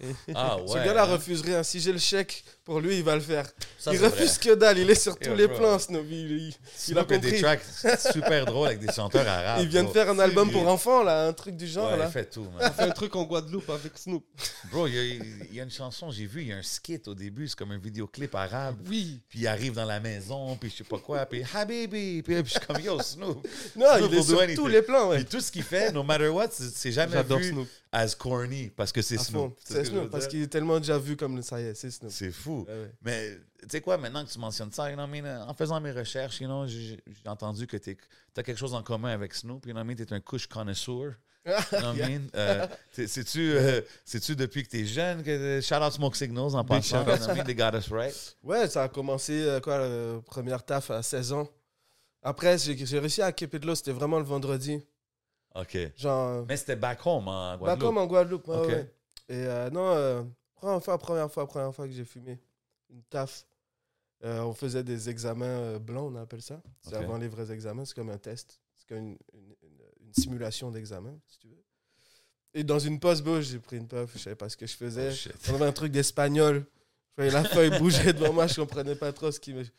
Ah 0.34 0.56
ouais. 0.58 0.68
Ce 0.68 0.74
gars-là 0.74 1.02
hein. 1.04 1.06
refuse 1.12 1.40
rien. 1.42 1.62
Si 1.62 1.80
j'ai 1.80 1.92
le 1.92 1.98
chèque, 1.98 2.44
pour 2.64 2.78
lui, 2.80 2.98
il 2.98 3.02
va 3.04 3.14
le 3.16 3.20
faire. 3.20 3.46
Ça, 3.78 3.92
il 3.92 4.04
refuse 4.04 4.38
vrai. 4.38 4.50
que 4.50 4.54
dalle. 4.54 4.78
Il 4.78 4.88
est 4.90 4.94
sur 4.94 5.16
tous 5.18 5.28
Yeah, 5.30 5.36
les 5.36 5.46
bro. 5.48 5.56
plans, 5.56 5.78
Snoop. 5.78 6.04
Il, 6.08 6.16
il- 6.30 6.54
il 6.88 6.98
a 6.98 7.00
a 7.00 7.04
des 7.04 7.14
compris. 7.20 7.40
tracks 7.40 7.62
super 8.12 8.46
drôles 8.46 8.68
avec 8.68 8.78
des 8.78 8.92
chanteurs 8.92 9.26
arabes. 9.28 9.60
il 9.62 9.68
vient 9.68 9.82
de 9.84 9.88
faire 9.88 10.08
un 10.10 10.18
album 10.20 10.48
Sérieux. 10.48 10.62
pour 10.64 10.72
enfants, 10.72 11.02
là. 11.02 11.26
Un 11.26 11.32
truc 11.32 11.56
du 11.56 11.66
genre, 11.66 11.90
Ouais, 11.90 11.96
là. 11.98 12.04
il 12.06 12.12
fait 12.12 12.30
tout, 12.30 12.46
man. 12.58 12.72
fait 12.72 12.82
un 12.82 12.90
truc 12.90 13.16
en 13.16 13.24
Guadeloupe 13.24 13.68
avec 13.70 13.98
Snoop. 13.98 14.24
Bro, 14.70 14.86
il 14.86 14.94
y, 14.94 14.98
a, 14.98 15.02
il 15.50 15.54
y 15.54 15.60
a 15.60 15.64
une 15.64 15.70
chanson, 15.70 16.10
j'ai 16.12 16.26
vu, 16.26 16.42
il 16.42 16.48
y 16.48 16.52
a 16.52 16.56
un 16.58 16.62
skit 16.62 17.00
au 17.06 17.14
début, 17.14 17.48
c'est 17.48 17.56
comme 17.58 17.72
un 17.72 17.78
vidéoclip 17.78 18.34
arabe. 18.36 18.76
Oui. 18.88 19.20
Puis 19.28 19.40
il 19.40 19.46
arrive 19.48 19.72
dans 19.72 19.84
la 19.84 19.98
maison, 19.98 20.56
puis 20.56 20.70
je 20.70 20.76
sais 20.76 20.84
pas 20.84 20.98
quoi, 20.98 21.26
puis 21.26 21.42
Habibi, 21.54 22.22
puis 22.22 22.36
je 22.36 22.50
suis 22.50 22.60
comme 22.60 22.80
yo, 22.80 23.00
Snoop. 23.00 23.46
Non, 23.74 23.86
Snoop 23.96 24.10
il 24.12 24.18
est 24.18 24.22
sur 24.22 24.54
tous 24.54 24.66
les 24.68 24.82
plans, 24.82 25.08
ouais. 25.08 25.16
Puis 25.16 25.24
tout 25.24 25.40
ce 25.40 25.50
qu'il 25.50 25.64
fait, 25.64 25.90
no 25.90 26.02
matter 26.04 26.28
what, 26.28 26.50
c'est 26.52 26.92
jamais 26.92 27.14
J'adore 27.14 27.38
vu 27.38 27.50
Snoop. 27.50 27.68
As 27.92 28.14
corny 28.14 28.70
parce 28.70 28.92
que 28.92 29.02
c'est. 29.02 29.18
Snoop. 29.18 29.56
Tu 29.58 29.62
ce 29.66 29.72
C'est 29.72 29.78
veux 29.80 29.84
Snoop, 30.00 30.10
parce 30.10 30.26
qu'il 30.26 30.42
est 30.42 30.46
tellement 30.48 30.78
déjà 30.78 30.98
vu 30.98 31.16
comme 31.16 31.36
le 31.36 31.42
ça 31.42 31.60
y 31.60 31.64
est, 31.64 31.74
c'est 31.74 31.90
Snoop. 31.90 32.10
C'est 32.12 32.30
fou. 32.30 32.64
Ouais, 32.68 32.74
ouais. 32.74 32.92
Mais 33.02 33.36
tu 33.62 33.68
sais 33.70 33.80
quoi, 33.80 33.96
maintenant 33.98 34.24
que 34.24 34.30
tu 34.30 34.38
mentionnes 34.38 34.72
ça, 34.72 34.88
you 34.90 34.96
know 34.96 35.04
what 35.06 35.16
I 35.16 35.22
mean, 35.22 35.46
en 35.48 35.54
faisant 35.54 35.80
mes 35.80 35.92
recherches, 35.92 36.40
you 36.40 36.46
know, 36.46 36.66
j'ai 36.66 36.98
entendu 37.26 37.66
que 37.66 37.76
tu 37.76 37.96
as 38.36 38.42
quelque 38.42 38.58
chose 38.58 38.74
en 38.74 38.82
commun 38.82 39.10
avec 39.10 39.34
Snoop. 39.34 39.66
You 39.66 39.72
know 39.72 39.80
what 39.80 39.84
I 39.84 39.88
mean, 39.88 39.96
tu 39.96 40.02
es 40.02 40.12
un 40.12 40.20
couche 40.20 40.46
connoisseur. 40.46 41.14
Non, 41.80 41.94
mean? 41.94 42.28
Euh, 42.34 42.66
c'est- 42.92 43.06
C'est-tu 43.06 43.52
euh, 43.56 43.80
depuis 44.34 44.64
que 44.64 44.68
t'es 44.68 44.84
jeune 44.84 45.22
que. 45.22 45.60
Shout 45.62 45.76
out 45.76 45.92
Smoke 45.92 46.14
Signals 46.14 46.54
en 46.54 46.62
passant. 46.64 47.04
They 47.46 47.54
got 47.54 47.74
us 47.74 47.88
right. 47.90 48.36
Ouais, 48.42 48.68
ça 48.68 48.82
a 48.82 48.88
commencé, 48.88 49.32
euh, 49.42 49.58
quoi, 49.60 49.78
la 49.78 50.20
première 50.26 50.62
taf 50.62 50.90
à 50.90 51.02
16 51.02 51.32
ans. 51.32 51.48
Après, 52.22 52.58
j'ai 52.58 52.76
j'ai 52.84 52.98
réussi 52.98 53.22
à 53.22 53.32
keep 53.32 53.54
it 53.54 53.64
low, 53.64 53.74
c'était 53.74 53.92
vraiment 53.92 54.18
le 54.18 54.24
vendredi. 54.24 54.82
OK. 55.60 55.76
Genre, 55.96 56.44
Mais 56.48 56.56
c'était 56.56 56.76
back 56.76 57.04
home 57.06 57.28
en 57.28 57.50
bah, 57.52 57.56
Guadeloupe. 57.58 57.80
comme 57.80 57.98
en 57.98 58.06
Guadeloupe, 58.06 58.48
ouais. 58.48 58.92
Et 59.28 59.34
euh, 59.46 59.70
non, 59.70 59.92
euh, 59.94 60.22
première 60.54 60.82
fois, 60.82 60.98
première 60.98 61.30
fois, 61.30 61.46
première 61.46 61.74
fois 61.74 61.86
que 61.86 61.92
j'ai 61.92 62.04
fumé 62.04 62.38
une 62.90 63.02
taf. 63.04 63.44
Euh, 64.24 64.40
on 64.40 64.52
faisait 64.54 64.82
des 64.82 65.08
examens 65.10 65.44
euh, 65.46 65.78
blancs, 65.78 66.10
on 66.12 66.16
appelle 66.16 66.42
ça. 66.42 66.60
C'est 66.82 66.96
avant 66.96 67.18
les 67.18 67.28
vrais 67.28 67.52
examens, 67.52 67.84
c'est 67.84 67.94
comme 67.94 68.10
un 68.10 68.18
test. 68.18 68.60
C'est 68.74 68.88
comme 68.88 68.98
une, 68.98 69.18
une- 69.34 69.54
une- 69.62 70.06
une 70.08 70.14
simulation 70.14 70.70
d'examen, 70.70 71.14
si 71.28 71.38
tu 71.38 71.48
veux. 71.48 71.62
Et 72.54 72.64
dans 72.64 72.78
une 72.78 72.98
pause 72.98 73.22
bouche, 73.22 73.44
j'ai 73.44 73.58
pris 73.58 73.76
une 73.76 73.86
puff, 73.86 74.10
je 74.14 74.18
savais 74.18 74.34
pas 74.36 74.48
ce 74.48 74.56
que 74.56 74.66
je 74.66 74.74
faisais. 74.74 75.10
Oh. 75.12 75.30
On 75.50 75.54
avait 75.56 75.66
un 75.66 75.72
truc 75.72 75.92
d'espagnol. 75.92 76.64
Je 77.10 77.22
voyais 77.22 77.30
la 77.30 77.44
feuille 77.44 77.70
bouger 77.78 78.12
devant 78.12 78.32
moi, 78.32 78.46
je 78.46 78.54
comprenais 78.60 78.94
pas 78.96 79.12
trop 79.12 79.30
ce 79.30 79.38
qui 79.38 79.52
me. 79.52 79.62
Je 79.62 79.70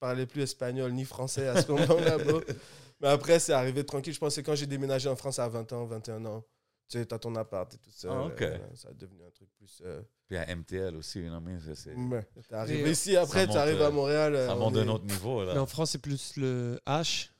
parlais 0.00 0.26
plus 0.26 0.42
espagnol 0.42 0.92
ni 0.92 1.04
français 1.04 1.46
à 1.48 1.62
ce 1.62 1.70
moment-là. 1.72 2.18
Mais 3.00 3.08
après, 3.08 3.38
c'est 3.38 3.52
arrivé 3.52 3.84
tranquille. 3.84 4.12
Je 4.14 4.18
pense 4.18 4.28
que 4.30 4.34
c'est 4.36 4.42
quand 4.42 4.54
j'ai 4.54 4.66
déménagé 4.66 5.08
en 5.08 5.16
France 5.16 5.38
à 5.38 5.48
20 5.48 5.70
ans, 5.72 5.84
21 5.86 6.24
ans. 6.26 6.44
Tu 6.88 6.98
sais, 6.98 7.04
t'as 7.06 7.18
ton 7.18 7.34
appart 7.34 7.72
et 7.74 7.78
tout 7.78 7.90
ça. 7.90 8.08
Ah, 8.12 8.26
ok. 8.26 8.44
ça 8.74 8.88
a 8.88 8.92
devenu 8.92 9.20
un 9.26 9.30
truc 9.30 9.48
plus. 9.58 9.82
euh, 9.84 10.00
Puis 10.28 10.36
à 10.36 10.46
MTL 10.54 10.94
aussi, 10.96 11.18
you 11.20 11.26
know 11.26 11.34
what 11.34 11.40
I 11.40 11.44
mean? 11.54 11.60
Ça, 11.60 11.74
c'est- 11.74 11.94
ouais. 11.94 12.26
Euh, 12.52 12.88
ici, 12.88 13.16
après, 13.16 13.40
ça 13.40 13.44
tu 13.46 13.48
monte, 13.48 13.56
arrives 13.58 13.80
euh, 13.82 13.86
à 13.88 13.90
Montréal. 13.90 14.34
euh, 14.36 14.46
Ça 14.46 14.54
on 14.54 14.58
monte 14.60 14.74
d'un 14.74 14.86
est- 14.86 14.90
autre 14.90 15.04
niveau, 15.04 15.44
là. 15.44 15.54
Mais 15.54 15.58
en 15.60 15.66
France, 15.66 15.90
c'est 15.90 15.98
plus 15.98 16.36
le 16.36 16.78
H? 16.86 17.30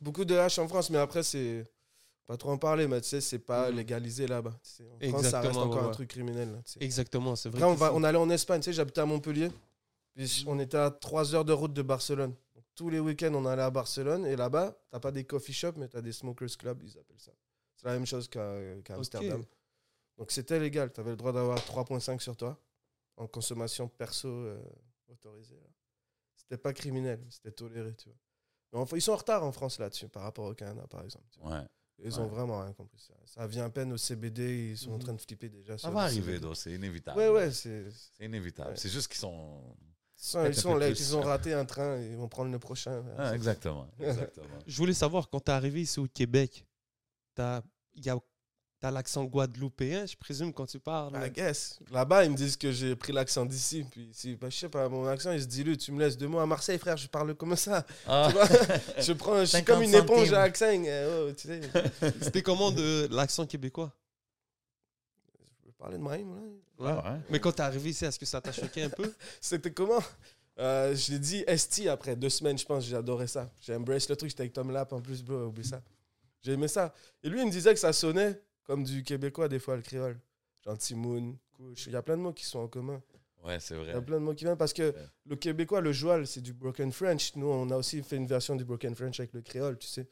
Beaucoup 0.00 0.24
de 0.24 0.34
H 0.34 0.58
en 0.60 0.66
France, 0.68 0.88
mais 0.90 0.98
après, 0.98 1.22
c'est. 1.22 1.70
Pas 2.26 2.36
trop 2.36 2.50
en 2.50 2.58
parler, 2.58 2.86
mais 2.86 3.00
tu 3.00 3.08
sais, 3.08 3.20
c'est 3.20 3.40
pas 3.40 3.70
Mhm. 3.70 3.76
légalisé 3.76 4.26
là-bas. 4.28 4.52
Tu 4.62 4.70
sais, 4.70 4.84
En 4.84 4.86
France, 4.88 5.00
ça 5.26 5.40
reste 5.40 5.48
Exactement, 5.48 5.62
encore 5.66 5.82
ouais, 5.82 5.88
un 5.88 5.92
truc 5.92 6.08
criminel. 6.08 6.52
Là, 6.52 6.58
tu 6.64 6.72
sais. 6.72 6.78
Exactement, 6.84 7.34
c'est 7.36 7.48
vrai. 7.48 7.58
Après, 7.60 7.70
on, 7.70 7.74
va, 7.74 7.92
on 7.92 8.02
allait 8.04 8.18
en 8.18 8.30
Espagne, 8.30 8.60
tu 8.60 8.66
sais, 8.66 8.72
j'habitais 8.72 9.00
à 9.00 9.06
Montpellier. 9.06 9.50
Puis 10.14 10.44
on 10.46 10.58
était 10.60 10.76
à 10.76 10.90
3 10.90 11.34
heures 11.34 11.44
de 11.44 11.52
route 11.52 11.72
de 11.72 11.82
Barcelone. 11.82 12.34
Tous 12.74 12.88
les 12.88 13.00
week-ends, 13.00 13.34
on 13.34 13.44
allait 13.46 13.62
à 13.62 13.70
Barcelone. 13.70 14.24
Et 14.26 14.36
là-bas, 14.36 14.76
t'as 14.90 15.00
pas 15.00 15.10
des 15.12 15.24
coffee 15.24 15.52
shops, 15.52 15.76
mais 15.76 15.88
t'as 15.88 16.00
des 16.00 16.12
smokers 16.12 16.56
clubs, 16.58 16.82
ils 16.82 16.98
appellent 16.98 17.20
ça. 17.20 17.32
C'est 17.76 17.86
la 17.86 17.92
même 17.94 18.06
chose 18.06 18.28
qu'à 18.28 18.54
Amsterdam. 18.90 19.44
Donc 20.16 20.30
c'était 20.32 20.58
légal. 20.58 20.92
T'avais 20.92 21.10
le 21.10 21.16
droit 21.16 21.32
d'avoir 21.32 21.58
3,5 21.58 22.20
sur 22.20 22.36
toi 22.36 22.58
en 23.16 23.26
consommation 23.26 23.88
perso 23.88 24.28
euh, 24.28 24.62
autorisée. 25.08 25.60
C'était 26.34 26.58
pas 26.58 26.72
criminel, 26.72 27.20
c'était 27.30 27.52
toléré, 27.52 27.94
tu 27.94 28.08
vois. 28.08 28.18
Mais 28.72 28.78
enfin, 28.78 28.96
ils 28.96 29.02
sont 29.02 29.12
en 29.12 29.16
retard 29.16 29.44
en 29.44 29.52
France 29.52 29.78
là-dessus 29.78 30.08
par 30.08 30.22
rapport 30.22 30.46
au 30.46 30.54
Canada, 30.54 30.86
par 30.88 31.02
exemple. 31.04 31.24
tu 31.30 31.40
vois. 31.40 31.50
Ouais. 31.60 31.66
Ils 32.02 32.18
ont 32.18 32.28
vraiment 32.28 32.60
rien 32.62 32.72
compris. 32.72 32.98
Ça, 32.98 33.12
ça 33.26 33.46
vient 33.46 33.66
à 33.66 33.70
peine 33.70 33.92
au 33.92 33.98
CBD, 33.98 34.70
ils 34.70 34.78
sont 34.78 34.90
en 34.92 34.94
Mhm. 34.94 35.00
train 35.00 35.12
de 35.12 35.20
flipper 35.20 35.50
déjà. 35.50 35.74
Ça 35.74 35.88
sur 35.88 35.90
va 35.90 36.02
arriver, 36.04 36.40
c'est 36.54 36.72
inévitable. 36.72 37.18
Ouais, 37.18 37.28
ouais, 37.28 37.50
c'est. 37.50 37.90
C'est 37.90 38.24
inévitable. 38.24 38.70
Ouais. 38.70 38.76
C'est 38.76 38.88
juste 38.88 39.08
qu'ils 39.08 39.20
sont. 39.20 39.76
Ils 40.22 40.26
sont, 40.26 40.42
Peut-être 40.42 40.54
ils 40.54 40.58
un 40.58 40.62
sont 40.62 40.72
peu 40.74 40.80
late, 40.80 40.94
plus. 40.94 41.00
ils 41.00 41.16
ont 41.16 41.20
raté 41.22 41.54
un 41.54 41.64
train, 41.64 41.96
ils 41.98 42.14
vont 42.16 42.28
prendre 42.28 42.52
le 42.52 42.58
prochain. 42.58 43.02
Ah, 43.16 43.34
exactement. 43.34 43.86
Exactement. 44.00 44.46
Je 44.66 44.76
voulais 44.76 44.92
savoir, 44.92 45.30
quand 45.30 45.40
tu 45.40 45.50
es 45.50 45.54
arrivé 45.54 45.80
ici 45.80 45.98
au 45.98 46.06
Québec, 46.06 46.66
tu 47.34 47.40
as, 47.42 47.62
l'accent 48.90 49.24
guadeloupéen, 49.24 50.04
je 50.04 50.16
présume, 50.18 50.52
quand 50.52 50.66
tu 50.66 50.78
parles? 50.78 51.12
I 51.26 51.30
guess. 51.30 51.78
Là-bas, 51.90 52.24
ils 52.26 52.30
me 52.30 52.36
disent 52.36 52.58
que 52.58 52.70
j'ai 52.70 52.94
pris 52.96 53.14
l'accent 53.14 53.46
d'ici. 53.46 53.86
Puis, 53.90 54.10
si, 54.12 54.36
bah, 54.36 54.50
je 54.50 54.56
sais 54.58 54.68
pas, 54.68 54.90
mon 54.90 55.06
accent, 55.06 55.32
il 55.32 55.40
se 55.40 55.46
dilue. 55.46 55.76
Tu 55.78 55.90
me 55.90 55.98
laisses 56.00 56.18
deux 56.18 56.28
mots 56.28 56.40
à 56.40 56.46
Marseille, 56.46 56.78
frère, 56.78 56.98
je 56.98 57.08
parle 57.08 57.34
comme 57.34 57.56
ça. 57.56 57.86
Ah. 58.06 58.28
Tu 58.30 58.34
vois? 58.34 58.46
Je, 58.98 59.12
prends, 59.14 59.38
je 59.40 59.44
suis 59.46 59.56
50 59.58 59.66
comme 59.66 59.82
une 59.82 59.94
éponge 59.94 60.18
centimes. 60.18 60.34
à 60.34 60.40
accent. 60.42 60.82
euh, 60.86 61.30
oh, 61.30 61.32
tu 61.32 61.48
sais. 61.48 61.60
C'était 62.20 62.42
comment 62.42 62.70
de 62.70 63.08
l'accent 63.10 63.46
québécois? 63.46 63.90
Je 65.80 65.82
parler 65.82 65.96
de 65.98 66.02
Maïm, 66.02 66.34
là. 66.78 67.02
Ah, 67.04 67.12
ouais. 67.14 67.20
Mais 67.30 67.40
quand 67.40 67.52
tu 67.52 67.58
es 67.58 67.60
arrivé 67.62 67.88
ici, 67.90 68.04
est-ce 68.04 68.18
que 68.18 68.26
ça 68.26 68.38
t'a 68.40 68.52
choqué 68.52 68.82
un 68.82 68.90
peu? 68.90 69.10
C'était 69.40 69.70
comment? 69.72 70.02
Euh, 70.58 70.94
J'ai 70.94 71.18
dit 71.18 71.42
ST 71.56 71.86
après 71.88 72.16
deux 72.16 72.28
semaines, 72.28 72.58
je 72.58 72.66
pense. 72.66 72.84
J'ai 72.84 72.96
adoré 72.96 73.26
ça. 73.26 73.50
J'ai 73.62 73.74
embrace 73.74 74.06
le 74.10 74.16
truc. 74.16 74.28
J'étais 74.28 74.42
avec 74.42 74.52
Tom 74.52 74.70
Lap 74.70 74.92
en 74.92 75.00
plus, 75.00 75.22
bro. 75.22 75.46
Oublie 75.46 75.64
ça. 75.64 75.82
J'ai 76.42 76.52
aimé 76.52 76.68
ça. 76.68 76.94
Et 77.22 77.30
lui, 77.30 77.40
il 77.40 77.46
me 77.46 77.50
disait 77.50 77.72
que 77.72 77.80
ça 77.80 77.94
sonnait 77.94 78.38
comme 78.64 78.84
du 78.84 79.02
québécois, 79.02 79.48
des 79.48 79.58
fois, 79.58 79.76
le 79.76 79.82
créole. 79.82 80.18
Genre 80.64 80.76
Timoun, 80.76 81.38
couche. 81.56 81.86
Il 81.86 81.92
y 81.94 81.96
a 81.96 82.02
plein 82.02 82.18
de 82.18 82.22
mots 82.22 82.32
qui 82.34 82.44
sont 82.44 82.58
en 82.58 82.68
commun. 82.68 83.00
Ouais, 83.42 83.58
c'est 83.58 83.74
Il 83.74 83.86
y 83.86 83.88
a 83.88 83.92
vrai. 83.94 84.04
plein 84.04 84.16
de 84.18 84.24
mots 84.24 84.34
qui 84.34 84.44
viennent 84.44 84.56
parce 84.58 84.74
que 84.74 84.90
Ouais. 84.90 84.94
le 85.24 85.36
québécois, 85.36 85.80
le 85.80 85.92
joual, 85.92 86.26
c'est 86.26 86.42
du 86.42 86.52
broken 86.52 86.92
French. 86.92 87.34
Nous, 87.36 87.46
on 87.46 87.70
a 87.70 87.76
aussi 87.76 88.02
fait 88.02 88.16
une 88.16 88.26
version 88.26 88.54
du 88.54 88.66
broken 88.66 88.94
French 88.94 89.18
avec 89.18 89.32
le 89.32 89.40
créole, 89.40 89.78
tu 89.78 89.86
sais. 89.88 90.06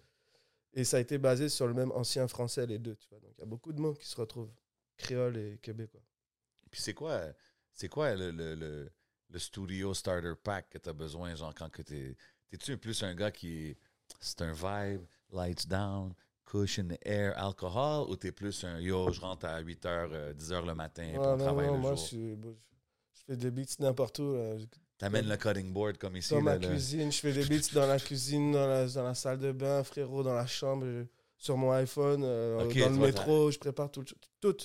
Et 0.73 0.85
ça 0.85 0.97
a 0.97 1.01
été 1.01 1.19
basé 1.19 1.51
sur 1.51 1.67
le 1.67 1.75
même 1.75 1.93
ancien 1.93 2.27
français, 2.27 2.65
les 2.67 2.79
deux, 2.79 2.95
tu 2.97 3.07
vois. 3.11 3.21
Donc, 3.21 3.33
il 3.37 3.41
y 3.41 3.43
a 3.43 3.47
beaucoup 3.47 3.73
de 3.75 3.81
mots 3.81 3.93
qui 3.93 4.07
se 4.07 4.17
retrouvent. 4.17 4.51
Créole 4.99 5.37
et 5.39 5.59
québécois. 5.63 6.03
Puis 6.71 6.81
c'est 6.83 6.93
quoi, 6.95 7.23
c'est 7.73 7.89
quoi 7.89 8.15
le, 8.15 8.31
le, 8.31 8.55
le, 8.55 8.93
le 9.31 9.39
studio 9.39 9.95
starter 9.95 10.35
pack 10.43 10.69
que 10.71 10.79
tu 10.79 10.89
as 10.89 10.93
besoin, 10.93 11.35
genre 11.35 11.55
quand 11.55 11.71
que 11.71 11.83
t'es. 11.83 12.17
T'es-tu 12.51 12.77
plus 12.79 13.03
un 13.03 13.15
gars 13.15 13.31
qui 13.31 13.69
est. 13.69 13.79
C'est 14.21 14.41
un 14.43 14.53
vibe, 14.53 15.03
lights 15.33 15.67
down, 15.69 16.15
cushion 16.47 16.89
the 16.89 16.99
air, 17.07 17.37
alcohol, 17.39 18.09
ou 18.11 18.17
t'es 18.17 18.33
plus 18.33 18.65
un 18.65 18.81
yo, 18.81 19.13
je 19.13 19.21
rentre 19.21 19.47
à 19.47 19.63
8h, 19.63 20.35
10h 20.35 20.67
le 20.67 20.75
matin, 20.75 21.05
puis 21.07 21.19
Ouais, 21.19 21.27
on 21.27 21.37
non, 21.37 21.37
travaille 21.37 21.67
non, 21.69 21.75
le 21.75 21.79
moi, 21.81 21.91
jour? 21.95 21.99
je, 21.99 22.07
suis- 22.07 22.37
bon, 22.37 22.57
je- 23.15 23.23
fais 23.27 23.37
des 23.37 23.51
beats 23.51 23.65
n'importe 23.81 24.19
où. 24.21 24.35
là. 24.35 24.57
T'amènes 24.97 25.29
le 25.29 25.37
cutting 25.37 25.73
board 25.73 25.99
comme 25.99 26.17
ici. 26.17 26.33
Dans 26.35 26.41
ma 26.41 26.57
là, 26.57 26.67
cuisine, 26.69 27.13
je 27.13 27.19
fais 27.19 27.33
des 27.35 27.45
beats 27.45 27.73
dans 27.75 27.87
la 27.87 28.01
cuisine, 28.01 28.51
dans 28.53 28.67
la, 28.67 28.87
dans 28.89 29.05
la 29.05 29.15
salle 29.15 29.39
de 29.39 29.53
bain, 29.53 29.85
frérot, 29.85 30.23
dans 30.23 30.35
la 30.35 30.47
chambre, 30.47 30.87
je- 30.87 31.05
sur 31.37 31.57
mon 31.59 31.71
iPhone, 31.73 32.23
euh, 32.25 32.57
dans 32.75 32.89
le 32.91 32.97
métro, 32.99 33.51
je 33.51 33.59
prépare 33.59 33.91
tout. 33.93 34.05
Tout. 34.41 34.57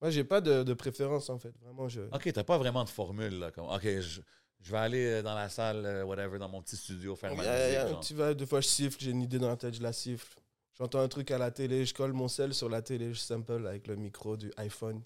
Moi, 0.00 0.10
j'ai 0.10 0.24
pas 0.24 0.40
de, 0.40 0.62
de 0.62 0.74
préférence, 0.74 1.28
en 1.30 1.38
fait. 1.38 1.52
Vraiment, 1.62 1.88
je... 1.88 2.02
Ok, 2.12 2.30
t'as 2.32 2.44
pas 2.44 2.58
vraiment 2.58 2.84
de 2.84 2.88
formule. 2.88 3.38
Là, 3.38 3.50
comme, 3.50 3.66
ok, 3.66 3.82
je, 3.82 4.20
je 4.60 4.70
vais 4.72 4.78
aller 4.78 5.04
euh, 5.06 5.22
dans 5.22 5.34
la 5.34 5.48
salle, 5.48 5.84
euh, 5.84 6.04
whatever, 6.04 6.38
dans 6.38 6.48
mon 6.48 6.62
petit 6.62 6.76
studio, 6.76 7.16
faire 7.16 7.34
ma 7.34 7.42
Yeah, 7.42 7.82
musique. 7.82 7.90
yeah. 7.92 8.00
Tu 8.00 8.14
vas, 8.14 8.34
des 8.34 8.46
fois, 8.46 8.60
je 8.60 8.68
siffle, 8.68 8.96
j'ai 9.00 9.10
une 9.10 9.22
idée 9.22 9.38
dans 9.38 9.48
la 9.48 9.56
tête, 9.56 9.74
je 9.74 9.82
la 9.82 9.92
siffle. 9.92 10.38
J'entends 10.78 11.00
un 11.00 11.08
truc 11.08 11.30
à 11.32 11.38
la 11.38 11.50
télé, 11.50 11.84
je 11.84 11.92
colle 11.92 12.12
mon 12.12 12.28
sel 12.28 12.54
sur 12.54 12.68
la 12.68 12.82
télé, 12.82 13.12
je 13.12 13.18
sample 13.18 13.66
avec 13.66 13.88
le 13.88 13.96
micro 13.96 14.36
du 14.36 14.52
iPhone. 14.58 15.02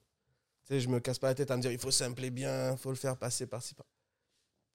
Tu 0.64 0.74
sais, 0.74 0.80
je 0.80 0.88
me 0.88 1.00
casse 1.00 1.18
pas 1.18 1.28
la 1.28 1.34
tête 1.34 1.50
à 1.50 1.56
me 1.56 1.62
dire, 1.62 1.72
il 1.72 1.78
faut 1.78 1.90
sampler 1.90 2.30
bien, 2.30 2.72
il 2.72 2.76
faut 2.78 2.90
le 2.90 2.96
faire 2.96 3.16
passer 3.16 3.46
par-ci. 3.46 3.74
Par... 3.74 3.86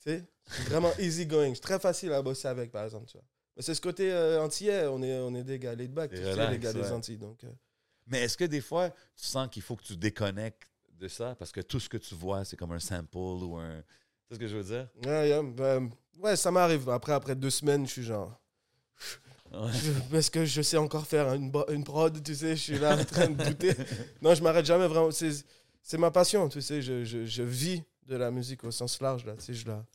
Tu 0.04 0.10
sais, 0.10 0.26
vraiment 0.68 0.92
easy 1.00 1.28
going. 1.28 1.54
C'est 1.54 1.62
très 1.62 1.80
facile 1.80 2.12
à 2.14 2.22
bosser 2.24 2.48
avec, 2.48 2.72
par 2.72 2.84
exemple, 2.86 3.06
tu 3.06 3.18
vois. 3.18 3.26
Mais 3.56 3.62
c'est 3.62 3.76
ce 3.76 3.82
côté 3.82 4.12
euh, 4.12 4.42
antillais, 4.44 4.88
on 4.88 5.02
est, 5.04 5.20
on 5.20 5.34
est 5.36 5.44
des 5.44 5.60
gars 5.60 5.76
laid 5.76 5.92
back, 5.94 6.10
tu 6.12 6.18
sais, 6.18 6.50
les 6.50 6.58
gars 6.60 6.74
des. 6.74 6.92
Antilles. 6.92 7.18
Donc, 7.18 7.44
euh, 7.44 7.48
Mais 8.08 8.22
est-ce 8.22 8.38
que 8.38 8.46
des 8.46 8.62
fois, 8.62 8.90
tu 8.90 9.26
sens 9.26 9.48
qu'il 9.50 9.62
faut 9.62 9.76
que 9.76 9.84
tu 9.84 9.96
déconnectes 9.98 10.70
de 11.00 11.08
ça? 11.08 11.36
Parce 11.36 11.52
que 11.52 11.62
tout 11.62 11.80
ce 11.80 11.90
que 11.90 11.98
tu 11.98 12.16
vois, 12.16 12.46
c'est 12.46 12.56
comme 12.58 12.72
un 12.72 12.80
sample 12.80 13.18
ou 13.18 13.58
un. 13.58 13.78
Tu 13.80 13.84
sais 14.30 14.36
ce 14.36 14.40
que 14.40 14.48
je 14.48 14.58
veux 14.58 14.64
dire? 14.64 14.88
ouais, 15.06 15.30
yeah, 15.30 15.42
ben, 15.44 15.90
ouais, 16.20 16.36
ça 16.36 16.52
m'arrive. 16.52 16.90
Après, 16.90 17.14
après 17.14 17.36
deux 17.36 17.50
semaines, 17.50 17.86
je 17.86 17.92
suis 17.92 18.04
genre. 18.04 18.40
Ouais. 19.52 19.72
Je- 19.72 20.16
Est-ce 20.18 20.30
que 20.32 20.44
je 20.46 20.62
sais 20.62 20.78
encore 20.78 21.06
faire 21.06 21.34
une, 21.34 21.52
une 21.70 21.84
prod, 21.84 22.22
tu 22.22 22.36
sais, 22.36 22.56
je 22.56 22.62
suis 22.62 22.78
là 22.80 22.98
en 22.98 23.04
train 23.06 23.30
de 23.30 23.42
douter. 23.44 23.74
Non, 24.22 24.34
je 24.36 24.44
m'arrête 24.44 24.66
jamais 24.66 24.88
vraiment. 24.88 25.12
C'est 25.12 25.32
c'est 25.82 25.98
ma 25.98 26.12
passion, 26.12 26.50
tu 26.50 26.62
sais, 26.62 26.82
je, 26.82 27.06
je, 27.06 27.26
je 27.26 27.44
vis 27.44 27.82
de 28.06 28.16
la 28.18 28.30
musique 28.30 28.64
au 28.66 28.72
sens 28.72 29.00
large, 29.00 29.24
là, 29.26 29.36
tu 29.38 29.44
sais, 29.46 29.54
je 29.54 29.66
la, 29.68 29.86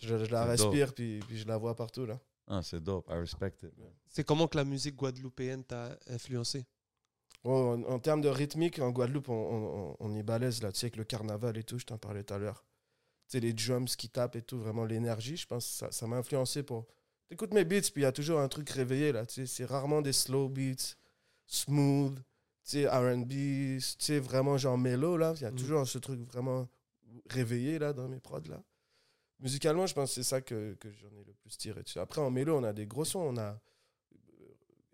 je, 0.00 0.24
je 0.24 0.30
la 0.30 0.44
respire, 0.46 0.94
puis, 0.94 1.20
puis 1.28 1.36
je 1.38 1.46
la 1.46 1.58
vois 1.58 1.74
partout, 1.76 2.06
là. 2.06 2.18
Ah, 2.48 2.62
c'est 2.62 2.82
dope. 2.82 3.06
I 3.10 3.14
respect 3.18 3.52
it. 3.64 3.72
C'est 4.08 4.24
comment 4.24 4.46
que 4.48 4.56
la 4.56 4.64
musique 4.64 4.96
guadeloupéenne 4.96 5.62
t'a 5.64 5.98
influencé? 6.08 6.64
En, 7.50 7.82
en 7.84 7.98
termes 7.98 8.20
de 8.20 8.28
rythmique, 8.28 8.78
en 8.78 8.90
Guadeloupe, 8.90 9.28
on, 9.28 9.34
on, 9.34 9.96
on- 10.00 10.16
est 10.16 10.22
balèze, 10.22 10.62
là, 10.62 10.72
tu 10.72 10.80
sais, 10.80 10.86
avec 10.86 10.96
le 10.96 11.04
carnaval 11.04 11.56
et 11.56 11.62
tout, 11.64 11.78
je 11.78 11.86
t'en 11.86 11.98
parlais 11.98 12.22
tout 12.24 12.34
à 12.34 12.38
l'heure. 12.38 12.64
Tu 13.28 13.32
sais, 13.38 13.40
les 13.40 13.52
drums 13.52 13.96
qui 13.96 14.08
tapent 14.08 14.36
et 14.36 14.42
tout, 14.42 14.58
vraiment 14.58 14.84
l'énergie, 14.84 15.36
je 15.36 15.46
pense 15.46 15.66
que 15.66 15.72
ça 15.72 15.92
ça 15.92 16.06
m'a 16.06 16.16
influencé 16.16 16.62
pour... 16.62 16.86
T'écoutes 17.28 17.54
mes 17.54 17.64
beats, 17.64 17.80
puis 17.92 18.02
il 18.02 18.02
y 18.02 18.06
a 18.06 18.12
toujours 18.12 18.40
un 18.40 18.48
truc 18.48 18.70
réveillé, 18.70 19.12
là, 19.12 19.26
tu 19.26 19.34
sais, 19.34 19.46
c'est 19.46 19.64
rarement 19.64 20.02
des 20.02 20.12
slow 20.12 20.48
beats, 20.48 20.94
smooth, 21.46 22.16
tu 22.16 22.22
sais, 22.64 22.86
R&B, 22.88 23.28
tu 23.30 23.80
sais, 23.80 24.18
vraiment 24.20 24.58
genre 24.58 24.78
mellow, 24.78 25.16
là, 25.16 25.32
il 25.36 25.42
y 25.42 25.44
a 25.46 25.50
Mhm. 25.50 25.56
toujours 25.58 25.86
ce 25.88 25.98
truc 25.98 26.20
vraiment 26.20 26.68
réveillé, 27.30 27.78
là, 27.78 27.92
dans 27.92 28.08
mes 28.08 28.20
prods, 28.20 28.40
là. 28.48 28.62
Musicalement, 29.40 29.86
je 29.86 29.94
pense 29.94 30.10
que 30.10 30.14
c'est 30.14 30.22
ça 30.22 30.40
que, 30.40 30.74
que 30.80 30.90
j'en 30.92 31.08
ai 31.08 31.24
le 31.24 31.34
plus 31.34 31.56
tiré. 31.58 31.84
tu 31.84 31.92
sais. 31.92 32.00
Après, 32.00 32.20
en 32.22 32.30
mélo, 32.30 32.56
on 32.58 32.64
a 32.64 32.72
des 32.72 32.86
gros 32.86 33.04
sons, 33.04 33.20
on 33.20 33.36
a 33.36 33.60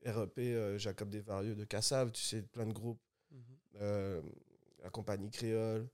REP, 0.05 0.39
euh, 0.39 0.79
Jacob 0.79 1.09
Desvarieux 1.11 1.55
de 1.55 1.65
Cassav, 1.65 2.11
tu 2.13 2.23
sais, 2.23 2.43
plein 2.43 2.67
de 2.67 2.73
groupes 2.73 3.01
euh, 3.81 4.21
la 4.83 4.91
compagnie 4.91 5.31
créole. 5.31 5.89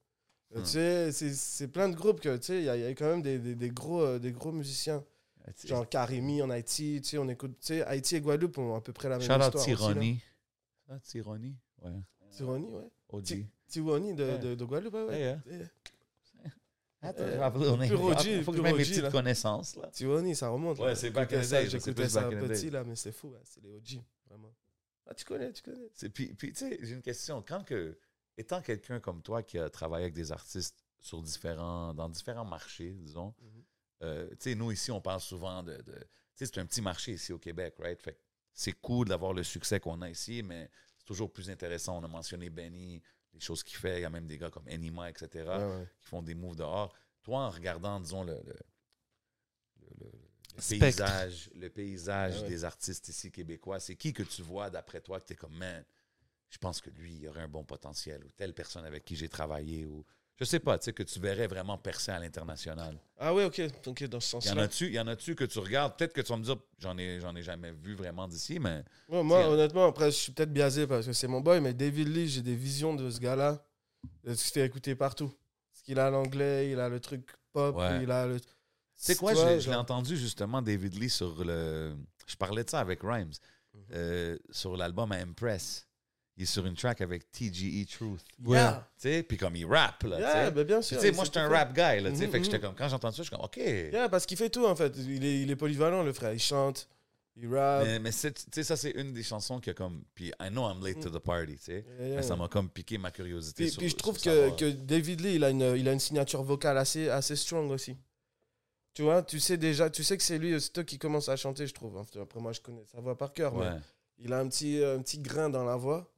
Euh, 0.55 0.61
Hmm. 0.61 0.63
Tu 0.63 0.69
sais, 0.71 1.13
c'est- 1.13 1.35
c'est 1.35 1.69
plein 1.69 1.89
de 1.91 1.95
groupes 1.95 2.21
que, 2.21 2.37
tu 2.39 2.43
sais, 2.47 2.59
il 2.59 2.65
y, 2.65 2.69
a- 2.71 2.77
il 2.77 2.83
y 2.83 2.87
a 2.87 2.91
quand 2.95 3.05
même 3.07 3.21
des, 3.23 3.39
des- 3.39 3.55
des 3.55 3.69
gros, 3.71 4.01
euh, 4.03 4.19
des 4.19 4.33
gros 4.33 4.51
musiciens. 4.53 5.05
Genre 5.65 5.89
Karimi 5.89 6.43
en 6.43 6.51
Haïti, 6.51 7.01
tu 7.03 7.11
sais, 7.11 7.19
on 7.19 7.29
écoute, 7.29 7.53
tu 7.61 7.67
sais, 7.69 7.83
Haïti 7.83 8.17
et 8.17 8.21
Guadeloupe 8.21 8.59
ont 8.59 8.75
à 8.75 8.81
peu 8.81 8.93
près 8.93 9.09
la 9.09 9.19
même 9.19 9.27
Shout 9.27 9.35
out 9.35 9.45
histoire. 9.47 9.65
Tironi. 9.65 10.21
Ah, 10.89 10.99
Tironi? 11.01 11.55
Ouais. 11.83 11.91
Tironi, 12.31 12.67
ouais. 12.71 12.89
OG. 13.11 13.47
Tiwani 13.69 14.15
de, 14.15 14.37
de, 14.39 14.55
de 14.55 14.65
Guadeloupe, 14.65 14.95
ouais, 14.95 15.07
ouais. 15.07 15.39
Attends, 17.01 17.23
Euh, 17.23 17.51
je 17.85 18.29
Il 18.31 18.43
faut 18.45 18.51
que 18.51 18.57
je 18.59 18.63
mette 18.63 18.77
mes 18.77 18.83
petites 18.83 19.03
là. 19.03 19.11
connaissances. 19.11 19.77
Là. 19.77 19.89
Tiwani, 19.93 20.35
ça 20.35 20.49
remonte. 20.49 20.79
Ouais, 20.79 20.95
c'est 20.97 21.11
back 21.11 21.33
in 21.33 21.41
the 21.41 21.45
c'est 21.45 21.69
J'écoutais 21.71 22.09
ça 22.09 22.29
petit, 22.29 22.71
là, 22.71 22.83
mais 22.85 22.97
c'est 22.97 23.13
fou, 23.13 23.35
hein, 23.37 23.41
c'est 23.45 23.63
les 23.63 23.71
OG, 23.71 24.03
vraiment. 24.29 24.53
Ah, 25.07 25.15
tu 25.15 25.25
connais, 25.25 25.53
tu 25.53 25.63
connais. 25.63 25.89
C'est- 25.95 26.09
Puis, 26.11 26.35
puis, 26.35 26.53
tu 26.53 26.59
sais, 26.59 26.79
j'ai 26.83 26.95
une 26.95 27.03
question. 27.03 27.41
Quand 27.47 27.65
que, 27.65 27.97
étant 28.37 28.61
quelqu'un 28.61 28.99
comme 29.01 29.23
toi 29.23 29.43
qui 29.43 29.59
a 29.59 29.71
travaillé 29.71 30.05
avec 30.05 30.15
des 30.15 30.33
artistes 30.33 30.85
sur 31.01 31.23
différents, 31.23 31.95
dans 31.95 32.09
différents 32.09 32.45
marchés, 32.45 32.91
disons, 32.95 33.33
Mhm. 33.41 33.63
euh, 34.03 34.29
tu 34.31 34.37
sais, 34.41 34.55
nous 34.57 34.73
ici, 34.73 34.91
on 34.91 35.01
parle 35.01 35.21
souvent 35.21 35.63
de. 35.63 35.77
de- 35.77 35.93
tu 35.93 36.45
sais, 36.45 36.47
c'est 36.47 36.59
un 36.59 36.67
petit 36.67 36.83
marché 36.83 37.13
ici 37.13 37.33
au 37.33 37.39
Québec, 37.39 37.77
right? 37.79 38.01
Fait 38.03 38.13
que 38.15 38.19
c'est 38.53 38.73
cool 38.73 39.07
d'avoir 39.09 39.33
le 39.33 39.45
succès 39.45 39.79
qu'on 39.81 40.03
a 40.03 40.11
ici, 40.11 40.43
mais 40.43 40.69
c'est 40.99 41.05
toujours 41.07 41.33
plus 41.33 41.49
intéressant. 41.49 41.99
On 41.99 42.05
a 42.05 42.09
mentionné 42.09 42.51
Benny, 42.51 43.01
les 43.35 43.41
choses 43.41 43.63
qu'il 43.63 43.79
fait. 43.79 43.99
Il 43.99 44.03
y 44.03 44.05
a 44.05 44.11
même 44.11 44.27
des 44.27 44.39
gars 44.39 44.51
comme 44.51 44.69
Enima, 44.69 45.11
etc., 45.11 45.29
Ouais, 45.47 45.57
ouais. 45.57 45.89
qui 46.01 46.07
font 46.09 46.23
des 46.23 46.35
moves 46.35 46.57
dehors. 46.57 46.95
Toi, 47.23 47.41
en 47.41 47.51
regardant, 47.51 48.01
disons, 48.01 48.25
le, 48.25 48.35
le- 48.35 48.57
le- 49.81 49.97
le- 50.01 50.13
le 50.57 50.63
Spectre. 50.63 50.85
paysage, 50.87 51.51
le 51.55 51.69
paysage 51.71 52.43
ouais. 52.43 52.49
des 52.49 52.65
artistes 52.65 53.09
ici 53.09 53.31
québécois, 53.31 53.81
c'est 53.81 53.97
qui 53.97 54.13
que 54.13 54.23
tu 54.23 54.43
vois 54.43 54.71
d'après 54.71 55.01
toi 55.01 55.21
que 55.21 55.27
tu 55.27 55.33
es 55.35 55.37
comme, 55.37 55.55
man, 55.57 55.85
je 56.51 56.59
pense 56.59 56.81
que 56.81 56.91
lui, 56.91 57.15
il 57.17 57.29
aurait 57.29 57.43
un 57.43 57.49
bon 57.49 57.65
potentiel, 57.65 58.25
ou 58.25 58.31
telle 58.33 58.55
personne 58.55 58.85
avec 58.85 59.05
qui 59.05 59.15
j'ai 59.17 59.29
travaillé, 59.29 59.87
ou 59.87 60.05
je 60.39 60.45
sais 60.45 60.61
pas, 60.61 60.79
tu 60.79 60.85
sais, 60.87 60.93
que 60.93 61.03
tu 61.03 61.19
verrais 61.19 61.47
vraiment 61.49 61.77
percer 61.79 62.13
à 62.13 62.19
l'international. 62.19 62.97
Ah 63.19 63.35
ouais, 63.35 63.45
ok. 63.45 63.61
Ok, 63.87 64.05
dans 64.05 64.21
ce 64.21 64.35
Y 64.35 64.37
en 64.37 64.41
sens-là. 64.41 64.63
a-tu, 64.63 64.91
y 64.93 65.01
en 65.01 65.07
a-tu 65.09 65.35
que 65.35 65.45
tu 65.45 65.59
regardes? 65.59 65.97
Peut-être 65.97 66.13
que 66.13 66.21
tu 66.21 66.29
vas 66.33 66.39
me 66.39 66.45
dire, 66.45 66.57
j'en 66.79 66.97
ai, 66.97 67.19
j'en 67.21 67.35
ai 67.35 67.43
jamais 67.43 67.73
vu 67.73 67.95
vraiment 67.95 68.29
d'ici, 68.29 68.59
mais 68.59 68.85
Ouais, 69.09 69.23
moi, 69.23 69.49
honnêtement, 69.49 69.87
après, 69.87 70.11
je 70.13 70.17
suis 70.17 70.33
peut-être 70.33 70.53
biaisé 70.53 70.87
parce 70.87 71.07
que 71.07 71.13
c'est 71.13 71.27
mon 71.29 71.41
boy, 71.41 71.61
mais 71.61 71.75
David 71.75 72.09
Lee, 72.09 72.29
j'ai 72.29 72.43
des 72.43 72.55
visions 72.55 72.95
de 72.95 73.11
ce 73.11 73.19
gars-là. 73.19 73.65
qu'il 74.25 74.63
a 74.63 74.65
écouté 74.65 74.95
partout. 74.95 75.33
Parce 75.73 75.83
qu'il 75.83 75.99
a 75.99 76.09
l'anglais, 76.11 76.71
il 76.71 76.79
a 76.79 76.89
le 76.89 77.01
truc 77.01 77.29
pop, 77.53 77.77
Ouais. 77.77 78.03
il 78.05 78.11
a 78.11 78.27
le. 78.27 78.39
C'est 78.95 79.17
quoi, 79.17 79.33
Tu 79.33 79.41
je 79.41 79.45
l'ai- 79.45 79.61
je 79.61 79.67
l'ai 79.67 79.73
genre- 79.73 79.83
entendu 79.83 80.17
justement, 80.17 80.63
David 80.63 80.95
Lee, 80.95 81.11
sur 81.11 81.45
le. 81.45 81.97
Je 82.27 82.37
parlais 82.37 82.63
de 82.63 82.71
ça 82.71 82.79
avec 82.81 83.01
Rhymes, 83.03 83.33
Mhm. 83.75 83.81
euh, 83.95 84.39
sur 84.51 84.77
l'album 84.77 85.11
Impress. 85.13 85.88
Il 86.39 86.43
est 86.45 86.47
sur 86.47 86.65
une 86.65 86.77
track 86.77 87.01
avec 87.01 87.31
TGE 87.33 87.85
Truth. 87.91 88.21
Ouais. 88.45 88.57
Yeah, 88.59 88.89
Tu 88.97 89.09
sais, 89.09 89.23
puis 89.25 89.37
comme 89.37 89.57
il 89.57 89.67
rappe, 89.67 90.05
là. 90.05 90.21
yeah, 90.21 90.51
ben 90.53 90.63
bien 90.65 90.79
Tu 90.79 90.87
sûr. 90.87 91.01
sais, 91.01 91.09
il 91.09 91.15
moi, 91.17 91.25
j'étais 91.25 91.41
un 91.41 91.49
rap 91.49 91.75
guy, 91.75 92.01
là, 92.01 92.11
tu 92.13 92.17
sais. 92.17 92.27
Mhm, 92.27 92.31
Fait 92.33 92.39
que 92.39 92.45
j'étais 92.45 92.59
mhm. 92.59 92.63
comme, 92.63 92.75
quand 92.77 92.89
j'entends 92.89 93.11
ça, 93.11 93.17
je 93.17 93.23
suis 93.25 93.31
comme, 93.31 93.45
OK. 93.45 93.57
Yeah, 93.57 94.09
parce 94.09 94.25
qu'il 94.25 94.37
fait 94.37 94.49
tout, 94.49 94.65
en 94.65 94.77
fait. 94.77 94.97
Il 94.97 95.25
est, 95.25 95.41
il 95.43 95.51
est 95.51 95.57
polyvalent, 95.57 96.05
le 96.05 96.13
frère. 96.13 96.33
Il 96.33 96.39
chante, 96.39 96.89
il 97.35 97.53
rappe. 97.53 97.85
Mais, 97.87 97.99
mais 97.99 98.13
c'est- 98.13 98.33
tu 98.35 98.43
sais, 98.53 98.63
ça, 98.63 98.77
c'est 98.77 98.93
une 98.93 99.13
des 99.13 99.25
chansons 99.25 99.59
qui 99.59 99.71
a 99.71 99.75
comme. 99.75 100.05
Puis, 100.15 100.29
I 100.41 100.49
know 100.51 100.63
I'm 100.71 100.81
late 100.81 101.01
to 101.01 101.11
the 101.11 101.19
party, 101.19 101.57
tu 101.57 101.65
sais. 101.65 101.85
Yeah, 101.99 102.07
yeah. 102.07 102.17
Mais 102.19 102.23
ça 102.23 102.37
m'a 102.37 102.47
comme 102.47 102.71
piqué 102.71 102.99
ma 102.99 103.11
curiosité. 103.11 103.65
Puis, 103.65 103.71
sur- 103.73 103.79
puis 103.81 103.89
je 103.91 103.97
trouve 103.97 104.17
sur 104.17 104.55
que, 104.57 104.71
David 104.71 105.21
Lee, 105.23 105.35
il 105.35 105.43
a, 105.45 105.51
une, 105.51 105.75
il 105.77 105.89
a 105.89 105.93
une 105.93 105.99
signature 106.01 106.45
vocale 106.45 106.79
assez, 106.79 107.09
assez 107.09 107.35
strong 107.35 107.69
aussi. 107.73 107.97
Tu 108.95 109.03
vois, 109.03 109.23
tu 109.25 109.41
sais 109.41 109.57
déjà, 109.57 109.91
tu 109.91 110.05
sais 110.05 110.17
que 110.17 110.23
c'est 110.23 110.39
lui, 110.39 110.55
aussitôt 110.55 110.85
qui 110.85 110.99
commence 110.99 111.29
à 111.29 111.35
chanter, 111.37 111.67
je 111.67 111.75
trouve. 111.75 111.97
Enfin, 111.97 112.21
Après, 112.23 112.39
moi, 112.41 112.53
je 112.53 112.61
connais 112.61 112.85
sa 112.85 113.01
voix 113.01 113.17
par 113.19 113.33
cœur, 113.33 113.55
Ouais. 113.57 113.71
mais 113.71 113.81
il 114.19 114.33
a 114.33 114.39
un 114.39 114.49
petit, 114.49 114.83
un 114.85 115.01
petit 115.03 115.19
grain 115.19 115.49
dans 115.51 115.65
la 115.65 115.75
voix 115.77 116.09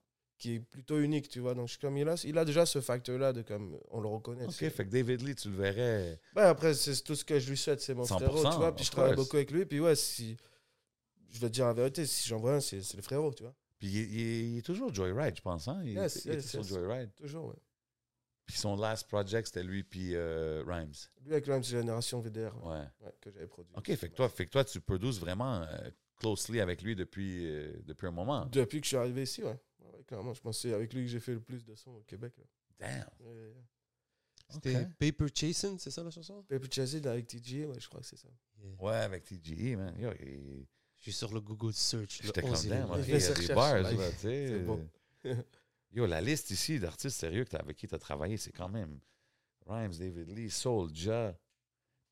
qui 0.40 0.54
est 0.56 0.60
plutôt 0.60 0.98
unique, 0.98 1.28
tu 1.28 1.38
vois. 1.38 1.54
Donc, 1.54 1.68
je 1.68 1.72
suis 1.74 1.80
comme 1.80 1.96
il 1.96 2.08
a, 2.08 2.20
il 2.24 2.36
a 2.36 2.44
déjà 2.44 2.66
ce 2.66 2.80
facteur-là 2.80 3.32
de 3.32 3.42
comme 3.42 3.78
on 3.90 4.00
le 4.00 4.08
reconnaît. 4.08 4.46
OK, 4.46 4.52
fait 4.52 4.72
que 4.84 4.90
David 4.90 5.20
Lee, 5.22 5.36
tu 5.36 5.50
le 5.50 5.56
verrais. 5.56 6.18
Ouais, 6.34 6.42
après, 6.42 6.74
c'est 6.74 7.00
tout 7.04 7.14
ce 7.14 7.24
que 7.24 7.38
je 7.38 7.48
lui 7.50 7.56
souhaite, 7.56 7.80
c'est 7.80 7.94
mon 7.94 8.02
100%, 8.04 8.16
frérot, 8.16 8.50
tu 8.50 8.56
vois. 8.56 8.74
Puis 8.74 8.84
je 8.86 8.90
travaille 8.90 9.14
course. 9.14 9.26
beaucoup 9.28 9.36
avec 9.36 9.50
lui. 9.52 9.64
Puis 9.66 9.78
ouais, 9.78 9.94
si. 9.94 10.36
Je 11.30 11.38
vais 11.38 11.46
te 11.48 11.52
dire 11.52 11.66
la 11.66 11.74
vérité, 11.74 12.04
si 12.06 12.28
j'en 12.28 12.38
vois 12.38 12.54
un, 12.54 12.60
c'est 12.60 12.78
le 12.96 13.02
frérot, 13.02 13.32
tu 13.32 13.44
vois. 13.44 13.54
Puis, 13.78 13.88
il, 13.88 13.96
est- 13.98 14.08
il 14.08 14.20
est- 14.20 14.48
il 14.50 14.58
est 14.58 14.62
toujours 14.62 14.92
Joyride, 14.92 15.36
je 15.36 15.40
pense, 15.42 15.68
hein? 15.68 15.80
Il, 15.84 15.92
Yes, 15.92 16.24
il 16.24 16.32
était 16.32 16.40
yes, 16.40 16.50
sur. 16.50 16.62
Joyride. 16.64 17.14
Toujours, 17.14 17.46
ouais. 17.46 17.56
Puis, 18.46 18.58
son 18.58 18.74
last 18.76 19.06
project, 19.06 19.46
c'était 19.46 19.62
lui, 19.62 19.84
puis 19.84 20.14
euh, 20.16 20.64
Rhymes. 20.66 20.92
Lui 21.24 21.32
avec 21.32 21.46
la 21.46 21.54
même 21.54 21.62
génération 21.64 22.20
VDR 22.20 22.52
ouais, 22.64 22.72
Ouais. 22.72 22.84
ouais, 23.02 23.14
que 23.20 23.30
j'avais 23.30 23.46
produit. 23.46 23.72
OK, 23.76 23.94
fait 23.94 24.08
que 24.08 24.14
toi, 24.16 24.28
fait 24.28 24.46
que 24.46 24.50
toi 24.50 24.64
tu 24.64 24.80
produces 24.80 25.20
vraiment 25.20 25.62
euh, 25.62 25.66
closely 26.18 26.60
avec 26.60 26.82
lui 26.82 26.96
depuis, 26.96 27.46
euh, 27.46 27.72
depuis 27.84 28.08
un 28.08 28.10
moment. 28.10 28.46
Depuis 28.46 28.80
que 28.80 28.86
je 28.86 28.88
suis 28.88 28.96
arrivé 28.96 29.22
ici, 29.22 29.44
ouais. 29.44 29.56
Clairement, 30.10 30.34
je 30.34 30.40
pense 30.40 30.56
que 30.56 30.62
c'est 30.68 30.74
avec 30.74 30.92
lui 30.92 31.04
que 31.04 31.08
j'ai 31.08 31.20
fait 31.20 31.34
le 31.34 31.40
plus 31.40 31.64
de 31.64 31.72
sons 31.76 31.92
au 31.92 32.02
Québec. 32.02 32.34
là. 32.36 32.44
Damn. 32.80 33.08
Ouais, 33.20 33.32
ouais, 33.32 33.48
ouais. 33.48 33.64
C'était. 34.48 34.86
Paper 34.98 35.26
Chasing, 35.32 35.78
c'est 35.78 35.92
ça 35.92 36.02
la 36.02 36.10
chanson? 36.10 36.42
Paper 36.48 36.66
Chasing 36.68 37.06
avec 37.06 37.28
TG, 37.28 37.66
ouais, 37.66 37.78
je 37.78 37.86
crois 37.88 38.00
que 38.00 38.06
c'est 38.06 38.18
ça. 38.18 38.26
Ouais, 38.80 38.96
avec 38.96 39.22
TGE, 39.24 39.76
man. 39.76 39.94
Yo, 39.96 40.10
il- 40.20 40.66
Je 40.96 41.02
suis 41.04 41.12
sur 41.12 41.32
le 41.32 41.40
Google 41.40 41.72
Search. 41.72 42.20
le 42.20 42.26
J'étais 42.26 42.40
comme 42.42 42.50
11e. 42.50 42.68
damn, 42.68 42.90
Il 43.04 43.08
y 43.08 43.14
a 43.24 43.34
des 43.34 43.54
bars, 43.54 43.80
là. 43.80 43.90
tu 43.90 43.96
sais. 44.18 44.46
C'est 44.48 44.58
bon. 44.64 44.88
Yo, 45.92 46.04
la 46.06 46.20
liste 46.20 46.50
ici 46.50 46.78
d'artistes 46.80 47.18
sérieux 47.20 47.44
que 47.44 47.50
t'as- 47.50 47.58
avec 47.60 47.76
qui 47.76 47.86
tu 47.86 47.94
as 47.94 47.98
travaillé, 47.98 48.36
c'est 48.36 48.52
quand 48.52 48.68
même 48.68 48.98
Rhymes, 49.66 49.92
David 49.96 50.28
Lee, 50.36 50.50
Soulja, 50.50 51.38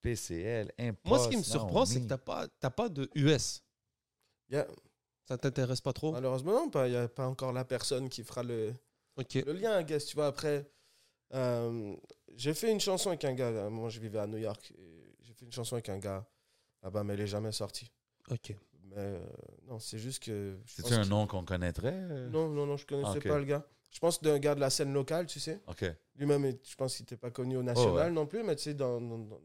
PCL, 0.03 0.73
Impost. 0.79 1.07
Moi, 1.07 1.19
ce 1.19 1.29
qui 1.29 1.37
me 1.37 1.43
surprend, 1.43 1.85
c'est 1.85 1.97
que 1.97 2.03
tu 2.03 2.07
t'as 2.09 2.19
pas, 2.19 2.47
t'as 2.61 2.71
pas 2.71 2.89
de 2.89 3.11
US. 3.17 3.63
Yeah. 4.49 4.67
Ça 5.29 5.37
t'intéresse 5.37 5.83
pas 5.83 5.93
trop? 5.93 6.13
Malheureusement, 6.13 6.53
non, 6.53 6.71
pas- 6.71 6.87
il 6.89 6.93
n'y 6.93 6.97
a 6.97 7.07
pas 7.07 7.27
encore 7.27 7.53
la 7.53 7.65
personne 7.67 8.09
qui 8.09 8.25
fera 8.25 8.43
le, 8.43 8.73
Ok. 9.17 9.35
le 9.35 9.53
lien, 9.53 9.79
I 9.79 9.85
guess, 9.85 10.07
tu 10.07 10.17
vois. 10.17 10.27
Après, 10.29 10.67
euh, 11.35 11.95
j'ai 12.35 12.55
fait 12.55 12.73
une 12.73 12.81
chanson 12.81 13.11
avec 13.11 13.25
un 13.27 13.35
gars. 13.35 13.49
À 13.49 13.67
un 13.67 13.71
moment, 13.71 13.91
je 13.91 14.01
vivais 14.01 14.19
à 14.21 14.27
New 14.27 14.39
York. 14.39 14.73
et 14.79 15.15
J'ai 15.21 15.35
fait 15.35 15.45
une 15.45 15.53
chanson 15.53 15.75
avec 15.75 15.91
un 15.91 15.99
gars 15.99 16.27
là-bas, 16.83 17.05
mais 17.05 17.13
elle 17.13 17.21
n'est 17.21 17.27
jamais 17.27 17.53
sortie. 17.53 17.91
Ok. 18.31 18.55
Mais 18.85 18.95
euh, 18.97 19.27
non, 19.67 19.79
c'est 19.79 19.99
juste 19.99 20.23
que. 20.23 20.57
je 20.65 20.73
C'est-tu 20.73 20.83
pense 20.89 20.93
un 20.99 21.03
que- 21.03 21.09
nom 21.09 21.27
qu'on 21.27 21.45
connaîtrait? 21.45 21.93
euh? 21.93 22.29
Non, 22.31 22.49
non, 22.49 22.65
non, 22.65 22.79
je 22.79 22.87
connaissais 22.87 23.11
Ah, 23.13 23.19
ok. 23.19 23.29
pas 23.29 23.39
le 23.39 23.45
gars. 23.45 23.67
Je 23.91 23.99
pense 23.99 24.23
d'un 24.23 24.39
gars 24.39 24.55
de 24.55 24.61
la 24.61 24.71
scène 24.71 24.95
locale, 24.95 25.27
tu 25.27 25.41
sais. 25.41 25.61
OK. 25.67 25.85
Lui-même, 26.17 26.53
je 26.67 26.75
pense 26.75 26.97
qu'il 26.97 27.03
n'était 27.05 27.17
pas 27.19 27.31
connu 27.31 27.59
au 27.59 27.63
national 27.63 27.93
Oh, 27.93 27.97
ouais. 27.99 28.11
non 28.11 28.27
plus, 28.27 28.43
mais 28.43 28.57
tu 28.57 28.63
sais, 28.63 28.75
dans, 28.75 28.99
dans, 28.99 29.19
dans 29.19 29.41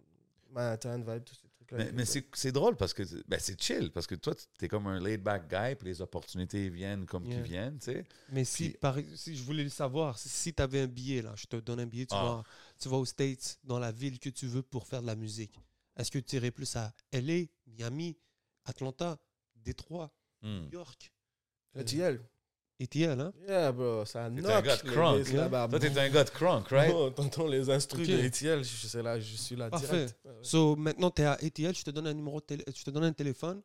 Manhattan, 0.51 0.97
Vibe, 0.99 1.23
ces 1.27 1.35
trucs-là. 1.35 1.42
Mais, 1.71 2.05
c'est 2.05 2.25
c'est 2.35 2.51
drôle 2.51 2.75
parce 2.75 2.93
que 2.93 3.03
ben, 3.27 3.39
c'est 3.39 3.59
chill, 3.61 3.91
parce 3.91 4.05
que 4.07 4.15
toi, 4.15 4.33
tu 4.35 4.65
es 4.65 4.67
comme 4.67 4.87
un 4.87 4.99
laid-back 4.99 5.49
guy, 5.49 5.75
puis 5.75 5.87
les 5.87 6.01
opportunités 6.01 6.69
viennent 6.69 7.05
comme 7.05 7.25
Yeah. 7.25 7.35
qu'ils 7.35 7.43
viennent, 7.51 7.77
tu 7.79 7.85
sais. 7.85 8.03
Mais 8.29 8.43
si, 8.45 8.69
Puis- 8.69 8.77
par, 8.79 8.97
si 9.15 9.35
je 9.35 9.43
voulais 9.43 9.63
le 9.63 9.69
savoir, 9.69 10.17
si, 10.19 10.29
si 10.29 10.53
tu 10.53 10.61
avais 10.61 10.81
un 10.81 10.87
billet, 10.87 11.21
là, 11.21 11.33
je 11.35 11.45
te 11.45 11.55
donne 11.57 11.79
un 11.79 11.85
billet, 11.87 12.05
tu, 12.05 12.15
Ah. 12.15 12.23
vas, 12.23 12.43
tu 12.79 12.89
vas 12.89 12.97
aux 12.97 13.05
States, 13.05 13.59
dans 13.63 13.79
la 13.79 13.91
ville 13.91 14.19
que 14.19 14.29
tu 14.29 14.47
veux 14.47 14.61
pour 14.63 14.87
faire 14.87 15.01
de 15.01 15.07
la 15.07 15.15
musique. 15.15 15.59
Est-ce 15.95 16.11
que 16.11 16.19
tu 16.19 16.35
irais 16.37 16.51
plus 16.51 16.75
à 16.75 16.93
LA, 17.11 17.45
Miami, 17.67 18.17
Atlanta, 18.65 19.17
Détroit, 19.55 20.11
Hmm. 20.41 20.63
New 20.65 20.71
York, 20.71 21.13
ATL. 21.75 22.19
ETL, 22.83 23.19
hein? 23.19 23.33
Yeah, 23.47 23.71
bro, 23.71 24.05
ça 24.05 24.29
T'es 24.29 24.41
knock. 24.41 24.51
un 24.51 24.61
gars 24.61 24.77
de 24.77 24.83
les 24.83 24.89
crunk, 24.93 25.17
bass 25.33 25.33
hein? 25.53 25.67
Toi, 25.69 25.79
t'es 25.79 25.99
un 25.99 26.09
gars 26.09 26.23
de 26.23 26.29
crunk, 26.29 26.67
right? 26.69 26.93
Oh, 26.95 27.09
T'entends 27.09 27.47
les 27.47 27.69
instrus 27.69 28.07
Ok. 28.07 28.15
de 28.15 28.25
ATL, 28.25 28.63
je, 28.63 28.87
sais 28.87 29.01
là, 29.01 29.19
je 29.19 29.35
suis 29.35 29.55
là 29.55 29.69
Parfait. 29.69 29.87
direct. 29.87 30.15
Ouais, 30.25 30.31
ouais. 30.31 30.37
So, 30.41 30.75
maintenant, 30.75 31.11
tu 31.11 31.21
es 31.21 31.25
à 31.25 31.37
ETL, 31.43 31.75
je 31.75 31.83
te 31.83 31.91
donne 31.91 32.07
un 32.07 32.13
numéro 32.13 32.39
de 32.39 32.45
télé- 32.45 32.65
je 32.75 32.83
te 32.83 32.89
donne 32.89 33.03
un 33.05 33.13
téléphone, 33.13 33.61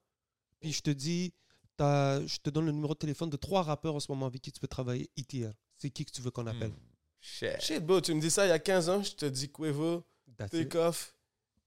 puis 0.60 0.72
je 0.72 0.80
te 0.82 0.90
dis, 0.90 1.32
t'as- 1.76 2.24
je 2.26 2.38
te 2.38 2.50
donne 2.50 2.66
le 2.66 2.72
numéro 2.72 2.94
de 2.94 2.98
téléphone 2.98 3.30
de 3.30 3.36
trois 3.36 3.62
rappeurs 3.62 3.94
en 3.94 4.00
ce 4.00 4.10
moment 4.10 4.26
avec 4.26 4.40
qui 4.42 4.50
tu 4.52 4.60
peux 4.60 4.68
travailler 4.68 5.08
ETL. 5.16 5.54
C'est 5.76 5.90
qui 5.90 6.04
que 6.04 6.10
tu 6.10 6.20
veux 6.22 6.30
qu'on 6.30 6.46
appelle? 6.46 6.70
Hmm. 6.70 7.20
Shit. 7.20 7.60
Shit, 7.60 7.84
bro, 7.84 8.00
tu 8.00 8.14
me 8.14 8.20
dis 8.20 8.30
ça 8.30 8.46
il 8.46 8.50
y 8.50 8.52
a 8.52 8.58
15 8.58 8.88
ans, 8.88 9.02
je 9.02 9.12
te 9.12 9.26
dis 9.26 9.44
it. 9.44 10.50
Takeoff 10.50 11.14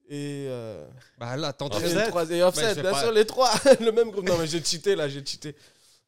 et. 0.10 0.46
Euh, 0.50 0.88
Bah 1.18 1.36
là, 1.38 1.52
t'es 1.54 1.64
en 1.64 1.70
et 1.70 1.76
Offset? 1.76 1.94
de- 1.94 2.00
les 2.00 2.08
trois- 2.08 2.32
et 2.32 2.42
Offset, 2.44 2.70
je 2.70 2.74
sais 2.76 2.82
bien 2.82 2.92
pas. 2.92 3.02
sûr, 3.02 3.12
les 3.12 3.26
trois. 3.26 3.52
le 3.82 3.92
même 3.92 4.12
groupe. 4.12 4.26
Non, 4.28 4.38
mais 4.38 4.48
j'ai 4.48 4.64
cheaté 4.64 4.96
là, 4.96 5.08
j'ai 5.10 5.26
cheaté. 5.26 5.56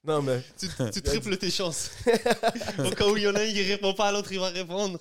Non, 0.03 0.21
mais. 0.21 0.43
tu, 0.57 0.67
tu 0.91 1.01
triples 1.01 1.37
tes 1.37 1.49
chances. 1.49 1.91
Au 2.79 2.89
cas 2.91 3.07
où 3.07 3.17
il 3.17 3.23
y 3.23 3.27
en 3.27 3.35
a 3.35 3.41
un 3.41 3.47
qui 3.47 3.63
répond 3.63 3.93
pas, 3.93 4.11
l'autre 4.11 4.31
il 4.31 4.39
va 4.39 4.49
répondre. 4.49 4.99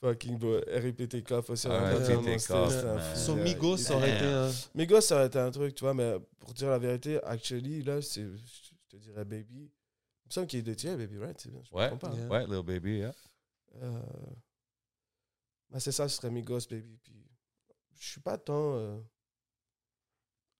Fucking 0.00 0.38
bro, 0.38 0.60
RIP 0.68 1.08
Takeoff 1.08 1.50
aussi. 1.50 1.68
Son 3.14 3.36
Migos, 3.36 3.78
ça 3.78 3.96
aurait 3.96 4.14
été 4.14 4.24
un. 4.24 4.52
Migos, 4.74 5.00
ça 5.00 5.16
aurait 5.16 5.26
été 5.26 5.38
un 5.38 5.50
truc, 5.50 5.74
tu 5.74 5.84
vois, 5.84 5.94
mais 5.94 6.16
pour 6.38 6.52
dire 6.52 6.70
la 6.70 6.78
vérité, 6.78 7.22
actually, 7.24 7.82
là, 7.82 8.00
c'est, 8.02 8.22
je 8.22 8.70
te 8.88 8.96
dirais 8.96 9.24
Baby. 9.24 9.72
Il 10.24 10.28
me 10.28 10.32
semble 10.32 10.46
qu'il 10.46 10.58
est 10.60 10.62
de 10.62 10.74
tiers, 10.74 10.96
Baby, 10.96 11.18
right? 11.18 11.48
Ouais. 11.72 11.88
trompe 11.88 12.00
pas. 12.00 12.12
Yeah. 12.14 12.28
Ouais, 12.28 12.46
Lil 12.46 12.62
Baby, 12.62 12.98
yeah. 12.98 13.14
Euh, 13.82 14.02
bah, 15.70 15.80
c'est 15.80 15.92
ça, 15.92 16.08
ce 16.08 16.16
serait 16.16 16.30
Migos, 16.30 16.60
Baby. 16.70 16.98
Puis, 17.02 17.26
je 17.98 18.06
suis 18.06 18.20
pas 18.20 18.36
tant 18.36 18.76
euh, 18.76 18.98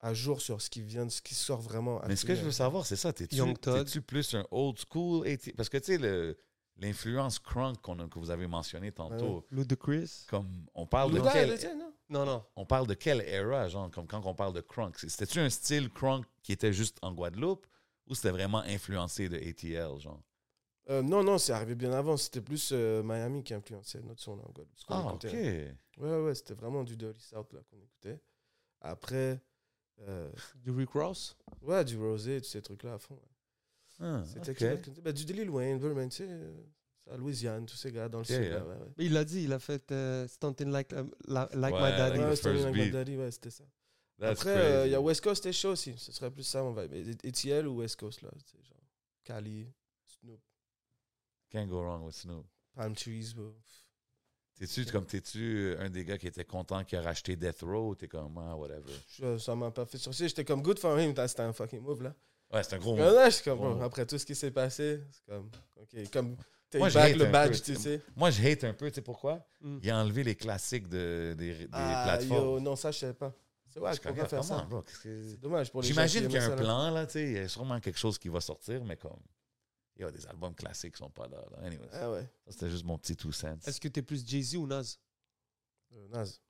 à 0.01 0.13
jour 0.15 0.41
sur 0.41 0.61
ce 0.61 0.69
qui 0.71 0.83
vient, 0.83 1.09
ce 1.09 1.23
qui 1.23 1.35
sort 1.35 1.61
vraiment. 1.61 2.01
Mais 2.07 2.17
ce 2.17 2.23
que 2.25 2.29
je 2.29 2.41
veux 2.41 2.49
actuellement. 2.49 2.53
savoir, 2.53 2.87
c'est 2.87 2.97
ça. 2.97 3.13
T'es-tu 3.13 3.37
t'es-tu 3.61 4.03
plus 4.03 4.35
un 4.35 4.47
old 4.51 4.79
school? 4.79 5.27
Parce 5.57 5.69
que, 5.69 5.79
tu 5.79 5.85
sais, 5.85 5.99
le- 5.99 6.37
l'influence 6.79 7.39
crunk 7.39 7.81
qu'on 7.81 7.99
a- 8.01 8.09
que 8.09 8.19
vous 8.19 8.31
avez 8.31 8.47
mentionné 8.47 8.93
tantôt, 8.93 9.47
Ludacris? 9.51 10.27
comme 10.29 10.67
on 10.75 10.87
parle 10.87 11.13
de 11.15 11.21
quel... 11.33 11.77
non? 11.79 11.93
Non, 12.09 12.25
non. 12.27 12.45
On 12.55 12.67
parle 12.67 12.87
de 12.87 12.95
quelle 12.95 13.23
era, 13.23 13.69
genre, 13.69 13.91
comme 13.91 14.07
quand 14.07 14.25
on 14.27 14.35
parle 14.35 14.53
de 14.53 14.61
crunk? 14.61 14.97
C'était-tu 14.99 15.41
un 15.41 15.51
style 15.51 15.91
crunk 15.91 16.25
qui 16.43 16.53
était 16.53 16.73
juste 16.73 16.99
en 17.03 17.13
Guadeloupe 17.13 17.67
ou 18.07 18.15
c'était 18.15 18.31
vraiment 18.31 18.61
influencé 18.61 19.29
de 19.29 19.37
ATL, 19.37 19.99
genre? 19.99 20.23
Euh, 20.89 21.03
non, 21.03 21.25
non, 21.25 21.37
c'est 21.39 21.51
arrivé 21.53 21.75
bien 21.75 21.93
avant. 21.93 22.17
C'était 22.17 22.41
plus 22.43 22.71
euh, 22.73 23.03
Miami 23.03 23.43
qui 23.43 23.55
influençait 23.55 24.01
notre 24.03 24.21
son 24.23 24.37
là, 24.37 24.43
en 24.47 24.53
Guadeloupe, 24.53 24.77
Ah, 24.89 25.05
écoutait. 25.09 25.75
OK. 25.99 26.03
Ouais, 26.05 26.21
ouais, 26.21 26.35
c'était 26.37 26.55
vraiment 26.55 26.85
du 26.85 26.97
Dirty 26.97 27.23
South 27.27 27.53
là, 27.55 27.61
qu'on 27.69 27.79
écoutait. 27.83 28.21
Après, 28.83 29.41
euh, 30.01 30.31
Du 30.57 30.71
Rick 30.71 30.91
Ross? 30.91 31.37
ouais, 31.63 31.85
du 31.85 31.97
Rosé, 31.99 32.41
tous 32.41 32.49
ces 32.49 32.63
trucs-là 32.63 32.95
à 32.95 32.99
fond. 32.99 33.15
ouais. 33.15 33.21
Ah, 34.01 34.23
C'était 34.27 34.51
OK. 34.77 34.83
qui 34.83 34.91
bah, 35.01 35.13
Du 35.13 35.25
Lil 35.33 35.49
Wayne, 35.51 35.79
Vermin, 35.79 36.09
tu 36.09 36.17
sais, 36.17 36.27
euh, 36.29 36.55
à 37.11 37.17
Louisiane, 37.17 37.65
tous 37.67 37.77
ces 37.77 37.91
gars 37.93 38.09
dans 38.09 38.19
le 38.21 38.25
Yeah, 38.27 38.37
sud. 38.43 38.45
yeah. 38.47 38.59
là, 38.59 38.65
ouais, 38.67 38.75
ouais. 38.77 38.93
Mais 38.99 39.05
il 39.07 39.13
l'a 39.15 39.25
dit, 39.25 39.43
il 39.45 39.53
a 39.53 39.59
fait 39.59 39.91
euh, 39.93 40.29
Stunting 40.29 40.69
Like, 40.71 40.93
la- 40.93 41.49
like 41.55 41.75
Ouais, 41.75 41.93
My 41.93 41.97
Daddy. 41.97 42.19
like 42.19 42.27
Ouais, 42.27 42.33
the 42.33 42.37
c'était 42.37 42.51
first 42.53 42.65
Like 42.65 42.75
My 42.77 42.83
beat. 42.85 42.93
Daddy, 42.93 43.17
ouais, 43.17 43.31
c'était 43.31 43.51
ça. 43.51 43.65
That's 44.19 44.41
Après, 44.41 44.51
euh, 44.51 44.61
il 44.61 44.79
crazy. 44.81 44.91
y 44.93 44.95
a 44.95 45.01
West 45.01 45.21
Coast 45.23 45.47
et 45.47 45.53
Show 45.53 45.71
aussi. 45.73 45.95
Ce 45.99 46.13
serait 46.13 46.31
plus 46.31 46.43
ça, 46.43 46.63
on 46.65 46.73
va. 46.73 46.85
ETL 46.85 47.67
ou 47.67 47.79
West 47.79 47.97
Coast, 47.97 48.23
là. 48.23 48.31
c'est 48.45 48.63
genre. 48.65 48.77
Cali, 49.25 49.73
Snoop, 50.07 50.41
Can't 51.51 51.69
go 51.69 51.81
wrong 51.83 52.05
with 52.05 52.15
Snoop. 52.15 52.47
Palm 52.75 52.95
Trees, 52.95 53.33
bro. 53.35 53.55
T'es-tu 54.59 54.87
comme 54.87 55.05
t'es-tu 55.05 55.75
un 55.79 55.91
des 55.91 56.05
gars 56.05 56.17
qui 56.17 56.27
était 56.27 56.45
content 56.45 56.83
qu'il 56.83 56.97
a 56.99 57.03
racheté 57.03 57.37
Death 57.37 57.61
Row? 57.63 57.95
T'es 57.95 58.09
comme 58.09 58.39
ah 58.39 58.57
whatever. 58.57 58.93
Je- 59.19 59.37
ça 59.39 59.55
m'a 59.55 59.71
pas 59.71 59.85
fait 59.85 59.99
sortir. 59.99 60.27
J'étais 60.29 60.45
comme 60.45 60.63
good 60.63 60.79
for 60.79 60.99
him. 60.99 61.15
C'était 61.27 61.43
un 61.43 61.53
fucking 61.53 61.81
move, 61.81 62.03
là. 62.03 62.15
Ouais, 62.53 62.63
c'est 62.63 62.75
un 62.75 62.79
gros. 62.79 62.97
Je 62.97 63.31
suis 63.31 63.45
comme, 63.45 63.59
bon, 63.59 63.81
après 63.83 64.07
tout 64.07 64.17
ce 64.19 64.25
qui 64.25 64.35
s'est 64.35 64.51
passé, 64.53 65.01
c'est 65.11 65.27
comme, 65.35 65.51
ok, 65.81 66.11
comme, 66.13 66.37
Moi, 66.77 66.89
je 66.89 66.99
hate 66.99 67.17
le 67.17 67.27
un 67.27 67.31
badge, 67.31 67.59
peu, 67.59 67.75
tu 67.75 67.75
sais. 67.75 68.01
Moi, 68.15 68.31
je 68.31 68.47
hate 68.47 68.65
un 68.65 68.73
peu, 68.73 68.89
tu 68.89 68.95
sais 68.95 69.03
pourquoi? 69.03 69.45
Mm. 69.61 69.79
Il 69.83 69.91
a 69.91 69.99
enlevé 69.99 70.23
les 70.25 70.35
classiques 70.37 70.89
de, 70.89 71.35
des, 71.37 71.55
des 71.55 71.69
Ah, 71.73 72.05
plateformes. 72.17 72.45
yo, 72.55 72.61
non, 72.61 72.77
ça, 72.77 72.91
je 72.93 72.99
savais 72.99 73.15
pas. 73.15 73.35
C'est 73.69 73.81
ouais, 73.81 73.93
Je 73.95 74.01
comme, 74.01 74.15
faire 74.15 74.29
comment, 74.29 74.43
ça. 74.43 74.63
bro? 74.63 74.83
Qu'est-ce 74.83 74.99
que- 75.01 75.29
C'est 75.31 75.41
dommage 75.41 75.71
pour 75.71 75.83
les 75.83 75.89
gens 75.89 75.93
J'imagine 75.95 76.23
qui 76.23 76.29
qu'il 76.29 76.37
y 76.37 76.39
a 76.41 76.47
un 76.47 76.57
plan, 76.57 76.91
là, 76.93 77.05
tu 77.07 77.13
sais. 77.15 77.25
Il 77.25 77.33
y 77.33 77.39
a 77.39 77.49
sûrement 77.49 77.79
quelque 77.81 77.99
chose 77.99 78.17
qui 78.19 78.29
va 78.29 78.41
sortir, 78.41 78.83
mais 78.85 78.97
comme. 78.97 79.19
Il 79.97 80.03
y 80.03 80.05
a 80.05 80.11
des 80.11 80.27
albums 80.27 80.55
classiques 80.55 80.93
qui 80.95 80.99
sont 80.99 81.11
pas 81.11 81.27
là. 81.27 81.39
là. 81.51 81.67
Anyways, 81.67 81.89
Ah 81.93 82.11
ouais, 82.11 82.23
ça, 82.47 82.53
c'était 82.53 82.71
juste 82.71 82.85
mon 82.85 82.99
petit 82.99 83.17
two 83.17 83.33
cents. 83.33 83.59
Est-ce 83.67 83.81
que 83.81 83.89
t'es 83.89 84.03
plus 84.03 84.27
Jay-Z 84.27 84.57
ou 84.57 84.67
Nas? 84.67 84.99
Euh, 85.95 86.09
naze. 86.09 86.41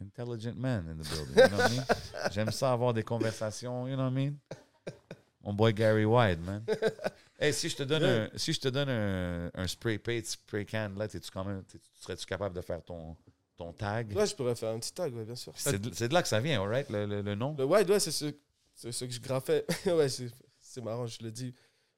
Intelligent 0.00 0.56
man 0.56 0.88
in 0.88 0.96
the 0.98 1.08
building. 1.08 1.36
You 1.36 1.48
know 1.48 1.58
what 1.58 1.70
I 1.70 1.76
mean? 1.76 1.84
J'aime 2.32 2.50
ça 2.50 2.72
avoir 2.72 2.92
des 2.92 3.04
conversations, 3.04 3.86
you 3.86 3.94
know 3.94 4.04
what 4.04 4.10
I 4.10 4.14
mean? 4.14 4.38
Mon 5.44 5.52
boy 5.54 5.72
Gary 5.72 6.04
White, 6.04 6.40
man. 6.40 6.64
Hey, 7.38 7.52
si 7.52 7.68
je 7.68 7.74
te 7.76 7.82
donne 7.82 8.02
Yeah. 8.02 8.28
un, 8.32 8.38
si 8.38 8.52
je 8.52 8.60
te 8.60 8.68
donne 8.68 8.88
un, 8.88 9.50
un 9.54 9.66
spray 9.66 9.98
paint, 9.98 10.20
spray 10.24 10.64
can, 10.64 10.92
là, 10.96 11.08
t'es-tu 11.08 11.28
quand 11.32 11.44
même, 11.44 11.64
serais-tu 11.98 12.24
capable 12.24 12.54
de 12.54 12.60
faire 12.60 12.80
ton, 12.84 13.16
ton 13.56 13.72
tag? 13.72 14.14
Ouais, 14.14 14.26
je 14.28 14.36
pourrais 14.36 14.54
faire 14.54 14.70
un 14.70 14.78
petit 14.78 14.92
tag, 14.92 15.12
ouais, 15.12 15.24
bien 15.24 15.34
sûr. 15.34 15.52
C'est 15.56 15.80
de, 15.80 15.92
c'est 15.92 16.06
de 16.06 16.14
là 16.14 16.22
que 16.22 16.28
ça 16.28 16.38
vient, 16.38 16.62
alright, 16.62 16.88
le, 16.88 17.04
le, 17.04 17.20
le 17.20 17.34
nom? 17.34 17.56
Le 17.58 17.64
white, 17.64 17.88
ouais, 17.90 17.98
c'est 17.98 18.12
ce, 18.12 18.32
c'est 18.82 18.92
ce 18.92 19.04
que 19.04 19.12
je 19.12 19.20
graffais. 19.20 19.64
ouais, 19.86 20.08
c'est 20.08 20.28
c'est 20.60 20.80
marrant, 20.82 21.06
je 21.06 21.22
le 21.22 21.30
dis. 21.30 21.54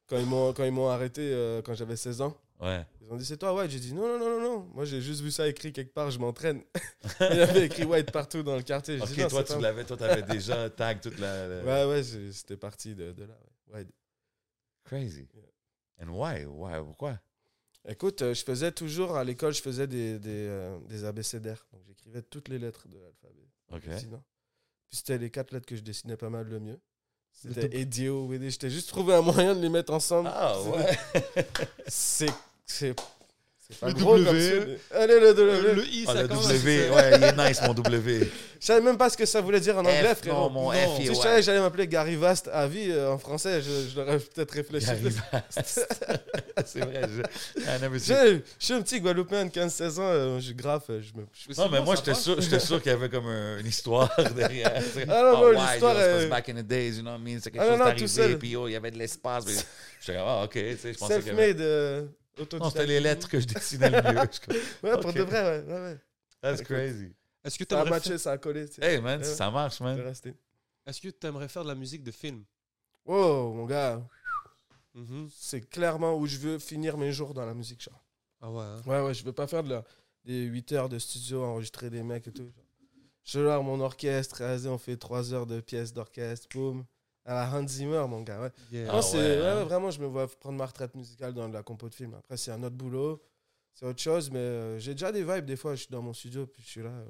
Quand 0.07 0.19
ils 0.19 0.27
m'ont 0.27 0.53
quand 0.53 0.65
ils 0.65 0.73
m'ont 0.73 0.89
arrêté 0.89 1.23
euh, 1.33 1.63
quand 1.63 1.75
j'avais 1.75 1.97
16 1.97 2.21
ans, 2.21 2.37
Ouais. 2.61 2.85
ils 3.01 3.11
ont 3.13 3.17
dit 3.17 3.25
c'est 3.25 3.37
toi? 3.37 3.53
White. 3.55 3.71
J'ai 3.71 3.81
dit 3.81 3.93
non 3.95 4.07
non 4.07 4.19
non 4.19 4.31
non 4.31 4.41
non. 4.41 4.59
Moi 4.75 4.85
j'ai 4.85 5.01
juste 5.01 5.21
vu 5.23 5.31
ça 5.31 5.49
écrit 5.49 5.73
quelque 5.73 5.93
part, 5.93 6.11
je 6.11 6.19
m'entraîne. 6.19 6.63
Il 7.21 7.37
y 7.37 7.41
avait 7.41 7.67
écrit 7.67 7.85
white 7.85 8.13
partout 8.13 8.43
dans 8.43 8.57
le 8.57 8.63
quartier. 8.63 9.01
Ok, 9.01 9.09
dit, 9.13 9.21
non, 9.23 9.29
toi, 9.29 9.45
tu 9.45 9.59
l'avais, 9.61 9.85
toi, 9.85 9.97
t'avais 9.97 10.23
déjà 10.37 10.69
tag 10.71 11.01
toute 11.01 11.19
la. 11.19 11.49
la- 11.49 11.65
Ouais 11.65 11.91
ouais, 11.91 12.03
c'était 12.33 12.57
parti 12.57 12.95
de, 12.95 13.13
de 13.13 13.25
là. 13.25 13.39
ouais. 13.73 13.79
White. 13.81 13.89
Crazy. 14.85 15.27
Yeah. 15.35 16.07
And 16.07 16.11
why? 16.13 16.45
Why? 16.45 16.79
Pourquoi? 16.85 17.19
Écoute, 17.89 18.23
euh, 18.23 18.35
je 18.35 18.45
faisais 18.45 18.73
toujours 18.73 19.17
à 19.17 19.25
l'école, 19.25 19.53
je 19.55 19.61
faisais 19.63 19.87
des 19.87 20.19
des, 20.19 20.47
euh, 20.49 20.79
des 20.89 21.05
abécédaires. 21.05 21.67
Donc 21.73 21.83
j'écrivais 21.87 22.23
toutes 22.23 22.49
les 22.49 22.59
lettres 22.59 22.89
de 22.89 22.99
l'alphabet. 22.99 23.49
Ok. 23.73 23.99
Sinon. 24.01 24.23
Puis 24.95 25.01
c'était 25.01 25.19
les 25.19 25.29
quatre 25.29 25.51
lettres 25.51 25.67
que 25.67 25.75
je 25.75 25.81
dessinais 25.83 26.17
pas 26.17 26.31
mal 26.31 26.47
le 26.47 26.61
mieux. 26.61 26.79
C'était 27.33 27.77
Edio. 27.81 28.31
J'étais 28.41 28.71
juste 28.71 28.89
trouvé 28.91 29.13
un 29.13 29.23
moyen 29.23 29.57
de 29.57 29.61
les 29.61 29.69
mettre 29.69 29.93
ensemble. 29.93 30.31
Ah, 30.33 30.55
ouais. 30.63 31.45
C'est. 31.89 32.31
Le 33.83 33.93
W. 33.95 34.79
Allez, 34.95 35.21
le 35.21 35.35
W. 35.35 35.75
Le 35.75 35.87
I, 35.87 36.05
Ah, 36.07 36.13
ça 36.13 36.23
le. 36.23 36.29
W, 36.29 36.91
ouais, 36.95 37.17
il 37.17 37.23
est 37.25 37.37
nice, 37.49 37.61
mon 37.63 37.73
W. 37.75 38.31
Je 38.61 38.67
savais 38.67 38.81
même 38.83 38.97
pas 38.99 39.09
ce 39.11 39.17
que 39.17 39.25
ça 39.25 39.41
voulait 39.41 39.61
dire 39.61 39.77
en 39.77 39.81
anglais, 39.81 40.15
F, 40.15 40.19
frérot. 40.19 40.37
non, 40.43 40.51
mon 40.51 40.73
Non. 40.73 40.79
F, 40.79 40.97
Si 41.01 41.07
je 41.07 41.15
savais 41.15 41.37
que 41.37 41.43
j'allais 41.43 41.61
m'appeler 41.61 41.87
Gary 41.89 42.17
Vast 42.17 42.49
à 42.53 42.67
vie 42.67 42.91
euh, 42.91 43.11
en 43.13 43.19
français, 43.19 43.61
je, 43.63 43.89
je 43.91 43.99
l'aurais 43.99 44.19
peut-être 44.19 44.51
réfléchi. 44.53 44.87
Gary. 44.87 45.15
Vast. 45.33 45.87
C'est 46.67 46.81
vrai. 46.81 47.03
Je, 47.09 47.23
seen- 47.99 47.99
Je, 47.99 48.39
je 48.59 48.65
suis 48.65 48.75
un 48.75 48.83
petit 48.83 49.01
Guadeloupéen 49.01 49.47
de 49.47 49.51
15-16 49.51 49.99
ans, 49.99 50.03
euh, 50.03 50.41
je 50.41 50.53
graffe, 50.53 50.91
euh, 50.91 51.01
je 51.01 51.19
me. 51.19 51.27
je- 51.33 51.61
Non, 51.61 51.69
mais 51.71 51.81
moi, 51.81 51.95
j'étais 51.97 52.15
sûr, 52.15 52.37
qu'il 52.83 52.93
y 52.93 52.95
avait 52.95 53.09
comme 53.09 53.27
un- 53.27 53.59
une 53.59 53.67
histoire 53.67 54.11
derrière. 54.37 54.73
Ah 55.09 55.23
non, 55.23 55.39
moi, 55.39 55.51
ouais, 55.51 55.57
l'histoire 55.57 55.97
c'est 55.97 56.25
que 56.27 56.31
back 56.31 56.49
in 56.51 56.55
the 56.55 56.67
days, 56.67 56.97
you 56.97 57.03
know 57.03 57.11
what 57.13 57.19
I 57.19 57.21
mean? 57.23 57.41
C'est 57.43 57.51
quelque 57.51 57.63
Ah 57.63 57.65
non, 57.67 57.71
chose 57.73 57.79
non, 58.19 58.23
d'arrivé, 58.23 58.37
puis 58.39 58.49
yo, 58.51 58.69
il 58.69 58.73
y 58.73 58.77
avait 58.77 58.91
de 58.91 58.99
l'espace. 58.99 59.45
J'étais 60.01 60.19
comme, 60.19 60.29
ah, 60.29 60.43
ok, 60.45 60.53
tu 60.53 60.77
sais, 60.77 60.93
je 60.93 60.99
pensais 60.99 61.15
avait... 61.15 61.23
Self-made, 61.25 61.61
euh, 61.61 62.03
Non, 62.59 62.69
c'était 62.71 62.87
les 62.87 63.01
lettres 63.01 63.29
que 63.29 63.39
je 63.41 63.47
dessinais 63.47 63.91
le 63.91 64.03
mieux. 64.03 64.21
Ouais, 64.83 65.01
pour 65.01 65.13
de 65.13 65.23
vrai, 65.23 65.43
ouais. 65.61 65.65
ouais, 65.73 65.81
ouais. 65.81 65.99
That's 66.41 66.63
crazy. 66.63 67.13
Est-ce 67.45 67.59
que 67.59 67.65
Ça 67.69 67.81
a 67.83 67.85
matché, 67.85 68.11
faire... 68.11 68.21
ça 68.21 68.33
a 68.33 68.39
collé. 68.39 68.67
tu 68.69 68.75
sais. 68.75 68.85
Hey, 68.95 69.01
man, 69.01 69.19
Ouais. 69.21 69.25
ça 69.25 69.51
marche, 69.51 69.81
man. 69.81 69.99
Est-ce 70.87 71.01
que 71.01 71.09
t'aimerais 71.09 71.49
faire 71.49 71.63
de 71.63 71.69
la 71.69 71.75
musique 71.75 72.03
de 72.03 72.11
film? 72.11 72.45
Oh, 73.05 73.53
mon 73.55 73.67
gars, 73.67 74.03
Mhm. 74.95 75.29
c'est 75.37 75.69
clairement 75.69 76.17
où 76.17 76.27
je 76.27 76.39
veux 76.39 76.59
finir 76.59 76.97
mes 76.97 77.13
jours 77.13 77.35
dans 77.35 77.45
la 77.45 77.55
musique, 77.55 77.83
genre. 77.83 78.03
Ah 78.41 78.51
ouais. 78.51 78.63
hein? 78.63 78.83
Ouais, 78.87 79.01
ouais, 79.03 79.15
je 79.15 79.25
veux 79.25 79.33
pas 79.33 79.47
faire 79.47 79.63
de 79.65 79.71
la, 79.71 79.85
des 80.25 80.43
8 80.45 80.73
heures 80.73 80.89
de 80.89 80.99
studio, 80.99 81.43
enregistrer 81.45 81.91
des 81.91 82.03
mecs 82.03 82.27
et 82.29 82.33
tout. 82.33 82.51
Je 83.25 83.41
leur 83.41 83.63
mon 83.63 83.81
orchestre, 83.81 84.43
on 84.69 84.79
fait 84.79 84.97
3 84.97 85.33
heures 85.35 85.47
de 85.47 85.61
pièces 85.61 85.93
d'orchestre, 85.93 86.47
boum. 86.53 86.85
À 87.27 87.35
la 87.35 87.51
Hans 87.55 87.67
Zimmer, 87.67 88.05
mon 88.09 88.21
gars, 88.23 88.41
ouais. 88.41 88.51
Yeah. 88.71 88.87
Non, 88.87 88.93
Ah 88.99 89.03
c'est- 89.03 89.17
ouais, 89.17 89.23
ouais, 89.41 89.47
hein. 89.47 89.59
ouais, 89.59 89.65
vraiment, 89.65 89.91
je 89.91 90.01
me 90.01 90.07
vois 90.07 90.29
prendre 90.29 90.59
ma 90.59 90.67
retraite 90.67 90.95
musicale 90.95 91.33
dans 91.33 91.49
de 91.49 91.55
la 91.55 91.63
compo 91.63 91.89
de 91.89 91.95
film. 91.95 92.13
Après, 92.15 92.37
c'est 92.37 92.51
un 92.51 92.63
autre 92.63 92.77
boulot, 92.77 93.23
c'est 93.73 93.87
autre 93.87 94.01
chose, 94.03 94.31
mais 94.31 94.39
euh, 94.39 94.79
j'ai 94.79 94.93
déjà 94.93 95.11
des 95.11 95.25
vibes. 95.25 95.47
Des 95.47 95.57
fois, 95.57 95.75
je 95.75 95.81
suis 95.83 95.91
dans 95.91 96.03
mon 96.03 96.13
studio, 96.13 96.47
puis 96.47 96.63
je 96.63 96.69
suis 96.69 96.83
là. 96.83 96.91
euh, 96.91 97.07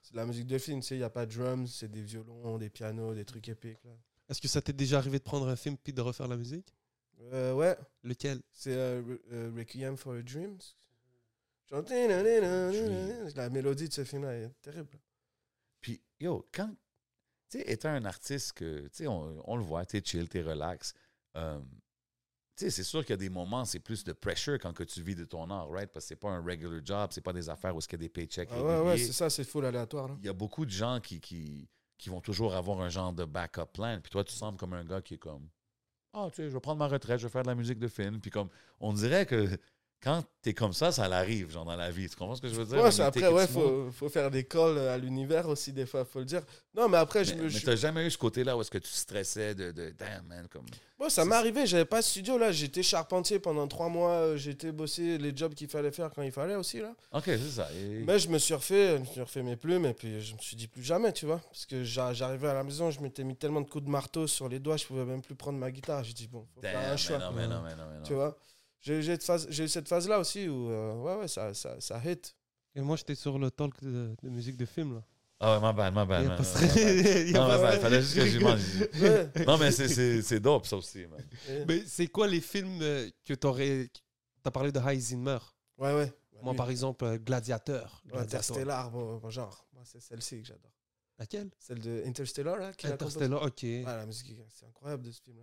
c'est 0.00 0.12
de 0.12 0.16
la 0.16 0.24
musique 0.24 0.46
de 0.46 0.56
film, 0.56 0.80
tu 0.80 0.86
sais, 0.86 0.94
il 0.94 0.98
n'y 0.98 1.04
a 1.04 1.10
pas 1.10 1.26
de 1.26 1.34
drums, 1.36 1.70
c'est 1.70 1.90
des 1.90 2.00
violons, 2.00 2.56
des 2.56 2.70
pianos, 2.70 3.14
des 3.14 3.26
trucs 3.26 3.46
épiques. 3.50 3.84
Là. 3.84 3.90
Est-ce 4.30 4.40
que 4.40 4.48
ça 4.48 4.62
t'est 4.62 4.72
déjà 4.72 4.96
arrivé 4.98 5.18
de 5.18 5.24
prendre 5.24 5.46
un 5.48 5.56
film 5.56 5.76
puis 5.76 5.92
de 5.92 6.00
refaire 6.00 6.28
la 6.28 6.36
musique? 6.36 6.72
Euh, 7.32 7.52
ouais, 7.52 7.76
Lequel? 8.04 8.40
C'est 8.52 8.74
euh, 8.74 9.02
euh, 9.32 9.50
Requiem 9.54 9.96
for 9.98 10.14
a 10.14 10.22
Dream. 10.22 10.56
La 13.36 13.50
mélodie 13.50 13.88
de 13.88 13.92
ce 13.92 14.04
film-là 14.04 14.34
est 14.34 14.50
terrible. 14.62 14.98
Puis, 15.80 16.00
yo, 16.18 16.48
quand, 16.52 16.74
tu 17.50 17.58
sais, 17.58 17.70
étant 17.70 17.88
un 17.90 18.04
artiste 18.04 18.52
que, 18.54 18.82
tu 18.88 18.90
sais, 18.92 19.06
on, 19.06 19.42
on 19.50 19.56
le 19.56 19.62
voit, 19.62 19.84
t'es 19.86 20.02
chill, 20.04 20.28
t'es 20.28 20.42
relax. 20.42 20.94
euh, 21.36 21.58
tu 22.56 22.64
sais, 22.64 22.70
c'est 22.70 22.82
sûr 22.82 23.02
qu'il 23.02 23.10
y 23.10 23.14
a 23.14 23.16
des 23.18 23.28
moments, 23.30 23.64
c'est 23.64 23.78
plus 23.78 24.02
de 24.02 24.12
pressure 24.12 24.58
quand 24.58 24.72
que 24.72 24.82
tu 24.82 25.00
vis 25.00 25.14
de 25.14 25.24
ton 25.24 25.48
art, 25.48 25.70
right? 25.70 25.90
Parce 25.92 26.04
que 26.06 26.08
c'est 26.08 26.16
pas 26.16 26.30
un 26.30 26.42
regular 26.42 26.80
job, 26.84 27.10
c'est 27.12 27.20
pas 27.20 27.32
des 27.32 27.48
affaires 27.48 27.76
où 27.76 27.78
il 27.78 27.92
y 27.92 27.94
a 27.94 27.98
des 27.98 28.08
paychecks 28.08 28.48
Ah 28.52 28.62
ouais, 28.62 28.80
ouais, 28.80 28.98
c'est 28.98 29.12
ça, 29.12 29.30
c'est 29.30 29.44
full 29.44 29.64
aléatoire. 29.64 30.16
Il 30.18 30.26
y 30.26 30.28
a 30.28 30.32
beaucoup 30.32 30.66
de 30.66 30.70
gens 30.70 30.98
qui, 31.00 31.20
qui, 31.20 31.68
qui 31.96 32.08
vont 32.10 32.20
toujours 32.20 32.54
avoir 32.56 32.80
un 32.80 32.88
genre 32.88 33.12
de 33.12 33.24
backup 33.24 33.66
plan. 33.72 34.00
Puis 34.02 34.10
toi, 34.10 34.24
tu 34.24 34.32
sembles 34.34 34.58
comme 34.58 34.72
un 34.72 34.84
gars 34.84 35.00
qui 35.00 35.14
est 35.14 35.18
comme 35.18 35.48
Ah, 36.12 36.26
tu 36.30 36.36
sais, 36.36 36.48
je 36.48 36.54
vais 36.54 36.60
prendre 36.60 36.78
ma 36.80 36.88
retraite, 36.88 37.20
je 37.20 37.26
vais 37.28 37.32
faire 37.32 37.44
de 37.44 37.48
la 37.48 37.54
musique 37.54 37.78
de 37.78 37.86
film. 37.88 38.20
Puis 38.20 38.32
comme, 38.32 38.48
on 38.80 38.92
dirait 38.92 39.24
que 39.24 39.46
quand 40.00 40.24
t'es 40.42 40.54
comme 40.54 40.72
ça, 40.72 40.92
ça 40.92 41.08
l'arrive, 41.08 41.50
genre 41.50 41.64
dans 41.64 41.74
la 41.74 41.90
vie. 41.90 42.08
Tu 42.08 42.14
comprends 42.16 42.36
ce 42.36 42.40
que 42.40 42.48
je 42.48 42.54
veux 42.54 42.64
dire? 42.64 42.78
Ouais, 42.82 43.00
après, 43.00 43.28
ouais, 43.28 43.46
faut, 43.48 43.90
faut 43.90 44.08
faire 44.08 44.30
des 44.30 44.44
calls 44.44 44.78
à 44.78 44.96
l'univers 44.96 45.48
aussi, 45.48 45.72
des 45.72 45.86
fois, 45.86 46.04
faut 46.04 46.20
le 46.20 46.24
dire. 46.24 46.42
Non, 46.74 46.88
mais 46.88 46.98
après, 46.98 47.24
je 47.24 47.32
Mais, 47.32 47.38
me. 47.38 47.42
mais 47.44 47.50
je- 47.50 47.64
t'as 47.66 47.74
jamais 47.74 48.06
eu 48.06 48.10
ce 48.10 48.16
côté-là 48.18 48.56
où 48.56 48.60
est-ce 48.60 48.70
que 48.70 48.78
tu 48.78 48.90
stressais 48.90 49.54
de, 49.56 49.72
de 49.72 49.90
damn, 49.90 50.24
man, 50.26 50.46
comme. 50.48 50.66
Moi, 51.00 51.10
ça 51.10 51.24
m'est 51.24 51.34
arrivé, 51.34 51.66
j'avais 51.66 51.84
pas 51.84 51.98
de 52.00 52.04
studio 52.04 52.38
là, 52.38 52.50
j'étais 52.52 52.82
charpentier 52.82 53.38
pendant 53.40 53.66
trois 53.68 53.88
mois, 53.88 54.10
euh, 54.12 54.36
j'étais 54.36 54.70
bossé 54.72 55.18
les 55.18 55.36
jobs 55.36 55.54
qu'il 55.54 55.68
fallait 55.68 55.92
faire 55.92 56.10
quand 56.12 56.22
il 56.22 56.32
fallait 56.32 56.56
aussi 56.56 56.80
là. 56.80 56.94
Ok, 57.12 57.24
c'est 57.26 57.38
ça. 57.38 57.68
Et- 57.72 58.04
Mais 58.04 58.18
je 58.20 58.28
me 58.28 58.38
suis 58.38 58.54
refait, 58.54 58.94
je 58.96 59.00
me 59.00 59.04
suis 59.04 59.20
refait 59.20 59.42
mes 59.42 59.56
plumes 59.56 59.86
et 59.86 59.94
puis 59.94 60.20
je 60.20 60.34
me 60.34 60.38
suis 60.40 60.56
dit 60.56 60.66
plus 60.68 60.82
jamais, 60.82 61.12
tu 61.12 61.26
vois. 61.26 61.38
Parce 61.38 61.66
que 61.66 61.82
j'a- 61.84 62.12
j'arrivais 62.12 62.48
à 62.48 62.54
la 62.54 62.62
maison, 62.64 62.90
je 62.90 63.00
m'étais 63.00 63.24
mis 63.24 63.36
tellement 63.36 63.60
de 63.60 63.68
coups 63.68 63.84
de 63.84 63.90
marteau 63.90 64.26
sur 64.28 64.48
les 64.48 64.58
doigts, 64.60 64.76
je 64.76 64.86
pouvais 64.86 65.04
même 65.04 65.22
plus 65.22 65.34
prendre 65.36 65.58
ma 65.58 65.70
guitare. 65.70 66.02
J'ai 66.04 66.14
dit 66.14 66.26
bon, 66.28 66.46
faut 66.54 66.60
Damn, 66.60 66.72
faire 66.72 66.88
un 66.88 66.90
mais 66.92 66.96
choix. 66.96 67.18
non, 67.18 67.32
mais 67.32 67.46
non, 67.48 67.62
mais 67.62 67.74
non, 67.76 67.84
mais 67.90 67.96
non. 67.98 68.02
Tu 68.04 68.14
vois? 68.14 68.36
J'ai 68.80 68.98
eu 68.98 69.02
cette 69.02 69.24
phase, 69.24 69.46
j'ai 69.50 69.64
eu 69.64 69.68
cette 69.68 69.88
phase 69.88 70.08
là 70.08 70.18
aussi 70.20 70.48
où 70.48 70.70
euh, 70.70 70.94
ouais 70.94 71.14
ouais 71.16 71.28
ça 71.28 71.52
ça, 71.54 71.80
ça 71.80 72.00
hit. 72.04 72.34
Et 72.74 72.80
moi, 72.80 72.96
j'étais 72.96 73.14
sur 73.16 73.38
le 73.38 73.50
talk 73.50 73.80
de, 73.82 74.14
de 74.22 74.28
musique 74.28 74.56
de 74.56 74.66
film 74.66 74.94
là. 74.94 75.02
Ah 75.40 75.54
ouais, 75.54 75.60
ma 75.60 75.72
bad, 75.72 75.94
ma 75.94 76.04
bad. 76.04 76.24
Non, 77.32 77.48
ma 77.48 77.58
bad, 77.58 77.80
fallait 77.80 78.00
juste 78.02 78.14
que 78.16 78.26
j'y 78.26 78.38
mange. 78.40 78.60
Non, 79.46 79.56
mais 79.58 79.70
c'est- 79.70 79.88
c'est 79.88 80.22
c'est 80.22 80.40
dope, 80.40 80.66
ça 80.66 80.76
aussi, 80.76 81.06
man. 81.06 81.20
Mais 81.66 81.82
c'est 81.86 82.08
quoi 82.08 82.26
les 82.26 82.40
films 82.40 82.80
euh, 82.82 83.08
que 83.24 83.34
t'aurais. 83.34 83.88
T'as 84.42 84.50
parlé 84.50 84.70
de 84.72 84.80
High 84.80 85.00
Zimmer? 85.00 85.38
ouais 85.78 85.94
ouais. 85.94 86.12
Moi, 86.42 86.52
Oui. 86.52 86.56
par 86.56 86.70
exemple, 86.70 87.04
euh, 87.04 87.18
Gladiateur. 87.18 88.02
Interstellar, 88.14 88.90
bon, 88.92 89.16
bon 89.18 89.30
genre. 89.30 89.66
Moi, 89.72 89.82
c'est 89.84 90.00
celle-ci 90.00 90.40
que 90.42 90.46
j'adore. 90.46 90.70
Laquelle? 91.18 91.50
Celle 91.58 91.80
de 91.80 92.02
Interstellar 92.06 92.56
là. 92.58 92.70
Interstellar, 92.84 93.42
ok. 93.42 93.64
Ah, 93.86 93.96
la 93.96 94.06
musique, 94.06 94.32
c'est 94.50 94.66
incroyable 94.66 95.02
de 95.04 95.10
ce 95.10 95.20
film-là. 95.20 95.42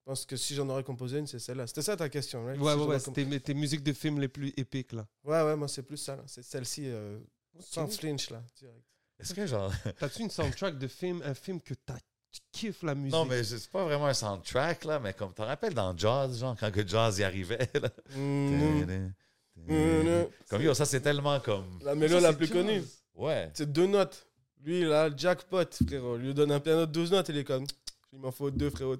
Je 0.00 0.04
pense 0.10 0.24
que 0.24 0.36
si 0.36 0.54
j'en 0.54 0.68
aurais 0.70 0.82
composé 0.82 1.18
une, 1.18 1.26
c'est 1.26 1.38
celle-là. 1.38 1.66
C'était 1.66 1.82
ça 1.82 1.96
ta 1.96 2.08
question, 2.08 2.44
right? 2.44 2.58
Ouais, 2.60 2.72
Si 2.74 2.78
ouais, 2.80 2.98
C'était 2.98 3.40
tes 3.40 3.54
musiques 3.54 3.82
de 3.82 3.92
films 3.92 4.18
les 4.20 4.28
plus 4.28 4.52
épiques 4.56 4.92
là. 4.92 5.06
ouais, 5.24 5.42
ouais, 5.42 5.56
moi, 5.56 5.68
c'est 5.68 5.82
plus 5.82 5.98
ça. 5.98 6.16
là. 6.16 6.22
C'est 6.26 6.42
celle-ci, 6.42 6.84
euh, 6.88 7.18
sans 7.60 7.86
flinch, 7.86 8.30
là. 8.30 8.42
direct. 8.58 8.82
Est-ce 9.18 9.34
que 9.34 9.46
genre. 9.46 9.70
T'as-tu 9.98 10.22
une 10.22 10.30
soundtrack 10.30 10.78
de 10.78 10.88
film, 10.88 11.20
un 11.24 11.34
film 11.34 11.60
que 11.60 11.74
t'as, 11.74 11.98
tu 12.32 12.40
kiffes 12.50 12.82
la 12.82 12.94
musique? 12.94 13.12
Non, 13.12 13.26
mais 13.26 13.44
c'est 13.44 13.68
pas 13.70 13.84
vraiment 13.84 14.06
un 14.06 14.14
soundtrack, 14.14 14.84
là, 14.86 14.98
mais 14.98 15.12
comme 15.12 15.28
tu 15.28 15.34
te 15.36 15.42
rappelles 15.42 15.74
dans 15.74 15.94
Jaws, 15.96 16.32
genre, 16.38 16.56
quand 16.58 16.70
que 16.72 16.86
Jaws 16.86 17.18
y 17.18 17.22
arrivait, 17.22 17.68
là? 17.74 17.90
Mhm. 18.16 19.12
Mhm. 19.56 20.26
Comme 20.48 20.62
yo, 20.62 20.72
ça 20.72 20.86
c'est 20.86 21.00
tellement 21.02 21.38
comme. 21.40 21.78
La 21.82 21.94
mélo 21.94 22.14
Ça, 22.14 22.20
la 22.22 22.32
plus 22.32 22.48
connue. 22.48 22.82
Ouais. 23.14 23.50
C'est 23.52 23.70
deux 23.70 23.86
notes. 23.86 24.26
Lui, 24.62 24.84
là, 24.84 25.10
jackpot, 25.14 25.64
frérot. 25.86 26.16
Lui 26.16 26.32
donne 26.34 26.52
un 26.52 26.60
piano 26.60 26.84
de 26.86 26.92
12 26.92 27.10
notes, 27.12 27.28
il 27.30 27.38
est 27.38 27.44
comme. 27.44 27.66
Il 28.12 28.18
m'en 28.18 28.32
faut 28.32 28.50
deux, 28.50 28.70
frérot. 28.70 28.96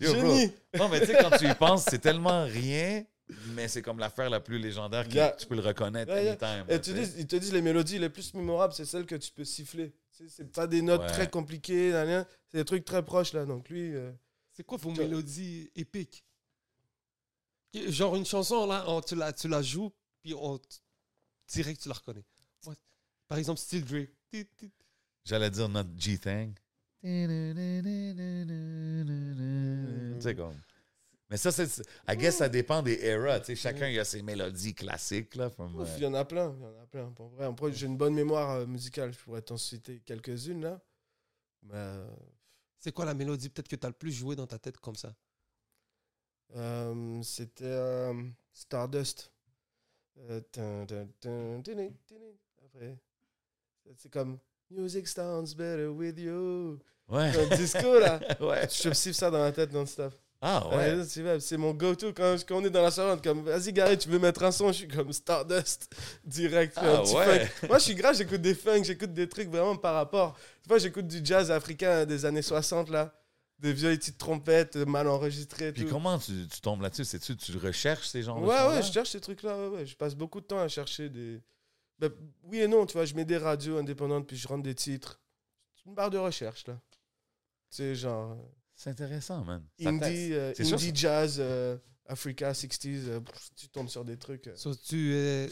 Génie! 0.00 0.52
Non, 0.76 0.88
mais 0.88 1.00
tu 1.00 1.06
sais, 1.06 1.16
quand 1.20 1.36
tu 1.36 1.48
y 1.48 1.54
penses, 1.54 1.84
c'est 1.88 1.98
tellement 1.98 2.44
rien, 2.44 3.04
mais 3.54 3.68
c'est 3.68 3.82
comme 3.82 3.98
l'affaire 3.98 4.30
la 4.30 4.40
plus 4.40 4.58
légendaire 4.58 5.08
que 5.08 5.14
Yeah. 5.14 5.32
tu 5.32 5.46
peux 5.46 5.54
le 5.56 5.60
reconnaître 5.62 6.12
Yeah, 6.12 6.22
yeah. 6.22 6.38
anytime. 6.44 6.64
Et 6.74 6.80
tu 6.80 6.92
dis, 6.92 7.12
ils 7.18 7.26
te 7.26 7.36
disent 7.36 7.52
les 7.52 7.62
mélodies 7.62 7.98
les 7.98 8.08
plus 8.08 8.32
mémorables, 8.34 8.72
c'est 8.74 8.84
celles 8.84 9.06
que 9.06 9.14
tu 9.16 9.30
peux 9.32 9.44
siffler. 9.44 9.92
C'est 10.28 10.52
pas 10.52 10.66
des 10.66 10.82
notes 10.82 11.00
Ouais. 11.02 11.06
très 11.08 11.28
compliquées, 11.28 11.90
c'est 12.50 12.58
des 12.58 12.64
trucs 12.64 12.84
très 12.84 13.04
proches 13.04 13.32
là. 13.32 13.44
Donc 13.44 13.68
lui, 13.68 13.94
euh, 13.94 14.12
C'est 14.52 14.64
quoi 14.64 14.78
vos 14.78 14.90
mélodies 14.92 15.70
épiques? 15.74 16.24
Genre 17.74 18.14
une 18.16 18.26
chanson, 18.26 18.66
là, 18.66 18.84
on- 18.86 19.00
tu, 19.00 19.14
la, 19.16 19.32
tu 19.32 19.48
la 19.48 19.62
joues, 19.62 19.90
puis 20.20 20.34
on 20.34 20.60
direct 21.48 21.80
tu 21.82 21.88
la 21.88 21.94
reconnais. 21.94 22.24
Par 23.28 23.38
exemple, 23.38 23.58
Still 23.60 23.82
Drake. 23.84 24.10
J'allais 25.24 25.50
dire 25.50 25.68
notre 25.68 25.90
G-Thing. 25.96 26.54
Tu 27.02 27.08
sais, 30.20 30.34
comme. 30.34 30.54
Mais 31.30 31.36
ça, 31.36 31.50
c'est. 31.50 31.82
I 32.08 32.16
guess 32.16 32.36
ça 32.36 32.48
dépend 32.48 32.82
des 32.82 33.02
eras. 33.04 33.40
Tu 33.40 33.46
sais, 33.46 33.56
chacun 33.56 33.88
il 33.88 33.98
a 33.98 34.04
ses 34.04 34.22
mélodies 34.22 34.74
classiques, 34.74 35.34
là. 35.34 35.48
from, 35.50 35.74
ouf, 35.76 35.88
euh, 35.88 35.94
il 35.96 36.02
y 36.02 36.06
en 36.06 36.14
a 36.14 36.24
plein, 36.24 36.54
il 36.58 36.62
y 36.62 36.66
en 36.66 36.82
a 36.82 36.86
plein. 36.86 37.10
Pour 37.12 37.28
vrai, 37.28 37.46
après, 37.46 37.72
j'ai 37.72 37.86
une 37.86 37.96
bonne 37.96 38.14
mémoire 38.14 38.50
euh, 38.50 38.66
musicale, 38.66 39.12
je 39.14 39.18
pourrais 39.18 39.42
t'en 39.42 39.56
citer 39.56 40.00
quelques-unes 40.00 40.62
là. 40.62 40.80
Mais 41.62 41.74
euh, 41.74 42.06
C'est 42.78 42.92
quoi 42.92 43.04
la 43.04 43.14
mélodie 43.14 43.48
peut-être 43.48 43.68
que 43.68 43.76
tu 43.76 43.86
as 43.86 43.88
le 43.88 43.94
plus 43.94 44.12
joué 44.12 44.36
dans 44.36 44.46
ta 44.46 44.58
tête 44.58 44.76
comme 44.78 44.96
ça? 44.96 45.14
Euh, 46.54 47.22
c'était 47.22 47.64
euh, 47.64 48.12
Stardust. 48.52 49.32
Euh. 50.18 50.40
Après, 52.64 52.98
c'est 53.96 54.10
comme 54.10 54.38
Music 54.74 55.06
sounds 55.06 55.54
better 55.54 55.88
with 55.88 56.18
you. 56.18 56.78
Ouais. 57.08 57.30
Un 57.36 57.56
disco 57.56 57.98
là. 57.98 58.20
ouais. 58.40 58.68
Je 58.70 58.88
me 58.88 58.94
ça 58.94 59.30
dans 59.30 59.38
la 59.38 59.52
tête 59.52 59.72
non-stop. 59.72 60.14
Ah, 60.44 60.68
ouais. 60.70 60.96
Ouais, 60.96 61.40
c'est 61.40 61.56
mon 61.56 61.72
go-to 61.72 62.12
quand, 62.12 62.34
quand 62.48 62.56
on 62.56 62.64
est 62.64 62.70
dans 62.70 62.82
la 62.82 62.90
est 62.90 63.22
Comme, 63.22 63.44
vas-y, 63.44 63.72
Gary, 63.72 63.96
tu 63.96 64.08
veux 64.08 64.18
mettre 64.18 64.42
un 64.42 64.50
son 64.50 64.68
Je 64.68 64.78
suis 64.78 64.88
comme 64.88 65.12
Stardust 65.12 65.94
direct. 66.24 66.74
Ah, 66.76 66.96
un 66.96 67.02
petit 67.02 67.14
ouais. 67.14 67.46
funk. 67.46 67.66
Moi, 67.68 67.78
je 67.78 67.84
suis 67.84 67.94
grave, 67.94 68.16
j'écoute 68.16 68.40
des 68.40 68.56
funk, 68.56 68.82
j'écoute 68.82 69.12
des 69.12 69.28
trucs 69.28 69.48
vraiment 69.48 69.76
par 69.76 69.94
rapport. 69.94 70.36
Des 70.64 70.68
fois, 70.68 70.78
j'écoute 70.78 71.06
du 71.06 71.20
jazz 71.22 71.48
africain 71.52 72.06
des 72.06 72.24
années 72.24 72.42
60, 72.42 72.90
là. 72.90 73.14
Des 73.60 73.72
vieilles 73.72 73.98
petites 73.98 74.18
trompettes 74.18 74.74
mal 74.74 75.06
enregistrées. 75.06 75.70
Puis 75.70 75.84
tout. 75.84 75.90
comment 75.90 76.18
tu, 76.18 76.32
tu 76.48 76.60
tombes 76.60 76.82
là-dessus? 76.82 77.04
C'est-tu 77.04 77.36
tu 77.36 77.56
recherches 77.58 78.08
ces 78.08 78.22
genres 78.22 78.40
de 78.40 78.46
Ouais, 78.46 78.66
ouais, 78.66 78.82
je 78.82 78.90
cherche 78.90 79.10
ces 79.10 79.20
trucs-là. 79.20 79.56
Ouais, 79.56 79.68
ouais. 79.68 79.86
Je 79.86 79.94
passe 79.94 80.16
beaucoup 80.16 80.40
de 80.40 80.46
temps 80.46 80.58
à 80.58 80.66
chercher 80.66 81.08
des. 81.08 81.40
Ben, 82.02 82.10
oui 82.42 82.58
et 82.60 82.66
non, 82.68 82.84
tu 82.84 82.94
vois, 82.94 83.04
je 83.04 83.14
mets 83.14 83.24
des 83.24 83.36
radios 83.38 83.78
indépendantes, 83.78 84.26
puis 84.26 84.36
je 84.36 84.48
rentre 84.48 84.64
des 84.64 84.74
titres. 84.74 85.20
C'est 85.76 85.86
une 85.88 85.94
barre 85.94 86.10
de 86.10 86.18
recherche, 86.18 86.66
là. 86.66 86.80
Tu 87.70 87.76
sais, 87.76 87.94
genre. 87.94 88.32
euh, 88.32 88.36
C'est 88.74 88.90
intéressant, 88.90 89.44
man. 89.44 89.64
Indie, 89.80 90.32
euh, 90.32 90.52
sûr, 90.52 90.74
indie 90.74 90.90
jazz, 90.94 91.36
euh, 91.38 91.78
Africa 92.06 92.52
60s, 92.52 93.08
euh, 93.08 93.20
pff, 93.20 93.50
tu 93.54 93.68
tombes 93.68 93.88
sur 93.88 94.04
des 94.04 94.16
trucs. 94.16 94.48
euh. 94.48 94.56
So, 94.56 94.74
Tu 94.74 95.12
euh, 95.14 95.48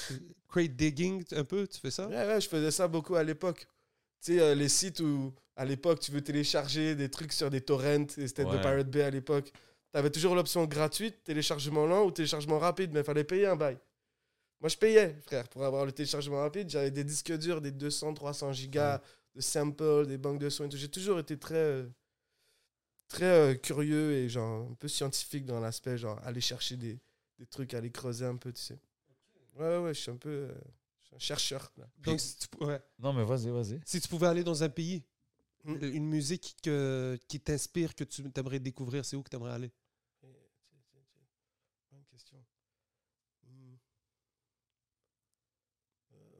crate 0.48 0.72
digging 0.74 1.22
un 1.32 1.44
peu, 1.44 1.68
tu 1.68 1.78
fais 1.78 1.92
ça? 1.92 2.08
Ouais, 2.08 2.26
ouais, 2.26 2.40
je 2.40 2.48
faisais 2.48 2.72
ça 2.72 2.88
beaucoup 2.88 3.14
à 3.14 3.22
l'époque. 3.22 3.66
Tu 4.20 4.34
sais, 4.34 4.40
euh, 4.40 4.54
les 4.56 4.68
sites 4.68 4.98
où, 5.00 5.32
à 5.54 5.64
l'époque, 5.64 6.00
tu 6.00 6.10
veux 6.10 6.20
télécharger 6.20 6.96
des 6.96 7.08
trucs 7.08 7.32
sur 7.32 7.48
des 7.48 7.60
torrents, 7.60 8.06
et 8.18 8.26
c'était 8.26 8.44
de 8.44 8.50
Ouais. 8.50 8.60
Pirate 8.60 8.90
Bay 8.90 9.02
à 9.02 9.10
l'époque. 9.10 9.52
Tu 9.92 9.98
avais 9.98 10.10
toujours 10.10 10.34
l'option 10.34 10.66
gratuite, 10.66 11.22
téléchargement 11.22 11.86
lent 11.86 12.04
ou 12.04 12.10
téléchargement 12.10 12.58
rapide, 12.58 12.90
mais 12.92 13.00
il 13.00 13.04
fallait 13.04 13.24
payer 13.24 13.46
un 13.46 13.56
bail. 13.56 13.78
Moi, 14.60 14.68
je 14.68 14.76
payais, 14.76 15.14
frère, 15.22 15.48
pour 15.48 15.64
avoir 15.64 15.86
le 15.86 15.92
téléchargement 15.92 16.40
rapide. 16.40 16.68
J'avais 16.68 16.90
des 16.90 17.04
disques 17.04 17.32
durs, 17.38 17.60
des 17.60 17.70
200, 17.70 18.14
300 18.14 18.52
gigas 18.52 19.00
de 19.34 19.40
samples, 19.40 20.06
des 20.06 20.18
banques 20.18 20.38
de 20.38 20.50
sons 20.50 20.64
et 20.66 20.68
tout. 20.68 20.76
J'ai 20.76 20.90
toujours 20.90 21.18
été 21.18 21.38
très, 21.38 21.54
euh, 21.54 21.86
très 23.08 23.24
euh, 23.24 23.54
curieux 23.54 24.12
et 24.12 24.28
genre 24.28 24.70
un 24.70 24.74
peu 24.74 24.88
scientifique 24.88 25.46
dans 25.46 25.60
l'aspect, 25.60 25.96
genre 25.96 26.18
aller 26.24 26.40
chercher 26.40 26.76
des, 26.76 26.98
des 27.38 27.46
trucs, 27.46 27.72
aller 27.74 27.90
creuser 27.90 28.26
un 28.26 28.36
peu, 28.36 28.52
tu 28.52 28.60
sais. 28.60 28.78
Ouais, 29.56 29.66
ouais, 29.66 29.78
ouais, 29.78 29.94
je 29.94 30.00
suis 30.00 30.10
un 30.10 30.16
peu 30.16 30.28
euh, 30.28 30.54
je 31.00 31.06
suis 31.06 31.14
un 31.16 31.18
chercheur. 31.18 31.72
Là. 31.78 31.86
Donc, 31.98 32.20
si 32.20 32.36
tu, 32.36 32.64
ouais. 32.64 32.80
Non, 32.98 33.12
mais 33.12 33.24
vas-y, 33.24 33.48
vas-y. 33.50 33.80
Si 33.86 34.00
tu 34.00 34.08
pouvais 34.08 34.26
aller 34.26 34.44
dans 34.44 34.62
un 34.62 34.68
pays, 34.68 35.02
Hmm. 35.62 35.76
une 35.82 36.06
musique 36.06 36.56
que, 36.62 37.18
qui 37.28 37.38
t'inspire, 37.38 37.94
que 37.94 38.02
tu 38.02 38.22
aimerais 38.34 38.60
découvrir, 38.60 39.04
c'est 39.04 39.14
où 39.14 39.22
que 39.22 39.28
tu 39.28 39.36
aimerais 39.36 39.52
aller 39.52 39.70
Eh, 40.22 40.26
tiens, 40.70 40.80
tiens, 40.90 41.02
tiens. 41.12 41.22
Bonne 41.92 42.04
question. 42.06 42.38
Hmm. 43.44 43.74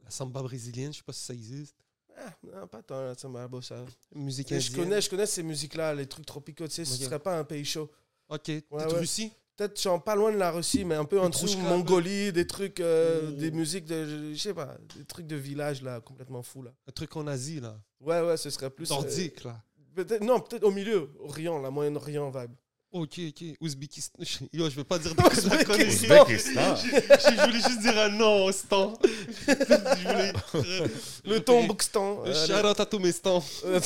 samba 0.11 0.41
brésilienne, 0.41 0.91
je 0.93 0.97
sais 0.97 1.03
pas 1.03 1.13
si 1.13 1.23
ça 1.23 1.33
existe. 1.33 1.75
Ah, 2.17 2.29
non, 2.43 2.67
pas 2.67 2.83
tant, 2.83 3.13
ça 3.17 3.27
m'a 3.29 3.47
beau 3.47 3.61
ça. 3.61 3.83
Musique 4.13 4.51
Mais 4.51 4.59
je 4.59 4.69
indienne. 4.71 4.83
connais, 4.89 5.01
je 5.01 5.09
connais 5.09 5.25
ces 5.25 5.41
musiques-là, 5.43 5.93
les 5.95 6.05
trucs 6.07 6.25
tropicaux, 6.25 6.67
tu 6.67 6.73
sais, 6.75 6.85
ce 6.85 6.95
serait 7.03 7.19
pas 7.19 7.37
un 7.39 7.43
pays 7.43 7.65
chaud. 7.65 7.89
Ok, 8.29 8.43
peut-être 8.45 8.71
ouais. 8.71 8.99
Russie? 8.99 9.31
Peut-être 9.57 9.79
genre 9.81 10.01
pas 10.03 10.15
loin 10.15 10.31
de 10.31 10.37
la 10.37 10.51
Russie, 10.51 10.85
mais 10.85 10.95
un 10.95 11.05
peu 11.05 11.19
en 11.19 11.29
dessous, 11.29 11.57
Mongolie, 11.57 12.31
des 12.31 12.47
trucs, 12.47 12.79
euh, 12.79 13.31
des 13.31 13.51
musiques 13.51 13.85
de, 13.85 14.05
je 14.05 14.33
je 14.33 14.39
sais 14.41 14.53
pas, 14.53 14.77
des 14.95 15.05
trucs 15.05 15.27
de 15.27 15.35
village 15.35 15.81
là, 15.83 15.99
complètement 16.01 16.41
fou 16.41 16.63
là. 16.63 16.71
Un 16.87 16.91
truc 16.91 17.15
en 17.15 17.27
Asie, 17.27 17.59
là. 17.59 17.79
Ouais, 17.99 18.21
ouais, 18.21 18.37
ce 18.37 18.49
serait 18.49 18.69
plus. 18.69 18.89
euh, 18.91 18.95
Nordique, 18.95 19.43
là. 19.43 19.61
peut-être, 19.95 20.23
non, 20.23 20.39
peut-être 20.39 20.63
au 20.63 20.71
milieu, 20.71 21.11
Orient, 21.19 21.59
la 21.59 21.69
Moyen-Orient 21.69 22.29
vibe. 22.31 22.53
Ok, 22.93 23.19
ok. 23.29 23.43
Ouzbékistan. 23.61 24.21
Yo, 24.53 24.69
je 24.69 24.75
veux 24.75 24.83
pas 24.83 24.99
dire. 24.99 25.13
Ouzbékistan. 25.17 26.23
Ouzbékistan. 26.25 26.75
Je 26.75 27.45
voulais 27.45 27.59
juste 27.61 27.79
dire 27.81 27.97
un 27.97 28.09
nom 28.09 28.45
au 28.45 28.51
stand. 28.51 28.97
je 29.47 30.07
voulais. 30.07 30.91
Le 31.23 31.39
Tomboukstan. 31.39 32.23
Euh, 32.25 32.27
euh, 32.33 32.47
Shout 32.47 32.67
out 32.67 32.79
à 32.79 32.85
tous 32.85 32.99
mes 32.99 33.11
stands. 33.13 33.43
euh, 33.63 33.79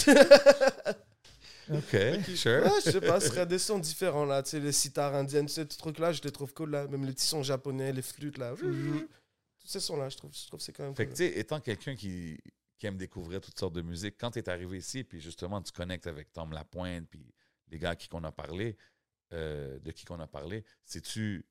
OK, 1.71 1.97
sure. 2.35 2.63
Ouais, 2.63 2.69
je 2.85 2.91
sais 2.91 3.01
pas, 3.01 3.19
ce 3.19 3.27
serait 3.27 3.45
des 3.45 3.57
sons 3.57 3.79
différents 3.79 4.25
là, 4.25 4.43
tu 4.43 4.51
sais, 4.51 4.59
les 4.59 4.71
sitars 4.71 5.15
indiennes, 5.15 5.47
ces 5.47 5.65
trucs 5.67 5.97
là, 5.97 6.11
je 6.11 6.21
les 6.21 6.31
trouve 6.31 6.53
cool 6.53 6.69
là, 6.69 6.87
même 6.87 7.03
les 7.05 7.11
petits 7.13 7.25
sons 7.25 7.41
japonais, 7.41 7.91
les 7.91 8.03
flûtes 8.03 8.37
là, 8.37 8.53
Mhm. 8.61 9.07
tous 9.59 9.67
ces 9.67 9.79
sons 9.79 9.97
là, 9.97 10.07
je 10.09 10.15
trouve, 10.17 10.29
je 10.31 10.45
trouve 10.45 10.59
que 10.59 10.63
c'est 10.63 10.73
quand 10.73 10.83
même 10.83 10.95
Fait 10.95 11.07
que, 11.07 11.11
tu 11.11 11.17
sais, 11.17 11.39
étant 11.39 11.59
quelqu'un 11.59 11.95
qui, 11.95 12.37
qui 12.77 12.85
aime 12.85 12.97
découvrir 12.97 13.41
toutes 13.41 13.57
sortes 13.57 13.73
de 13.73 13.81
musique, 13.81 14.13
quand 14.19 14.29
tu 14.29 14.37
es 14.39 14.47
arrivé 14.47 14.77
ici, 14.77 15.03
puis 15.03 15.19
justement, 15.19 15.59
tu 15.59 15.71
connectes 15.71 16.05
avec 16.05 16.31
Tom 16.31 16.51
Lapointe, 16.51 17.07
puis 17.09 17.25
les 17.71 17.79
gars 17.79 17.89
à 17.91 17.95
qui 17.95 18.07
qu'on 18.09 18.23
a 18.25 18.31
parlé, 18.31 18.77
euh, 19.35 19.77
de 19.79 19.91
qui 19.91 20.05
qu'on 20.05 20.19
a 20.19 20.27
parlé, 20.27 20.63
sais-tu. 20.85 21.45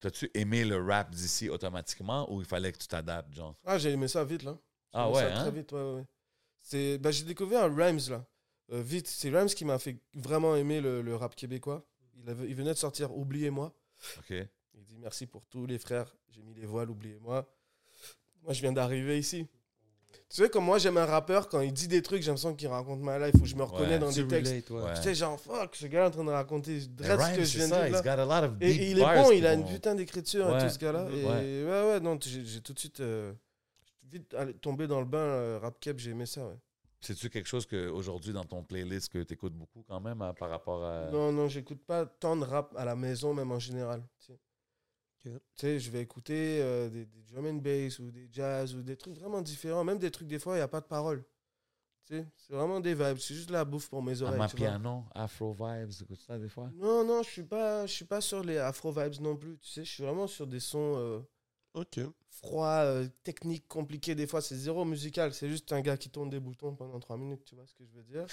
T'as-tu 0.00 0.28
aimé 0.34 0.64
le 0.64 0.82
rap 0.82 1.10
d'ici 1.12 1.48
automatiquement 1.48 2.30
ou 2.32 2.40
il 2.40 2.46
fallait 2.46 2.72
que 2.72 2.78
tu 2.78 2.88
t'adaptes, 2.88 3.32
genre? 3.32 3.54
Ah, 3.64 3.78
j'ai 3.78 3.90
aimé 3.92 4.08
ça 4.08 4.24
vite 4.24 4.42
là. 4.42 4.58
J'ai 4.60 4.88
Ah 4.94 5.08
ouais, 5.10 5.22
ça 5.22 5.36
hein? 5.38 5.40
Très 5.42 5.50
vite, 5.52 5.70
ouais, 5.72 5.80
ouais, 5.80 5.94
ouais. 5.94 6.06
C'est, 6.60 6.98
bah, 6.98 7.12
j'ai 7.12 7.24
découvert 7.24 7.72
Rhymes 7.74 8.00
là, 8.10 8.26
Euh, 8.72 8.82
vite. 8.82 9.06
C'est 9.06 9.30
Rhymes 9.30 9.46
qui 9.48 9.64
m'a 9.64 9.78
fait 9.78 9.98
vraiment 10.14 10.56
aimer 10.56 10.80
le, 10.80 11.02
le 11.02 11.14
rap 11.16 11.36
québécois. 11.36 11.86
Il, 12.16 12.28
avait, 12.28 12.48
il 12.48 12.54
venait 12.56 12.72
de 12.72 12.78
sortir 12.78 13.16
Oubliez-moi. 13.16 13.72
OK. 14.18 14.34
Il 14.74 14.84
dit 14.84 14.98
merci 14.98 15.26
pour 15.26 15.46
tous 15.46 15.66
les 15.66 15.78
frères, 15.78 16.12
j'ai 16.30 16.42
mis 16.42 16.54
les 16.54 16.66
voiles, 16.66 16.90
oubliez-moi. 16.90 17.48
Moi, 18.42 18.52
je 18.54 18.60
viens 18.60 18.72
d'arriver 18.72 19.18
ici. 19.18 19.46
Tu 20.28 20.42
sais, 20.42 20.48
comme 20.48 20.64
moi, 20.64 20.78
j'aime 20.78 20.96
un 20.96 21.04
rappeur, 21.04 21.48
quand 21.48 21.60
il 21.60 21.72
dit 21.72 21.88
des 21.88 22.00
trucs, 22.02 22.22
j'ai 22.22 22.28
l'impression 22.28 22.54
qu'il 22.54 22.68
raconte 22.68 23.00
ma 23.00 23.18
life, 23.18 23.34
où 23.40 23.44
je 23.46 23.54
me 23.54 23.62
reconnais 23.64 23.92
Ouais. 23.94 23.98
dans 23.98 24.10
des 24.10 24.26
textes. 24.26 24.68
relate, 24.70 24.96
ouais. 24.96 25.02
Sais, 25.02 25.14
genre, 25.14 25.38
fuck, 25.38 25.74
ce 25.76 25.86
gars 25.86 26.04
est 26.04 26.06
en 26.06 26.10
train 26.10 26.24
de 26.24 26.30
raconter 26.30 26.80
ce 26.80 26.86
que 26.86 27.44
je 27.44 27.56
viens 27.58 27.66
de 27.68 27.72
ça, 27.72 27.88
dire. 27.88 28.26
là. 28.26 28.50
Et, 28.60 28.70
et 28.70 28.90
il 28.92 28.98
est 28.98 29.02
bon, 29.02 29.30
il 29.30 29.46
a 29.46 29.54
une 29.54 29.64
putain 29.66 29.94
d'écriture, 29.94 30.46
Ouais. 30.48 30.62
tout 30.62 30.68
ce 30.68 30.78
gars-là. 30.78 31.06
Et 31.10 31.24
Ouais. 31.64 31.70
ouais, 31.70 32.00
non, 32.00 32.18
j'ai 32.20 32.60
tout 32.60 32.72
de 32.72 32.78
suite 32.78 33.00
euh, 33.00 33.32
vite 34.10 34.32
allé- 34.34 34.54
tombé 34.54 34.86
dans 34.86 35.00
le 35.00 35.06
bain, 35.06 35.18
euh, 35.18 35.58
rap 35.60 35.78
keb, 35.80 35.98
j'ai 35.98 36.10
aimé 36.10 36.26
ça, 36.26 36.46
ouais. 36.46 36.56
C'est-tu 37.00 37.28
quelque 37.30 37.48
chose 37.48 37.66
qu'aujourd'hui, 37.66 38.32
dans 38.32 38.44
ton 38.44 38.62
playlist, 38.62 39.08
que 39.08 39.22
tu 39.24 39.34
écoutes 39.34 39.54
beaucoup 39.54 39.82
quand 39.88 40.00
même 40.00 40.22
hein, 40.22 40.32
par 40.38 40.48
rapport 40.50 40.84
à. 40.84 41.10
Non, 41.10 41.32
non, 41.32 41.48
j'écoute 41.48 41.82
pas 41.84 42.06
tant 42.06 42.36
de 42.36 42.44
rap 42.44 42.72
à 42.76 42.84
la 42.84 42.94
maison, 42.94 43.34
même 43.34 43.50
en 43.50 43.58
général. 43.58 44.02
Tu 44.20 44.26
sais, 44.26 44.38
Tu 45.22 45.30
sais, 45.54 45.78
je 45.78 45.90
vais 45.90 46.00
écouter 46.00 46.60
euh, 46.60 46.88
des, 46.88 47.06
des 47.06 47.22
drum 47.22 47.46
and 47.46 47.54
bass 47.54 47.98
ou 47.98 48.10
des 48.10 48.28
jazz 48.32 48.74
ou 48.74 48.82
des 48.82 48.96
trucs 48.96 49.14
vraiment 49.14 49.40
différents. 49.40 49.84
Même 49.84 49.98
des 49.98 50.10
trucs, 50.10 50.26
des 50.28 50.38
fois, 50.38 50.54
il 50.54 50.58
n'y 50.58 50.62
a 50.62 50.68
pas 50.68 50.80
de 50.80 50.86
parole. 50.86 51.24
Tu 52.06 52.16
sais, 52.16 52.26
c'est 52.36 52.52
vraiment 52.52 52.80
des 52.80 52.94
vibes. 52.94 53.18
C'est 53.18 53.34
juste 53.34 53.50
la 53.50 53.64
bouffe 53.64 53.88
pour 53.88 54.02
mes 54.02 54.20
oreilles. 54.22 54.40
Tu 54.50 54.56
vois. 54.56 54.68
piano, 54.68 55.04
Afro 55.14 55.52
vibes, 55.52 55.90
tu 55.90 56.02
écoutes 56.02 56.20
ça 56.20 56.38
des 56.38 56.48
fois? 56.48 56.70
Non, 56.74 57.04
non, 57.04 57.22
je 57.22 57.30
suis 57.30 57.44
pas, 57.44 57.86
je 57.86 57.92
suis 57.92 58.04
pas 58.04 58.20
sur 58.20 58.42
les 58.42 58.58
afro 58.58 58.90
vibes 58.90 59.20
non 59.20 59.36
plus. 59.36 59.56
Tu 59.58 59.70
sais, 59.70 59.84
je 59.84 59.90
suis 59.90 60.02
vraiment 60.02 60.26
sur 60.26 60.46
des 60.46 60.60
sons 60.60 60.94
euh, 60.96 61.20
Ok. 61.74 62.00
Froids, 62.40 62.82
euh, 62.84 63.06
techniques, 63.24 63.68
compliqués. 63.68 64.14
Des 64.14 64.26
fois, 64.26 64.40
c'est 64.40 64.56
zéro 64.56 64.84
musical. 64.84 65.32
C'est 65.34 65.48
juste 65.48 65.70
un 65.72 65.80
gars 65.80 65.96
qui 65.96 66.08
tourne 66.08 66.30
des 66.30 66.40
boutons 66.40 66.74
pendant 66.74 66.98
trois 66.98 67.16
minutes. 67.16 67.42
Tu 67.44 67.54
vois 67.54 67.64
ce 67.66 67.74
que 67.74 67.84
je 67.84 67.96
veux 67.96 68.02
dire? 68.02 68.26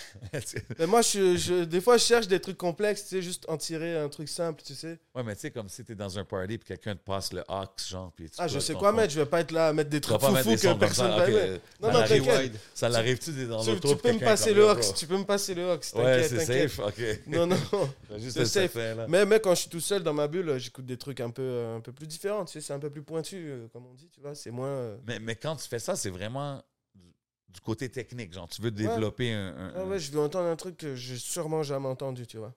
Mais 0.80 0.88
moi, 0.88 1.02
je, 1.02 1.36
je- 1.38 1.64
des 1.66 1.82
fois, 1.82 1.98
je 1.98 2.04
cherche 2.06 2.28
des 2.28 2.40
trucs 2.40 2.58
complexes. 2.58 3.04
Tu 3.04 3.10
sais, 3.10 3.22
juste 3.22 3.46
en 3.50 3.58
tirer 3.58 3.98
un 3.98 4.08
truc 4.10 4.30
simple. 4.30 4.62
Tu 4.66 4.74
sais. 4.74 5.00
ouais, 5.16 5.24
mais 5.24 5.36
tu 5.36 5.42
sais, 5.42 5.52
comme 5.52 5.70
si 5.70 5.84
t'es 5.84 5.96
dans 5.96 6.18
un 6.18 6.24
party 6.26 6.58
puis 6.58 6.68
quelqu'un 6.68 6.96
te 6.96 7.04
passe 7.04 7.34
le 7.34 7.42
aux, 7.50 7.66
genre. 7.88 8.12
Puis 8.16 8.30
tu 8.30 8.36
Ah, 8.40 8.48
je 8.48 8.60
sais 8.60 8.74
quoi 8.74 8.92
mettre. 8.92 9.14
Je 9.14 9.20
vais 9.20 9.26
pas 9.26 9.42
être 9.42 9.52
là 9.52 9.68
à 9.68 9.74
mettre 9.74 9.90
des 9.90 10.00
trucs 10.02 10.18
des 10.20 10.56
que 10.56 10.74
personne 10.80 11.10
va 11.12 11.24
ok, 11.24 11.30
aimer. 11.30 11.60
Non, 11.82 11.92
non, 11.92 12.00
t'inquiète. 12.06 12.54
Ça 12.74 12.90
l'arrive-tu 12.90 13.32
des- 13.34 13.46
dans 13.48 13.64
Tu, 13.64 13.72
l'auto? 13.72 13.90
tu 13.90 13.96
peux 13.98 14.14
me 14.14 14.20
passer 14.20 14.54
le 14.54 14.64
bro. 14.66 14.94
tu 14.96 15.08
peux 15.08 15.18
me 15.18 15.24
passer 15.26 15.54
le 15.54 15.64
Hox, 15.70 15.94
Ouais, 15.94 16.24
c'est 16.24 16.46
safe, 16.46 16.80
ok. 16.80 17.02
Non, 17.28 17.46
non. 17.46 17.58
Juste 18.18 18.38
c'est 18.38 18.46
safe. 18.46 18.76
là. 18.76 19.06
Mais, 19.08 19.26
mais 19.26 19.40
quand 19.40 19.54
je 19.56 19.62
suis 19.62 19.70
tout 19.70 19.80
seul 19.80 20.04
dans 20.04 20.14
ma 20.14 20.28
bulle, 20.28 20.58
j'écoute 20.58 20.86
des 20.86 20.98
trucs 20.98 21.20
un 21.20 21.30
peu, 21.30 21.66
un 21.76 21.80
peu 21.82 21.92
plus 21.92 22.08
différents, 22.08 22.46
tu 22.46 22.54
sais, 22.54 22.62
c'est 22.62 22.74
un 22.74 22.80
peu 22.80 22.90
plus 22.90 23.04
pointu, 23.04 23.36
euh, 23.38 23.68
comme 23.74 23.86
on 23.90 23.94
dit, 23.94 24.10
tu 24.10 24.22
vois, 24.22 24.36
c'est 24.36 24.52
moins... 24.52 24.68
euh, 24.68 24.98
Mais, 25.08 25.20
mais 25.20 25.36
quand 25.36 25.56
tu 25.56 25.68
fais 25.68 25.80
ça, 25.80 25.96
c'est 25.96 26.10
vraiment 26.10 26.64
du, 26.96 27.14
du 27.50 27.60
côté 27.62 27.90
technique. 27.90 28.34
Genre, 28.34 28.48
tu 28.48 28.62
veux 28.62 28.72
développer 28.72 29.32
un. 29.34 29.56
un- 29.58 29.74
Ah 29.76 29.86
ouais, 29.86 30.00
je 30.00 30.12
veux 30.12 30.20
entendre 30.20 30.48
un 30.48 30.56
truc 30.56 30.78
que 30.78 30.96
j'ai 30.96 31.18
sûrement 31.18 31.64
jamais 31.64 31.88
entendu, 31.88 32.26
tu 32.28 32.38
vois. 32.38 32.54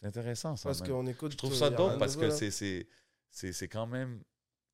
C'est 0.00 0.06
intéressant, 0.06 0.56
ça. 0.56 0.68
Parce 0.68 0.80
man. 0.80 0.88
qu'on 0.90 1.06
écoute... 1.06 1.32
Je 1.32 1.36
trouve 1.36 1.52
euh, 1.52 1.56
ça 1.56 1.70
dope 1.70 1.98
parce 1.98 2.16
que 2.16 2.26
là. 2.26 2.30
c'est- 2.30 2.50
c'est 2.50 2.86
c'est- 3.30 3.52
c'est 3.52 3.68
quand 3.68 3.86
même. 3.86 4.22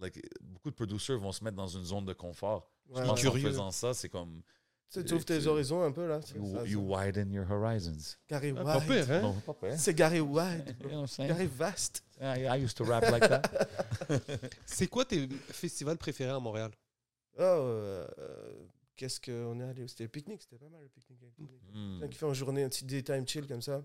like, 0.00 0.20
beaucoup 0.40 0.70
de 0.70 0.74
producers 0.74 1.18
vont 1.18 1.32
se 1.32 1.42
mettre 1.44 1.56
dans 1.56 1.66
une 1.68 1.84
zone 1.84 2.04
de 2.04 2.12
confort. 2.12 2.70
Ouais, 2.88 3.02
je 3.02 3.06
pense 3.08 3.18
ouais. 3.18 3.24
qu'en 3.24 3.30
Curieux. 3.32 3.48
faisant 3.48 3.70
ça, 3.70 3.94
c'est 3.94 4.08
comme. 4.08 4.42
sais, 4.88 5.04
tu 5.04 5.14
ouvres 5.14 5.24
tes 5.24 5.46
horizons 5.46 5.82
un 5.82 5.92
peu 5.92 6.06
là. 6.08 6.20
You, 6.34 6.52
ça, 6.54 6.64
you 6.66 6.80
widen 6.80 7.32
your 7.32 7.48
horizons. 7.50 8.16
Gary 8.28 8.52
Ah, 8.58 8.64
pas 8.64 8.80
pire, 8.80 9.10
hein? 9.10 9.20
Non, 9.22 9.34
pas 9.40 9.54
pire. 9.54 9.78
C'est 9.78 9.94
Gary 9.94 10.20
Wide. 10.20 10.76
You 10.80 10.88
know 10.88 10.94
what 10.96 11.00
I'm 11.02 11.06
saying? 11.06 11.28
Gary 11.28 11.46
Vast. 11.46 12.04
I, 12.22 12.46
I 12.46 12.62
used 12.64 12.76
to 12.76 12.84
rap 12.84 13.02
like 13.10 13.28
that. 13.28 13.42
C'est 14.66 14.86
quoi 14.86 15.04
tes 15.04 15.28
festivals 15.50 15.98
préférés 15.98 16.30
à 16.30 16.38
Montréal? 16.40 16.70
Oh, 17.38 17.40
euh, 17.42 18.06
euh, 18.18 18.64
qu'est-ce 18.96 19.20
qu'on 19.20 19.58
est 19.60 19.64
allé 19.64 19.88
C'était 19.88 20.04
le 20.04 20.08
pique-nique, 20.10 20.42
c'était 20.42 20.58
pas 20.58 20.68
mal 20.68 20.82
le 20.82 20.88
pique-nique. 20.88 21.20
Quelqu'un 21.36 22.08
qui 22.08 22.18
fait 22.18 22.26
en 22.26 22.34
journée 22.34 22.62
un 22.62 22.68
petit 22.68 22.84
daytime 22.84 23.26
chill 23.26 23.46
comme 23.46 23.62
ça, 23.62 23.82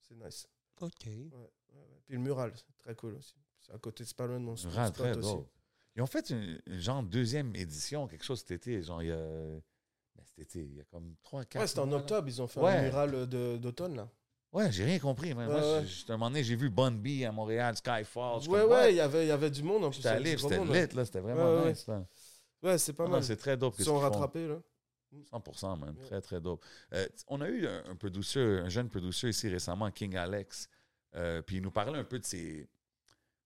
c'est 0.00 0.14
nice. 0.14 0.46
Ok. 0.80 0.90
Ouais, 1.06 1.12
ouais, 1.14 1.48
ouais. 1.74 2.00
Puis 2.06 2.14
le 2.14 2.20
mural, 2.20 2.52
c'est 2.54 2.76
très 2.78 2.94
cool 2.94 3.14
aussi. 3.14 3.34
C'est 3.60 3.72
à 3.74 3.78
côté, 3.78 4.04
c'est 4.04 4.16
pas 4.16 4.26
loin 4.26 4.38
de 4.38 4.44
mon 4.44 4.56
spot 4.56 4.92
très 4.94 5.16
aussi. 5.16 5.20
dope. 5.34 5.48
Ils 5.96 6.02
ont 6.02 6.06
fait 6.06 6.30
une, 6.30 6.60
une 6.66 6.78
genre 6.78 7.02
deuxième 7.02 7.54
édition, 7.56 8.06
quelque 8.06 8.24
chose 8.24 8.40
cet 8.40 8.50
été. 8.52 8.82
Genre, 8.82 9.02
il 9.02 9.08
y 9.08 9.12
a. 9.12 9.16
Ben, 9.16 10.22
cet 10.24 10.38
été, 10.38 10.60
il 10.60 10.74
y 10.76 10.80
a 10.80 10.84
comme 10.84 11.14
3 11.22 11.44
4 11.44 11.60
Ouais, 11.62 11.66
c'était 11.66 11.80
en 11.80 11.92
octobre, 11.92 12.28
ils 12.28 12.40
ont 12.40 12.46
fait 12.46 12.60
Ouais. 12.60 12.72
un 12.76 12.82
mural 12.82 13.26
de- 13.28 13.56
d'automne 13.56 13.96
là. 13.96 14.08
Ouais, 14.56 14.72
j'ai 14.72 14.84
rien 14.84 14.98
compris. 14.98 15.34
Moi, 15.34 15.46
Ouais, 15.46 15.86
je- 15.86 16.10
un 16.10 16.16
moment 16.16 16.30
donné, 16.30 16.42
j'ai 16.42 16.56
vu 16.56 16.70
Bun 16.70 16.92
B 16.92 17.24
à 17.26 17.32
Montréal, 17.32 17.76
Skyfall. 17.76 18.48
Ouais, 18.48 18.64
ouais, 18.64 18.92
il 18.92 18.96
y 18.96 19.00
avait, 19.00 19.24
il 19.26 19.28
y 19.28 19.30
avait 19.30 19.50
du 19.50 19.62
monde 19.62 19.84
en 19.84 19.90
plus. 19.90 19.96
J'étais 19.98 20.08
allé, 20.08 20.36
c'était 20.38 20.64
lit, 20.64 20.94
là. 20.94 21.04
C'était 21.04 21.20
vraiment 21.20 21.62
Ouais, 21.62 21.70
nice, 21.70 21.86
là. 21.86 22.06
Ouais, 22.62 22.78
c'est 22.78 22.94
pas 22.94 23.06
mal. 23.06 23.22
c'est 23.22 23.36
très 23.36 23.56
dope. 23.56 23.74
Ils 23.78 23.84
sont 23.84 23.98
rattrapés 23.98 24.48
là. 24.48 24.58
100%, 25.30 25.76
man. 25.78 25.94
Très, 26.06 26.20
très 26.20 26.40
dope. 26.40 26.64
Euh, 26.92 27.06
on 27.28 27.40
a 27.40 27.48
eu 27.48 27.66
un, 27.66 27.84
un 27.90 27.96
producer, 27.96 28.40
un 28.40 28.68
jeune 28.68 28.88
producer 28.88 29.28
ici 29.28 29.48
récemment, 29.48 29.90
King 29.90 30.16
Alex. 30.16 30.68
euh, 31.14 31.40
puis 31.42 31.56
il 31.56 31.62
nous 31.62 31.70
parlait 31.70 31.98
un 31.98 32.04
peu 32.04 32.18
de 32.18 32.24
ses, 32.24 32.66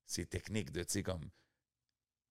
ses 0.06 0.26
techniques 0.26 0.72
de, 0.72 0.82
tu 0.82 0.90
sais, 0.92 1.02
comme 1.02 1.20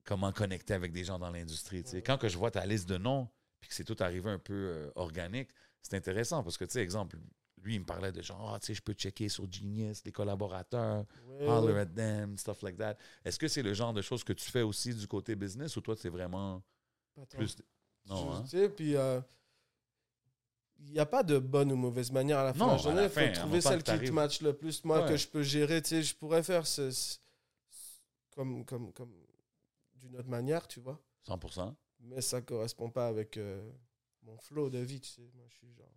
comment 0.03 0.31
connecter 0.31 0.73
avec 0.73 0.91
des 0.91 1.03
gens 1.03 1.19
dans 1.19 1.29
l'industrie. 1.29 1.83
Ouais. 1.93 2.01
Quand 2.01 2.17
que 2.17 2.27
je 2.27 2.37
vois 2.37 2.51
ta 2.51 2.65
liste 2.65 2.89
de 2.89 2.97
noms, 2.97 3.29
puis 3.61 3.69
que 3.69 3.75
c'est 3.75 3.83
tout 3.83 3.95
arrivé 3.99 4.29
un 4.29 4.39
peu 4.39 4.53
euh, 4.53 4.91
organique, 4.95 5.49
c'est 5.81 5.95
intéressant 5.95 6.43
parce 6.43 6.57
que, 6.57 6.65
tu 6.65 6.71
sais, 6.71 6.81
exemple, 6.81 7.17
lui, 7.63 7.75
il 7.75 7.79
me 7.81 7.85
parlait 7.85 8.11
de 8.11 8.21
genre, 8.21 8.53
ah, 8.53 8.59
tu 8.59 8.67
sais, 8.67 8.73
je 8.73 8.81
peux 8.81 8.93
checker 8.93 9.29
sur 9.29 9.51
Genius, 9.51 10.03
les 10.05 10.11
collaborateurs, 10.11 11.05
Ouais, 11.27 11.47
holler 11.47 11.79
at 11.79 11.85
them, 11.87 12.37
stuff 12.37 12.61
like 12.61 12.77
that. 12.77 12.95
Est-ce 13.25 13.37
que 13.39 13.47
c'est 13.47 13.63
le 13.63 13.73
genre 13.73 13.93
de 13.93 14.01
choses 14.01 14.23
que 14.23 14.33
tu 14.33 14.49
fais 14.49 14.61
aussi 14.61 14.93
du 14.93 15.07
côté 15.07 15.35
business 15.35 15.75
ou 15.77 15.81
toi, 15.81 15.95
c'est 15.97 16.09
vraiment 16.09 16.63
tant. 17.15 17.25
plus. 17.37 17.57
Non, 18.05 18.15
Je- 18.15 18.37
hein? 18.37 18.41
Tu 18.43 18.49
sais, 18.49 18.69
puis 18.69 18.95
euh, 18.95 19.19
il 20.79 20.91
n'y 20.93 20.99
a 20.99 21.05
pas 21.05 21.23
de 21.23 21.37
bonne 21.37 21.71
ou 21.71 21.75
mauvaise 21.75 22.11
manière 22.11 22.39
à 22.39 22.43
la 22.45 22.53
fin 22.53 22.59
Non, 22.59 22.65
de 22.67 22.71
la 22.71 22.75
à 22.75 22.83
journée. 22.83 22.95
la 23.01 23.03
Il 23.03 23.09
faut 23.09 23.19
fin, 23.19 23.31
trouver 23.31 23.61
celle 23.61 23.83
qui 23.83 23.99
te 23.99 24.11
match 24.11 24.41
le 24.41 24.53
plus. 24.55 24.83
Moi, 24.85 25.01
Ouais. 25.03 25.09
que 25.09 25.17
je 25.17 25.27
peux 25.27 25.43
gérer, 25.43 25.81
tu 25.81 25.89
sais, 25.89 26.03
je 26.03 26.15
pourrais 26.15 26.43
faire 26.43 26.65
ce, 26.65 26.89
ce- 26.91 27.17
comme, 28.31 28.63
comme, 28.65 28.93
comme 28.93 29.13
d'une 29.95 30.15
autre 30.15 30.29
manière, 30.29 30.67
tu 30.67 30.79
vois. 30.79 30.99
100%. 31.27 31.75
Mais 31.99 32.21
ça 32.21 32.41
correspond 32.41 32.89
pas 32.89 33.07
avec 33.07 33.35
euh, 33.37 33.69
mon 34.23 34.37
flow 34.37 34.69
de 34.69 34.79
vie, 34.79 35.01
tu 35.01 35.09
sais. 35.09 35.29
Moi, 35.35 35.45
je 35.49 35.55
suis 35.57 35.73
genre 35.73 35.91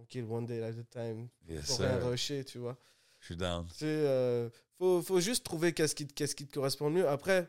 tranquille, 0.00 0.24
one 0.28 0.46
day 0.46 0.62
at 0.62 0.70
a 0.78 0.84
time, 0.90 1.28
Yes, 1.48 1.66
pour 1.66 1.78
rien 1.80 1.98
rusher, 1.98 2.44
tu 2.44 2.58
vois. 2.58 2.76
Je 3.20 3.26
suis 3.26 3.36
down. 3.36 3.66
Tu 3.68 3.74
sais, 3.74 3.84
euh, 3.86 4.48
faut, 4.78 5.02
faut 5.02 5.20
juste 5.20 5.44
trouver 5.44 5.72
qu'est-ce 5.72 5.94
qui, 5.94 6.06
te- 6.06 6.14
qu'est-ce 6.14 6.34
qui 6.34 6.46
te 6.46 6.54
correspond 6.54 6.88
le 6.88 6.94
mieux. 6.96 7.08
Après, 7.08 7.48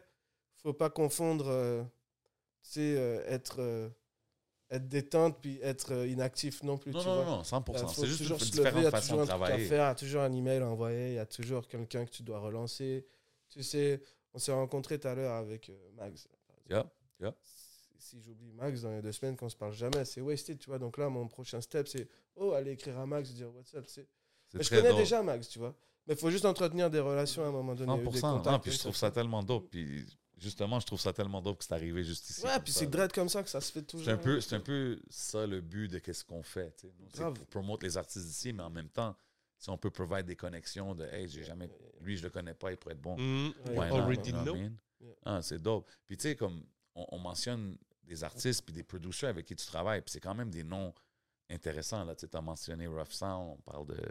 faut 0.57 0.73
pas 0.73 0.89
confondre, 0.89 1.47
euh, 1.47 1.83
tu 2.63 2.69
sais, 2.71 2.95
euh, 2.97 3.23
être, 3.27 3.55
euh, 3.59 3.89
être 4.69 4.87
détente 4.87 5.39
puis 5.41 5.59
être 5.61 5.93
euh, 5.93 6.07
inactif 6.07 6.61
non 6.63 6.77
plus. 6.77 6.91
Non, 6.91 6.99
tu 7.01 7.07
non, 7.07 7.15
vois. 7.15 7.25
non, 7.25 7.35
non, 7.37 7.41
100%. 7.43 7.71
Il 7.73 7.79
faut 7.79 8.01
C'est 8.01 8.07
juste 8.07 8.17
toujours 8.21 8.37
une 8.39 8.45
se 8.45 8.57
lever, 8.57 8.69
il 8.69 8.83
y 8.83 8.85
différente 8.85 8.85
a 8.85 8.91
façon 8.91 9.07
toujours 9.13 9.17
de 9.17 9.21
un 9.21 9.25
truc 9.25 9.41
à 9.43 9.45
travailler. 9.47 9.67
faire, 9.67 9.83
il 9.85 9.87
y 9.87 9.91
a 9.91 9.95
toujours 9.95 10.21
un 10.23 10.33
email 10.33 10.61
à 10.61 10.67
envoyer, 10.67 11.07
il 11.09 11.15
y 11.15 11.19
a 11.19 11.25
toujours 11.25 11.67
quelqu'un 11.67 12.05
que 12.05 12.11
tu 12.11 12.23
dois 12.23 12.39
relancer. 12.39 13.05
Tu 13.49 13.63
sais, 13.63 14.01
on 14.33 14.39
s'est 14.39 14.51
rencontrés 14.53 14.99
tout 14.99 15.07
à 15.07 15.15
l'heure 15.15 15.33
avec 15.35 15.69
euh, 15.69 15.89
Max. 15.95 16.27
Yeah, 16.69 16.85
yeah. 17.19 17.33
Si 18.01 18.19
j'oublie 18.21 18.51
Max 18.51 18.81
dans 18.81 18.91
les 18.91 19.01
deux 19.01 19.11
semaines 19.11 19.35
qu'on 19.37 19.49
se 19.49 19.55
parle 19.55 19.73
jamais, 19.73 20.03
c'est 20.05 20.21
wasted, 20.21 20.57
tu 20.57 20.69
vois. 20.69 20.79
Donc 20.79 20.97
là, 20.97 21.07
mon 21.09 21.27
prochain 21.27 21.61
step, 21.61 21.87
c'est 21.87 22.07
oh, 22.35 22.51
aller 22.53 22.71
écrire 22.71 22.97
à 22.99 23.05
Max, 23.05 23.31
dire 23.31 23.53
what's 23.55 23.73
up, 23.75 23.85
tu 23.85 23.93
sais. 23.93 24.07
C'est 24.49 24.57
Mais 24.57 24.63
je 24.63 24.69
connais 24.69 24.89
drôle. 24.89 25.01
déjà 25.01 25.21
Max, 25.23 25.47
tu 25.49 25.59
vois. 25.59 25.75
Mais 26.07 26.15
il 26.15 26.19
faut 26.19 26.31
juste 26.31 26.45
entretenir 26.45 26.89
des 26.89 26.99
relations 26.99 27.43
à 27.43 27.47
un 27.47 27.51
moment 27.51 27.75
donné. 27.75 27.95
des 28.03 28.09
100%. 28.09 28.21
contacts 28.21 28.45
Non, 28.47 28.59
puis 28.59 28.71
je 28.71 28.79
trouve 28.79 28.95
ça 28.95 29.11
tellement 29.11 29.43
dope. 29.43 29.69
Puis 29.69 30.05
justement, 30.37 30.79
je 30.79 30.87
trouve 30.87 30.99
ça 30.99 31.13
tellement 31.13 31.41
dope 31.41 31.59
que 31.59 31.63
c'est 31.63 31.73
arrivé 31.73 32.03
juste 32.03 32.27
ici. 32.29 32.43
Ouais, 32.43 32.59
puis 32.63 32.73
ça, 32.73 32.79
c'est 32.79 32.89
dread 32.89 33.11
comme 33.13 33.29
ça 33.29 33.43
que 33.43 33.49
ça 33.49 33.61
se 33.61 33.71
fait 33.71 33.83
toujours. 33.83 34.05
C'est 34.05 34.11
un, 34.11 34.17
peu, 34.17 34.41
c'est 34.41 34.55
un 34.55 34.59
peu 34.59 34.99
ça 35.09 35.45
le 35.45 35.61
but 35.61 35.87
de 35.87 35.99
qu'est-ce 35.99 36.25
qu'on 36.25 36.41
fait. 36.43 36.75
tu 36.77 36.87
sais. 36.87 36.93
C'est 37.13 37.23
pour 37.23 37.45
promouvoir 37.45 37.77
les 37.83 37.95
artistes 37.97 38.25
d'ici, 38.25 38.51
mais 38.51 38.63
en 38.63 38.71
même 38.71 38.89
temps, 38.89 39.15
si 39.57 39.69
on 39.69 39.77
peut 39.77 39.91
provide 39.91 40.25
des 40.25 40.35
connexions 40.35 40.95
de 40.95 41.05
Hey, 41.05 41.27
j'ai 41.29 41.43
jamais. 41.43 41.69
Lui, 42.01 42.17
je 42.17 42.23
le 42.23 42.31
connais 42.31 42.55
pas, 42.55 42.71
il 42.71 42.77
pourrait 42.77 42.95
être 42.95 43.01
bon. 43.01 43.15
Mm, 43.15 43.53
Ouais, 43.77 43.91
already 43.91 44.31
you 44.31 44.35
know 44.35 44.39
what 44.39 44.41
I 44.41 44.43
know. 44.45 44.55
mean? 44.55 44.73
Yeah. 44.99 45.13
Ah, 45.23 45.41
c'est 45.43 45.61
dope. 45.61 45.87
Puis 46.07 46.17
tu 46.17 46.23
sais, 46.29 46.35
comme 46.35 46.63
on, 46.95 47.05
on 47.11 47.19
mentionne 47.19 47.77
des 48.11 48.23
artistes 48.23 48.63
puis 48.65 48.73
des 48.73 48.83
producers 48.83 49.29
avec 49.29 49.45
qui 49.45 49.55
tu 49.55 49.65
travailles, 49.65 50.01
puis 50.01 50.11
c'est 50.11 50.19
quand 50.19 50.35
même 50.35 50.51
des 50.51 50.63
noms 50.63 50.93
intéressants. 51.49 52.05
Tu 52.15 52.27
as 52.31 52.41
mentionné 52.41 52.87
Rough 52.87 53.11
Sound, 53.11 53.55
on 53.57 53.61
parle 53.61 53.87
de 53.87 54.01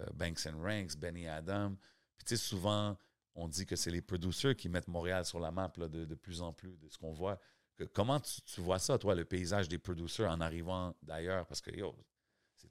euh, 0.00 0.06
Banks 0.14 0.46
and 0.46 0.60
Ranks, 0.62 0.96
Benny 0.96 1.28
Adam. 1.28 1.74
Puis 2.16 2.24
tu 2.24 2.36
sais, 2.36 2.42
souvent, 2.42 2.96
on 3.34 3.46
dit 3.48 3.66
que 3.66 3.76
c'est 3.76 3.90
les 3.90 4.00
producers 4.00 4.56
qui 4.56 4.68
mettent 4.68 4.88
Montréal 4.88 5.24
sur 5.24 5.40
la 5.40 5.50
map 5.50 5.72
là, 5.76 5.88
de, 5.88 6.04
de 6.04 6.14
plus 6.14 6.40
en 6.40 6.52
plus, 6.52 6.78
de 6.78 6.88
ce 6.88 6.96
qu'on 6.96 7.12
voit. 7.12 7.38
Que- 7.76 7.84
comment 7.84 8.20
tu, 8.20 8.60
vois 8.60 8.78
ça, 8.78 8.98
toi, 8.98 9.14
le 9.14 9.24
paysage 9.24 9.68
des 9.68 9.78
producers 9.78 10.30
en 10.30 10.40
arrivant 10.40 10.94
d'ailleurs? 11.02 11.46
Parce 11.46 11.60
que, 11.60 11.70
yo, 11.70 11.94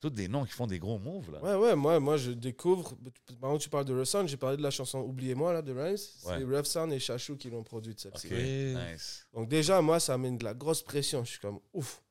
tous 0.10 0.16
des 0.16 0.28
noms 0.28 0.44
qui 0.46 0.52
font 0.52 0.68
des 0.68 0.80
gros 0.80 1.00
moves, 1.00 1.32
là. 1.32 1.42
Ouais, 1.42 1.56
ouais, 1.56 1.76
moi, 1.76 2.00
moi 2.00 2.18
je 2.18 2.32
découvre. 2.32 2.96
Par 3.40 3.50
exemple, 3.52 3.64
tu 3.64 3.70
parles 3.70 3.86
de 3.86 4.04
Sound, 4.04 4.28
j'ai 4.28 4.38
parlé 4.38 4.58
de 4.58 4.62
la 4.62 4.70
chanson 4.72 5.00
Oubliez-moi 5.00 5.54
là, 5.54 5.62
de 5.62 5.72
Rhymes. 5.72 5.98
C'est 5.98 6.28
Ouais. 6.28 6.44
Rough 6.58 6.66
Sound 6.66 6.92
et 6.94 7.00
Chachou 7.00 7.38
qui 7.38 7.50
l'ont 7.50 7.64
produite 7.64 8.00
celle-ci. 8.00 8.28
OK, 8.28 8.32
Ouais. 8.34 8.74
nice. 8.94 9.26
Donc, 9.34 9.48
déjà, 9.50 9.82
moi, 9.82 10.00
ça 10.00 10.14
amène 10.16 10.38
de 10.38 10.44
la 10.44 10.54
grosse 10.54 10.82
pression. 10.84 11.24
Je 11.24 11.30
suis 11.32 11.40
comme 11.40 11.60
ouf. 11.74 12.02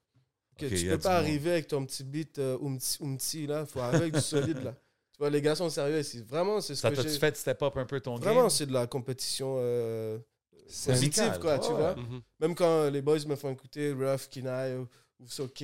Ok, 0.54 0.64
Ok, 0.70 0.74
tu 0.78 0.88
peux 0.88 0.98
pas 0.98 1.08
monde. 1.16 1.18
arriver 1.26 1.50
avec 1.52 1.66
ton 1.68 1.84
petit 1.86 2.04
beat 2.04 2.38
euh, 2.38 2.58
umti, 2.62 2.98
umti, 3.02 3.46
là. 3.46 3.64
faut 3.66 3.80
arriver 3.80 4.02
avec 4.02 4.14
du 4.14 4.20
solide 4.20 4.62
là. 4.62 4.74
Tu 5.12 5.18
vois, 5.18 5.28
les 5.30 5.42
gars 5.42 5.54
sont 5.54 5.68
sérieux 5.68 5.98
ici. 6.00 6.22
Vraiment, 6.22 6.60
c'est 6.62 6.74
ce 6.74 6.80
Ça 6.80 6.90
que 6.90 6.96
j'ai. 7.02 7.08
fait 7.18 7.36
step 7.36 7.62
up 7.62 7.76
un 7.76 7.84
peu 7.84 8.00
ton 8.00 8.16
Vraiment, 8.16 8.40
game? 8.42 8.50
c'est 8.50 8.64
de 8.66 8.72
la 8.72 8.86
compétition 8.86 9.56
euh, 9.58 10.18
C'est 10.66 10.92
positive, 10.92 11.38
quoi, 11.38 11.58
tu 11.58 11.68
Ouais, 11.70 11.76
vois. 11.76 11.94
Mhm. 11.96 12.20
Même 12.40 12.54
quand 12.54 12.88
les 12.88 13.02
boys 13.02 13.18
me 13.26 13.36
font 13.36 13.50
écouter 13.50 13.92
Ruff, 13.92 14.28
Kinaï, 14.30 14.74
ou, 14.76 14.88
ou 15.20 15.28
Soke, 15.28 15.62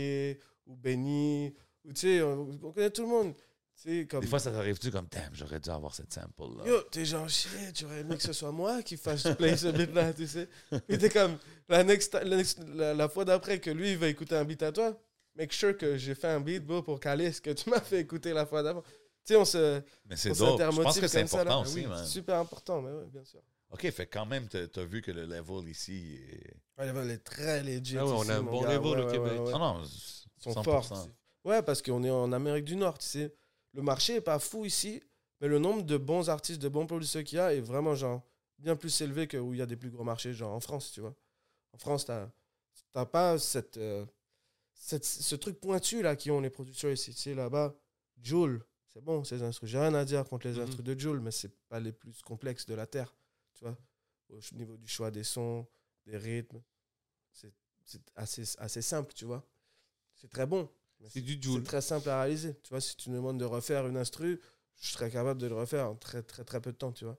ou 0.66 0.76
Benny, 0.76 1.55
ou 1.89 1.93
tu 1.93 2.01
sais, 2.01 2.22
on, 2.22 2.49
on 2.62 2.72
connaît 2.72 2.91
tout 2.91 3.03
le 3.03 3.09
monde. 3.09 3.34
Tu 3.34 3.43
sais, 4.01 4.07
comme. 4.07 4.20
Des 4.20 4.26
fois, 4.26 4.39
ça 4.41 4.51
t'arrive-tu 4.51 4.91
comme, 4.91 5.07
damn, 5.11 5.32
j'aurais 5.34 5.61
dû 5.61 5.70
avoir 5.70 5.95
cette 5.95 6.12
sample-là. 6.12 6.64
Yo, 6.66 6.80
t'es 6.91 7.05
genre 7.05 7.28
shit, 7.28 7.78
j'aurais 7.78 8.01
aimé 8.01 8.16
que 8.16 8.22
ce 8.22 8.32
soit 8.32 8.51
moi 8.53 8.82
qui 8.82 8.97
fasse 8.97 9.22
play 9.36 9.57
ce 9.57 9.68
beat 9.68 9.95
là, 9.95 10.12
tu 10.12 10.26
sais. 10.26 10.49
Et 10.89 10.99
t'es 10.99 11.09
comme, 11.11 11.39
la, 11.68 11.84
next, 11.84 12.14
la, 12.14 12.36
next- 12.36 12.59
la- 12.74 12.95
la 12.95 13.09
fois 13.09 13.24
d'après 13.24 13.61
que 13.61 13.70
lui 13.70 13.93
il 13.93 13.99
va 13.99 14.09
écouter 14.09 14.34
un 14.36 14.45
beat 14.45 14.62
à 14.64 14.72
toi, 14.72 14.97
make 15.36 15.53
sure 15.53 15.76
que 15.76 15.97
j'ai 15.97 16.14
fait 16.16 16.26
un 16.28 16.41
beat 16.41 16.64
bro, 16.64 16.82
pour 16.82 16.99
caler 16.99 17.30
ce 17.32 17.41
que 17.41 17.51
tu 17.51 17.70
m'as 17.70 17.80
fait 17.80 18.01
écouter 18.01 18.32
la 18.32 18.47
fois 18.47 18.62
d'avant. 18.64 18.82
Tu 18.82 19.34
sais, 19.34 19.36
on 19.36 19.45
se. 19.45 19.80
Mais 20.07 20.16
c'est 20.16 20.30
on 20.43 20.57
dope. 20.57 20.72
Je 20.72 20.82
pense 20.82 20.99
que 20.99 21.07
c'est 21.07 21.18
comme 21.20 21.28
ça, 21.28 21.36
là. 21.36 21.43
important 21.43 21.59
Ah 21.61 21.62
aussi, 21.68 21.74
oui, 21.80 21.86
man. 21.86 21.99
c'est 22.05 22.11
super 22.11 22.36
important, 22.39 22.82
mais 22.82 22.91
ouais, 22.91 23.07
bien 23.12 23.24
sûr. 23.24 23.41
OK, 23.70 23.89
fait 23.91 24.07
quand 24.07 24.24
même, 24.26 24.49
t'as 24.49 24.61
as 24.80 24.84
vu 24.84 25.03
que 25.03 25.11
le 25.12 25.26
level 25.26 25.68
ici 25.68 26.18
est... 26.32 26.55
Ouais, 26.80 26.86
le 26.86 26.93
level 26.95 27.11
est 27.11 27.18
très 27.18 27.62
legit. 27.62 27.99
Ah 27.99 28.07
ouais, 28.07 28.12
on 28.16 28.28
a 28.28 28.36
un 28.36 28.43
bon 28.43 28.62
gars. 28.62 28.68
level 28.72 28.86
Ouais, 28.86 28.97
au 29.03 29.05
ouais, 29.07 29.12
Québec. 29.12 29.32
ouais, 29.34 29.39
ouais. 29.41 29.53
Non, 29.53 29.59
non, 29.59 29.82
Ils 29.84 30.53
sont 30.53 30.62
100%. 30.62 30.64
forts. 30.64 31.09
Ouais, 31.49 31.62
parce 31.62 31.80
qu'on 31.80 32.05
est 32.05 32.11
en 32.11 32.30
Amérique 32.32 32.66
du 32.66 32.76
Nord, 32.76 32.99
tu 32.99 33.07
sais. 33.07 33.34
Le 33.72 33.80
marché 33.80 34.16
est 34.16 34.20
pas 34.20 34.38
fou 34.38 34.66
ici, 34.66 35.03
mais 35.40 35.49
le 35.49 35.59
nombre 35.59 35.82
de 35.82 35.96
bons 35.96 36.28
artistes, 36.28 36.61
de 36.61 36.68
bons 36.68 36.86
producteurs 36.86 37.24
qu'il 37.24 37.38
y 37.38 37.40
a 37.40 37.55
est 37.55 37.61
vraiment 37.62 37.94
genre 37.94 38.22
bien 38.59 38.76
plus 38.76 39.01
élevé 39.01 39.26
que 39.26 39.38
où 39.38 39.55
il 39.55 39.59
y 39.59 39.62
a 39.62 39.66
des 39.66 39.76
plus 39.76 39.88
gros 39.90 40.05
marchés, 40.05 40.34
genre 40.34 40.53
en 40.53 40.61
France, 40.61 40.92
tu 40.92 41.01
vois. 41.01 41.14
En 41.72 41.78
France, 41.78 42.05
t'as 42.05 43.07
pas 43.07 43.38
cette, 43.38 43.78
euh, 43.78 44.05
cette- 44.74 45.07
ce 45.07 45.36
truc 45.36 45.59
pointu 45.59 46.03
là 46.03 46.16
qui 46.16 46.30
ont 46.30 46.40
les 46.42 46.51
producteurs 46.51 46.92
ici. 46.92 47.14
Tu 47.14 47.20
sais, 47.22 47.34
là-bas, 47.34 47.74
Joule, 48.20 48.62
c'est 48.92 49.01
bon, 49.03 49.24
ces 49.24 49.42
instruments. 49.42 49.70
J'ai 49.70 49.78
rien 49.78 49.94
à 49.94 50.05
dire 50.05 50.24
contre 50.28 50.49
les 50.49 50.55
Mhm. 50.55 50.61
instruments 50.64 50.82
de 50.94 50.99
Joule, 51.01 51.20
mais 51.20 51.30
c'est 51.30 51.57
pas 51.70 51.80
les 51.80 51.92
plus 51.92 52.20
complexes 52.20 52.66
de 52.66 52.74
la 52.74 52.86
terre, 52.86 53.16
tu 53.55 53.64
vois. 53.64 53.78
Au 54.28 54.38
niveau 54.55 54.76
du 54.76 54.86
choix 54.86 55.11
des 55.11 55.24
sons, 55.24 55.66
des 56.05 56.18
rythmes, 56.18 56.61
c'est 57.32 57.55
c'est 57.86 58.03
assez, 58.16 58.44
assez 58.59 58.82
simple, 58.82 59.14
tu 59.14 59.24
vois. 59.24 59.42
C'est 60.14 60.28
très 60.28 60.44
bon. 60.44 60.68
C'est 61.07 61.20
du 61.20 61.34
c'est 61.34 61.42
Joule. 61.42 61.62
très 61.62 61.80
simple 61.80 62.09
à 62.09 62.20
réaliser. 62.22 62.55
Tu 62.62 62.70
vois, 62.70 62.80
si 62.80 62.96
tu 62.96 63.11
me 63.11 63.16
demandes 63.16 63.38
de 63.38 63.44
refaire 63.44 63.86
une 63.86 63.96
instru, 63.96 64.40
je 64.80 64.90
serais 64.90 65.11
capable 65.11 65.40
de 65.40 65.46
le 65.46 65.55
refaire 65.55 65.88
en 65.90 65.94
très 65.94 66.22
très 66.22 66.44
très 66.44 66.61
peu 66.61 66.72
de 66.72 66.76
temps, 66.76 66.92
tu 66.92 67.05
vois. 67.05 67.16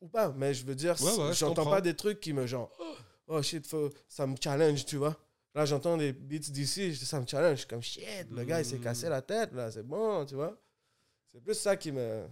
Ou 0.00 0.08
pas, 0.08 0.32
mais 0.32 0.52
je 0.52 0.64
veux 0.64 0.74
dire, 0.74 1.00
Ouais, 1.00 1.12
ouais, 1.16 1.32
je 1.32 1.38
j'entends 1.38 1.64
pas 1.68 1.80
des 1.80 1.94
trucs 1.94 2.18
qui 2.18 2.32
me 2.32 2.46
genre, 2.46 2.70
oh 3.28 3.40
shit, 3.42 3.66
faut, 3.66 3.90
ça 4.08 4.26
me 4.26 4.36
challenge, 4.42 4.84
tu 4.84 4.96
vois. 4.96 5.16
Là, 5.54 5.64
j'entends 5.66 5.96
des 5.96 6.12
beats 6.12 6.38
d'ici, 6.50 6.96
ça 6.96 7.20
me 7.20 7.26
challenge. 7.26 7.52
Je 7.56 7.58
suis 7.60 7.68
comme 7.68 7.82
shit, 7.82 8.30
le 8.30 8.44
gars, 8.44 8.60
il 8.60 8.64
s'est 8.64 8.78
cassé 8.78 9.08
la 9.08 9.22
tête, 9.22 9.52
là, 9.52 9.70
c'est 9.70 9.86
bon, 9.86 10.24
tu 10.26 10.34
vois. 10.34 10.58
C'est 11.32 11.40
plus 11.40 11.54
ça 11.54 11.76
qui 11.76 11.92
me. 11.92 12.26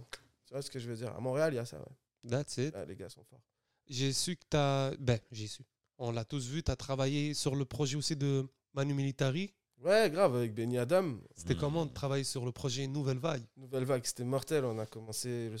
Tu 0.45 0.53
vois 0.53 0.61
ce 0.61 0.69
que 0.69 0.79
je 0.79 0.89
veux 0.89 0.95
dire? 0.95 1.15
À 1.15 1.19
Montréal, 1.19 1.53
il 1.53 1.57
y 1.57 1.59
a 1.59 1.65
ça, 1.65 1.77
ouais. 1.79 2.29
That's 2.29 2.57
it. 2.57 2.73
Là, 2.73 2.83
les 2.85 2.95
gars 2.95 3.09
sont 3.09 3.23
forts. 3.23 3.41
J'ai 3.87 4.11
su 4.13 4.35
que 4.35 4.43
tu 4.49 4.57
as. 4.57 4.91
Ben, 4.99 5.19
j'ai 5.31 5.47
su. 5.47 5.63
On 5.97 6.11
l'a 6.11 6.25
tous 6.25 6.47
vu. 6.47 6.61
Tu 6.61 6.71
as 6.71 6.75
travaillé 6.75 7.33
sur 7.33 7.55
le 7.55 7.63
projet 7.65 7.95
aussi 7.95 8.15
de 8.15 8.45
Manu 8.73 8.93
Militari. 8.93 9.53
Ouais, 9.81 10.09
grave, 10.11 10.35
avec 10.35 10.53
Benny 10.53 10.77
Adam, 10.77 11.17
C'était 11.35 11.55
Mm. 11.55 11.59
comment 11.59 11.85
de 11.87 11.93
travailler 11.93 12.23
sur 12.23 12.45
le 12.45 12.51
projet 12.51 12.85
Nouvelle 12.87 13.17
Vague 13.17 13.43
Nouvelle 13.57 13.83
Vague, 13.85 14.05
c'était 14.05 14.23
mortel. 14.23 14.63
On 14.63 14.77
a 14.77 14.85
commencé, 14.85 15.49
le- 15.49 15.57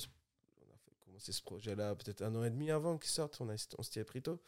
on 0.61 0.73
a 0.73 0.77
fait 0.77 0.91
commencer 1.03 1.31
ce 1.31 1.41
projet-là 1.41 1.95
peut-être 1.95 2.21
un 2.21 2.35
an 2.35 2.43
et 2.43 2.51
demi 2.51 2.69
avant 2.69 2.97
qu'il 2.99 3.09
sorte. 3.09 3.41
On, 3.41 3.49
a, 3.49 3.55
on 3.79 3.83
s'y 3.83 3.99
est 3.99 4.03
pris 4.03 4.21
tôt. 4.21 4.39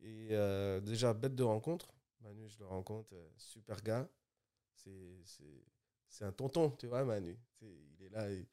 Et 0.00 0.28
euh, 0.32 0.80
déjà, 0.80 1.12
bête 1.12 1.34
de 1.34 1.42
rencontre. 1.42 1.92
Manu, 2.22 2.48
je 2.48 2.58
le 2.58 2.66
rencontre, 2.66 3.14
euh, 3.14 3.28
super 3.36 3.82
gars. 3.82 4.08
C'est- 4.74 5.22
C'est 5.24 5.64
c'est 6.08 6.24
un 6.24 6.32
tonton, 6.32 6.70
tu 6.70 6.86
vois, 6.86 7.04
Manu. 7.04 7.36
Il 7.60 8.02
est 8.06 8.08
là, 8.08 8.30
il- 8.32 8.46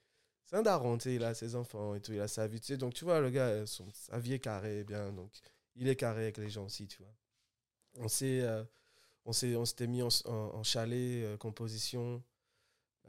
c'est 0.45 0.57
un 0.57 0.61
daron, 0.63 0.97
tu 0.97 1.03
sais, 1.03 1.15
il 1.15 1.23
a 1.23 1.33
ses 1.33 1.55
enfants 1.55 1.95
et 1.95 2.01
tout, 2.01 2.11
il 2.11 2.19
a 2.19 2.27
sa 2.27 2.47
vie, 2.47 2.59
tu 2.59 2.67
sais. 2.67 2.77
Donc, 2.77 2.93
tu 2.93 3.05
vois, 3.05 3.21
le 3.21 3.29
gars, 3.29 3.47
euh, 3.47 3.65
son, 3.65 3.89
sa 3.93 4.19
vie 4.19 4.33
est 4.33 4.39
carrée, 4.39 4.83
bien. 4.83 5.13
Donc, 5.13 5.31
il 5.75 5.87
est 5.87 5.95
carré 5.95 6.23
avec 6.23 6.37
les 6.37 6.49
gens 6.49 6.65
aussi, 6.65 6.87
tu 6.87 7.01
vois. 7.01 7.13
On 7.97 8.07
s'est 8.09 8.41
euh, 8.41 8.63
on 9.25 9.33
s'est- 9.33 9.55
on 9.55 9.65
s'était 9.65 9.87
mis 9.87 10.01
en, 10.01 10.09
en- 10.25 10.31
en 10.55 10.63
chalet, 10.63 11.23
euh, 11.23 11.37
composition. 11.37 12.23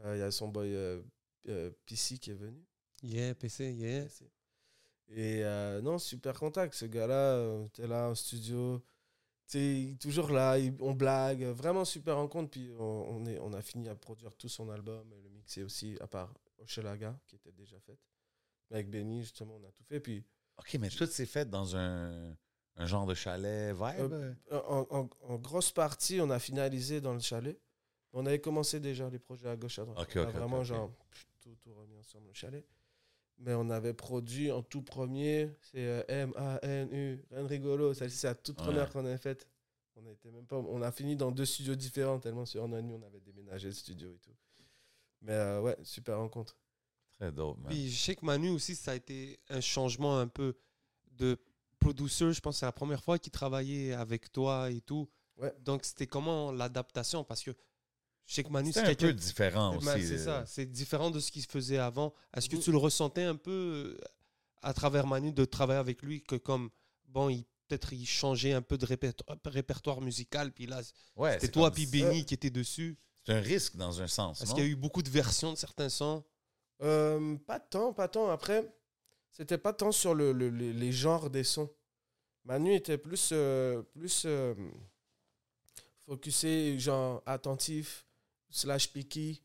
Euh, 0.05 0.17
Il 0.17 0.21
y 0.21 0.23
a 0.23 0.31
son 0.31 0.49
boy 0.49 0.75
euh, 0.75 1.71
PC 1.87 2.19
qui 2.19 2.31
est 2.31 2.35
venu. 2.35 2.65
Yeah, 3.03 3.35
PC, 3.35 3.73
yeah. 3.73 4.07
Et 5.09 5.43
non, 5.83 5.99
super 5.99 6.39
contact. 6.39 6.75
Ce 6.75 6.87
gars-là, 6.87 7.67
t'es 7.73 7.87
là 7.87 8.09
en 8.11 8.15
studio. 8.15 8.83
Tu 9.47 9.97
toujours 10.01 10.31
là, 10.31 10.59
il- 10.59 10.75
on 10.81 10.93
blague. 10.95 11.43
Vraiment 11.45 11.85
super 11.85 12.17
rencontre. 12.17 12.51
Puis 12.51 12.71
on, 12.79 12.83
on 13.11 13.27
est, 13.27 13.39
on 13.41 13.53
a 13.53 13.61
fini 13.63 13.89
à 13.89 13.95
produire 13.95 14.35
tout 14.37 14.49
son 14.49 14.71
album 14.71 15.13
et 15.13 15.21
le 15.21 15.29
mixer 15.29 15.63
aussi, 15.63 15.97
à 16.01 16.07
part 16.07 16.33
Hochelaga, 16.59 17.19
qui 17.27 17.37
était 17.37 17.53
déjà 17.53 17.79
faite. 17.81 18.01
Mais 18.71 18.77
avec 18.77 18.91
Benny, 18.91 19.21
justement, 19.23 19.57
on 19.63 19.65
a 19.69 19.71
tout 19.73 19.85
fait. 19.85 20.01
Puis 20.01 20.25
OK, 20.57 20.75
mais 20.81 20.89
tout 20.89 21.07
s'est 21.07 21.27
fait 21.27 21.49
dans 21.49 21.77
un, 21.77 22.35
un 22.77 22.87
genre 22.87 23.07
de 23.07 23.15
chalet 23.15 23.73
vibe. 23.75 24.13
Euh, 24.13 24.35
en, 24.51 24.87
en- 24.91 25.11
en 25.23 25.37
grosse 25.39 25.71
partie, 25.73 26.21
on 26.21 26.31
a 26.31 26.39
finalisé 26.39 27.01
dans 27.01 27.15
le 27.15 27.21
chalet. 27.21 27.59
On 28.13 28.27
avait 28.27 28.41
commencé 28.41 28.81
déjà 28.81 29.09
les 29.11 29.19
projets 29.19 29.49
à 29.49 29.57
gauche 29.57 29.79
à 29.79 29.85
droite. 29.85 30.09
On 30.15 30.21
a 30.21 30.25
vraiment 30.31 30.63
genre 30.65 30.91
tout, 31.41 31.55
tout 31.63 31.75
remis 31.75 31.97
ensemble 31.97 32.29
le 32.29 32.33
chalet. 32.35 32.65
Mais 33.39 33.53
on 33.55 33.69
avait 33.71 33.95
produit 33.95 34.53
en 34.53 34.63
tout 34.63 34.83
premier, 34.83 35.51
c'est 35.61 35.85
euh, 35.85 36.03
M-A-N-U, 36.09 37.21
rien 37.33 37.43
de 37.43 37.49
rigolo. 37.49 37.93
Celle-ci, 37.93 38.19
c'est 38.19 38.29
la 38.29 38.35
toute 38.37 38.57
Ouais. 38.61 38.65
première 38.67 38.91
qu'on 38.91 39.05
avait 39.05 39.19
faite. 39.19 39.49
On 39.97 40.03
même 40.33 40.47
pas, 40.47 40.57
on 40.57 40.83
a 40.83 40.91
fini 40.93 41.15
dans 41.17 41.31
deux 41.31 41.45
studios 41.45 41.75
différents, 41.77 42.19
tellement 42.19 42.45
sur 42.47 42.63
un 42.65 42.73
an 42.73 42.77
et 42.79 42.83
demi, 42.83 42.95
on 42.95 43.03
avait 43.07 43.21
déménagé 43.21 43.69
le 43.69 43.75
studio 43.75 44.13
et 44.13 44.19
tout. 44.19 44.35
Mais 45.23 45.33
euh, 45.33 45.61
ouais, 45.63 45.77
super 45.85 46.19
rencontre. 46.19 46.57
Très 47.13 47.31
dope, 47.33 47.59
man. 47.59 47.69
Puis 47.71 47.91
je 47.91 47.97
sais 48.03 48.17
que 48.17 48.25
Manu 48.25 48.51
aussi, 48.51 48.75
ça 48.75 48.91
a 48.93 48.95
été 48.97 49.39
un 49.51 49.61
changement 49.61 50.19
un 50.19 50.27
peu 50.29 50.57
de 51.13 51.39
producer. 51.85 52.33
Je 52.33 52.41
pense 52.41 52.57
que 52.57 52.61
c'est 52.61 52.67
la 52.67 52.73
première 52.73 53.03
fois 53.03 53.19
qu'il 53.19 53.33
travaillait 53.33 53.93
avec 53.93 54.33
toi 54.33 54.71
et 54.71 54.81
tout. 54.81 55.09
Ouais. 55.37 55.53
Donc 55.61 55.85
c'était 55.85 56.07
comment 56.07 56.53
l'adaptation? 56.53 57.25
Parce 57.25 57.43
que 57.43 57.51
je 58.27 58.35
sais 58.35 58.43
que 58.45 58.49
Manu, 58.49 58.73
C'est 58.73 58.81
un 58.89 58.95
peu 58.95 59.13
différent 59.13 59.77
aussi. 59.77 59.87
c'est 60.07 60.15
euh, 60.15 60.25
ça, 60.25 60.45
c'est 60.47 60.67
différent 60.67 61.11
de 61.11 61.21
ce 61.21 61.31
qu'il 61.31 61.45
faisait 61.45 61.79
avant. 61.79 62.15
Est-ce 62.35 62.49
que 62.49 62.57
Mhm. 62.57 62.63
tu 62.63 62.71
le 62.73 62.79
ressentais 62.79 63.25
un 63.25 63.37
peu 63.37 63.51
euh, 63.51 63.99
à 64.63 64.73
travers 64.73 65.07
Manu 65.07 65.33
de 65.33 65.45
travailler 65.45 65.81
avec 65.81 66.03
lui 66.03 66.23
que 66.23 66.37
comme 66.37 66.71
bon, 67.07 67.29
il 67.29 67.45
peut-être 67.69 67.93
il 67.93 68.07
changeait 68.07 68.53
un 68.53 68.63
peu 68.63 68.77
de 68.79 68.87
répertoire, 68.87 69.39
répertoire 69.47 70.01
musical 70.01 70.53
puis 70.53 70.67
là 70.67 70.81
Ouais, 71.17 71.33
c'était 71.35 71.47
c'est 71.47 71.53
toi 71.53 71.71
puis 71.71 71.87
Benny 71.87 72.25
qui 72.25 72.35
était 72.35 72.51
dessus? 72.51 72.97
C'est 73.27 73.33
un 73.33 73.41
risque 73.41 73.77
dans 73.77 74.03
un 74.03 74.07
sens. 74.07 74.43
Est-ce 74.43 74.55
qu'il 74.55 74.63
y 74.65 74.67
a 74.67 74.71
eu 74.71 74.77
beaucoup 74.77 75.03
de 75.03 75.09
versions 75.11 75.51
de 75.53 75.57
certains 75.59 75.89
sons? 75.89 76.23
Euh, 76.83 77.37
pas 77.47 77.59
tant, 77.61 77.93
pas 77.95 78.07
tant. 78.09 78.29
Après, 78.31 78.71
c'était 79.35 79.59
pas 79.59 79.75
tant 79.75 79.93
sur 79.93 80.15
le, 80.15 80.33
le- 80.33 80.49
les, 80.49 80.73
les 80.73 80.93
genres 80.93 81.29
des 81.29 81.45
sons. 81.45 81.71
Manu 82.45 82.75
était 82.75 82.97
plus, 82.99 83.31
euh, 83.33 83.83
plus 83.93 84.23
euh, 84.25 84.55
focusé, 86.07 86.79
genre 86.79 87.23
attentif, 87.27 88.07
slash 88.51 88.91
picky, 88.93 89.43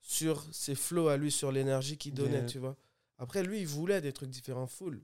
sur 0.00 0.44
ses 0.52 0.74
flows 0.74 1.08
à 1.08 1.16
lui, 1.16 1.30
sur 1.30 1.50
l'énergie 1.52 1.96
qu'il 1.98 2.14
donnait, 2.14 2.38
Yeah. 2.38 2.46
tu 2.46 2.58
vois. 2.58 2.76
Après, 3.18 3.42
lui, 3.42 3.60
il 3.60 3.66
voulait 3.66 4.00
des 4.00 4.12
trucs 4.12 4.30
différents, 4.30 4.66
full. 4.66 5.00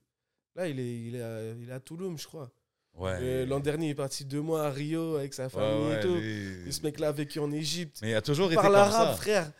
Là, 0.54 0.68
il 0.68 0.78
est, 0.78 1.00
il 1.00 1.16
est, 1.16 1.22
à, 1.22 1.42
il 1.60 1.68
est 1.68 1.72
à 1.72 1.80
Toulouse, 1.80 2.20
je 2.20 2.26
crois. 2.26 2.50
Ouais. 2.94 3.24
Et 3.24 3.46
L'an 3.46 3.58
dernier, 3.58 3.86
il 3.86 3.90
est 3.90 3.94
parti 3.94 4.24
deux 4.24 4.42
mois 4.42 4.66
à 4.66 4.70
Rio 4.70 5.16
avec 5.16 5.32
sa 5.32 5.44
Ouais, 5.44 5.48
famille 5.50 5.88
ouais, 5.88 5.98
et 5.98 6.00
tout. 6.02 6.14
lui- 6.14 6.68
Et 6.68 6.72
ce 6.72 6.82
mec-là 6.82 7.08
a 7.08 7.12
vécu 7.12 7.38
en 7.38 7.50
Égypte. 7.50 7.98
Mais 8.02 8.10
il 8.10 8.14
a 8.14 8.20
toujours 8.22 8.48
Il 8.50 8.52
été 8.52 8.62
parle 8.62 8.74
comme 8.74 8.82
arabe, 8.82 9.08
ça. 9.08 9.16
frère. 9.16 9.52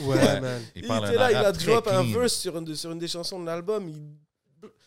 Ouais, 0.00 0.40
man. 0.40 0.62
Il 0.74 0.84
Il 0.84 0.84
était 0.84 1.14
là, 1.14 1.30
il 1.30 1.36
a 1.36 1.52
drop 1.52 1.86
un 1.88 2.02
verse 2.02 2.34
sur 2.34 2.56
une, 2.58 2.64
de- 2.64 2.74
sur 2.74 2.90
une 2.92 2.98
des 2.98 3.08
chansons 3.08 3.40
de 3.40 3.46
l'album. 3.46 3.88
Il... 3.88 4.02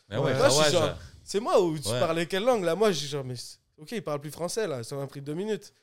Mais 0.09 0.17
ouais, 0.17 0.23
Ouais. 0.23 0.37
Moi, 0.37 0.47
je 0.49 0.53
suis 0.53 0.63
Khawaja. 0.63 0.71
genre- 0.87 0.97
C'est 1.23 1.39
moi 1.39 1.61
où 1.61 1.77
tu 1.77 1.83
parlais 1.83 2.25
quelle 2.25 2.43
langue 2.43 2.63
là? 2.63 2.75
Moi, 2.75 2.91
je 2.91 2.97
suis 2.99 3.07
genre, 3.07 3.23
mais 3.23 3.35
ok, 3.77 3.91
il 3.91 4.01
parle 4.03 4.19
plus 4.19 4.31
français 4.31 4.67
là, 4.67 4.83
ça 4.83 4.95
m'a 4.95 5.07
pris 5.07 5.21
deux 5.21 5.35
minutes. 5.35 5.73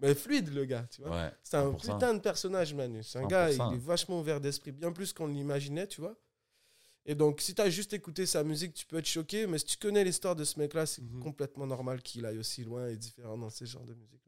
Mais 0.00 0.14
fluide 0.14 0.52
le 0.52 0.64
gars, 0.66 0.86
tu 0.90 1.00
vois. 1.00 1.30
C'est 1.42 1.56
un 1.56 1.70
100%. 1.70 1.76
putain 1.94 2.12
de 2.14 2.18
personnage, 2.20 2.74
Manu. 2.74 3.02
C'est 3.02 3.18
un 3.18 3.26
gars, 3.26 3.50
100%. 3.50 3.70
il 3.70 3.76
est 3.76 3.78
vachement 3.78 4.20
ouvert 4.20 4.40
d'esprit, 4.42 4.72
bien 4.72 4.92
plus 4.92 5.12
qu'on 5.14 5.26
l'imaginait, 5.26 5.86
tu 5.86 6.02
vois. 6.02 6.14
Et 7.06 7.14
donc, 7.14 7.40
si 7.40 7.54
t'as 7.54 7.70
juste 7.70 7.92
écouté 7.94 8.26
sa 8.26 8.42
musique, 8.44 8.74
tu 8.74 8.84
peux 8.84 8.98
être 8.98 9.06
choqué, 9.06 9.46
mais 9.46 9.58
si 9.58 9.64
tu 9.64 9.76
connais 9.78 10.02
l'histoire 10.04 10.34
de 10.36 10.44
ce 10.44 10.58
mec-là, 10.58 10.84
c'est 10.84 11.02
Mhm. 11.02 11.22
complètement 11.22 11.66
normal 11.66 12.02
qu'il 12.02 12.26
aille 12.26 12.38
aussi 12.38 12.62
loin 12.64 12.88
et 12.88 12.96
différent 12.96 13.38
dans 13.38 13.48
ces 13.48 13.64
genres 13.64 13.84
de 13.86 13.94
musique. 13.94 14.20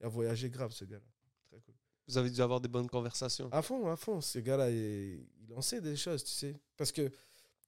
Il 0.00 0.06
a 0.06 0.08
voyagé 0.08 0.48
grave, 0.50 0.72
ce 0.72 0.84
gars-là. 0.84 1.02
Vous 2.06 2.18
avez 2.18 2.30
dû 2.30 2.40
avoir 2.42 2.60
des 2.60 2.68
bonnes 2.68 2.88
conversations. 2.88 3.48
À 3.50 3.62
fond, 3.62 3.88
à 3.88 3.96
fond. 3.96 4.20
Ce 4.20 4.38
gars-là, 4.38 4.70
il, 4.70 5.26
il 5.40 5.54
en 5.54 5.62
sait 5.62 5.80
des 5.80 5.96
choses, 5.96 6.22
tu 6.24 6.32
sais. 6.32 6.54
Parce 6.76 6.92
que 6.92 7.10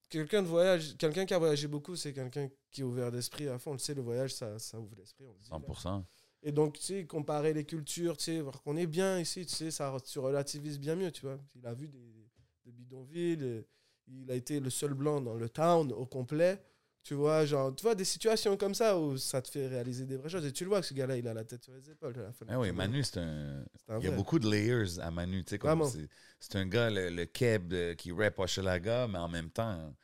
quelqu'un 0.09 0.43
de 0.43 0.49
voyage, 0.49 0.97
quelqu'un 0.97 1.25
qui 1.25 1.35
a 1.35 1.39
voyagé 1.39 1.67
beaucoup, 1.69 1.97
c'est 1.97 2.13
quelqu'un 2.13 2.49
qui 2.71 2.83
est 2.83 2.85
ouvert 2.85 3.11
d'esprit 3.11 3.49
à 3.49 3.59
fond. 3.59 3.77
Tu 3.77 3.85
sais, 3.85 3.95
le 3.95 4.03
voyage, 4.03 4.35
ça, 4.35 4.59
ça 4.59 4.79
ouvre 4.79 4.95
l'esprit. 4.97 5.25
on 5.27 5.33
le 5.33 5.39
dit, 5.39 5.51
là. 5.51 5.59
100%. 5.59 6.05
Et 6.43 6.53
donc, 6.53 6.79
tu 6.79 6.85
sais, 6.85 7.07
comparer 7.07 7.53
les 7.55 7.65
cultures, 7.65 8.17
tu 8.17 8.25
sais, 8.25 8.41
voir 8.41 8.63
qu'on 8.63 8.77
est 8.77 8.87
bien 8.87 9.19
ici, 9.19 9.47
tu 9.47 9.55
sais, 9.55 9.71
ça 9.71 9.97
se 10.05 10.19
relativise 10.19 10.79
bien 10.79 10.95
mieux, 10.95 11.11
tu 11.11 11.23
vois. 11.23 11.39
Il 11.55 11.67
a 11.67 11.75
vu 11.75 11.89
des, 11.89 12.31
des 12.65 12.73
bidonvilles, 12.73 13.65
il 14.07 14.31
a 14.31 14.35
été 14.35 14.61
le 14.61 14.71
seul 14.71 14.95
blanc 14.95 15.21
dans 15.21 15.35
le 15.35 15.49
town 15.49 15.91
au 15.93 16.07
complet. 16.07 16.63
Tu 17.07 17.15
vois, 17.15 17.45
genre, 17.47 17.73
tu 17.73 17.83
vois, 17.85 17.95
des 17.95 18.05
situations 18.05 18.57
comme 18.57 18.75
ça 18.75 18.99
où 18.99 19.17
ça 19.17 19.41
te 19.41 19.49
fait 19.49 19.69
réaliser 19.69 20.07
des 20.07 20.17
vraies 20.17 20.29
choses. 20.29 20.45
Et 20.45 20.51
tu 20.51 20.65
le 20.65 20.71
vois 20.71 20.81
que 20.81 20.87
ce 20.89 20.93
gars-là, 20.95 21.17
il 21.17 21.29
a 21.29 21.35
la 21.35 21.45
tête 21.45 21.63
sur 21.63 21.73
les 21.73 21.89
épaules. 21.89 22.19
à 22.19 22.23
la 22.23 22.33
fin 22.33 22.45
de 22.45 22.51
Ah 22.51 22.59
oui. 22.59 22.73
Manu, 22.73 23.05
c'est 23.05 23.19
un. 23.21 23.65
Il 24.01 24.05
y 24.05 24.09
a 24.09 24.11
beaucoup 24.11 24.41
de 24.41 24.51
layers 24.51 24.99
à 25.01 25.13
Manu. 25.13 25.45
tu 25.45 25.57
sais. 25.57 25.61
C'est 25.93 26.09
c'est 26.41 26.57
un 26.57 26.67
gars, 26.67 26.91
le, 26.91 27.11
le 27.11 27.25
keb 27.27 27.73
euh, 27.73 27.95
qui 27.95 28.11
rap 28.11 28.37
Hochelaga, 28.41 29.07
mais 29.07 29.19
en 29.19 29.29
même 29.29 29.51
temps, 29.51 29.95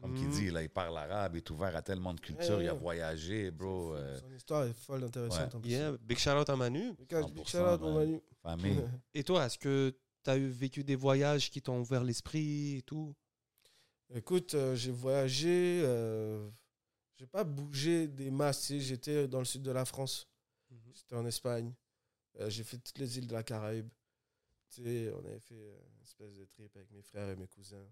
comme 0.00 0.14
il 0.16 0.22
Mhm. 0.22 0.30
dit, 0.30 0.50
là, 0.52 0.62
il 0.62 0.68
parle 0.68 0.96
arabe, 0.96 1.34
il 1.34 1.38
est 1.38 1.50
ouvert 1.50 1.74
à 1.74 1.82
tellement 1.82 2.14
de 2.14 2.20
cultures, 2.20 2.58
Ouais, 2.58 2.64
il 2.64 2.68
a 2.68 2.74
ouais. 2.74 2.78
voyagé, 2.80 3.50
bro. 3.50 3.88
Son- 3.88 3.94
euh, 3.96 4.18
Son 4.20 4.32
histoire 4.32 4.64
est 4.64 4.72
folle, 4.72 5.02
intéressante. 5.02 5.50
Ouais. 5.54 5.56
en 5.56 5.60
plus. 5.60 5.70
Yeah, 5.70 5.92
big 6.00 6.18
shout 6.18 6.30
out 6.30 6.48
à 6.48 6.54
Manu. 6.54 6.92
Big 6.96 7.10
shout- 7.10 7.26
big 7.32 7.44
100%, 7.44 7.48
shout 7.48 7.58
out, 7.58 7.80
man. 7.82 7.94
Manu. 7.94 8.20
famille. 8.40 8.84
Et 9.14 9.24
toi, 9.24 9.46
est-ce 9.46 9.58
que 9.58 9.92
tu 10.22 10.30
as 10.30 10.36
eu 10.36 10.46
vécu 10.48 10.84
des 10.84 10.94
voyages 10.96 11.50
qui 11.50 11.60
t'ont 11.60 11.80
ouvert 11.80 12.04
l'esprit 12.04 12.76
et 12.76 12.82
tout? 12.82 13.14
Écoute, 14.14 14.54
euh, 14.54 14.76
j'ai 14.76 14.90
voyagé, 14.90 15.80
euh, 15.84 16.46
j'ai 17.14 17.26
pas 17.26 17.44
bougé 17.44 18.08
des 18.08 18.30
masses. 18.30 18.70
J'étais 18.74 19.26
dans 19.26 19.38
le 19.38 19.46
sud 19.46 19.62
de 19.62 19.70
la 19.70 19.86
France, 19.86 20.28
j'étais 20.94 21.16
en 21.16 21.26
Espagne, 21.26 21.72
Euh, 22.40 22.48
j'ai 22.48 22.64
fait 22.64 22.78
toutes 22.78 22.98
les 22.98 23.18
îles 23.18 23.26
de 23.26 23.34
la 23.34 23.42
Caraïbe. 23.42 23.88
Tu 24.70 24.82
sais, 24.82 25.12
on 25.14 25.24
avait 25.26 25.38
fait 25.40 25.54
une 25.54 26.02
espèce 26.02 26.34
de 26.34 26.46
trip 26.46 26.74
avec 26.76 26.90
mes 26.90 27.02
frères 27.02 27.28
et 27.28 27.36
mes 27.36 27.46
cousins 27.46 27.86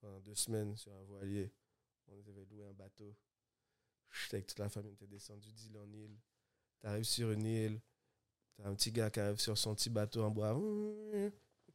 pendant 0.00 0.18
deux 0.20 0.34
semaines 0.34 0.76
sur 0.76 0.92
un 0.92 1.02
voilier. 1.04 1.52
On 2.08 2.12
avait 2.12 2.44
loué 2.50 2.64
un 2.64 2.72
bateau. 2.72 3.14
J'étais 4.10 4.36
avec 4.36 4.48
toute 4.48 4.58
la 4.58 4.68
famille, 4.68 4.90
on 4.90 4.94
était 4.94 5.06
descendu 5.06 5.52
d'île 5.52 5.78
en 5.78 5.92
île. 5.92 6.16
T'arrives 6.80 7.04
sur 7.04 7.30
une 7.30 7.44
île, 7.46 7.80
t'as 8.56 8.68
un 8.68 8.74
petit 8.74 8.90
gars 8.90 9.10
qui 9.10 9.20
arrive 9.20 9.38
sur 9.40 9.56
son 9.56 9.74
petit 9.76 9.90
bateau 9.90 10.22
en 10.24 10.30
bois. 10.30 10.54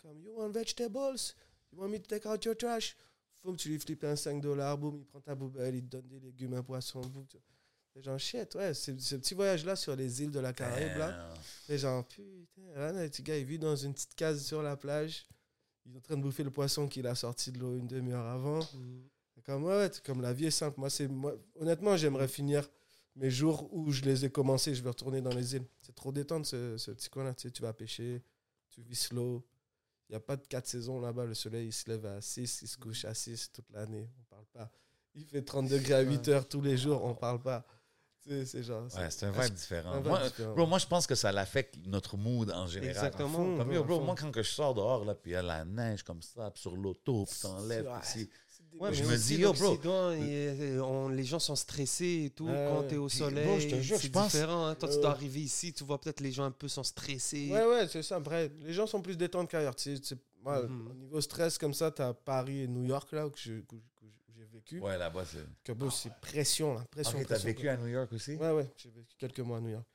Comme, 0.02 0.22
you 0.22 0.34
want 0.34 0.52
vegetables? 0.52 1.36
You 1.72 1.80
want 1.80 1.90
me 1.90 2.00
to 2.00 2.08
take 2.08 2.26
out 2.26 2.44
your 2.44 2.56
trash? 2.56 2.96
Faut 3.42 3.52
que 3.54 3.58
tu 3.58 3.70
lui 3.70 3.80
flippes 3.80 4.04
un 4.04 4.16
5 4.16 4.42
dollars, 4.42 4.78
boum, 4.78 4.98
il 5.00 5.06
prend 5.06 5.22
ta 5.22 5.36
poubelle, 5.36 5.76
il 5.76 5.84
te 5.84 5.98
donne 5.98 6.08
des 6.08 6.20
légumes, 6.20 6.54
un 6.56 6.64
poisson, 6.64 7.02
boum. 7.02 7.26
tu- 7.28 7.38
C'est 7.94 8.04
genre 8.04 8.20
shit, 8.20 8.54
ouais, 8.56 8.74
c'est 8.74 9.00
ce 9.00 9.16
petit 9.16 9.34
voyage-là 9.34 9.76
sur 9.76 9.96
les 9.96 10.22
îles 10.22 10.32
de 10.32 10.40
la 10.40 10.54
Caraïbe, 10.54 10.98
là. 10.98 11.34
Et 11.70 11.78
genre, 11.78 12.06
putain, 12.06 12.62
là, 12.76 12.92
le 12.92 13.10
petit 13.10 13.24
gars, 13.24 13.38
il 13.38 13.46
vit 13.46 13.58
dans 13.60 13.76
une 13.76 13.94
petite 13.94 14.14
case 14.16 14.44
sur 14.46 14.62
la 14.62 14.76
plage. 14.78 15.26
Il 15.86 15.94
est 15.94 15.98
en 15.98 16.02
train 16.02 16.18
de 16.18 16.22
bouffer 16.22 16.44
le 16.44 16.52
poisson 16.52 16.88
qu'il 16.88 17.08
a 17.08 17.16
sorti 17.16 17.52
de 17.52 17.60
l'eau 17.60 17.76
une 17.78 17.88
demi-heure 17.88 18.26
avant. 18.26 18.62
C'est 19.36 19.42
Comme, 19.44 19.64
ouais, 19.64 19.90
comme 20.06 20.22
la 20.22 20.34
vie 20.34 20.46
est 20.48 20.52
simple. 20.52 20.80
Moi, 20.80 20.90
c'est, 20.90 21.08
moi, 21.08 21.34
honnêtement, 21.56 21.98
j'aimerais 21.98 22.28
finir 22.28 22.70
mes 23.16 23.32
jours 23.32 23.74
où 23.74 23.92
je 23.92 24.04
les 24.04 24.24
ai 24.26 24.30
commencés. 24.30 24.76
Je 24.76 24.84
vais 24.84 24.90
retourner 24.90 25.22
dans 25.22 25.34
les 25.34 25.56
îles. 25.56 25.66
C'est 25.82 25.96
trop 25.96 26.12
détente, 26.12 26.46
ce, 26.46 26.78
ce 26.78 26.92
petit 26.92 27.10
coin-là. 27.10 27.34
Tu 27.34 27.44
sais, 27.48 27.52
tu 27.52 27.62
vas 27.64 27.74
pêcher, 27.74 28.22
tu 28.70 28.82
vis 28.84 28.96
slow. 28.96 29.44
Il 30.10 30.14
n'y 30.14 30.18
a 30.18 30.22
pas 30.22 30.36
de 30.38 30.46
quatre 30.48 30.66
saisons 30.68 31.00
là-bas. 31.00 31.26
Le 31.26 31.36
soleil, 31.36 31.68
il 31.68 31.72
se 31.74 31.88
lève 31.88 32.06
à 32.08 32.20
6, 32.20 32.62
il 32.64 32.68
se 32.68 32.78
couche 32.78 33.06
à 33.06 33.14
6 33.14 33.52
toute 33.52 33.70
l'année. 33.72 34.10
On 34.20 34.24
parle 34.24 34.46
pas. 34.52 34.72
Il 35.14 35.24
fait 35.26 35.44
30 35.44 35.68
degrés 35.68 35.94
à 35.94 36.02
8 36.02 36.28
heures 36.30 36.48
tous 36.48 36.62
les 36.62 36.78
jours. 36.78 37.04
On 37.04 37.14
parle 37.14 37.42
pas. 37.42 37.66
C'est 38.46 38.64
genre. 38.64 38.84
Ouais, 38.96 39.10
c'est 39.10 39.26
un 39.26 39.32
vibe 39.32 39.54
différent. 39.54 39.92
un 39.92 39.98
vibe 39.98 40.08
moi, 40.08 40.24
différent. 40.28 40.54
Bro, 40.54 40.66
moi, 40.68 40.78
je 40.80 40.86
pense 40.88 41.08
que 41.08 41.16
ça 41.16 41.32
l'affecte 41.32 41.78
notre 41.86 42.18
mood 42.18 42.52
en 42.52 42.68
général. 42.68 42.96
Exactement. 42.96 43.30
fond, 43.30 43.58
Comme, 43.58 43.70
ouais, 43.70 43.76
yo, 43.76 43.82
à 43.82 43.86
bro, 43.86 44.00
fond. 44.00 44.06
moi, 44.06 44.16
quand 44.18 44.32
que 44.32 44.44
je 44.44 44.50
sors 44.52 44.74
dehors, 44.76 45.06
là, 45.06 45.16
puis 45.16 45.32
il 45.32 45.34
y 45.34 45.38
a 45.38 45.42
la 45.42 45.64
neige 45.66 46.04
comme 46.04 46.22
ça, 46.22 46.52
puis 46.52 46.62
sur 46.62 46.76
l'auto, 46.76 47.26
puis 47.26 47.40
t'enlèves, 47.42 47.90
puis 48.14 48.30
Ouais, 48.80 48.94
Je 48.94 49.04
me 49.04 49.18
dis, 49.18 49.36
yo, 49.36 49.52
bro. 49.54 49.78
on- 50.86 51.10
les 51.10 51.24
gens 51.26 51.40
sont 51.40 51.56
stressés 51.56 52.24
et 52.26 52.30
tout. 52.30 52.46
Ouais, 52.46 52.66
quand 52.70 52.82
ouais. 52.82 52.88
tu 52.88 52.96
es 52.96 52.98
au 52.98 53.10
soleil, 53.10 53.46
bro, 53.46 53.60
je 53.60 53.68
te 53.68 53.82
jure, 53.82 53.98
c'est 54.00 54.10
différent. 54.10 54.68
hein. 54.68 54.76
Toi, 54.76 54.90
tu 54.90 54.96
dois 55.00 55.12
arriver 55.12 55.42
ici, 55.42 55.74
tu 55.74 55.84
vois 55.84 56.00
peut-être 56.00 56.22
les 56.22 56.32
gens 56.32 56.46
un 56.46 56.52
peu 56.52 56.68
sont 56.68 56.84
stressés. 56.84 57.50
Ouais, 57.52 57.66
ouais, 57.66 57.88
c'est 57.90 58.04
ça. 58.04 58.16
Après, 58.16 58.50
les 58.62 58.74
gens 58.74 58.88
sont 58.88 59.02
plus 59.02 59.18
détentes 59.18 59.50
qu'ailleurs. 59.50 59.76
Mhm. 59.86 60.88
Au 60.90 60.94
niveau 60.94 61.20
stress, 61.22 61.58
comme 61.58 61.74
ça, 61.74 61.92
tu 61.92 62.02
as 62.02 62.14
Paris 62.14 62.62
et 62.62 62.68
New 62.68 62.86
York, 62.86 63.12
là, 63.12 63.28
où 63.28 63.32
j'ai 63.36 63.66
vécu. 64.54 64.80
Ouais, 64.80 64.98
là-bas, 64.98 65.26
c'est. 65.26 65.46
Que 65.64 65.74
bon, 65.74 65.90
c'est 65.90 66.14
pression, 66.22 66.74
là. 66.76 66.86
Pression, 66.90 67.18
Ok, 67.18 67.24
t'as 67.24 67.36
pression, 67.36 67.48
vécu 67.48 67.68
à 67.70 67.76
New 67.78 67.88
York 67.88 68.12
aussi? 68.14 68.36
Ouais, 68.36 68.52
ouais, 68.52 68.72
j'ai 68.78 68.90
vécu 68.90 69.16
quelques 69.18 69.40
mois 69.40 69.58
à 69.58 69.62
New 69.62 69.70
York. 69.70 69.86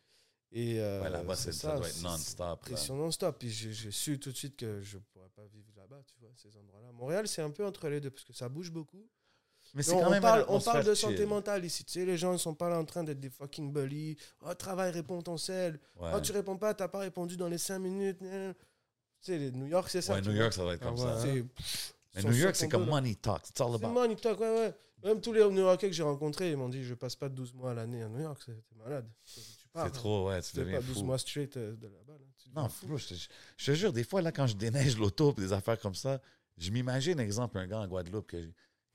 Et 0.56 0.78
euh, 0.81 1.02
Ouais, 1.02 1.10
là-bas, 1.10 1.35
c'est- 1.35 1.51
ça 1.52 1.76
doit 1.76 1.89
être 1.89 2.01
non-stop. 2.02 2.60
Pression 2.60 2.94
non-stop. 2.97 3.36
Puis 3.40 3.51
j'ai 3.51 3.72
j'ai 3.72 3.90
su 3.90 4.18
tout 4.20 4.31
de 4.31 4.36
suite 4.36 4.56
que 4.56 4.81
je 4.81 4.98
pourrais 4.98 5.28
pas 5.31 5.44
vivre 5.52 5.66
là-bas, 5.76 6.01
tu 6.06 6.14
vois, 6.20 6.31
ces 6.36 6.56
endroits-là. 6.56 6.93
Montréal, 6.93 7.26
c'est 7.26 7.43
un 7.43 7.51
peu 7.51 7.66
entre 7.66 7.89
les 7.89 8.01
deux 8.01 8.10
parce 8.10 8.24
que 8.24 8.32
ça 8.32 8.48
bouge 8.48 8.70
beaucoup. 8.70 9.05
Mais 9.74 9.82
c'est 9.82 9.90
quand 9.93 10.06
on, 10.06 10.10
même 10.10 10.22
parle, 10.22 10.44
on 10.48 10.60
parle 10.60 10.85
de 10.85 10.94
santé 10.94 11.16
chill. 11.16 11.26
mentale 11.26 11.64
ici. 11.64 11.85
Tu 11.85 11.94
sais, 11.94 12.05
les 12.05 12.16
gens 12.16 12.32
ne 12.32 12.39
sont 12.39 12.55
pas 12.55 12.68
là 12.68 12.78
en 12.78 12.85
train 12.85 13.02
d'être 13.02 13.18
des 13.18 13.31
fucking 13.31 13.72
bullies. 13.72 14.16
Oh, 14.43 14.55
travail, 14.55 14.93
réponds 14.93 15.20
ton 15.22 15.36
sel. 15.36 15.81
Ouais. 15.97 16.10
Oh, 16.14 16.20
tu 16.20 16.31
réponds 16.31 16.56
pas, 16.56 16.72
t'as 16.74 16.86
pas 16.86 17.01
répondu 17.01 17.36
dans 17.36 17.48
les 17.48 17.59
5 17.59 17.81
minutes. 17.81 18.18
Tu 18.20 18.26
sais, 19.20 19.39
les- 19.39 19.51
New 19.51 19.66
York, 19.66 19.89
c'est 19.90 20.02
ça. 20.02 20.14
Ouais, 20.14 20.20
New 20.20 20.26
vois. 20.31 20.35
York, 20.43 20.52
ça 20.52 20.64
va 20.64 20.74
être 20.74 20.81
comme 20.82 20.94
Ah 20.98 21.18
ça. 21.20 21.26
ouais. 21.26 21.35
C'est- 21.35 21.43
pff, 21.43 21.94
Mais 22.14 22.22
ils 22.22 22.28
New 22.28 22.36
York, 22.36 22.55
c'est 22.55 22.68
comme 22.68 22.86
money 22.86 23.16
talk. 23.16 23.48
It's 23.48 23.60
all 23.60 23.70
C'est 23.70 23.85
about. 23.85 23.89
money 23.93 24.14
talk, 24.14 24.39
ouais, 24.39 24.55
ouais. 24.55 24.74
Même 25.02 25.20
tous 25.20 25.32
les 25.32 25.40
New 25.44 25.59
Yorkais 25.59 25.89
que 25.89 25.94
j'ai 25.97 26.02
rencontrés, 26.05 26.52
ils 26.52 26.56
m'ont 26.56 26.68
dit 26.68 26.85
Je 26.85 26.94
passe 26.94 27.16
pas 27.16 27.28
12 27.28 27.52
mois 27.52 27.72
à 27.72 27.74
l'année 27.74 28.02
à 28.05 28.09
New 28.09 28.20
York, 28.20 28.40
c'est 28.47 28.52
t'es 28.52 28.74
malade. 28.76 29.06
C'est 29.77 29.93
trop, 29.93 30.29
ouais, 30.29 30.41
tu 30.43 30.57
deviens 30.57 30.79
pas 30.79 30.83
12 30.87 30.97
fou. 30.99 31.05
mois 31.05 31.19
straight 31.19 31.57
euh, 31.57 31.75
de 31.77 31.87
là-bas. 31.89 32.13
là. 32.13 32.27
Tu 32.43 32.49
Non, 32.55 32.69
fou. 32.69 32.87
bro, 32.87 32.97
je 32.97 33.07
te, 33.09 33.15
je 33.57 33.67
te 33.67 33.73
jure, 33.75 33.93
des 33.93 34.05
fois, 34.05 34.23
là, 34.23 34.31
quand 34.33 34.47
je 34.47 34.55
déneige 34.57 34.97
l'auto 34.97 35.35
et 35.37 35.41
des 35.41 35.53
affaires 35.53 35.79
comme 35.81 35.95
ça, 35.95 36.21
je 36.59 36.71
m'imagine, 36.71 37.19
exemple, 37.19 37.59
un 37.59 37.67
gars 37.67 37.79
en 37.79 37.87
Guadeloupe 37.89 38.29
que 38.29 38.37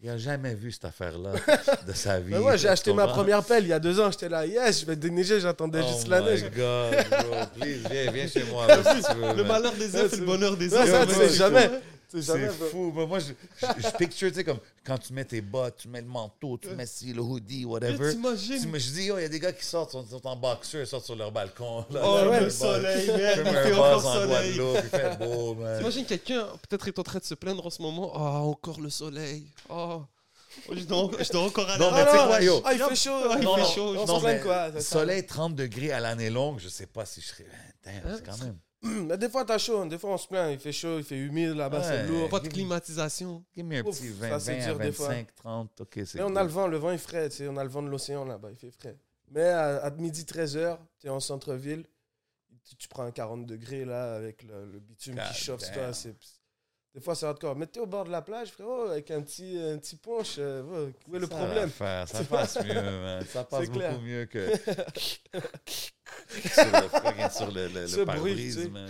il 0.02 0.10
a 0.10 0.18
jamais 0.18 0.56
vu 0.56 0.72
cette 0.72 0.86
affaire-là 0.86 1.34
de 1.88 1.92
sa 1.92 2.22
vie. 2.22 2.34
Moi, 2.36 2.56
j'ai 2.56 2.70
acheté 2.70 2.94
ma 2.94 3.06
première 3.06 3.44
pelle 3.44 3.66
il 3.66 3.70
y 3.70 3.74
a 3.74 3.80
deux 3.80 4.00
ans. 4.00 4.10
J'étais 4.10 4.30
là, 4.30 4.46
yes, 4.46 4.80
je 4.80 4.86
vais 4.86 4.96
déneiger, 4.96 5.42
j'attendais 5.42 5.82
Oh 5.84 5.88
juste 5.90 6.08
la 6.08 6.22
my 6.22 6.28
neige. 6.28 6.44
God, 6.44 7.10
bro, 7.10 7.46
please, 7.60 7.82
viens, 7.92 8.10
viens 8.14 8.28
chez 8.28 8.46
moi. 8.46 8.66
là, 8.68 8.82
si 8.96 9.04
tu 9.04 9.14
veux, 9.16 9.28
Le 9.34 9.44
man. 9.44 9.48
malheur 9.48 9.74
des 9.74 9.94
uns, 9.98 10.08
c'est 10.10 10.16
le 10.22 10.26
bonheur 10.26 10.56
des 10.56 10.74
autres. 10.74 10.86
ça, 10.88 11.06
tu 11.06 11.14
sais 11.16 11.34
jamais. 11.34 11.70
C'est 12.12 12.50
fou. 12.72 12.92
Mais 12.96 13.06
moi, 13.06 13.20
je, 13.20 13.34
je, 13.62 13.82
je 13.88 13.96
picture, 13.98 14.30
tu 14.30 14.36
sais, 14.36 14.44
comme 14.44 14.60
quand 14.84 14.98
tu 14.98 15.14
mets 15.14 15.26
tes 15.26 15.42
bottes, 15.42 15.78
tu 15.78 15.88
mets 15.88 16.02
le 16.02 16.08
manteau, 16.08 16.58
tu 16.58 16.70
mets 16.70 16.86
ci, 16.88 17.14
le 17.14 17.22
hoodie, 17.22 17.66
whatever. 17.66 18.10
Tu 18.10 18.16
T'imagines 18.16 18.70
me- 18.70 18.80
je 18.80 18.90
dis, 18.92 19.04
yo, 19.06 19.18
il 19.20 19.22
y 19.22 19.26
a 19.26 19.30
des 19.30 19.40
gars 19.40 19.54
qui 19.54 19.64
sortent, 19.64 19.92
sont, 19.92 20.06
sont 20.06 20.26
en 20.28 20.36
boxeur, 20.36 20.82
ils 20.82 20.88
sortent 20.88 21.06
sur 21.06 21.16
leur 21.16 21.32
balcon. 21.32 21.86
Là, 21.92 22.02
Oh, 22.04 22.20
Ils 22.24 22.28
ouais, 22.30 22.40
le 22.42 22.50
soleil, 22.50 23.06
Ils 23.08 23.68
il 23.68 23.74
en 23.80 24.00
soleil. 24.00 24.56
Guadeloupe, 24.56 24.84
il 24.84 24.90
fait 25.00 25.18
beau, 25.20 25.54
man. 25.60 25.78
T'imagines 25.78 26.06
quelqu'un, 26.06 26.48
peut-être 26.68 26.88
est 26.88 26.98
en 27.00 27.04
train 27.04 27.20
de 27.20 27.24
se 27.24 27.36
plaindre 27.36 27.66
en 27.66 27.70
ce 27.70 27.82
moment. 27.82 28.12
Ah, 28.16 28.40
encore 28.42 28.82
le 28.82 28.90
soleil. 28.90 29.46
Oh, 29.70 30.02
Oh, 30.68 30.74
je 30.76 30.84
dois, 30.84 31.12
je 31.22 31.32
dois 31.32 31.44
encore 31.44 31.70
aller 31.70 31.80
Non, 31.80 31.92
mais 31.92 32.04
tu 32.06 32.12
sais 32.12 32.18
quoi, 32.26 32.42
yo? 32.42 32.62
Ah, 32.66 32.74
il 32.74 32.80
fait 32.80 32.96
chaud. 32.96 33.12
Ah, 33.30 33.36
il 33.38 33.44
Non, 33.46 33.56
fait 33.56 33.62
non, 33.62 33.68
chaud. 33.70 33.96
On 34.00 34.06
non, 34.08 34.20
plaint 34.20 34.24
mais 34.38 34.42
quoi. 34.42 34.82
Soleil 34.82 35.26
30 35.26 35.56
degrés 35.56 35.92
à 35.92 36.00
l'année 36.00 36.32
longue, 36.32 36.60
je 36.60 36.68
sais 36.70 36.88
pas 36.88 37.06
si 37.06 37.22
je 37.22 37.28
serais. 37.28 37.46
Damn, 37.86 37.94
Hein? 38.04 38.16
c'est 38.18 38.26
quand 38.26 38.38
même. 38.44 38.58
Mais 38.82 39.18
des 39.18 39.30
fois, 39.30 39.44
t'as 39.44 39.58
chaud. 39.58 39.86
Des 39.86 39.98
fois, 39.98 40.12
on 40.12 40.18
se 40.18 40.28
plaint. 40.28 40.52
Il 40.54 40.60
fait 40.60 40.72
chaud, 40.72 40.98
il 41.00 41.04
fait 41.04 41.18
humide 41.18 41.50
là-bas, 41.56 41.84
c'est 41.84 41.90
Ouais. 42.02 42.08
lourd. 42.08 42.30
Pas 42.30 42.40
de 42.40 42.48
climatisation. 42.48 43.44
Give 43.56 43.66
me 43.66 43.78
un 43.78 43.84
Ouf, 43.84 43.98
petit 44.00 44.08
ça, 44.14 44.30
20, 44.30 44.40
c'est 44.40 44.58
20 44.60 44.64
à 44.64 44.66
dur 44.68 44.80
des 44.80 44.92
fois. 44.92 45.08
25, 45.10 45.36
30. 45.36 45.82
Ok, 45.82 46.00
c'est. 46.06 46.16
Mais 46.16 46.24
on 46.24 46.36
a 46.36 46.44
le 46.44 46.50
vent, 46.50 46.68
le 46.68 46.78
vent 46.78 46.92
est 46.92 46.98
frais, 46.98 47.28
tu 47.30 47.38
sais, 47.38 47.48
on 47.50 47.58
a 47.58 47.64
le 47.64 47.70
vent 47.70 47.82
de 47.84 47.90
l'océan 47.90 48.24
là-bas, 48.26 48.52
il 48.52 48.58
fait 48.58 48.72
frais. 48.72 48.98
Mais 49.32 49.44
à, 49.44 49.78
à 49.84 49.90
midi 49.92 50.24
13h, 50.24 50.78
tu 51.00 51.08
es 51.08 51.10
en 51.10 51.20
centre-ville, 51.20 51.86
tu, 52.68 52.76
tu 52.78 52.88
prends 52.88 53.04
un 53.04 53.12
40 53.12 53.46
degrés 53.46 53.84
là 53.86 54.16
avec 54.16 54.44
le, 54.44 54.66
le 54.66 54.80
bitume 54.80 55.16
God 55.16 55.24
qui 55.34 55.42
chauffe 55.44 55.72
toi. 55.72 55.94
c'est- 55.94 56.16
Des 57.00 57.04
fois, 57.06 57.16
c'est 57.16 57.26
hardcore. 57.26 57.56
Mais 57.56 57.66
t'es 57.66 57.80
au 57.80 57.86
bord 57.86 58.04
de 58.04 58.12
la 58.12 58.22
plage, 58.22 58.52
frérot, 58.52 58.88
avec 58.90 59.10
un 59.12 59.22
petit, 59.22 59.58
un 59.58 59.78
petit 59.78 59.96
punch. 59.96 60.36
euh, 60.38 60.92
où 61.08 61.16
est 61.16 61.20
le 61.20 61.28
Ça 61.28 61.36
problème? 61.38 61.70
Ça 62.06 62.24
passe 62.30 62.58
mieux, 62.64 62.74
man. 62.74 63.26
Ça 63.26 63.44
passe 63.46 63.70
clair. 63.70 63.92
beaucoup 63.94 64.04
mieux 64.04 64.26
que. 64.26 64.54
sur 66.50 66.66
le, 66.66 67.30
sur 67.30 67.52
le, 67.52 67.68
le, 67.68 67.98
le 67.98 68.06
pare-brise, 68.06 68.56
tu 68.58 68.64
sais. 68.64 68.70
man. 68.70 68.90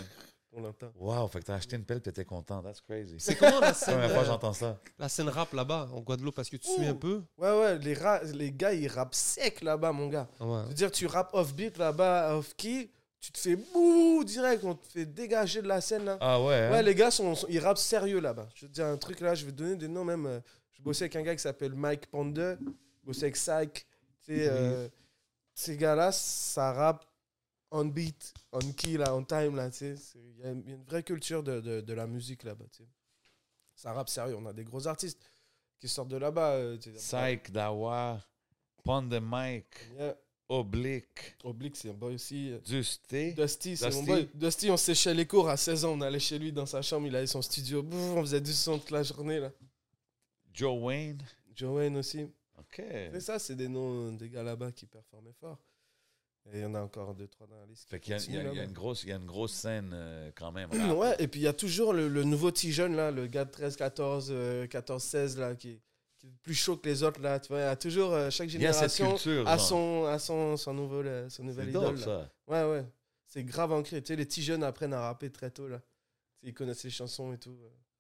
On 0.51 0.61
l'entend. 0.61 0.91
Wow, 0.95 1.27
fait 1.27 1.41
que 1.41 1.45
t'as 1.45 1.53
acheté 1.55 1.75
une 1.75 1.85
pelle, 1.85 2.01
t'étais 2.01 2.25
content. 2.25 2.63
That's 2.63 2.81
crazy. 2.81 3.17
C'est 3.19 3.35
comment 3.35 3.59
la 3.59 3.71
scène, 3.75 3.99
euh, 3.99 4.25
j'entends 4.25 4.53
ça. 4.53 4.79
la 4.97 5.07
scène 5.07 5.29
rap 5.29 5.53
là-bas, 5.53 5.89
en 5.93 5.99
Guadeloupe? 6.01 6.33
Parce 6.35 6.49
que 6.49 6.57
tu 6.57 6.67
suis 6.71 6.87
un 6.87 6.95
peu 6.95 7.21
Ouais, 7.37 7.51
ouais, 7.51 7.77
les, 7.77 7.93
ra- 7.93 8.23
les 8.23 8.51
gars, 8.51 8.73
ils 8.73 8.87
rappent 8.87 9.13
sec 9.13 9.61
là-bas, 9.61 9.91
mon 9.91 10.07
gars. 10.07 10.27
Ah 10.39 10.45
ouais. 10.47 10.61
Je 10.63 10.67
veux 10.69 10.73
dire, 10.73 10.91
tu 10.91 11.05
rappes 11.05 11.29
off-beat 11.33 11.77
là-bas, 11.77 12.35
off-key, 12.35 12.89
tu 13.19 13.31
te 13.31 13.37
fais 13.37 13.55
bouh 13.55 14.23
direct, 14.23 14.63
on 14.63 14.75
te 14.75 14.87
fait 14.87 15.05
dégager 15.05 15.61
de 15.61 15.67
la 15.67 15.81
scène 15.81 16.05
là. 16.05 16.17
Ah 16.21 16.41
ouais, 16.41 16.55
hein? 16.55 16.71
Ouais, 16.71 16.83
les 16.83 16.95
gars, 16.95 17.11
sont, 17.11 17.35
sont- 17.35 17.47
ils 17.49 17.59
rappent 17.59 17.77
sérieux 17.77 18.19
là-bas. 18.19 18.47
Je 18.55 18.61
veux 18.65 18.69
te 18.69 18.73
dire 18.75 18.85
un 18.85 18.97
truc 18.97 19.19
là, 19.19 19.35
je 19.35 19.45
vais 19.45 19.51
te 19.51 19.57
donner 19.57 19.75
des 19.75 19.87
noms 19.87 20.05
même. 20.05 20.25
euh, 20.25 20.39
je 20.71 20.81
bossais 20.81 21.03
avec 21.05 21.15
un 21.17 21.23
gars 21.23 21.35
qui 21.35 21.41
s'appelle 21.41 21.73
Mike 21.73 22.07
Ponder, 22.07 22.55
je 22.61 23.05
bossais 23.05 23.25
avec 23.25 23.35
sais, 24.21 24.47
euh, 24.47 24.87
ces 25.53 25.75
gars-là, 25.75 26.11
ça 26.13 26.71
rappe 26.71 27.05
on 27.71 27.85
beat, 27.85 28.33
on 28.51 28.59
key, 28.73 28.97
là, 28.97 29.13
on 29.13 29.23
time. 29.23 29.55
là, 29.55 29.69
Il 29.79 29.87
y, 30.39 30.43
a 30.43 30.49
une 30.51 30.63
il 30.65 30.69
y 30.69 30.71
a 30.71 30.75
une 30.75 30.83
vraie 30.85 31.03
culture 31.03 31.43
de, 31.43 31.59
de, 31.59 31.81
de 31.81 31.93
la 31.93 32.07
musique 32.07 32.43
là-bas. 32.43 32.65
Ça 33.75 33.93
rappe 33.93 34.09
sérieux. 34.09 34.35
On 34.39 34.45
a 34.47 34.53
des 34.53 34.63
gros 34.63 34.87
artistes 34.87 35.19
qui 35.79 35.87
sortent 35.87 36.07
de 36.09 36.17
là-bas. 36.17 36.53
euh. 36.53 36.77
Psych, 36.77 37.51
Dawa, 37.51 38.19
Pond 38.83 39.03
de 39.03 39.19
Mike, 39.19 39.87
Yeah. 39.97 40.15
Oblique, 40.49 41.35
Oblique, 41.43 41.75
c'est 41.77 41.89
un 41.89 41.93
boy 41.93 42.15
aussi. 42.15 42.51
euh, 42.51 42.57
Dusty. 42.65 43.33
Dusty, 43.33 43.77
c'est 43.77 43.93
mon 43.93 44.03
boy. 44.03 44.27
Dusty, 44.33 44.71
on 44.71 44.77
séchait 44.77 45.13
les 45.13 45.27
cours 45.27 45.47
à 45.47 45.55
16 45.57 45.85
ans. 45.85 45.93
On 45.93 46.01
allait 46.01 46.19
chez 46.19 46.39
lui 46.39 46.51
dans 46.51 46.65
sa 46.65 46.81
chambre. 46.81 47.05
Il 47.07 47.15
avait 47.15 47.27
son 47.27 47.41
studio. 47.43 47.83
Bouf, 47.83 47.99
on 48.17 48.21
faisait 48.21 48.41
du 48.41 48.51
son 48.53 48.79
toute 48.79 48.89
la 48.91 49.03
journée. 49.03 49.39
là. 49.39 49.51
Joe 50.53 50.75
Wayne. 50.81 51.21
Joe 51.55 51.75
Wayne 51.77 51.97
aussi. 51.97 52.23
OK. 52.57 52.79
Mais 53.11 53.19
ça, 53.19 53.37
c'est 53.39 53.55
des 53.55 53.67
noms 53.67 54.11
des 54.13 54.29
gars 54.29 54.43
là-bas 54.43 54.71
qui 54.71 54.85
performaient 54.87 55.33
fort. 55.39 55.57
Et 56.51 56.57
il 56.57 56.61
y 56.61 56.65
en 56.65 56.73
a 56.73 56.81
encore 56.81 57.13
deux, 57.13 57.27
trois 57.27 57.45
dans 57.45 57.59
la 57.59 57.65
liste. 57.67 57.87
Fait 57.87 57.99
qu'il 57.99 58.15
y, 58.17 58.31
y 58.33 58.37
a- 58.37 58.51
y 58.53 58.57
une 58.65 58.71
grosse, 58.71 59.03
il 59.03 59.09
y 59.09 59.11
a 59.11 59.17
une 59.17 59.25
grosse 59.27 59.53
scène 59.53 59.91
euh, 59.93 60.31
quand 60.35 60.51
même. 60.51 60.69
Ouais, 60.97 61.15
et 61.19 61.27
puis 61.27 61.41
il 61.41 61.43
y 61.43 61.47
a 61.47 61.53
toujours 61.53 61.93
le, 61.93 62.07
le 62.07 62.23
nouveau 62.23 62.51
petit 62.51 62.71
jeune, 62.71 62.95
là, 62.95 63.11
le 63.11 63.27
gars 63.27 63.45
de 63.45 63.51
13, 63.51 63.75
14, 63.75 64.29
euh, 64.31 64.65
14, 64.65 65.03
16, 65.03 65.37
là, 65.37 65.53
qui, 65.53 65.67
qui 65.69 65.75
est 65.75 65.79
plus 66.41 66.53
chaud 66.55 66.77
que 66.77 66.87
les 66.87 67.03
autres. 67.03 67.21
Là, 67.21 67.39
tu 67.39 67.49
vois, 67.49 67.59
il 67.59 67.63
y 67.63 67.65
a 67.65 67.75
toujours, 67.75 68.13
euh, 68.13 68.29
chaque 68.29 68.49
génération 68.49 69.09
culture. 69.09 69.47
a 69.47 69.57
son, 69.57 70.05
a 70.05 70.19
son, 70.19 70.57
son, 70.57 70.73
nouveau, 70.73 71.01
là, 71.01 71.29
son 71.29 71.43
nouvel 71.43 71.65
C'est 71.65 71.69
idole. 71.71 71.95
dope, 71.95 72.03
ça. 72.05 72.31
Ouais, 72.47 72.63
ouais. 72.63 72.85
C'est 73.25 73.43
grave 73.43 73.71
ancré. 73.71 74.01
Tu 74.01 74.07
sais, 74.07 74.15
les 74.15 74.25
petits 74.25 74.41
jeunes 74.43 74.63
apprennent 74.63 74.93
à 74.93 75.01
rapper 75.01 75.29
très 75.31 75.51
tôt. 75.51 75.67
Là. 75.67 75.81
Ils 76.41 76.53
connaissent 76.53 76.83
les 76.83 76.89
chansons 76.89 77.31
et 77.33 77.37
tout. 77.37 77.57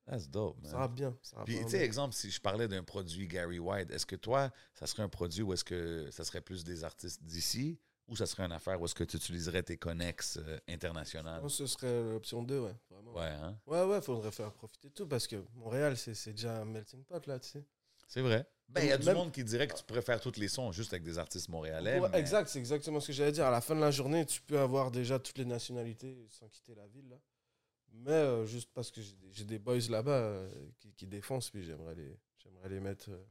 That's 0.07 0.27
dope, 0.27 0.59
man. 0.63 0.71
Ça 0.71 0.77
rappe 0.77 0.95
bien. 0.95 1.15
Ça 1.21 1.43
Puis, 1.45 1.59
tu 1.65 1.69
sais, 1.69 1.81
exemple, 1.83 2.15
si 2.15 2.31
je 2.31 2.41
parlais 2.41 2.67
d'un 2.67 2.83
produit 2.83 3.27
Gary 3.27 3.59
White, 3.59 3.91
est-ce 3.91 4.07
que 4.07 4.15
toi, 4.15 4.49
ça 4.73 4.87
serait 4.87 5.03
un 5.03 5.09
produit 5.09 5.43
où 5.43 5.53
est-ce 5.53 5.63
que 5.63 6.09
ça 6.11 6.23
serait 6.23 6.41
plus 6.41 6.63
des 6.63 6.83
artistes 6.83 7.21
d'ici 7.23 7.79
ou 8.07 8.15
ça 8.15 8.25
serait 8.25 8.41
une 8.43 8.51
affaire 8.51 8.81
où 8.81 8.85
est-ce 8.85 8.95
que 8.95 9.03
tu 9.03 9.17
utiliserais 9.17 9.61
tes 9.61 9.77
connexes 9.77 10.37
euh, 10.37 10.57
Je 10.67 10.73
internationales? 10.73 11.41
pense 11.41 11.59
que 11.59 11.67
ce 11.67 11.73
serait 11.77 12.03
l'option 12.11 12.41
2, 12.41 12.59
ouais. 12.59 12.75
Vraiment. 12.89 13.13
Ouais, 13.13 13.27
hein? 13.27 13.55
Ouais, 13.67 13.83
ouais, 13.83 14.01
faudrait 14.01 14.31
faire 14.31 14.51
profiter 14.51 14.87
de 14.89 14.93
tout 14.95 15.05
parce 15.05 15.27
que 15.27 15.35
Montréal, 15.53 15.95
c'est 15.95 16.31
déjà 16.33 16.59
un 16.61 16.65
melting 16.65 17.03
pot, 17.03 17.23
là, 17.27 17.37
tu 17.37 17.49
sais. 17.49 17.63
C'est 18.09 18.21
vrai. 18.21 18.45
Ben, 18.67 18.81
il 18.81 18.89
y 18.89 18.91
a 18.91 18.97
du 18.97 19.09
monde 19.11 19.31
qui 19.31 19.43
dirait 19.43 19.67
que 19.67 19.75
tu 19.75 19.83
préfères 19.83 20.19
tous 20.19 20.35
les 20.37 20.47
sons 20.47 20.71
juste 20.71 20.91
avec 20.93 21.03
des 21.03 21.17
artistes 21.17 21.47
montréalais. 21.49 21.99
Ouais, 21.99 22.09
mais- 22.11 22.19
Exact, 22.19 22.47
c'est 22.49 22.59
exactement 22.59 22.99
ce 22.99 23.07
que 23.07 23.13
j'allais 23.13 23.31
dire. 23.31 23.45
À 23.45 23.51
la 23.51 23.61
fin 23.61 23.75
de 23.75 23.79
la 23.81 23.89
journée, 23.91 24.25
tu 24.25 24.41
peux 24.41 24.59
avoir 24.59 24.91
déjà 24.91 25.17
toutes 25.19 25.37
les 25.37 25.45
nationalités 25.45 26.27
sans 26.29 26.47
quitter 26.49 26.75
la 26.75 26.85
ville, 26.87 27.07
là. 27.09 27.17
Mais 27.93 28.11
euh, 28.11 28.45
juste 28.45 28.69
parce 28.73 28.91
que 28.91 29.01
j'ai 29.31 29.43
des- 29.45 29.57
boys 29.57 29.77
là-bas 29.89 30.11
euh, 30.11 30.51
qui, 30.77 30.93
qui 30.93 31.07
défoncent, 31.07 31.49
puis 31.49 31.63
j'aimerais 31.63 31.95
les, 31.95 32.15
j'aimerais 32.43 32.69
les 32.69 32.79
mettre, 32.79 33.09
euh, 33.09 33.23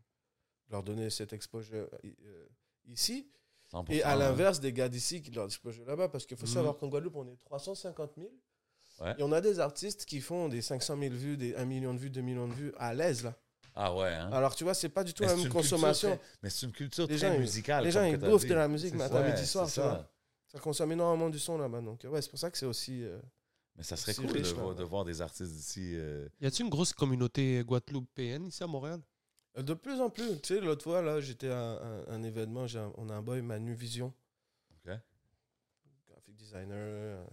leur 0.70 0.82
donner 0.82 1.10
cette 1.10 1.32
exposure 1.32 1.88
euh, 2.04 2.46
ici. 2.86 3.30
100%, 3.72 3.92
Et 3.92 4.02
à 4.02 4.16
l'inverse, 4.16 4.58
des 4.60 4.72
gars 4.72 4.88
d'ici 4.88 5.22
qui 5.22 5.30
leur 5.30 5.44
exposure 5.46 5.84
là-bas. 5.84 6.08
Parce 6.08 6.24
qu'il 6.26 6.36
faut 6.36 6.46
Mhm. 6.46 6.52
savoir 6.54 6.76
qu'en 6.78 6.88
Guadeloupe, 6.88 7.16
on 7.16 7.28
est 7.28 7.36
350 7.44 8.12
000. 8.16 8.28
Ouais. 9.00 9.14
Et 9.18 9.22
on 9.22 9.30
a 9.30 9.40
des 9.40 9.60
artistes 9.60 10.04
qui 10.06 10.20
font 10.20 10.48
des 10.48 10.62
500 10.62 10.98
000 10.98 11.14
vues, 11.14 11.36
des 11.36 11.54
1 11.54 11.64
million 11.66 11.94
de 11.94 11.98
vues, 12.00 12.10
2 12.10 12.20
millions 12.22 12.48
de 12.48 12.54
vues 12.54 12.72
à 12.78 12.94
l'aise, 12.94 13.22
là. 13.22 13.38
Ah 13.80 13.94
ouais, 13.94 14.12
hein? 14.12 14.28
Alors, 14.32 14.56
tu 14.56 14.64
vois, 14.64 14.74
c'est 14.74 14.88
pas 14.88 15.04
du 15.04 15.14
tout 15.14 15.22
Mais 15.22 15.28
la 15.28 15.34
même 15.36 15.42
culture 15.44 15.60
consommation. 15.60 16.18
Mais 16.42 16.50
c'est 16.50 16.66
une 16.66 16.72
culture 16.72 17.06
Les 17.06 17.16
très 17.16 17.32
gens, 17.34 17.38
musicale. 17.38 17.84
les 17.84 17.90
gens, 17.92 18.02
ils 18.02 18.16
bouffent 18.16 18.42
dit. 18.42 18.48
de 18.48 18.54
la 18.54 18.66
musique 18.66 18.94
matin, 18.94 19.22
ça, 19.22 19.30
midi, 19.30 19.46
soir, 19.46 19.68
ça. 19.68 19.82
vois. 19.88 20.10
Ça 20.48 20.58
consomme 20.58 20.90
énormément 20.92 21.30
du 21.30 21.38
son 21.38 21.58
là-bas. 21.58 21.80
Donc, 21.80 22.02
ouais, 22.04 22.20
c'est 22.20 22.30
pour 22.30 22.38
ça 22.40 22.50
que 22.50 22.58
c'est 22.58 22.66
aussi. 22.66 23.04
euh, 23.04 23.20
Mais 23.76 23.84
ça 23.84 23.96
serait 23.96 24.14
cool 24.14 24.26
riche, 24.32 24.48
de, 24.48 24.54
voir- 24.54 24.74
de 24.74 24.82
voir 24.82 25.04
des 25.04 25.20
artistes 25.22 25.52
d'ici. 25.52 25.92
euh, 25.94 26.28
Y 26.40 26.46
a-t-il 26.46 26.64
une 26.64 26.70
grosse 26.70 26.92
communauté 26.92 27.62
guadeloupéenne 27.64 28.46
ici 28.46 28.64
à 28.64 28.66
Montréal? 28.66 29.00
De 29.56 29.74
plus 29.74 30.00
en 30.00 30.10
plus. 30.10 30.40
Tu 30.40 30.54
sais, 30.54 30.60
l'autre 30.60 30.82
fois, 30.82 31.00
là, 31.00 31.20
j'étais 31.20 31.48
à 31.50 31.60
un, 31.80 32.06
un 32.08 32.22
événement. 32.24 32.66
j'ai 32.66 32.80
un- 32.80 32.92
on 32.96 33.08
a 33.10 33.14
un 33.14 33.22
boy, 33.22 33.42
Manu 33.42 33.74
Vision. 33.74 34.12
Ok. 34.72 34.92
Graphic 36.08 36.34
designer. 36.36 36.74
euh, 36.76 37.24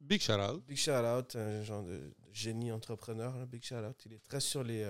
Big 0.00 0.20
shout 0.20 0.32
out. 0.32 0.64
Big 0.66 0.76
shout 0.76 0.90
out, 0.90 1.36
un 1.36 1.62
genre 1.62 1.84
de, 1.84 1.92
de 1.92 2.12
génie 2.32 2.72
entrepreneur. 2.72 3.36
là, 3.36 3.46
big 3.46 3.62
shout 3.62 3.76
out. 3.76 3.96
Il 4.06 4.14
est 4.14 4.18
très 4.24 4.40
sur 4.40 4.64
les. 4.64 4.82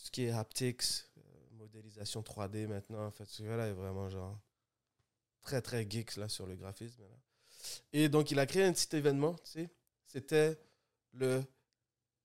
Tout 0.00 0.06
ce 0.06 0.10
qui 0.10 0.24
est 0.24 0.30
haptics, 0.30 0.82
euh, 1.18 1.20
modélisation 1.52 2.22
3D 2.22 2.66
maintenant. 2.66 3.04
En 3.06 3.10
fait, 3.10 3.26
ce 3.26 3.42
gars-là 3.42 3.68
est 3.68 3.72
vraiment 3.72 4.08
genre. 4.08 4.38
Très, 5.42 5.62
très 5.62 5.88
geek 5.88 6.16
là, 6.16 6.28
sur 6.28 6.46
le 6.46 6.56
graphisme. 6.56 7.02
là. 7.02 7.16
Et 7.92 8.08
donc, 8.08 8.30
il 8.30 8.38
a 8.38 8.46
créé 8.46 8.64
un 8.64 8.72
petit 8.72 8.94
événement. 8.96 9.34
Tu 9.44 9.50
sais. 9.52 9.70
C'était 10.06 10.58
le 11.12 11.42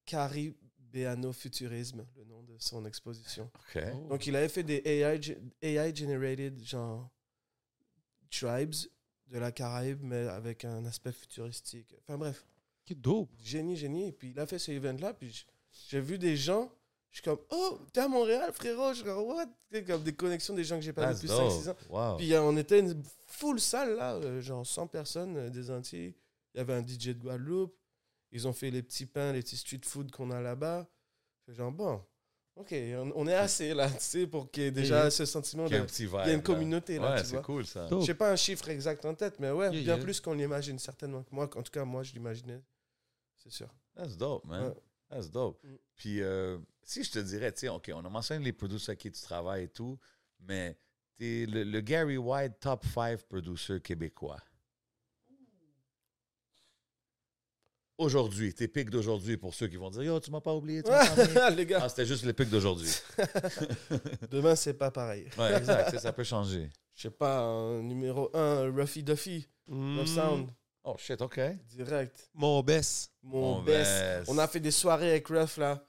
Caribéano-futurisme, 0.06 2.06
le 2.16 2.24
nom 2.26 2.44
de 2.44 2.56
son 2.60 2.86
exposition. 2.86 3.50
Oh. 3.76 3.80
Donc, 4.10 4.28
il 4.28 4.36
avait 4.36 4.50
fait 4.50 4.64
des 4.64 4.82
AI, 4.86 5.20
AI 5.62 5.96
generated, 5.96 6.62
genre, 6.64 7.10
tribes 8.30 8.74
de 9.28 9.40
la 9.40 9.52
Caraïbe, 9.52 10.00
mais 10.02 10.28
avec 10.28 10.66
un 10.66 10.86
aspect 10.86 11.12
futuristique. 11.12 11.94
Enfin, 12.02 12.18
bref, 12.18 12.46
Qui 12.86 12.96
dope. 12.96 13.32
génie, 13.42 13.76
génie. 13.76 14.10
Et 14.10 14.12
puis, 14.12 14.32
il 14.32 14.40
a 14.40 14.46
fait 14.46 14.60
ce 14.60 14.72
event-là, 14.72 15.14
puis 15.14 15.32
j- 15.32 15.46
j'ai 15.90 16.00
vu 16.02 16.18
des 16.18 16.38
gens 16.38 16.72
Je 17.16 17.22
suis 17.22 17.30
comme, 17.30 17.40
oh, 17.52 17.80
t'es 17.94 18.02
à 18.02 18.10
Montréal, 18.10 18.52
frérot. 18.52 18.90
Je 18.90 18.96
suis 18.96 19.04
comme, 19.06 19.20
what? 19.24 19.46
Comme 19.88 20.04
des 20.04 20.14
connexions 20.14 20.54
des 20.54 20.66
gens 20.66 20.76
que 20.76 20.82
j'ai 20.82 20.92
pas 20.92 21.14
vu 21.14 21.28
depuis 21.28 21.30
5-6 21.30 21.70
ans. 21.70 21.76
Wow. 21.90 22.18
Puis 22.18 22.34
euh, 22.34 22.42
on 22.42 22.58
était 22.58 22.80
une 22.82 23.02
full 23.26 23.58
salle 23.62 23.96
là, 23.96 24.16
euh, 24.16 24.42
genre 24.42 24.66
100 24.68 24.88
personnes 24.88 25.38
euh, 25.38 25.50
des 25.50 25.72
Antilles. 25.72 26.14
Il 26.54 26.58
y 26.58 26.60
avait 26.60 26.74
un 26.74 26.86
DJ 26.86 27.08
de 27.10 27.14
Guadeloupe. 27.14 27.74
Ils 28.34 28.46
ont 28.50 28.52
fait 28.52 28.70
les 28.70 28.84
petits 28.84 29.06
pains, 29.06 29.32
les 29.32 29.40
petits 29.42 29.56
street 29.56 29.80
food 29.86 30.12
qu'on 30.12 30.30
a 30.30 30.42
là-bas. 30.42 30.86
Genre, 31.48 31.72
bon, 31.72 32.02
ok, 32.58 32.74
on, 32.74 33.14
on 33.16 33.28
est 33.28 33.34
assez 33.34 33.74
là, 33.74 33.90
tu 33.90 33.96
sais, 34.00 34.28
pour 34.28 34.52
qu'il 34.52 34.64
y 34.64 34.66
ait 34.66 34.72
déjà 34.72 35.04
Yeah. 35.04 35.10
ce 35.12 35.24
sentiment 35.24 35.70
de. 35.70 35.86
Il 36.00 36.10
y 36.10 36.18
a 36.18 36.34
une 36.34 36.44
communauté 36.44 37.00
là, 37.00 37.14
Ouais, 37.14 37.22
tu 37.22 37.28
c'est 37.28 37.36
vois. 37.36 37.44
cool 37.44 37.66
ça. 37.66 37.88
Je 37.90 38.02
sais 38.02 38.14
pas 38.16 38.30
un 38.30 38.36
chiffre 38.36 38.68
exact 38.68 39.06
en 39.06 39.16
tête, 39.16 39.40
mais 39.40 39.52
ouais, 39.52 39.68
Yeah, 39.68 39.84
bien 39.84 39.96
yeah. 39.96 40.04
plus 40.04 40.20
qu'on 40.20 40.34
l'imagine 40.34 40.78
certainement. 40.80 41.24
Moi, 41.32 41.46
en 41.56 41.64
tout 41.64 41.72
cas, 41.72 41.86
moi, 41.86 42.04
je 42.04 42.12
l'imaginais. 42.12 42.62
C'est 43.38 43.52
sûr. 43.52 43.70
That's 43.96 44.18
dope, 44.18 44.44
man. 44.46 44.66
Ouais. 44.66 44.74
That's 45.10 45.30
dope. 45.30 45.64
Mm. 45.64 45.76
Puis, 45.96 46.22
euh, 46.22 46.58
si 46.84 47.04
je 47.04 47.12
te 47.12 47.20
dirais, 47.20 47.52
tu 47.52 47.62
sais, 47.62 47.70
OK, 47.70 47.92
on 47.94 48.04
a 48.04 48.10
mentionné 48.10 48.44
les 48.44 48.54
producers 48.54 48.90
avec 48.90 49.00
qui 49.00 49.12
tu 49.12 49.22
travailles 49.22 49.64
et 49.66 49.68
tout, 49.70 49.98
mais 50.40 50.78
t'es 51.18 51.46
le, 51.48 51.64
le 51.64 51.82
Gary 51.82 52.18
White 52.18 52.60
top 52.60 52.84
5 52.86 53.24
producer 53.24 53.80
québécois. 53.82 54.38
Aujourd'hui, 57.98 58.54
tes 58.54 58.68
pics 58.68 58.90
d'aujourd'hui 58.90 59.38
pour 59.38 59.54
ceux 59.54 59.68
qui 59.68 59.78
vont 59.78 59.90
dire 59.90 60.04
Yo, 60.04 60.20
tu 60.20 60.30
m'as 60.30 60.42
pas 60.42 60.54
oublié, 60.54 60.84
tu 60.84 60.92
m'as. 60.92 61.50
Les 61.52 61.66
gars, 61.66 61.80
Ah, 61.84 61.88
c'était 61.88 62.06
juste 62.06 62.26
les 62.26 62.34
pics 62.34 62.50
d'aujourd'hui. 62.50 62.90
demain, 64.30 64.54
c'est 64.56 64.74
pas 64.74 64.92
pareil. 64.92 65.30
Ouais, 65.38 65.56
exact, 65.56 65.98
ça 65.98 66.12
peut 66.12 66.26
changer. 66.26 66.70
Je 66.94 67.04
sais 67.04 67.10
pas, 67.10 67.80
numéro 67.82 68.30
1, 68.36 68.72
Ruffy 68.76 69.02
Duffy, 69.04 69.48
Mm. 69.68 69.98
Love 69.98 70.06
Sound, 70.08 70.50
Oh 70.88 70.96
shit, 70.98 71.20
OK. 71.22 71.40
direct. 71.76 72.30
Mon 72.34 72.62
baisse. 72.62 73.10
Mon 73.24 73.58
On 73.58 73.62
best. 73.64 73.90
baisse. 73.90 74.26
On 74.28 74.38
a 74.38 74.48
fait 74.48 74.60
des 74.60 74.72
soirées 74.72 75.10
avec 75.12 75.28
Ruff 75.28 75.58
là. 75.58 75.84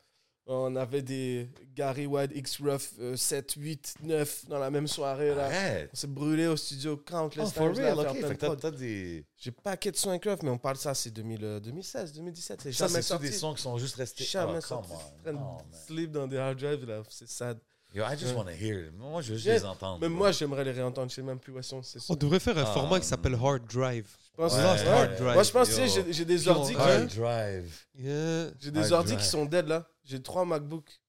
On 0.49 0.77
avait 0.77 1.03
des 1.03 1.51
Gary 1.75 2.07
White 2.07 2.31
X 2.33 2.61
Ruff 2.63 2.93
euh, 3.01 3.17
7, 3.17 3.55
8, 3.59 3.95
9 4.05 4.47
dans 4.47 4.61
la 4.61 4.71
même 4.71 4.87
soirée 4.87 5.35
là. 5.35 5.47
Arrête. 5.47 5.91
On 5.93 5.97
s'est 5.97 6.07
brûlé 6.07 6.47
au 6.47 6.57
studio 6.57 6.97
Countless 6.97 7.49
Oh, 7.49 7.59
for 7.59 7.73
Times, 7.73 7.83
là, 7.83 7.95
real, 7.95 8.07
à 8.07 8.15
faire 8.15 8.51
OK. 8.53 8.61
t'as- 8.61 8.71
des. 8.71 9.27
J'ai 9.37 9.51
paquet 9.51 9.91
de 9.91 9.97
sons 9.97 10.11
avec 10.11 10.25
Ruff, 10.25 10.41
mais 10.45 10.51
on 10.51 10.57
parle 10.59 10.77
de 10.77 10.81
ça, 10.81 10.95
c'est 10.95 11.11
2000, 11.11 11.45
euh, 11.45 11.59
2016, 11.61 12.13
2017. 12.13 12.61
C'est 12.63 12.73
Ça, 12.73 12.87
jamais 12.87 13.03
c'est 13.03 13.09
sorti. 13.09 13.27
des 13.27 13.33
sons 13.33 13.55
qui 13.55 13.63
sont 13.63 13.77
juste 13.77 13.97
restés? 13.97 14.23
Jamais 14.25 14.59
oh, 14.59 14.61
sorti. 14.61 14.93
prennent 15.25 15.37
Oh, 15.37 15.57
man. 15.57 15.81
sleep 15.87 16.13
dans 16.13 16.29
des 16.29 16.37
hard 16.39 16.59
drives 16.59 16.87
là, 16.87 17.03
c'est 17.11 17.29
sad. 17.29 17.59
Yo, 17.93 18.05
I 18.05 18.17
just 18.17 18.35
want 18.35 18.45
to 18.45 18.51
hear 18.51 18.87
it. 18.87 18.93
Moi, 18.97 19.23
je 19.23 19.31
veux 19.31 19.35
juste 19.37 19.47
Yeah. 19.47 19.59
les 19.59 19.65
entendre. 19.65 20.01
Même 20.01 20.13
moi, 20.13 20.31
j'aimerais 20.31 20.65
les 20.65 20.73
réentendre. 20.73 21.09
Je 21.11 21.17
sais 21.17 21.23
même 21.23 21.39
plus 21.41 21.53
où 21.53 21.57
elles 21.59 21.65
sont. 21.65 21.81
On 22.09 22.15
devrait 22.15 22.41
faire 22.41 22.57
un 22.59 22.63
Ah, 22.67 22.73
format 22.73 23.01
qui 23.01 23.07
s'appelle. 23.07 23.35
Hard 23.35 23.63
Drive. 23.73 24.07
Je 24.39 24.43
pense 24.43 24.53
Ouais, 24.53 24.59
ouais, 24.59 24.65
Lost 24.73 24.85
ouais. 24.85 24.91
Hard 24.91 25.17
Drive. 25.17 25.35
Moi, 25.35 25.43
je 25.43 25.51
pense, 25.51 25.71
sais, 25.71 25.89
j'ai- 25.89 26.13
j'ai 26.13 26.25
des 26.27 26.37
Qui 26.37 26.49
ordi 26.51 26.75
que- 26.75 27.15
Drive. 27.17 27.87
Yeah. 27.95 28.51
J'ai 28.61 28.71
des 28.71 28.81
Hard 28.81 28.93
ordi 28.93 29.13
drive. 29.15 29.25
qui 29.25 29.31
sont 29.31 29.47
dead 29.47 29.67
là. 29.67 29.89
J'ai 30.05 30.23
trois 30.23 30.45
MacBooks. 30.45 31.01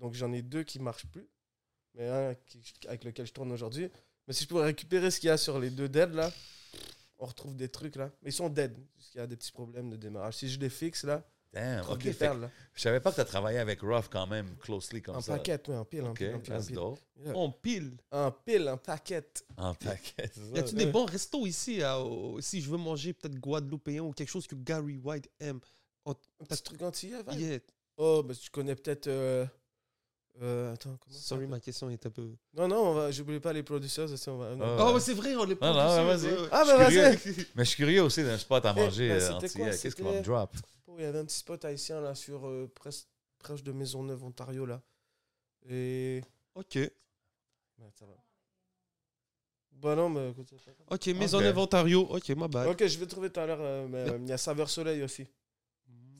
Donc 0.00 0.12
j'en 0.14 0.30
ai 0.32 0.42
deux 0.42 0.62
qui 0.62 0.78
marchent 0.78 1.06
plus. 1.06 1.26
Mais 1.94 2.08
un 2.08 2.34
qui- 2.34 2.62
avec 2.88 3.04
lequel 3.04 3.26
je 3.26 3.32
tourne 3.32 3.52
aujourd'hui. 3.52 3.90
Mais 4.26 4.34
si 4.34 4.44
je 4.44 4.48
pouvais 4.48 4.64
récupérer 4.64 5.10
ce 5.10 5.18
qu'il 5.18 5.28
y 5.28 5.30
a 5.30 5.38
sur 5.38 5.58
les 5.58 5.70
deux 5.70 5.88
dead 5.88 6.12
là, 6.12 6.30
on 7.18 7.24
retrouve 7.26 7.56
des 7.56 7.68
trucs 7.70 7.96
là. 7.96 8.10
Mais 8.22 8.28
ils 8.30 8.34
sont 8.34 8.50
dead. 8.50 8.76
Parce 8.96 9.08
qu'il 9.08 9.18
y 9.18 9.24
a 9.24 9.26
des 9.26 9.36
petits 9.36 9.52
problèmes 9.52 9.88
de 9.88 9.96
démarrage. 9.96 10.34
Si 10.36 10.48
je 10.50 10.58
les 10.60 10.68
fixe 10.70 11.04
là, 11.04 11.24
Damn. 11.52 11.80
on 11.80 11.82
trouve 11.82 11.94
OK. 11.96 12.02
des 12.04 12.12
fait 12.12 12.18
perles 12.24 12.36
que 12.38 12.42
là. 12.44 12.50
je 12.74 12.80
savais 12.82 13.00
pas 13.00 13.10
que 13.10 13.16
tu 13.16 13.20
as 13.20 13.24
travaillé 13.26 13.58
avec 13.58 13.80
Ruff 13.82 14.08
quand 14.10 14.26
même 14.26 14.56
closely 14.60 15.02
comme 15.02 15.16
En 15.16 15.20
ça. 15.20 15.32
paquet, 15.34 15.60
ouais, 15.68 15.76
en 15.76 15.84
pile, 15.84 16.02
en 16.04 16.14
pile, 16.14 16.34
en 16.34 16.38
pile, 16.40 16.54
en 16.54 16.62
pile. 16.62 16.74
dope. 16.74 16.98
Yeah. 17.24 17.32
On 17.36 17.50
pile. 17.52 17.92
En 18.10 18.30
pile, 18.30 18.68
en 18.68 18.76
paquet. 18.78 19.28
En 19.58 19.74
paquet. 19.74 20.30
Y 20.54 20.58
a-tu 20.58 20.74
des 20.74 20.86
bons 20.86 21.04
restos 21.04 21.46
ici 21.46 21.82
à- 21.82 22.00
au- 22.00 22.40
Si 22.40 22.60
je 22.62 22.70
veux 22.70 22.78
manger 22.78 23.12
peut-être 23.12 23.34
guadeloupéen 23.38 24.00
ou 24.02 24.12
quelque 24.12 24.30
chose 24.30 24.46
que 24.46 24.54
Gary 24.54 24.96
White 24.96 25.28
aime? 25.40 25.60
Un 26.06 26.14
petit 26.48 26.62
truc 26.62 26.80
antillais, 26.82 27.22
va. 27.22 27.34
Yeah. 27.34 27.58
Oh, 27.98 28.22
bah 28.24 28.34
tu 28.34 28.50
connais 28.50 28.74
peut-être. 28.74 29.06
euh, 29.08 29.44
euh, 30.40 30.72
attends, 30.72 30.96
comment 30.98 31.14
ça 31.14 31.20
Sorry, 31.20 31.46
ma 31.46 31.60
question 31.60 31.90
est 31.90 32.06
un 32.06 32.10
peu. 32.10 32.30
Non, 32.54 32.66
non, 32.66 32.76
on 32.88 32.94
va, 32.94 33.10
j'oublie 33.10 33.38
pas 33.38 33.52
les 33.52 33.62
producers. 33.62 34.10
aussi, 34.10 34.28
on 34.30 34.38
va. 34.38 34.52
Ah, 34.58 34.76
Oh, 34.80 34.86
ouais. 34.88 34.94
mais 34.94 35.00
c'est 35.00 35.12
vrai, 35.12 35.36
on 35.36 35.44
est 35.48 35.60
Non, 35.60 35.74
non, 35.74 36.06
producers, 36.06 36.30
vas-y. 36.30 36.48
Ah, 36.50 36.64
bah 36.64 36.76
vas-y. 36.78 37.46
Mais 37.54 37.64
je 37.64 37.68
suis 37.68 37.76
curieux 37.76 38.02
aussi 38.02 38.24
d'un 38.24 38.38
spot 38.38 38.64
à 38.64 38.72
Eh, 38.74 38.80
manger 38.80 39.08
ben, 39.10 39.32
antillais. 39.34 39.70
Qu'est-ce 39.70 39.94
qu'on 39.94 40.04
va 40.10 40.12
me 40.18 40.22
drop? 40.22 40.56
Oh, 40.92 40.96
il 40.98 41.02
y 41.04 41.06
avait 41.06 41.18
un 41.20 41.24
petit 41.24 41.38
spot 41.38 41.64
haïtien 41.64 42.00
là 42.00 42.14
sur 42.14 42.46
euh, 42.46 42.70
presque 42.74 43.08
proche 43.38 43.62
de 43.62 43.72
Maisonneuve, 43.72 44.22
Ontario 44.24 44.66
là. 44.66 44.82
Et. 45.68 46.22
Ok. 46.54 46.74
Ouais, 46.76 46.90
ça 47.98 48.04
va. 48.06 48.14
Bah 49.72 49.96
non, 49.96 50.08
mais 50.10 50.30
écoute. 50.30 50.52
Ok, 50.90 51.06
Maisonneuve, 51.08 51.58
Ontario. 51.58 52.02
Ok, 52.10 52.28
ma 52.30 52.46
bad. 52.46 52.68
Ok, 52.68 52.86
je 52.86 52.98
vais 52.98 53.06
trouver 53.06 53.30
tout 53.30 53.40
à 53.40 53.46
l'heure. 53.46 53.60
euh, 53.60 53.88
mais, 53.88 54.10
euh, 54.10 54.18
Il 54.20 54.28
y 54.28 54.32
a 54.32 54.38
Saveur 54.38 54.68
Soleil 54.68 55.02
aussi. 55.02 55.26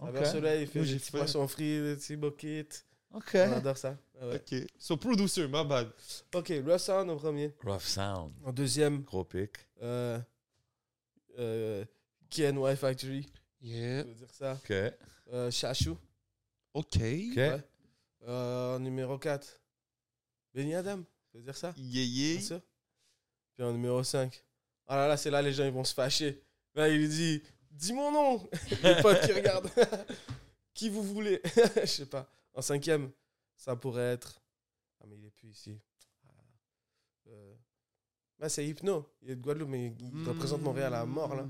Saveur. 0.01 0.27
Soleil, 0.27 0.63
il 0.63 0.67
fait 0.69 0.81
Oui, 0.81 0.89
des 0.89 0.97
petits 0.99 1.11
fait. 1.13 1.19
poissons 1.19 1.47
frits, 1.47 1.81
des 1.83 1.97
petits 1.97 2.17
buckets. 2.17 2.85
OK. 3.15 3.31
On 3.35 3.53
adore 3.53 3.77
ça. 3.77 3.97
Ah 4.21 4.27
ouais. 4.29 4.37
Ok. 4.37 4.67
So, 4.79 4.97
producer, 4.97 5.47
ma 5.49 5.63
bad. 5.65 5.93
Ok, 6.35 6.53
Rough 6.67 6.79
Sound 6.79 7.11
en 7.11 7.17
premier. 7.17 7.53
Rough 7.63 7.83
Sound. 7.83 8.33
En 8.43 8.53
deuxième, 8.53 9.03
Gros 9.03 9.25
pic. 9.25 9.51
euh, 9.83 10.19
euh, 11.39 11.85
KNY 12.31 12.75
Factory. 12.77 13.29
Yeah. 13.63 14.03
Je 14.03 14.09
veux 14.09 14.15
dire 14.15 14.31
ça? 14.35 14.55
OK. 14.55 14.73
Euh, 15.33 15.51
Chachou. 15.51 15.97
Ok. 16.75 16.97
Ouais. 16.97 17.61
Euh, 18.25 18.79
numéro 18.79 19.19
4, 19.19 19.61
Benny 20.55 20.75
Adam. 20.75 21.03
Je 21.33 21.39
veux 21.39 21.45
dire 21.45 21.57
ça? 21.57 21.73
Yeah, 21.77 22.05
Bien 22.05 22.33
yeah. 22.33 22.41
sûr. 22.41 22.61
Puis 23.55 23.63
en 23.65 23.73
numéro 23.73 24.03
5. 24.03 24.43
Ah 24.87 24.97
là 24.97 25.09
là, 25.09 25.17
c'est 25.17 25.31
là 25.31 25.41
les 25.43 25.53
gens 25.53 25.65
ils 25.65 25.73
vont 25.73 25.85
se 25.85 25.95
fâcher. 25.95 26.43
Là, 26.75 26.89
il 26.89 26.99
lui 26.99 27.09
dit 27.09 27.43
Dis 27.71 27.93
mon 27.93 28.11
nom 28.13 28.49
Les 28.83 29.01
potes 29.01 29.21
qui 29.25 29.33
regardent. 29.33 29.71
qui 30.75 30.89
vous 30.89 31.03
voulez? 31.03 31.41
Je 31.77 31.87
sais 31.87 32.07
pas. 32.07 32.29
En 32.55 32.63
cinquième, 32.63 33.11
ça 33.57 33.77
pourrait 33.77 34.13
être. 34.15 34.43
Ah, 35.01 35.05
mais 35.09 35.17
il 35.17 35.25
est 35.27 35.31
plus 35.31 35.49
ici. 35.49 35.79
Ah. 36.27 36.31
Euh, 37.29 37.55
Bah, 38.39 38.49
c'est 38.49 38.67
Hypno. 38.67 39.09
Il 39.23 39.31
est 39.31 39.37
de 39.37 39.43
Guadeloupe, 39.43 39.69
mais 39.71 39.95
il 40.01 40.29
représente 40.29 40.63
Montréal 40.63 40.95
à 40.95 41.05
mort 41.07 41.35
là. 41.35 41.47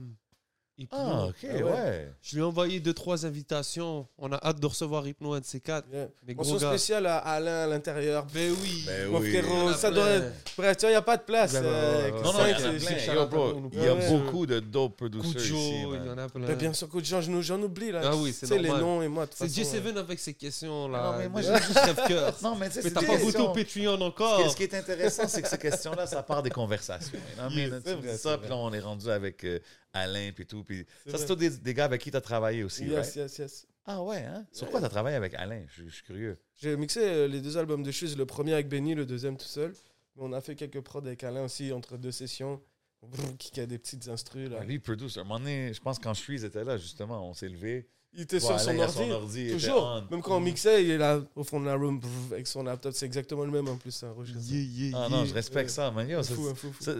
Hypno. 0.82 0.98
Ah, 0.98 1.26
OK, 1.26 1.34
Ah 1.42 1.54
ouais. 1.54 1.62
ouais. 1.62 2.08
Je 2.22 2.34
lui 2.36 2.42
ai 2.42 2.44
envoyé 2.44 2.80
deux, 2.80 2.92
trois 2.94 3.24
invitations. 3.26 4.06
On 4.18 4.30
a 4.32 4.36
hâte 4.46 4.60
de 4.60 4.66
recevoir 4.66 5.06
Hypno, 5.06 5.32
un 5.34 5.40
de 5.40 5.44
ces 5.44 5.60
quatre. 5.60 5.86
Yeah. 5.92 6.08
Mais 6.26 6.34
Mention 6.34 6.58
spéciale 6.58 7.06
à 7.06 7.18
Alain 7.18 7.64
à 7.64 7.66
l'intérieur. 7.66 8.26
Ben 8.32 8.52
oui. 8.62 8.84
Ben 8.86 9.08
Mon 9.10 9.18
oui. 9.20 9.30
frérot, 9.30 9.72
ça 9.72 9.88
plein. 9.90 9.96
doit 9.96 10.10
être. 10.10 10.32
Bref, 10.56 10.76
tu 10.76 10.80
vois, 10.82 10.90
il 10.90 10.92
n'y 10.92 10.96
a 10.96 11.02
pas 11.02 11.16
de 11.16 11.22
place. 11.22 11.52
Ben, 11.54 11.62
ben, 11.62 11.68
euh. 11.68 12.10
Non, 12.22 12.32
non, 12.32 12.38
il 12.46 13.82
y 13.82 13.88
a 13.88 13.94
beaucoup 14.18 14.46
de 14.46 14.60
dope 14.60 14.96
producers 14.96 15.32
Cujo, 15.32 15.56
ici, 15.56 15.82
il 15.82 16.06
y 16.06 16.10
en 16.10 16.18
a 16.18 16.28
plein. 16.28 16.46
Ben, 16.46 16.56
bien 16.56 16.72
sûr, 16.72 16.88
coup 16.88 17.00
de 17.00 17.06
gens, 17.06 17.20
j'en 17.20 17.40
j'en 17.40 17.60
oublie 17.62 17.92
là. 17.92 18.00
Ah 18.04 18.16
oui, 18.16 18.32
c'est 18.32 18.46
Tu 18.46 18.52
sais, 18.54 18.58
les 18.58 18.68
normal. 18.68 18.84
noms 18.84 19.02
et 19.02 19.08
moi, 19.08 19.26
C'est 19.30 19.48
façon, 19.48 19.60
J7 19.76 19.96
avec 19.98 20.18
ces 20.18 20.34
questions-là. 20.34 21.12
Non, 21.12 21.18
mais 21.18 21.28
moi, 21.28 21.42
j'ai- 21.42 21.56
juste 21.56 21.78
rêve-cœur. 21.78 22.34
Non, 22.42 22.54
mais 22.56 22.68
tu 22.68 22.74
sais, 22.74 22.80
Mais 22.84 22.90
t'as 22.90 23.02
pas 23.06 23.16
goûté 23.16 23.38
au 23.38 23.48
Patreon 23.52 24.00
encore. 24.00 24.50
ce 24.50 24.56
qui 24.56 24.64
est 24.64 24.74
intéressant, 24.74 25.24
c'est 25.28 25.42
que 25.42 25.48
ces 25.48 25.58
questions-là, 25.58 26.06
ça 26.06 26.22
part 26.22 26.42
des 26.42 26.50
conversations. 26.50 27.18
C'est 27.84 27.94
vrai, 27.94 28.16
ça, 28.16 28.38
puis 28.38 28.48
là, 28.48 28.56
on 28.56 28.72
est 28.72 28.80
rendu 28.80 29.08
avec 29.10 29.44
euh, 29.44 29.58
Alain 29.92 30.30
puis 30.34 30.46
tout. 30.46 30.64
Puis 30.64 30.86
ça, 31.06 31.18
c'est 31.18 31.26
tous 31.26 31.36
des, 31.36 31.50
des 31.50 31.74
gars 31.74 31.84
avec 31.84 32.00
qui 32.00 32.10
tu 32.10 32.16
as 32.16 32.20
travaillé 32.20 32.62
aussi, 32.64 32.84
Yes, 32.86 32.94
right? 32.94 33.16
yes, 33.16 33.38
yes. 33.38 33.66
Ah 33.84 34.02
ouais, 34.02 34.18
hein? 34.24 34.46
Sur 34.52 34.70
quoi 34.70 34.80
tu 34.80 34.86
as 34.86 34.88
travaillé 34.88 35.16
avec 35.16 35.34
Alain? 35.34 35.64
Je, 35.68 35.84
je 35.84 35.90
suis 35.90 36.04
curieux. 36.04 36.38
J'ai 36.54 36.76
mixé 36.76 37.00
euh, 37.00 37.26
les 37.28 37.40
deux 37.40 37.58
albums 37.58 37.82
de 37.82 37.90
Shoes, 37.90 38.14
le 38.16 38.26
premier 38.26 38.52
avec 38.54 38.68
Benny, 38.68 38.94
le 38.94 39.04
deuxième 39.06 39.36
tout 39.36 39.44
seul. 39.44 39.74
On 40.16 40.32
a 40.32 40.40
fait 40.40 40.54
quelques 40.54 40.80
prods 40.80 40.98
avec 41.06 41.24
Alain 41.24 41.44
aussi 41.44 41.72
entre 41.72 41.96
deux 41.96 42.12
sessions. 42.12 42.60
Qui 43.38 43.60
a 43.60 43.66
des 43.66 43.78
petites 43.78 44.06
instrus 44.06 44.48
là. 44.48 44.62
Lui, 44.64 44.74
il 44.74 44.80
produce. 44.80 45.16
Un 45.16 45.24
moment 45.24 45.40
donné, 45.40 45.72
je 45.74 45.80
pense 45.80 45.98
quand 45.98 46.14
Shreeze 46.14 46.44
était 46.44 46.62
là, 46.62 46.76
justement, 46.78 47.28
on 47.28 47.34
s'est 47.34 47.48
levé. 47.48 47.88
Il 48.14 48.20
était 48.22 48.40
sur 48.40 48.58
son 48.60 48.78
ordi. 48.78 49.50
Toujours. 49.52 49.84
on. 49.84 50.10
Même 50.10 50.20
quand 50.22 50.36
on 50.36 50.40
mixait, 50.40 50.84
il 50.84 50.90
est 50.90 50.98
là 50.98 51.20
au 51.34 51.44
fond 51.44 51.58
de 51.60 51.64
la 51.66 51.74
room 51.74 51.98
avec 52.30 52.46
son 52.46 52.62
laptop. 52.62 52.92
C'est 52.92 53.06
exactement 53.06 53.44
le 53.44 53.50
même 53.50 53.66
en 53.68 53.76
plus. 53.78 54.02
Yeah, 54.04 54.60
yeah, 54.60 54.96
Ah 54.98 55.06
yeah. 55.08 55.16
non, 55.16 55.24
je 55.24 55.32
respecte 55.32 55.70
ça, 55.70 55.90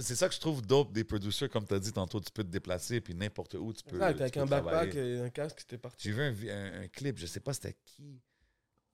C'est 0.01 0.15
ça 0.17 0.29
que 0.29 0.35
je 0.35 0.41
trouve 0.41 0.63
dope 0.67 0.93
des 0.93 1.05
producers, 1.05 1.51
comme 1.51 1.67
tu 1.67 1.75
as 1.75 1.79
dit 1.81 1.93
tantôt, 1.93 2.19
tu 2.21 2.31
peux 2.33 2.43
te 2.45 2.49
déplacer, 2.51 3.01
puis 3.03 3.15
n'importe 3.15 3.55
où 3.55 3.73
tu 3.75 3.83
peux. 3.85 3.99
Ah, 4.03 4.11
tu 4.13 4.17
t'es 4.17 4.23
avec 4.23 4.35
peux 4.35 4.41
un 4.41 4.47
backpack 4.47 4.95
et 4.95 5.21
un 5.21 5.29
casque, 5.31 5.63
t'es 5.69 5.77
parti. 5.79 5.99
J'ai 6.09 6.13
vu 6.13 6.23
un, 6.23 6.31
vi- 6.33 6.51
un- 6.51 6.83
un 6.83 6.89
clip, 6.89 7.19
je 7.19 7.27
sais 7.27 7.41
pas 7.41 7.53
c'était 7.53 7.77
qui. 7.85 8.19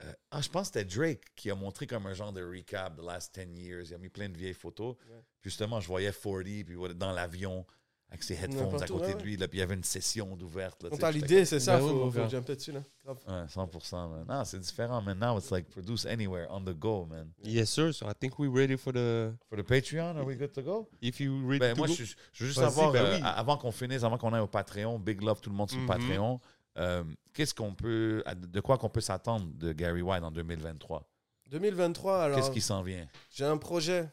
Euh, 0.05 0.12
ah, 0.31 0.40
je 0.40 0.49
pense 0.49 0.70
que 0.70 0.78
c'était 0.81 0.85
Drake 0.97 1.23
qui 1.35 1.51
a 1.51 1.55
montré 1.57 1.86
comme 1.86 2.07
un 2.07 2.15
genre 2.15 2.32
de 2.32 2.43
recap 2.43 2.97
the 2.97 3.03
last 3.05 3.35
10 3.36 3.61
years. 3.61 3.85
Il 3.90 3.95
a 3.95 3.99
mis 3.99 4.09
plein 4.09 4.28
de 4.28 4.36
vieilles 4.36 4.55
photos. 4.55 4.95
Ouais. 5.11 5.16
Puis 5.40 5.51
justement, 5.51 5.81
je 5.81 5.89
voyais 5.89 6.12
40 6.12 6.45
puis 6.65 6.77
dans 6.95 7.11
l'avion 7.12 7.66
avec 8.10 8.22
ses 8.22 8.35
headphones 8.35 8.82
à 8.82 8.86
côté 8.86 9.06
ouais, 9.09 9.14
de 9.14 9.22
lui. 9.22 9.36
Là, 9.36 9.48
puis 9.48 9.59
il 9.59 9.60
y 9.60 9.62
avait 9.62 9.74
une 9.74 9.85
session 9.85 10.35
d'ouverte. 10.36 10.82
là, 10.82 10.89
On 10.90 10.94
tu 10.94 10.97
sais, 10.97 11.01
t'a 11.02 11.12
j'étais 11.12 11.26
l'idée, 11.26 11.44
c'est 11.44 11.60
ça, 11.60 11.76
Ben 11.78 11.86
faut, 11.86 11.94
mon 11.94 12.10
faut 12.10 12.18
gars. 12.20 12.28
jumper 12.28 12.56
dessus 12.56 12.72
là. 12.72 12.80
Ouais, 13.06 13.44
100%, 13.47 14.09
man. 14.10 14.24
Non, 14.28 14.44
c'est 14.44 14.59
différent, 14.59 15.02
man. 15.02 15.18
Now 15.18 15.39
it's 15.39 15.51
like 15.51 15.68
produce 15.68 16.06
anywhere, 16.06 16.47
on 16.51 16.60
the 16.64 16.74
go, 16.78 17.05
man. 17.05 17.30
Yes, 17.44 17.70
sir. 17.70 17.93
So 17.93 18.06
I 18.06 18.12
think 18.18 18.39
we're 18.39 18.51
ready 18.51 18.76
for 18.76 18.93
the. 18.93 19.32
For 19.51 19.56
the 19.56 19.62
Patreon, 19.62 20.16
are 20.16 20.24
we 20.24 20.36
good 20.36 20.52
to 20.55 20.62
go? 20.62 20.89
If 21.02 21.20
you 21.20 21.40
ready 21.47 21.59
Ben, 21.60 21.74
to 21.74 21.78
moi, 21.78 21.86
go. 21.86 21.94
je, 21.94 22.05
je 22.05 22.44
veux 22.44 22.47
juste 22.48 22.59
savoir, 22.60 22.93
ben 22.93 23.05
euh, 23.05 23.16
oui. 23.16 23.22
avant 23.24 23.56
qu'on 23.59 23.72
finisse, 23.72 24.02
avant 24.05 24.16
qu'on 24.18 24.32
aille 24.32 24.40
au 24.40 24.47
Patreon, 24.47 24.98
big 24.98 25.20
love 25.22 25.40
tout 25.40 25.51
le 25.51 25.56
monde 25.56 25.68
sur 25.70 25.78
le 25.80 25.86
Patreon, 25.86 26.40
euh, 26.78 27.05
qu'est-ce 27.35 27.52
qu'on 27.55 27.74
peut, 27.74 28.22
de 28.36 28.60
quoi 28.60 28.78
qu'on 28.78 28.89
peut 28.89 29.01
s'attendre 29.02 29.47
de 29.55 29.72
Gary 29.72 30.01
White 30.02 30.22
en 30.24 30.30
2023? 30.30 31.06
2023, 31.51 32.22
alors. 32.24 32.36
Qu'est-ce 32.39 32.51
qui 32.51 32.60
s'en 32.60 32.82
vient? 32.82 33.06
J'ai 33.30 33.44
un 33.44 33.56
projet. 33.56 34.09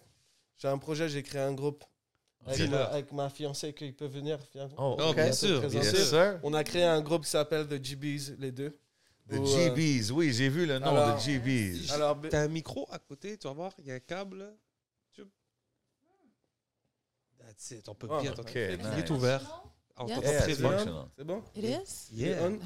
J'ai 0.58 0.68
un 0.70 0.78
projet, 0.78 1.10
j'ai 1.10 1.22
créé 1.22 1.42
un 1.42 1.54
groupe. 1.54 1.84
Avec, 2.46 2.70
ma, 2.70 2.84
avec 2.84 3.12
ma 3.12 3.30
fiancée 3.30 3.74
qui 3.74 3.92
peut 3.92 4.06
venir. 4.06 4.38
Oh, 4.78 4.96
Oh, 5.00 5.04
ok. 5.10 5.16
bien 5.16 5.32
sûr. 5.32 5.64
Yes, 5.74 6.10
sir. 6.10 6.40
On 6.44 6.54
a 6.54 6.64
créé 6.64 6.84
un 6.84 7.02
groupe 7.02 7.24
qui 7.24 7.30
s'appelle 7.32 7.68
The 7.68 7.84
GBs, 7.84 8.36
les 8.38 8.52
deux. 8.52 8.78
The 9.28 9.34
Ou, 9.40 9.44
euh, 9.48 9.76
GBs, 9.76 10.12
oui, 10.12 10.32
j'ai 10.32 10.50
vu 10.50 10.68
le 10.68 10.78
nom 10.78 10.86
alors- 10.96 11.16
de 11.16 11.20
GBs. 11.22 11.92
Alors, 11.92 12.20
T'as 12.30 12.42
un 12.42 12.48
micro 12.48 12.88
à 12.92 13.00
côté, 13.00 13.38
tu 13.38 13.48
vas 13.48 13.54
voir, 13.54 13.74
il 13.80 13.88
y 13.88 13.92
a 13.92 13.96
un 13.96 14.00
câble. 14.00 14.54
Tu- 15.12 15.24
That's 17.40 17.72
it, 17.72 17.90
on 17.90 17.96
peut 17.96 18.08
bien 18.08 18.18
ok, 18.20 18.36
t'entendre. 18.36 18.50
Il 18.56 19.00
est 19.00 19.10
ouvert. 19.10 19.64
On 19.98 20.08
Yes. 20.08 20.20
très 20.20 20.56
bien. 20.56 21.10
c'est 21.18 21.24
bon? 21.24 21.42
It 21.56 21.64
is? 21.64 22.10
Yeah. 22.12 22.44
On? 22.44 22.56
Okay. 22.56 22.60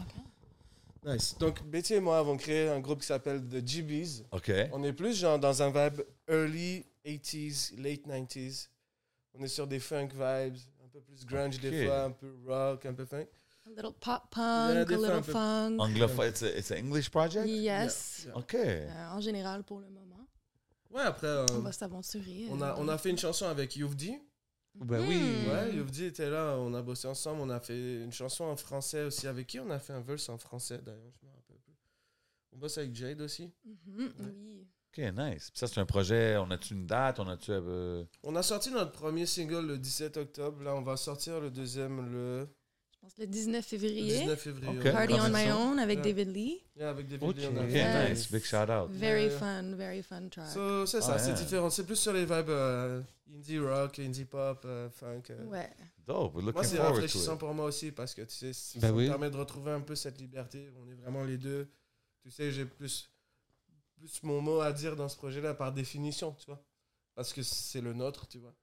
Nice. 1.06 1.38
Donc, 1.40 1.64
Betty 1.64 1.94
et 1.94 2.00
moi 2.02 2.18
avons 2.18 2.36
créé 2.36 2.68
un 2.68 2.80
groupe 2.82 3.00
qui 3.02 3.06
s'appelle 3.08 3.42
The 3.48 3.66
GBs. 3.66 4.24
OK. 4.32 4.52
On 4.74 4.84
est 4.84 4.92
plus 4.94 5.16
genre 5.18 5.40
dans 5.40 5.62
un 5.62 5.70
vibe 5.70 6.02
early 6.28 6.86
80s, 7.06 7.74
late 7.78 8.06
90s. 8.06 8.68
On 9.40 9.44
est 9.44 9.48
sur 9.48 9.66
des 9.68 9.80
funk 9.80 10.10
vibes, 10.10 10.58
un 10.84 10.88
peu 10.92 11.00
plus 11.02 11.26
grunge 11.26 11.60
des 11.60 11.86
fois, 11.86 12.04
un 12.04 12.12
peu 12.12 12.30
rock, 12.46 12.86
un 12.86 12.94
peu 12.94 13.06
funk. 13.06 13.26
A 13.66 13.70
little 13.70 13.94
pop 14.00 14.24
punk, 14.32 14.42
a 14.76 14.86
fois 14.86 14.98
little 14.98 15.12
un 15.12 15.22
peu- 15.22 15.32
funk. 15.32 15.78
Anglophone, 15.80 16.28
it's 16.30 16.44
a, 16.44 16.58
it's 16.58 16.72
an 16.72 16.76
English 16.78 17.10
project? 17.10 17.48
Yes. 17.48 18.24
Yeah. 18.28 18.38
OK. 18.38 18.56
Euh, 18.56 19.08
en 19.12 19.22
général, 19.22 19.64
pour 19.64 19.80
le 19.80 19.90
moment. 19.90 20.28
Ouais, 20.92 21.04
après, 21.04 21.28
euh, 21.28 21.46
On 21.54 21.60
va 21.60 21.72
s'aventurer. 21.72 22.48
on, 22.50 22.62
a, 22.62 22.70
euh, 22.72 22.76
on 22.80 22.88
a 22.90 22.98
fait 22.98 23.12
une 23.12 23.18
chanson 23.18 23.46
avec 23.46 23.76
Youvdi. 23.76 24.18
Ben 24.76 25.00
oui. 25.08 25.18
Hmm. 25.18 25.50
Ouais, 25.52 25.76
Youvdi 25.76 26.06
était 26.06 26.30
là, 26.30 26.56
on 26.58 26.74
a 26.74 26.82
bossé 26.82 27.08
ensemble. 27.08 27.42
On 27.42 27.50
a 27.50 27.60
fait 27.60 28.04
une 28.04 28.12
chanson 28.12 28.46
en 28.46 28.56
français 28.56 29.04
aussi. 29.04 29.28
Avec 29.28 29.48
qui? 29.48 29.60
On 29.60 29.70
a 29.70 29.80
fait 29.80 29.94
un 29.94 30.00
verse 30.02 30.28
en 30.30 30.38
français 30.38 30.80
d'ailleurs 30.84 31.12
Je 31.22 31.28
me 31.28 31.32
rappelle 31.32 31.58
plus. 31.58 31.74
On 32.54 32.58
bosse 32.58 32.78
avec 32.78 32.96
Jade 32.96 33.22
aussi. 33.22 33.52
Mhm, 33.66 34.14
Oui. 34.20 34.68
OK, 34.92 34.98
nice. 35.16 35.52
Puis 35.52 35.60
ça, 35.60 35.68
c'est 35.68 35.80
un 35.80 35.86
projet. 35.86 36.38
On 36.38 36.50
a-tu 36.52 36.74
une 36.74 36.88
date? 36.88 37.20
On 37.20 37.28
a-tu. 37.28 37.52
euh, 37.52 38.04
On 38.24 38.36
a 38.36 38.42
sorti 38.44 38.72
notre 38.72 38.92
premier 38.92 39.26
single 39.26 39.66
le 39.68 39.78
17 39.78 40.18
octobre. 40.18 40.64
Là, 40.64 40.76
on 40.76 40.82
va 40.82 40.98
sortir 40.98 41.40
le 41.40 41.52
deuxième 41.52 42.12
le 42.12 42.48
Je 42.94 42.98
pense 43.00 43.18
le 43.20 43.28
19 43.28 43.64
février. 43.66 44.18
19 44.20 44.40
février. 44.40 44.80
Ok. 44.80 44.84
ouais. 44.86 44.92
Party 44.92 45.14
on 45.14 45.30
my 45.30 45.52
own 45.52 45.78
avec 45.80 45.98
Yeah. 46.00 46.04
David 46.14 46.36
Lee. 46.36 46.64
Yeah, 46.76 46.90
avec 46.90 47.08
David. 47.08 47.38
Lee, 47.38 47.46
on 47.54 47.58
a 47.58 47.64
OK, 47.64 48.10
nice. 48.10 48.32
Big 48.32 48.44
shout 48.44 48.70
out. 48.70 48.90
Very 48.90 49.26
Yeah. 49.28 49.38
fun, 49.38 49.76
very 49.76 50.02
fun 50.02 50.28
track. 50.30 50.48
So, 50.50 50.86
c'est 50.88 51.02
ça, 51.02 51.14
Ah, 51.14 51.20
c'est 51.20 51.28
yeah. 51.30 51.38
différent. 51.40 51.70
C'est 51.70 51.86
plus 51.86 51.96
sur 51.96 52.12
les 52.14 52.26
vibes 52.26 52.50
euh, 52.50 53.02
indie 53.32 53.60
rock, 53.60 54.00
indie 54.00 54.26
pop, 54.26 54.64
euh, 54.66 54.90
funk. 54.90 55.22
euh. 55.30 55.46
ouais. 55.46 55.70
Dope. 56.08 56.34
We're 56.34 56.42
Moi, 56.42 56.52
looking 56.52 56.64
c'est 56.64 56.78
forward 56.78 56.90
to 56.96 57.02
rafraîchissant 57.02 57.38
pour 57.38 57.54
moi 57.54 57.66
aussi 57.66 57.92
parce 57.92 58.16
que 58.16 58.24
tu 58.24 58.36
sais, 58.36 58.54
ça 58.54 58.80
Ben 58.80 58.92
me 58.92 58.98
oui. 58.98 59.08
permet 59.08 59.30
de 59.30 59.38
retrouver 59.38 59.72
un 59.72 59.82
peu 59.82 59.94
cette 59.94 60.20
liberté. 60.20 60.72
On 60.84 60.90
est 60.90 60.96
vraiment 60.96 61.24
les 61.24 61.38
deux. 61.38 61.70
Tu 62.24 62.32
sais, 62.32 62.52
j'ai 62.52 62.66
plus, 62.66 63.08
plus 64.00 64.24
mon 64.24 64.42
mot 64.42 64.62
à 64.62 64.72
dire 64.72 64.96
dans 64.96 65.10
ce 65.10 65.18
projet-là 65.18 65.54
par 65.54 65.72
définition, 65.72 66.34
tu 66.40 66.46
vois. 66.48 66.62
Parce 67.16 67.34
que 67.34 67.44
c'est 67.44 67.82
le 67.82 67.94
nôtre, 67.94 68.28
tu 68.28 68.38
vois. 68.38 68.54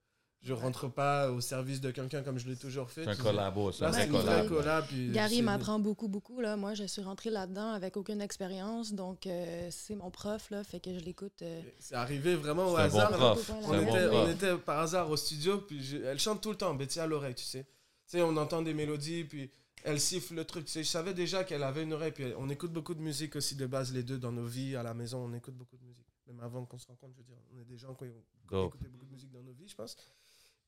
Je 0.43 0.53
rentre 0.53 0.89
pas 0.89 1.31
au 1.33 1.41
service 1.41 1.81
de 1.81 1.91
quelqu'un 1.91 2.23
comme 2.23 2.39
je 2.39 2.47
l'ai 2.49 2.57
toujours 2.57 2.89
fait. 2.91 3.05
C'est 3.05 3.11
un 3.11 3.17
collabo, 3.17 3.73
c'est 3.73 3.85
un 3.85 4.47
collab. 4.47 4.87
puis 4.87 5.11
Gary 5.11 5.43
m'apprend 5.43 5.79
beaucoup, 5.79 6.09
beaucoup. 6.09 6.41
Là. 6.41 6.57
Moi, 6.57 6.75
je 6.75 6.85
suis 6.85 7.03
rentrée 7.03 7.31
là-dedans 7.31 7.71
avec 7.73 7.97
aucune 7.97 8.21
expérience. 8.21 8.93
Donc, 8.93 9.27
euh, 9.27 9.69
c'est 9.73 9.95
mon 9.97 10.11
prof, 10.11 10.51
là, 10.51 10.63
fait 10.63 10.79
que 10.79 10.93
je 10.95 11.01
l'écoute. 11.01 11.43
euh, 11.43 11.63
C'est 11.81 11.95
arrivé 11.97 12.35
vraiment 12.37 12.67
au 12.67 12.73
bon 12.73 12.77
hasard. 12.77 13.11
prof. 13.13 13.51
On 13.65 13.75
était, 13.81 14.09
bon 14.09 14.17
on 14.19 14.23
prof. 14.25 14.31
était 14.35 14.57
par 14.59 14.79
hasard 14.81 15.11
au 15.11 15.17
studio, 15.17 15.59
puis 15.59 15.83
je- 15.83 15.97
elle 15.97 16.19
chante 16.21 16.41
tout 16.43 16.51
le 16.51 16.57
temps, 16.57 16.75
Betty 16.75 17.01
à 17.01 17.07
l'oreille, 17.07 17.35
tu 17.35 17.45
sais. 17.45 17.65
Tu 17.65 18.19
sais, 18.19 18.23
on 18.23 18.37
entend 18.37 18.63
des 18.63 18.75
mélodies, 18.75 19.25
puis 19.25 19.51
elle 19.87 20.01
siffle 20.01 20.35
le 20.35 20.45
truc. 20.45 20.67
Tu 20.67 20.73
sais, 20.73 20.83
je 20.85 20.89
savais 20.89 21.15
déjà 21.15 21.45
qu'elle 21.45 21.63
avait 21.63 21.83
une 21.85 21.93
oreille, 21.93 22.13
puis 22.13 22.33
on 22.39 22.49
écoute 22.51 22.73
beaucoup 22.73 22.95
de 22.95 23.01
musique 23.01 23.37
aussi 23.37 23.55
de 23.55 23.67
base, 23.67 23.93
les 23.93 24.03
deux, 24.03 24.19
dans 24.19 24.33
nos 24.33 24.45
vies, 24.45 24.77
à 24.77 24.83
la 24.83 24.95
maison, 24.95 25.19
on 25.25 25.33
écoute 25.33 25.55
beaucoup 25.55 25.77
de 25.77 25.85
musique. 25.85 26.07
Même 26.27 26.41
avant 26.41 26.65
qu'on 26.65 26.79
se 26.79 26.87
rencontre, 26.89 27.13
je 27.15 27.19
veux 27.19 27.25
dire, 27.25 27.37
on 27.55 27.61
est 27.61 27.65
des 27.65 27.79
gens 27.79 27.95
qui 27.95 28.05
ont 28.05 28.67
écouté 28.67 28.89
beaucoup 28.89 29.07
de 29.07 29.11
musique 29.13 29.31
dans 29.31 29.43
nos 29.43 29.53
vies, 29.53 29.69
je 29.69 29.75
pense. 29.77 29.97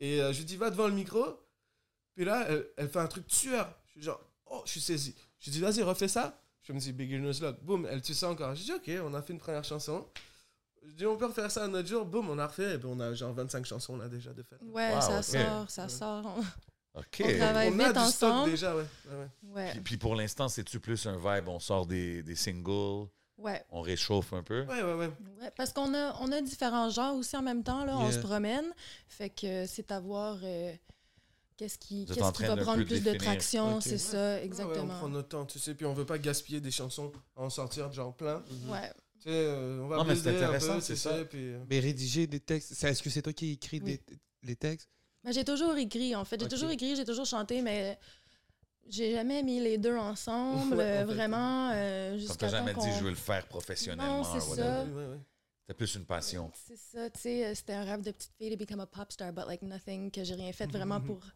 Et 0.01 0.23
euh, 0.23 0.33
je 0.33 0.39
lui 0.39 0.45
dis, 0.45 0.57
va 0.57 0.71
devant 0.71 0.87
le 0.87 0.95
micro, 0.95 1.25
puis 2.15 2.25
là, 2.25 2.47
elle, 2.49 2.67
elle 2.77 2.89
fait 2.89 3.01
un 3.01 3.09
truc 3.09 3.27
tueur. 3.27 3.77
Je 3.87 3.91
suis 3.93 4.03
genre, 4.03 4.21
oh, 4.47 4.63
je 4.65 4.71
suis 4.71 4.81
saisi. 4.81 5.15
Je 5.41 5.47
lui 5.47 5.53
dis, 5.53 5.61
vas-y, 5.61 5.83
refais 5.83 6.09
ça. 6.09 6.41
Je 6.63 6.73
me 6.73 6.79
dis, 6.79 6.93
Beginner's 6.93 7.41
Luck. 7.41 7.57
Boum, 7.63 7.87
elle 7.91 8.03
tue 8.03 8.15
ça 8.15 8.29
encore. 8.31 8.55
Je 8.55 8.63
dis, 8.63 8.73
ok, 8.73 8.91
on 9.05 9.15
a 9.15 9.23
fait 9.23 9.33
une 9.33 9.39
première 9.41 9.65
chanson. 9.65 10.07
Je 10.85 10.93
dis, 10.93 11.07
on 11.07 11.17
peut 11.17 11.27
refaire 11.27 11.51
ça 11.51 11.65
un 11.65 11.75
autre 11.75 11.89
jour. 11.89 12.05
Boum, 12.05 12.29
on 12.31 12.39
a 12.39 12.47
refait. 12.47 12.75
Et 12.75 12.79
puis 12.79 12.89
on 12.91 13.01
a 13.01 13.13
genre 13.15 13.33
25 13.33 13.65
chansons 13.65 13.97
là 13.97 14.09
déjà 14.09 14.33
de 14.33 14.43
fait. 14.43 14.57
Ouais, 14.63 14.95
Wow, 14.95 15.01
ça 15.01 15.23
sort, 15.23 15.71
ça 15.71 15.83
Ouais. 15.85 15.89
sort. 15.89 16.39
OK. 16.99 17.23
On 17.25 17.37
travaille 17.39 17.71
on 17.75 17.79
a 17.81 17.87
vite 17.89 17.97
du 17.99 18.11
stock 18.11 18.31
ensemble. 18.33 18.51
déjà, 18.51 18.77
ouais. 18.77 18.85
ouais, 19.55 19.71
Puis, 19.73 19.81
puis 19.81 19.97
pour 19.97 20.15
l'instant, 20.15 20.49
c'est-tu 20.49 20.81
plus 20.81 21.07
un 21.07 21.17
vibe? 21.17 21.49
On 21.49 21.59
sort 21.61 21.87
des, 21.87 22.23
des 22.23 22.35
singles, 22.37 23.09
ouais. 23.39 23.65
on 23.71 23.81
réchauffe 23.81 24.33
un 24.33 24.43
peu? 24.43 24.63
Ouais, 24.65 24.83
ouais, 24.83 24.95
ouais. 24.95 25.11
Ouais, 25.41 25.51
parce 25.57 25.73
qu'on 25.73 25.95
a, 25.95 26.17
on 26.21 26.31
a 26.33 26.41
différents 26.43 26.91
genres 26.91 27.15
aussi 27.17 27.37
en 27.37 27.43
même 27.43 27.63
temps. 27.63 27.85
Là, 27.85 27.97
On 27.99 28.11
se 28.11 28.19
promène. 28.19 28.67
Fait 29.07 29.31
que 29.31 29.67
c'est 29.67 29.91
à 29.93 30.01
voir 30.01 30.39
euh, 30.43 30.73
qu'est-ce 31.57 31.79
qui, 31.79 32.07
en 32.21 32.33
qui 32.33 32.43
va 32.45 32.57
prendre 32.57 32.85
plus 32.85 33.03
de 33.03 33.15
traction. 33.15 33.81
C'est 33.81 33.93
Ouais. 33.93 33.99
ça, 33.99 34.17
Ouais, 34.19 34.35
ouais, 34.37 34.45
exactement. 34.45 34.85
on 34.95 34.99
prend 34.99 35.09
notre 35.09 35.29
temps, 35.29 35.45
tu 35.47 35.59
sais. 35.59 35.75
Puis 35.75 35.87
on 35.87 35.95
veut 35.95 36.07
pas 36.07 36.19
gaspiller 36.19 36.61
des 36.61 36.71
chansons 36.71 37.13
à 37.37 37.43
en 37.43 37.51
sortir 37.51 37.91
genre 37.93 38.15
plein. 38.15 38.43
Ouais. 38.69 38.91
Tu 39.21 39.25
sais, 39.25 39.31
euh, 39.31 39.81
on 39.83 39.89
va 39.89 39.97
Non, 39.97 40.05
mais 40.05 40.15
c'est 40.15 40.29
intéressant, 40.31 40.75
peu, 40.77 40.81
c'est 40.81 40.95
ça. 40.95 41.25
Puis, 41.25 41.49
euh, 41.53 41.59
Mais 41.69 41.81
rédiger 41.81 42.29
des 42.29 42.39
textes, 42.39 42.75
c'est- 42.75 42.89
est-ce 42.89 43.03
que 43.03 43.11
c'est 43.11 43.23
toi 43.23 43.33
qui 43.33 43.51
écris 43.53 43.81
Oui. 43.85 43.99
des, 44.07 44.17
les 44.45 44.55
textes? 44.55 44.89
Ben, 45.29 45.35
j'ai 45.35 45.45
toujours 45.45 45.77
écrit, 45.77 46.17
en 46.17 46.25
fait. 46.25 46.41
J'ai 46.41 46.49
toujours 46.49 46.71
écrit, 46.71 46.97
j'ai 46.97 47.05
toujours 47.05 47.27
chanté, 47.27 47.61
mais 47.61 47.99
j'ai 48.89 49.13
jamais 49.13 49.43
mis 49.43 49.61
les 49.61 49.77
deux 49.77 49.95
ensemble, 49.97 50.75
Ouais, 50.77 51.03
en 51.03 51.07
fait. 51.07 51.15
vraiment, 51.15 51.71
euh, 51.75 52.17
jusqu'à 52.17 52.49
jamais 52.49 52.73
temps 52.73 52.81
dit, 52.83 52.89
qu'on- 52.89 52.99
je 52.99 53.05
veux 53.05 53.11
le 53.11 53.17
faire 53.17 53.47
professionnellement. 53.47 54.23
Non, 54.23 54.25
c'est 54.25 54.41
ça. 54.57 54.85
ouais, 54.85 55.07
ouais, 55.69 55.75
plus 55.75 55.95
une 55.97 56.07
passion. 56.07 56.51
C'est 56.67 56.79
ça, 56.79 57.11
tu 57.11 57.21
sais, 57.21 57.45
euh, 57.45 57.55
c'était 57.55 57.75
un 57.75 57.85
rêve 57.85 58.01
de 58.01 58.11
petite 58.11 58.33
fille 58.39 58.49
de 58.49 58.57
become 58.57 58.81
a 58.81 58.87
pop 58.87 59.13
star, 59.13 59.33
but 59.35 59.45
like 59.47 59.61
nothing, 59.61 60.11
que 60.11 60.25
j'ai 60.25 60.35
rien 60.35 60.53
fait 60.53 60.67
vraiment 60.67 61.01
pour... 61.01 61.21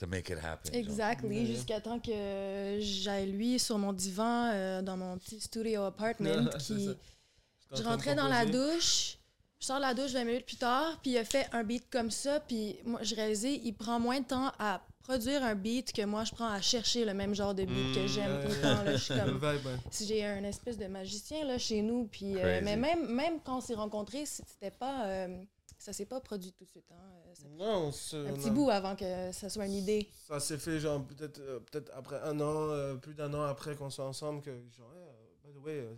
To 0.00 0.08
make 0.08 0.28
it 0.28 0.38
happen. 0.44 0.72
Exactly, 0.74 1.46
jusqu'à 1.46 1.80
temps 1.80 2.00
que 2.00 2.78
j'aille 2.80 3.30
lui 3.30 3.58
sur 3.60 3.78
mon 3.78 3.92
divan 3.92 4.50
euh, 4.52 4.82
dans 4.82 4.96
mon 4.98 5.16
petit 5.18 5.40
studio 5.40 5.84
apartment, 5.84 6.48
qui... 6.58 6.90
Je 7.74 7.82
rentrais 7.82 8.14
dans 8.16 8.26
la 8.28 8.44
douche, 8.44 9.16
je 9.64 9.68
sors 9.68 9.76
de 9.78 9.82
la 9.82 9.94
douche 9.94 10.12
20 10.12 10.24
minutes 10.24 10.44
plus 10.44 10.56
tard, 10.58 10.98
puis 11.00 11.12
il 11.12 11.16
a 11.16 11.24
fait 11.24 11.48
un 11.52 11.64
beat 11.64 11.88
comme 11.90 12.10
ça, 12.10 12.38
puis 12.38 12.76
moi, 12.84 13.00
je 13.02 13.14
réalisais, 13.14 13.54
il 13.64 13.72
prend 13.72 13.98
moins 13.98 14.20
de 14.20 14.26
temps 14.26 14.52
à 14.58 14.82
produire 15.02 15.42
un 15.42 15.54
beat 15.54 15.90
que 15.90 16.04
moi, 16.04 16.24
je 16.24 16.32
prends 16.34 16.50
à 16.50 16.60
chercher 16.60 17.06
le 17.06 17.14
même 17.14 17.34
genre 17.34 17.54
de 17.54 17.64
beat 17.64 17.94
que 17.94 18.04
Mm, 18.04 18.08
j'aime 18.08 18.36
ouais. 18.36 18.46
autant. 18.58 18.82
Là, 18.82 18.92
je 18.92 19.02
suis 19.02 19.14
comme... 19.18 19.40
Si 19.90 20.06
j'ai 20.06 20.22
un 20.26 20.44
espèce 20.44 20.76
de 20.76 20.84
magicien 20.86 21.46
là, 21.46 21.56
chez 21.56 21.80
nous, 21.80 22.06
puis... 22.08 22.36
euh, 22.36 22.60
mais 22.62 22.76
même, 22.76 23.06
même 23.10 23.40
quand 23.42 23.56
on 23.56 23.60
s'est 23.62 23.74
rencontrés, 23.74 24.26
c'était 24.26 24.70
pas... 24.70 25.06
euh, 25.06 25.42
ça 25.78 25.94
s'est 25.94 26.04
pas 26.06 26.20
produit 26.20 26.52
tout 26.52 26.64
de 26.66 26.70
suite. 26.70 26.84
hein. 26.92 26.96
Euh, 27.26 27.34
ça 27.34 27.48
Non, 27.48 27.88
un 27.88 28.34
petit 28.34 28.50
bout 28.50 28.68
avant 28.68 28.94
que 28.94 29.32
ça 29.32 29.48
soit 29.48 29.64
une 29.64 29.72
idée. 29.72 30.10
Ça 30.28 30.40
s'est 30.40 30.58
fait 30.58 30.78
genre 30.78 31.02
peut-être 31.06 31.40
euh, 31.40 31.60
peut-être 31.60 31.90
après 31.94 32.20
un 32.22 32.38
an, 32.40 32.68
euh, 32.68 32.94
plus 32.96 33.14
d'un 33.14 33.32
an 33.32 33.44
après 33.44 33.76
qu'on 33.76 33.88
soit 33.88 34.04
ensemble, 34.06 34.42
que 34.42 34.50
genre, 34.76 34.92
hey, 34.94 35.02
euh, 35.02 35.48
by 35.48 35.52
the 35.58 35.64
way, 35.64 35.72
euh, 35.80 35.94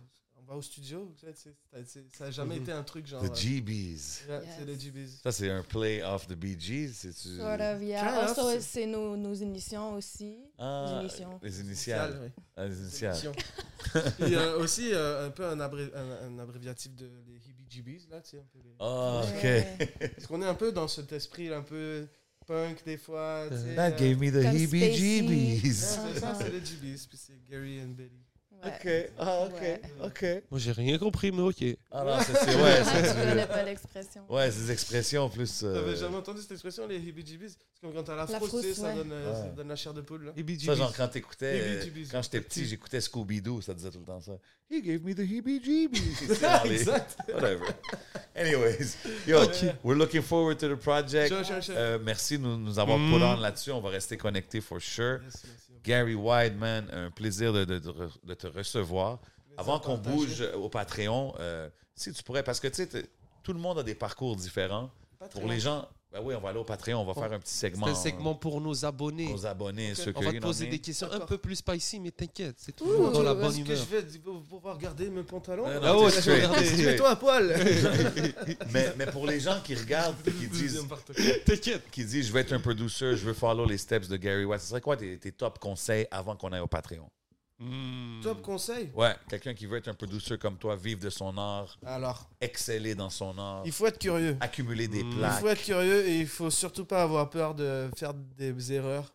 on 0.47 0.51
va 0.53 0.57
au 0.57 0.61
studio. 0.61 1.13
tu 1.19 1.25
sais, 1.25 1.33
c'est- 1.35 1.55
c'est- 1.73 1.85
c'est- 1.85 2.15
ça 2.17 2.25
n'a 2.25 2.31
jamais 2.31 2.55
Mhm. 2.55 2.61
été 2.63 2.71
un 2.71 2.83
truc 2.83 3.05
genre. 3.05 3.21
The 3.21 3.29
euh, 3.31 3.35
GBs. 3.35 4.23
yeah, 4.27 4.41
Yes. 4.41 4.49
C'est 4.57 4.65
les 4.65 4.79
GBs. 4.79 5.07
Ça, 5.21 5.31
c'est 5.31 5.49
un 5.49 5.63
play 5.63 6.01
off 6.03 6.25
the 6.27 6.33
Bee 6.35 6.57
Gees. 6.59 6.93
C'est-tu... 6.93 7.37
Sort 7.37 7.59
of, 7.59 7.81
yeah. 7.83 8.05
Kind 8.05 8.17
of, 8.17 8.29
Also, 8.37 8.51
c'est- 8.51 8.61
c'est 8.61 8.85
nos, 8.85 9.17
nos 9.17 9.33
initiants 9.33 9.93
aussi. 9.95 10.37
Ah, 10.57 10.93
Les 10.95 11.01
initiales. 11.09 11.37
les 11.41 11.59
initiales. 11.61 12.19
ouais. 12.21 12.31
Ah, 12.55 12.67
les 12.67 12.77
initiales. 12.79 13.13
Initiales. 13.15 13.35
Puis 14.19 14.35
euh, 14.35 14.59
aussi 14.59 14.89
euh, 14.93 15.27
un 15.27 15.31
peu 15.31 15.45
un, 15.45 15.59
abré- 15.59 15.91
un, 15.93 16.27
un 16.27 16.39
abréviatif 16.39 16.95
de 16.95 17.09
les 17.27 17.35
heebie-jeebies, 17.49 18.07
là, 18.09 18.21
tu 18.21 18.31
sais, 18.31 18.37
un 18.37 18.45
peu 18.51 18.59
les- 18.63 18.75
Ah, 18.79 19.21
OK. 19.23 19.43
Ouais. 19.43 20.09
Parce 20.15 20.27
qu'on 20.27 20.41
est 20.41 20.45
un 20.47 20.55
peu 20.55 20.71
dans 20.71 20.87
cet 20.87 21.11
esprit 21.11 21.51
un 21.53 21.61
peu 21.61 22.07
punk 22.45 22.83
des 22.85 22.97
fois, 22.97 23.45
tu 23.49 23.57
sais. 23.57 23.75
That 23.75 23.91
euh, 23.91 23.97
gave 23.97 24.17
me 24.19 24.29
the 24.31 24.43
Comme 24.43 24.55
heebie-jeebies. 24.55 25.61
ouais, 25.63 25.71
c'est 25.73 26.19
ça, 26.19 26.35
c'est 26.35 26.49
les 26.49 26.63
GBs, 26.65 27.05
puis 27.07 27.17
c'est 27.17 27.43
Gary 27.49 27.81
and 27.81 27.89
Betty. 27.89 28.23
Ouais. 28.63 28.71
OK. 29.07 29.11
Ah, 29.19 29.41
OK. 29.45 29.61
Ouais. 29.61 29.81
OK. 30.03 30.25
Moi, 30.49 30.59
j'ai 30.59 30.71
rien 30.71 30.97
compris, 30.97 31.31
mais 31.31 31.41
OK. 31.43 31.63
Ah 31.91 32.03
non, 32.03 32.17
c'est... 32.25 32.33
c'est- 32.33 32.55
Ouais, 32.55 32.75
Ah, 32.79 32.83
c'est 32.85 33.09
je 33.09 33.29
connais 33.29 33.45
pas 33.45 33.63
l'expression. 33.63 34.21
Ouais, 34.29 34.49
des 34.49 34.71
expressions 34.71 35.29
plus... 35.29 35.61
euh, 35.63 35.73
T'avais 35.75 35.95
jamais 35.95 36.15
entendu 36.17 36.41
cette 36.41 36.51
expression, 36.51 36.87
les 36.87 36.97
heebie-jeebies? 36.99 37.49
C'est 37.49 37.81
comme 37.81 37.93
quand 37.93 38.03
t'as 38.03 38.15
la 38.15 38.25
La 38.25 38.39
frousse, 38.39 38.73
ça, 38.73 38.93
donne, 38.93 39.11
euh, 39.11 39.33
ça 39.33 39.47
donne 39.49 39.67
la 39.67 39.75
chair 39.75 39.93
de 39.93 40.01
poule. 40.01 40.25
Là. 40.25 40.31
Ça, 40.65 40.73
genre, 40.75 40.93
quand 40.95 41.07
t'écoutais... 41.07 41.61
euh, 41.61 41.83
quand 42.11 42.21
j'étais 42.23 42.41
petit, 42.41 42.65
j'écoutais 42.65 42.99
Scooby-Doo, 42.99 43.61
ça 43.61 43.73
disait 43.75 43.91
tout 43.91 43.99
le 43.99 44.05
temps 44.05 44.21
ça. 44.21 44.31
He 44.69 44.81
gave 44.81 45.03
me 45.03 45.13
the 45.13 45.19
les- 46.65 46.81
exact. 46.81 47.15
Whatever. 47.33 47.65
Anyways, 48.35 48.97
yo, 49.25 49.39
we're 49.83 49.95
looking 49.97 50.21
forward 50.21 50.57
to 50.59 50.67
the 50.67 50.75
project. 50.79 51.29
Sure, 51.29 51.43
sure, 51.45 51.61
sure. 51.63 51.75
Euh, 51.77 51.97
merci 52.03 52.37
de 52.37 52.43
nous, 52.43 52.57
nous 52.57 52.77
avoir 52.79 52.97
Mm. 52.99 53.09
put 53.11 53.23
on 53.23 53.37
là-dessus. 53.37 53.71
On 53.71 53.79
va 53.81 53.89
rester 53.89 54.17
connectés 54.17 54.61
for 54.61 54.79
sure. 54.81 55.19
Yes, 55.23 55.43
merci. 55.45 55.66
Gary 55.87 56.15
Wideman, 56.15 56.89
un 56.91 57.11
plaisir 57.11 57.53
de, 57.53 57.63
te 58.33 58.47
recevoir. 58.47 59.19
Avant 59.55 59.79
qu'on 59.79 59.97
bouge 59.97 60.41
au 60.53 60.67
Patreon, 60.67 61.33
euh, 61.39 61.69
si 61.95 62.11
tu 62.11 62.21
pourrais, 62.23 62.43
parce 62.43 62.59
que 62.59 62.67
tu 62.67 62.85
sais, 62.85 63.09
tout 63.41 63.53
le 63.53 63.59
monde 63.59 63.79
a 63.79 63.83
des 63.83 63.95
parcours 63.95 64.35
différents. 64.35 64.91
Pour 65.31 65.47
les 65.47 65.61
gens, 65.61 65.87
ben 66.11 66.21
oui, 66.23 66.33
on 66.35 66.39
va 66.39 66.49
aller 66.49 66.59
au 66.59 66.63
Patreon, 66.63 67.01
on 67.01 67.05
va 67.05 67.13
faire 67.13 67.31
un 67.33 67.39
petit 67.39 67.53
C'est 67.53 67.69
segment. 67.69 67.87
un 67.87 67.93
segment 67.95 68.33
pour 68.35 68.61
nos 68.61 68.85
abonnés. 68.85 69.31
Aux 69.33 69.45
abonnés, 69.45 69.93
ceux 69.93 70.13
que 70.13 70.19
On 70.19 70.21
va 70.21 70.31
te 70.31 70.37
poser 70.37 70.67
des 70.67 70.79
questions 70.79 71.11
un 71.11 71.19
peu 71.19 71.37
plus 71.37 71.57
spicy, 71.57 71.99
mais 71.99 72.11
t'inquiète, 72.11 72.55
c'est 72.57 72.79
Ouh, 72.81 72.85
toujours 72.85 73.11
dans 73.11 73.23
la 73.23 73.33
bonne 73.33 73.47
Est-ce 73.51 73.57
que 73.59 73.65
humeur. 73.65 73.77
je 73.89 73.95
vais 74.17 74.39
pouvoir 74.49 74.77
garder 74.77 75.09
mes 75.09 75.23
pantalons? 75.23 75.67
Euh, 75.67 75.79
non, 75.79 75.85
Ah 75.85 75.97
ouais, 75.99 76.11
t'es 76.11 76.21
tu 76.21 76.31
regarder. 76.31 76.65
straight. 76.65 76.85
Mets-toi 76.85 77.09
à 77.09 77.15
poil 77.17 77.55
mais, 78.73 78.93
mais 78.97 79.05
pour 79.07 79.27
les 79.27 79.39
gens 79.41 79.59
qui 79.63 79.75
regardent 79.75 80.15
et 80.25 80.31
qui 80.31 80.47
disent, 80.47 80.81
T'inquiète. 81.45 81.83
qui 81.91 82.05
disent 82.05 82.27
je 82.27 82.31
vais 82.33 82.39
être 82.41 82.53
un 82.53 82.59
producer, 82.59 83.15
je 83.17 83.25
veux 83.25 83.33
follow 83.33 83.65
les 83.65 83.77
steps 83.77 84.07
de 84.07 84.15
Gary 84.17 84.45
White, 84.45 84.61
ce 84.61 84.67
serait 84.69 84.81
quoi 84.81 84.95
tes, 84.97 85.17
tes 85.17 85.31
top 85.33 85.59
conseils 85.59 86.07
avant 86.09 86.35
qu'on 86.35 86.51
aille 86.53 86.61
au 86.61 86.67
Patreon? 86.67 87.09
Hmm. 87.59 88.21
Top 88.21 88.41
conseil. 88.43 88.91
Ouais, 88.93 89.15
quelqu'un 89.29 89.53
qui 89.55 89.65
veut 89.65 89.77
être 89.77 89.87
un 89.87 89.93
producer 89.95 90.37
comme 90.37 90.57
toi, 90.57 90.75
vivre 90.75 90.99
de 91.01 91.09
son 91.09 91.35
art, 91.37 91.77
Alors, 91.85 92.29
exceller 92.39 92.93
dans 92.93 93.09
son 93.09 93.35
art, 93.37 93.63
il 93.65 93.71
faut 93.71 93.87
être 93.87 93.97
curieux. 93.97 94.37
accumuler 94.39 94.87
des 94.87 95.03
Mm. 95.03 95.09
Il 95.11 95.17
plaques. 95.17 95.39
faut 95.41 95.47
être 95.47 95.63
curieux 95.63 96.07
et 96.07 96.19
il 96.19 96.27
faut 96.27 96.51
surtout 96.51 96.85
pas 96.85 97.01
avoir 97.01 97.29
peur 97.31 97.55
de 97.55 97.89
faire 97.95 98.13
des 98.13 98.73
erreurs. 98.73 99.11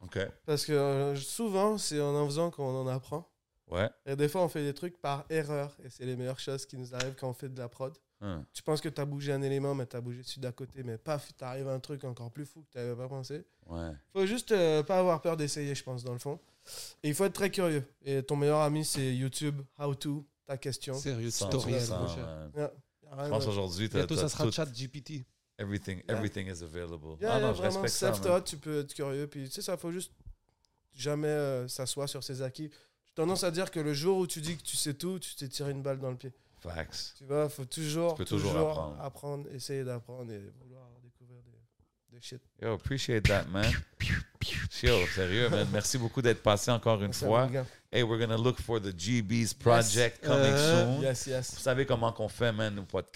OK. 0.00 0.18
Parce 0.46 0.64
que 0.64 0.72
euh, 0.72 1.16
souvent, 1.16 1.76
c'est 1.78 2.00
en 2.00 2.14
en 2.14 2.24
faisant 2.26 2.50
qu'on 2.50 2.74
en 2.74 2.86
apprend. 2.86 3.28
Ouais. 3.70 3.88
Et 4.06 4.16
des 4.16 4.28
fois, 4.28 4.42
on 4.42 4.48
fait 4.48 4.62
des 4.62 4.74
trucs 4.74 4.98
par 5.00 5.24
erreur. 5.30 5.74
Et 5.84 5.90
c'est 5.90 6.04
les 6.06 6.16
meilleures 6.16 6.38
choses 6.40 6.64
qui 6.66 6.76
nous 6.76 6.94
arrivent 6.94 7.14
quand 7.18 7.28
on 7.28 7.34
fait 7.34 7.48
de 7.48 7.58
la 7.58 7.68
prod. 7.68 7.92
Hum. 8.20 8.44
Tu 8.52 8.62
penses 8.62 8.80
que 8.80 8.88
tu 8.88 9.00
as 9.00 9.04
bougé 9.04 9.32
un 9.32 9.42
élément, 9.42 9.74
mais 9.74 9.86
tu 9.86 9.96
as 9.96 10.00
bougé 10.00 10.22
celui 10.22 10.40
d'à 10.40 10.52
côté. 10.52 10.82
Mais 10.82 10.96
paf, 10.98 11.34
t'arrives 11.36 11.68
à 11.68 11.72
un 11.72 11.80
truc 11.80 12.04
encore 12.04 12.30
plus 12.30 12.44
fou 12.46 12.62
que 12.62 12.70
tu 12.72 12.78
n'avais 12.78 12.94
pas 12.94 13.08
pensé. 13.08 13.44
Ouais. 13.66 13.90
faut 14.12 14.24
juste 14.26 14.52
euh, 14.52 14.82
pas 14.82 14.98
avoir 14.98 15.20
peur 15.20 15.36
d'essayer, 15.36 15.74
je 15.74 15.82
pense, 15.82 16.02
dans 16.04 16.12
le 16.14 16.18
fond. 16.18 16.38
Et 17.02 17.08
il 17.08 17.14
faut 17.14 17.24
être 17.24 17.34
très 17.34 17.50
curieux. 17.50 17.84
Et 18.04 18.22
ton 18.22 18.36
meilleur 18.36 18.60
ami, 18.60 18.84
c'est 18.84 19.14
YouTube, 19.14 19.60
How 19.78 19.94
to, 19.94 20.24
ta 20.46 20.56
question. 20.56 20.94
Sérieux, 20.94 21.30
tutoriel. 21.30 21.82
Yeah. 22.56 22.72
Je 23.24 23.28
pense 23.28 23.46
aujourd'hui, 23.46 23.88
Bientôt, 23.88 24.16
ça 24.16 24.28
sera 24.28 24.44
tout- 24.44 24.52
chat 24.52 24.66
GPT. 24.66 25.24
everything, 25.58 26.02
Yeah. 26.08 26.16
everything 26.16 26.48
is 26.48 26.62
available. 26.64 27.16
Yeah, 27.20 27.30
ah 27.34 27.38
yeah, 27.38 27.40
non, 27.46 27.54
je 27.54 27.58
vraiment, 27.62 27.86
self-taught, 27.86 28.44
tu 28.44 28.56
peux 28.56 28.80
être 28.80 28.92
curieux. 28.94 29.26
Puis, 29.28 29.44
tu 29.44 29.50
sais, 29.54 29.62
ça, 29.62 29.76
faut 29.76 29.92
juste 29.92 30.10
jamais 30.94 31.28
euh, 31.28 31.68
s'asseoir 31.68 32.08
sur 32.08 32.24
ses 32.24 32.42
acquis. 32.42 32.70
J'ai 33.06 33.12
tendance 33.14 33.44
à 33.44 33.50
dire 33.52 33.70
que 33.70 33.78
le 33.80 33.92
jour 33.94 34.18
où 34.18 34.26
tu 34.26 34.40
dis 34.40 34.56
que 34.56 34.62
tu 34.62 34.76
sais 34.76 34.94
tout, 34.94 35.18
tu 35.20 35.34
t'es 35.36 35.46
tiré 35.48 35.70
une 35.70 35.82
balle 35.82 36.00
dans 36.00 36.10
le 36.10 36.16
pied. 36.16 36.32
Facts. 36.58 37.14
Tu 37.18 37.24
vois, 37.24 37.48
faut 37.48 37.66
toujours, 37.66 38.14
Tu 38.14 38.18
peux 38.18 38.24
toujours 38.24 38.50
toujours 38.52 38.70
apprendre. 38.70 39.00
apprendre. 39.02 39.48
essayer 39.52 39.84
d'apprendre 39.84 40.32
et 40.32 40.40
vouloir 40.62 40.88
découvrir 41.02 41.38
des, 41.42 42.16
des 42.16 42.20
shit. 42.22 42.40
Yo, 42.60 42.72
appreciate 42.72 43.24
that, 43.28 43.44
man. 43.44 43.70
Chill, 44.84 45.06
sérieux, 45.14 45.48
man. 45.48 45.66
Merci 45.72 45.98
beaucoup 45.98 46.20
d'être 46.20 46.42
passé 46.42 46.70
encore 46.70 46.96
une 46.96 47.06
Merci 47.08 47.24
fois. 47.24 47.48
Hey, 47.92 48.02
we're 48.02 48.18
gonna 48.18 48.36
look 48.36 48.60
for 48.60 48.80
the 48.80 48.92
GB's 48.96 49.54
project 49.54 50.24
coming 50.24 50.52
Euh, 50.52 50.96
soon. 50.96 51.02
Yes, 51.02 51.26
yes. 51.26 51.54
Vous 51.54 51.60
savez 51.60 51.86
comment 51.86 52.10
qu'on 52.12 52.28
fait, 52.28 52.52
man, 52.52 52.74
nos 52.74 52.82
podcasts. 52.82 53.12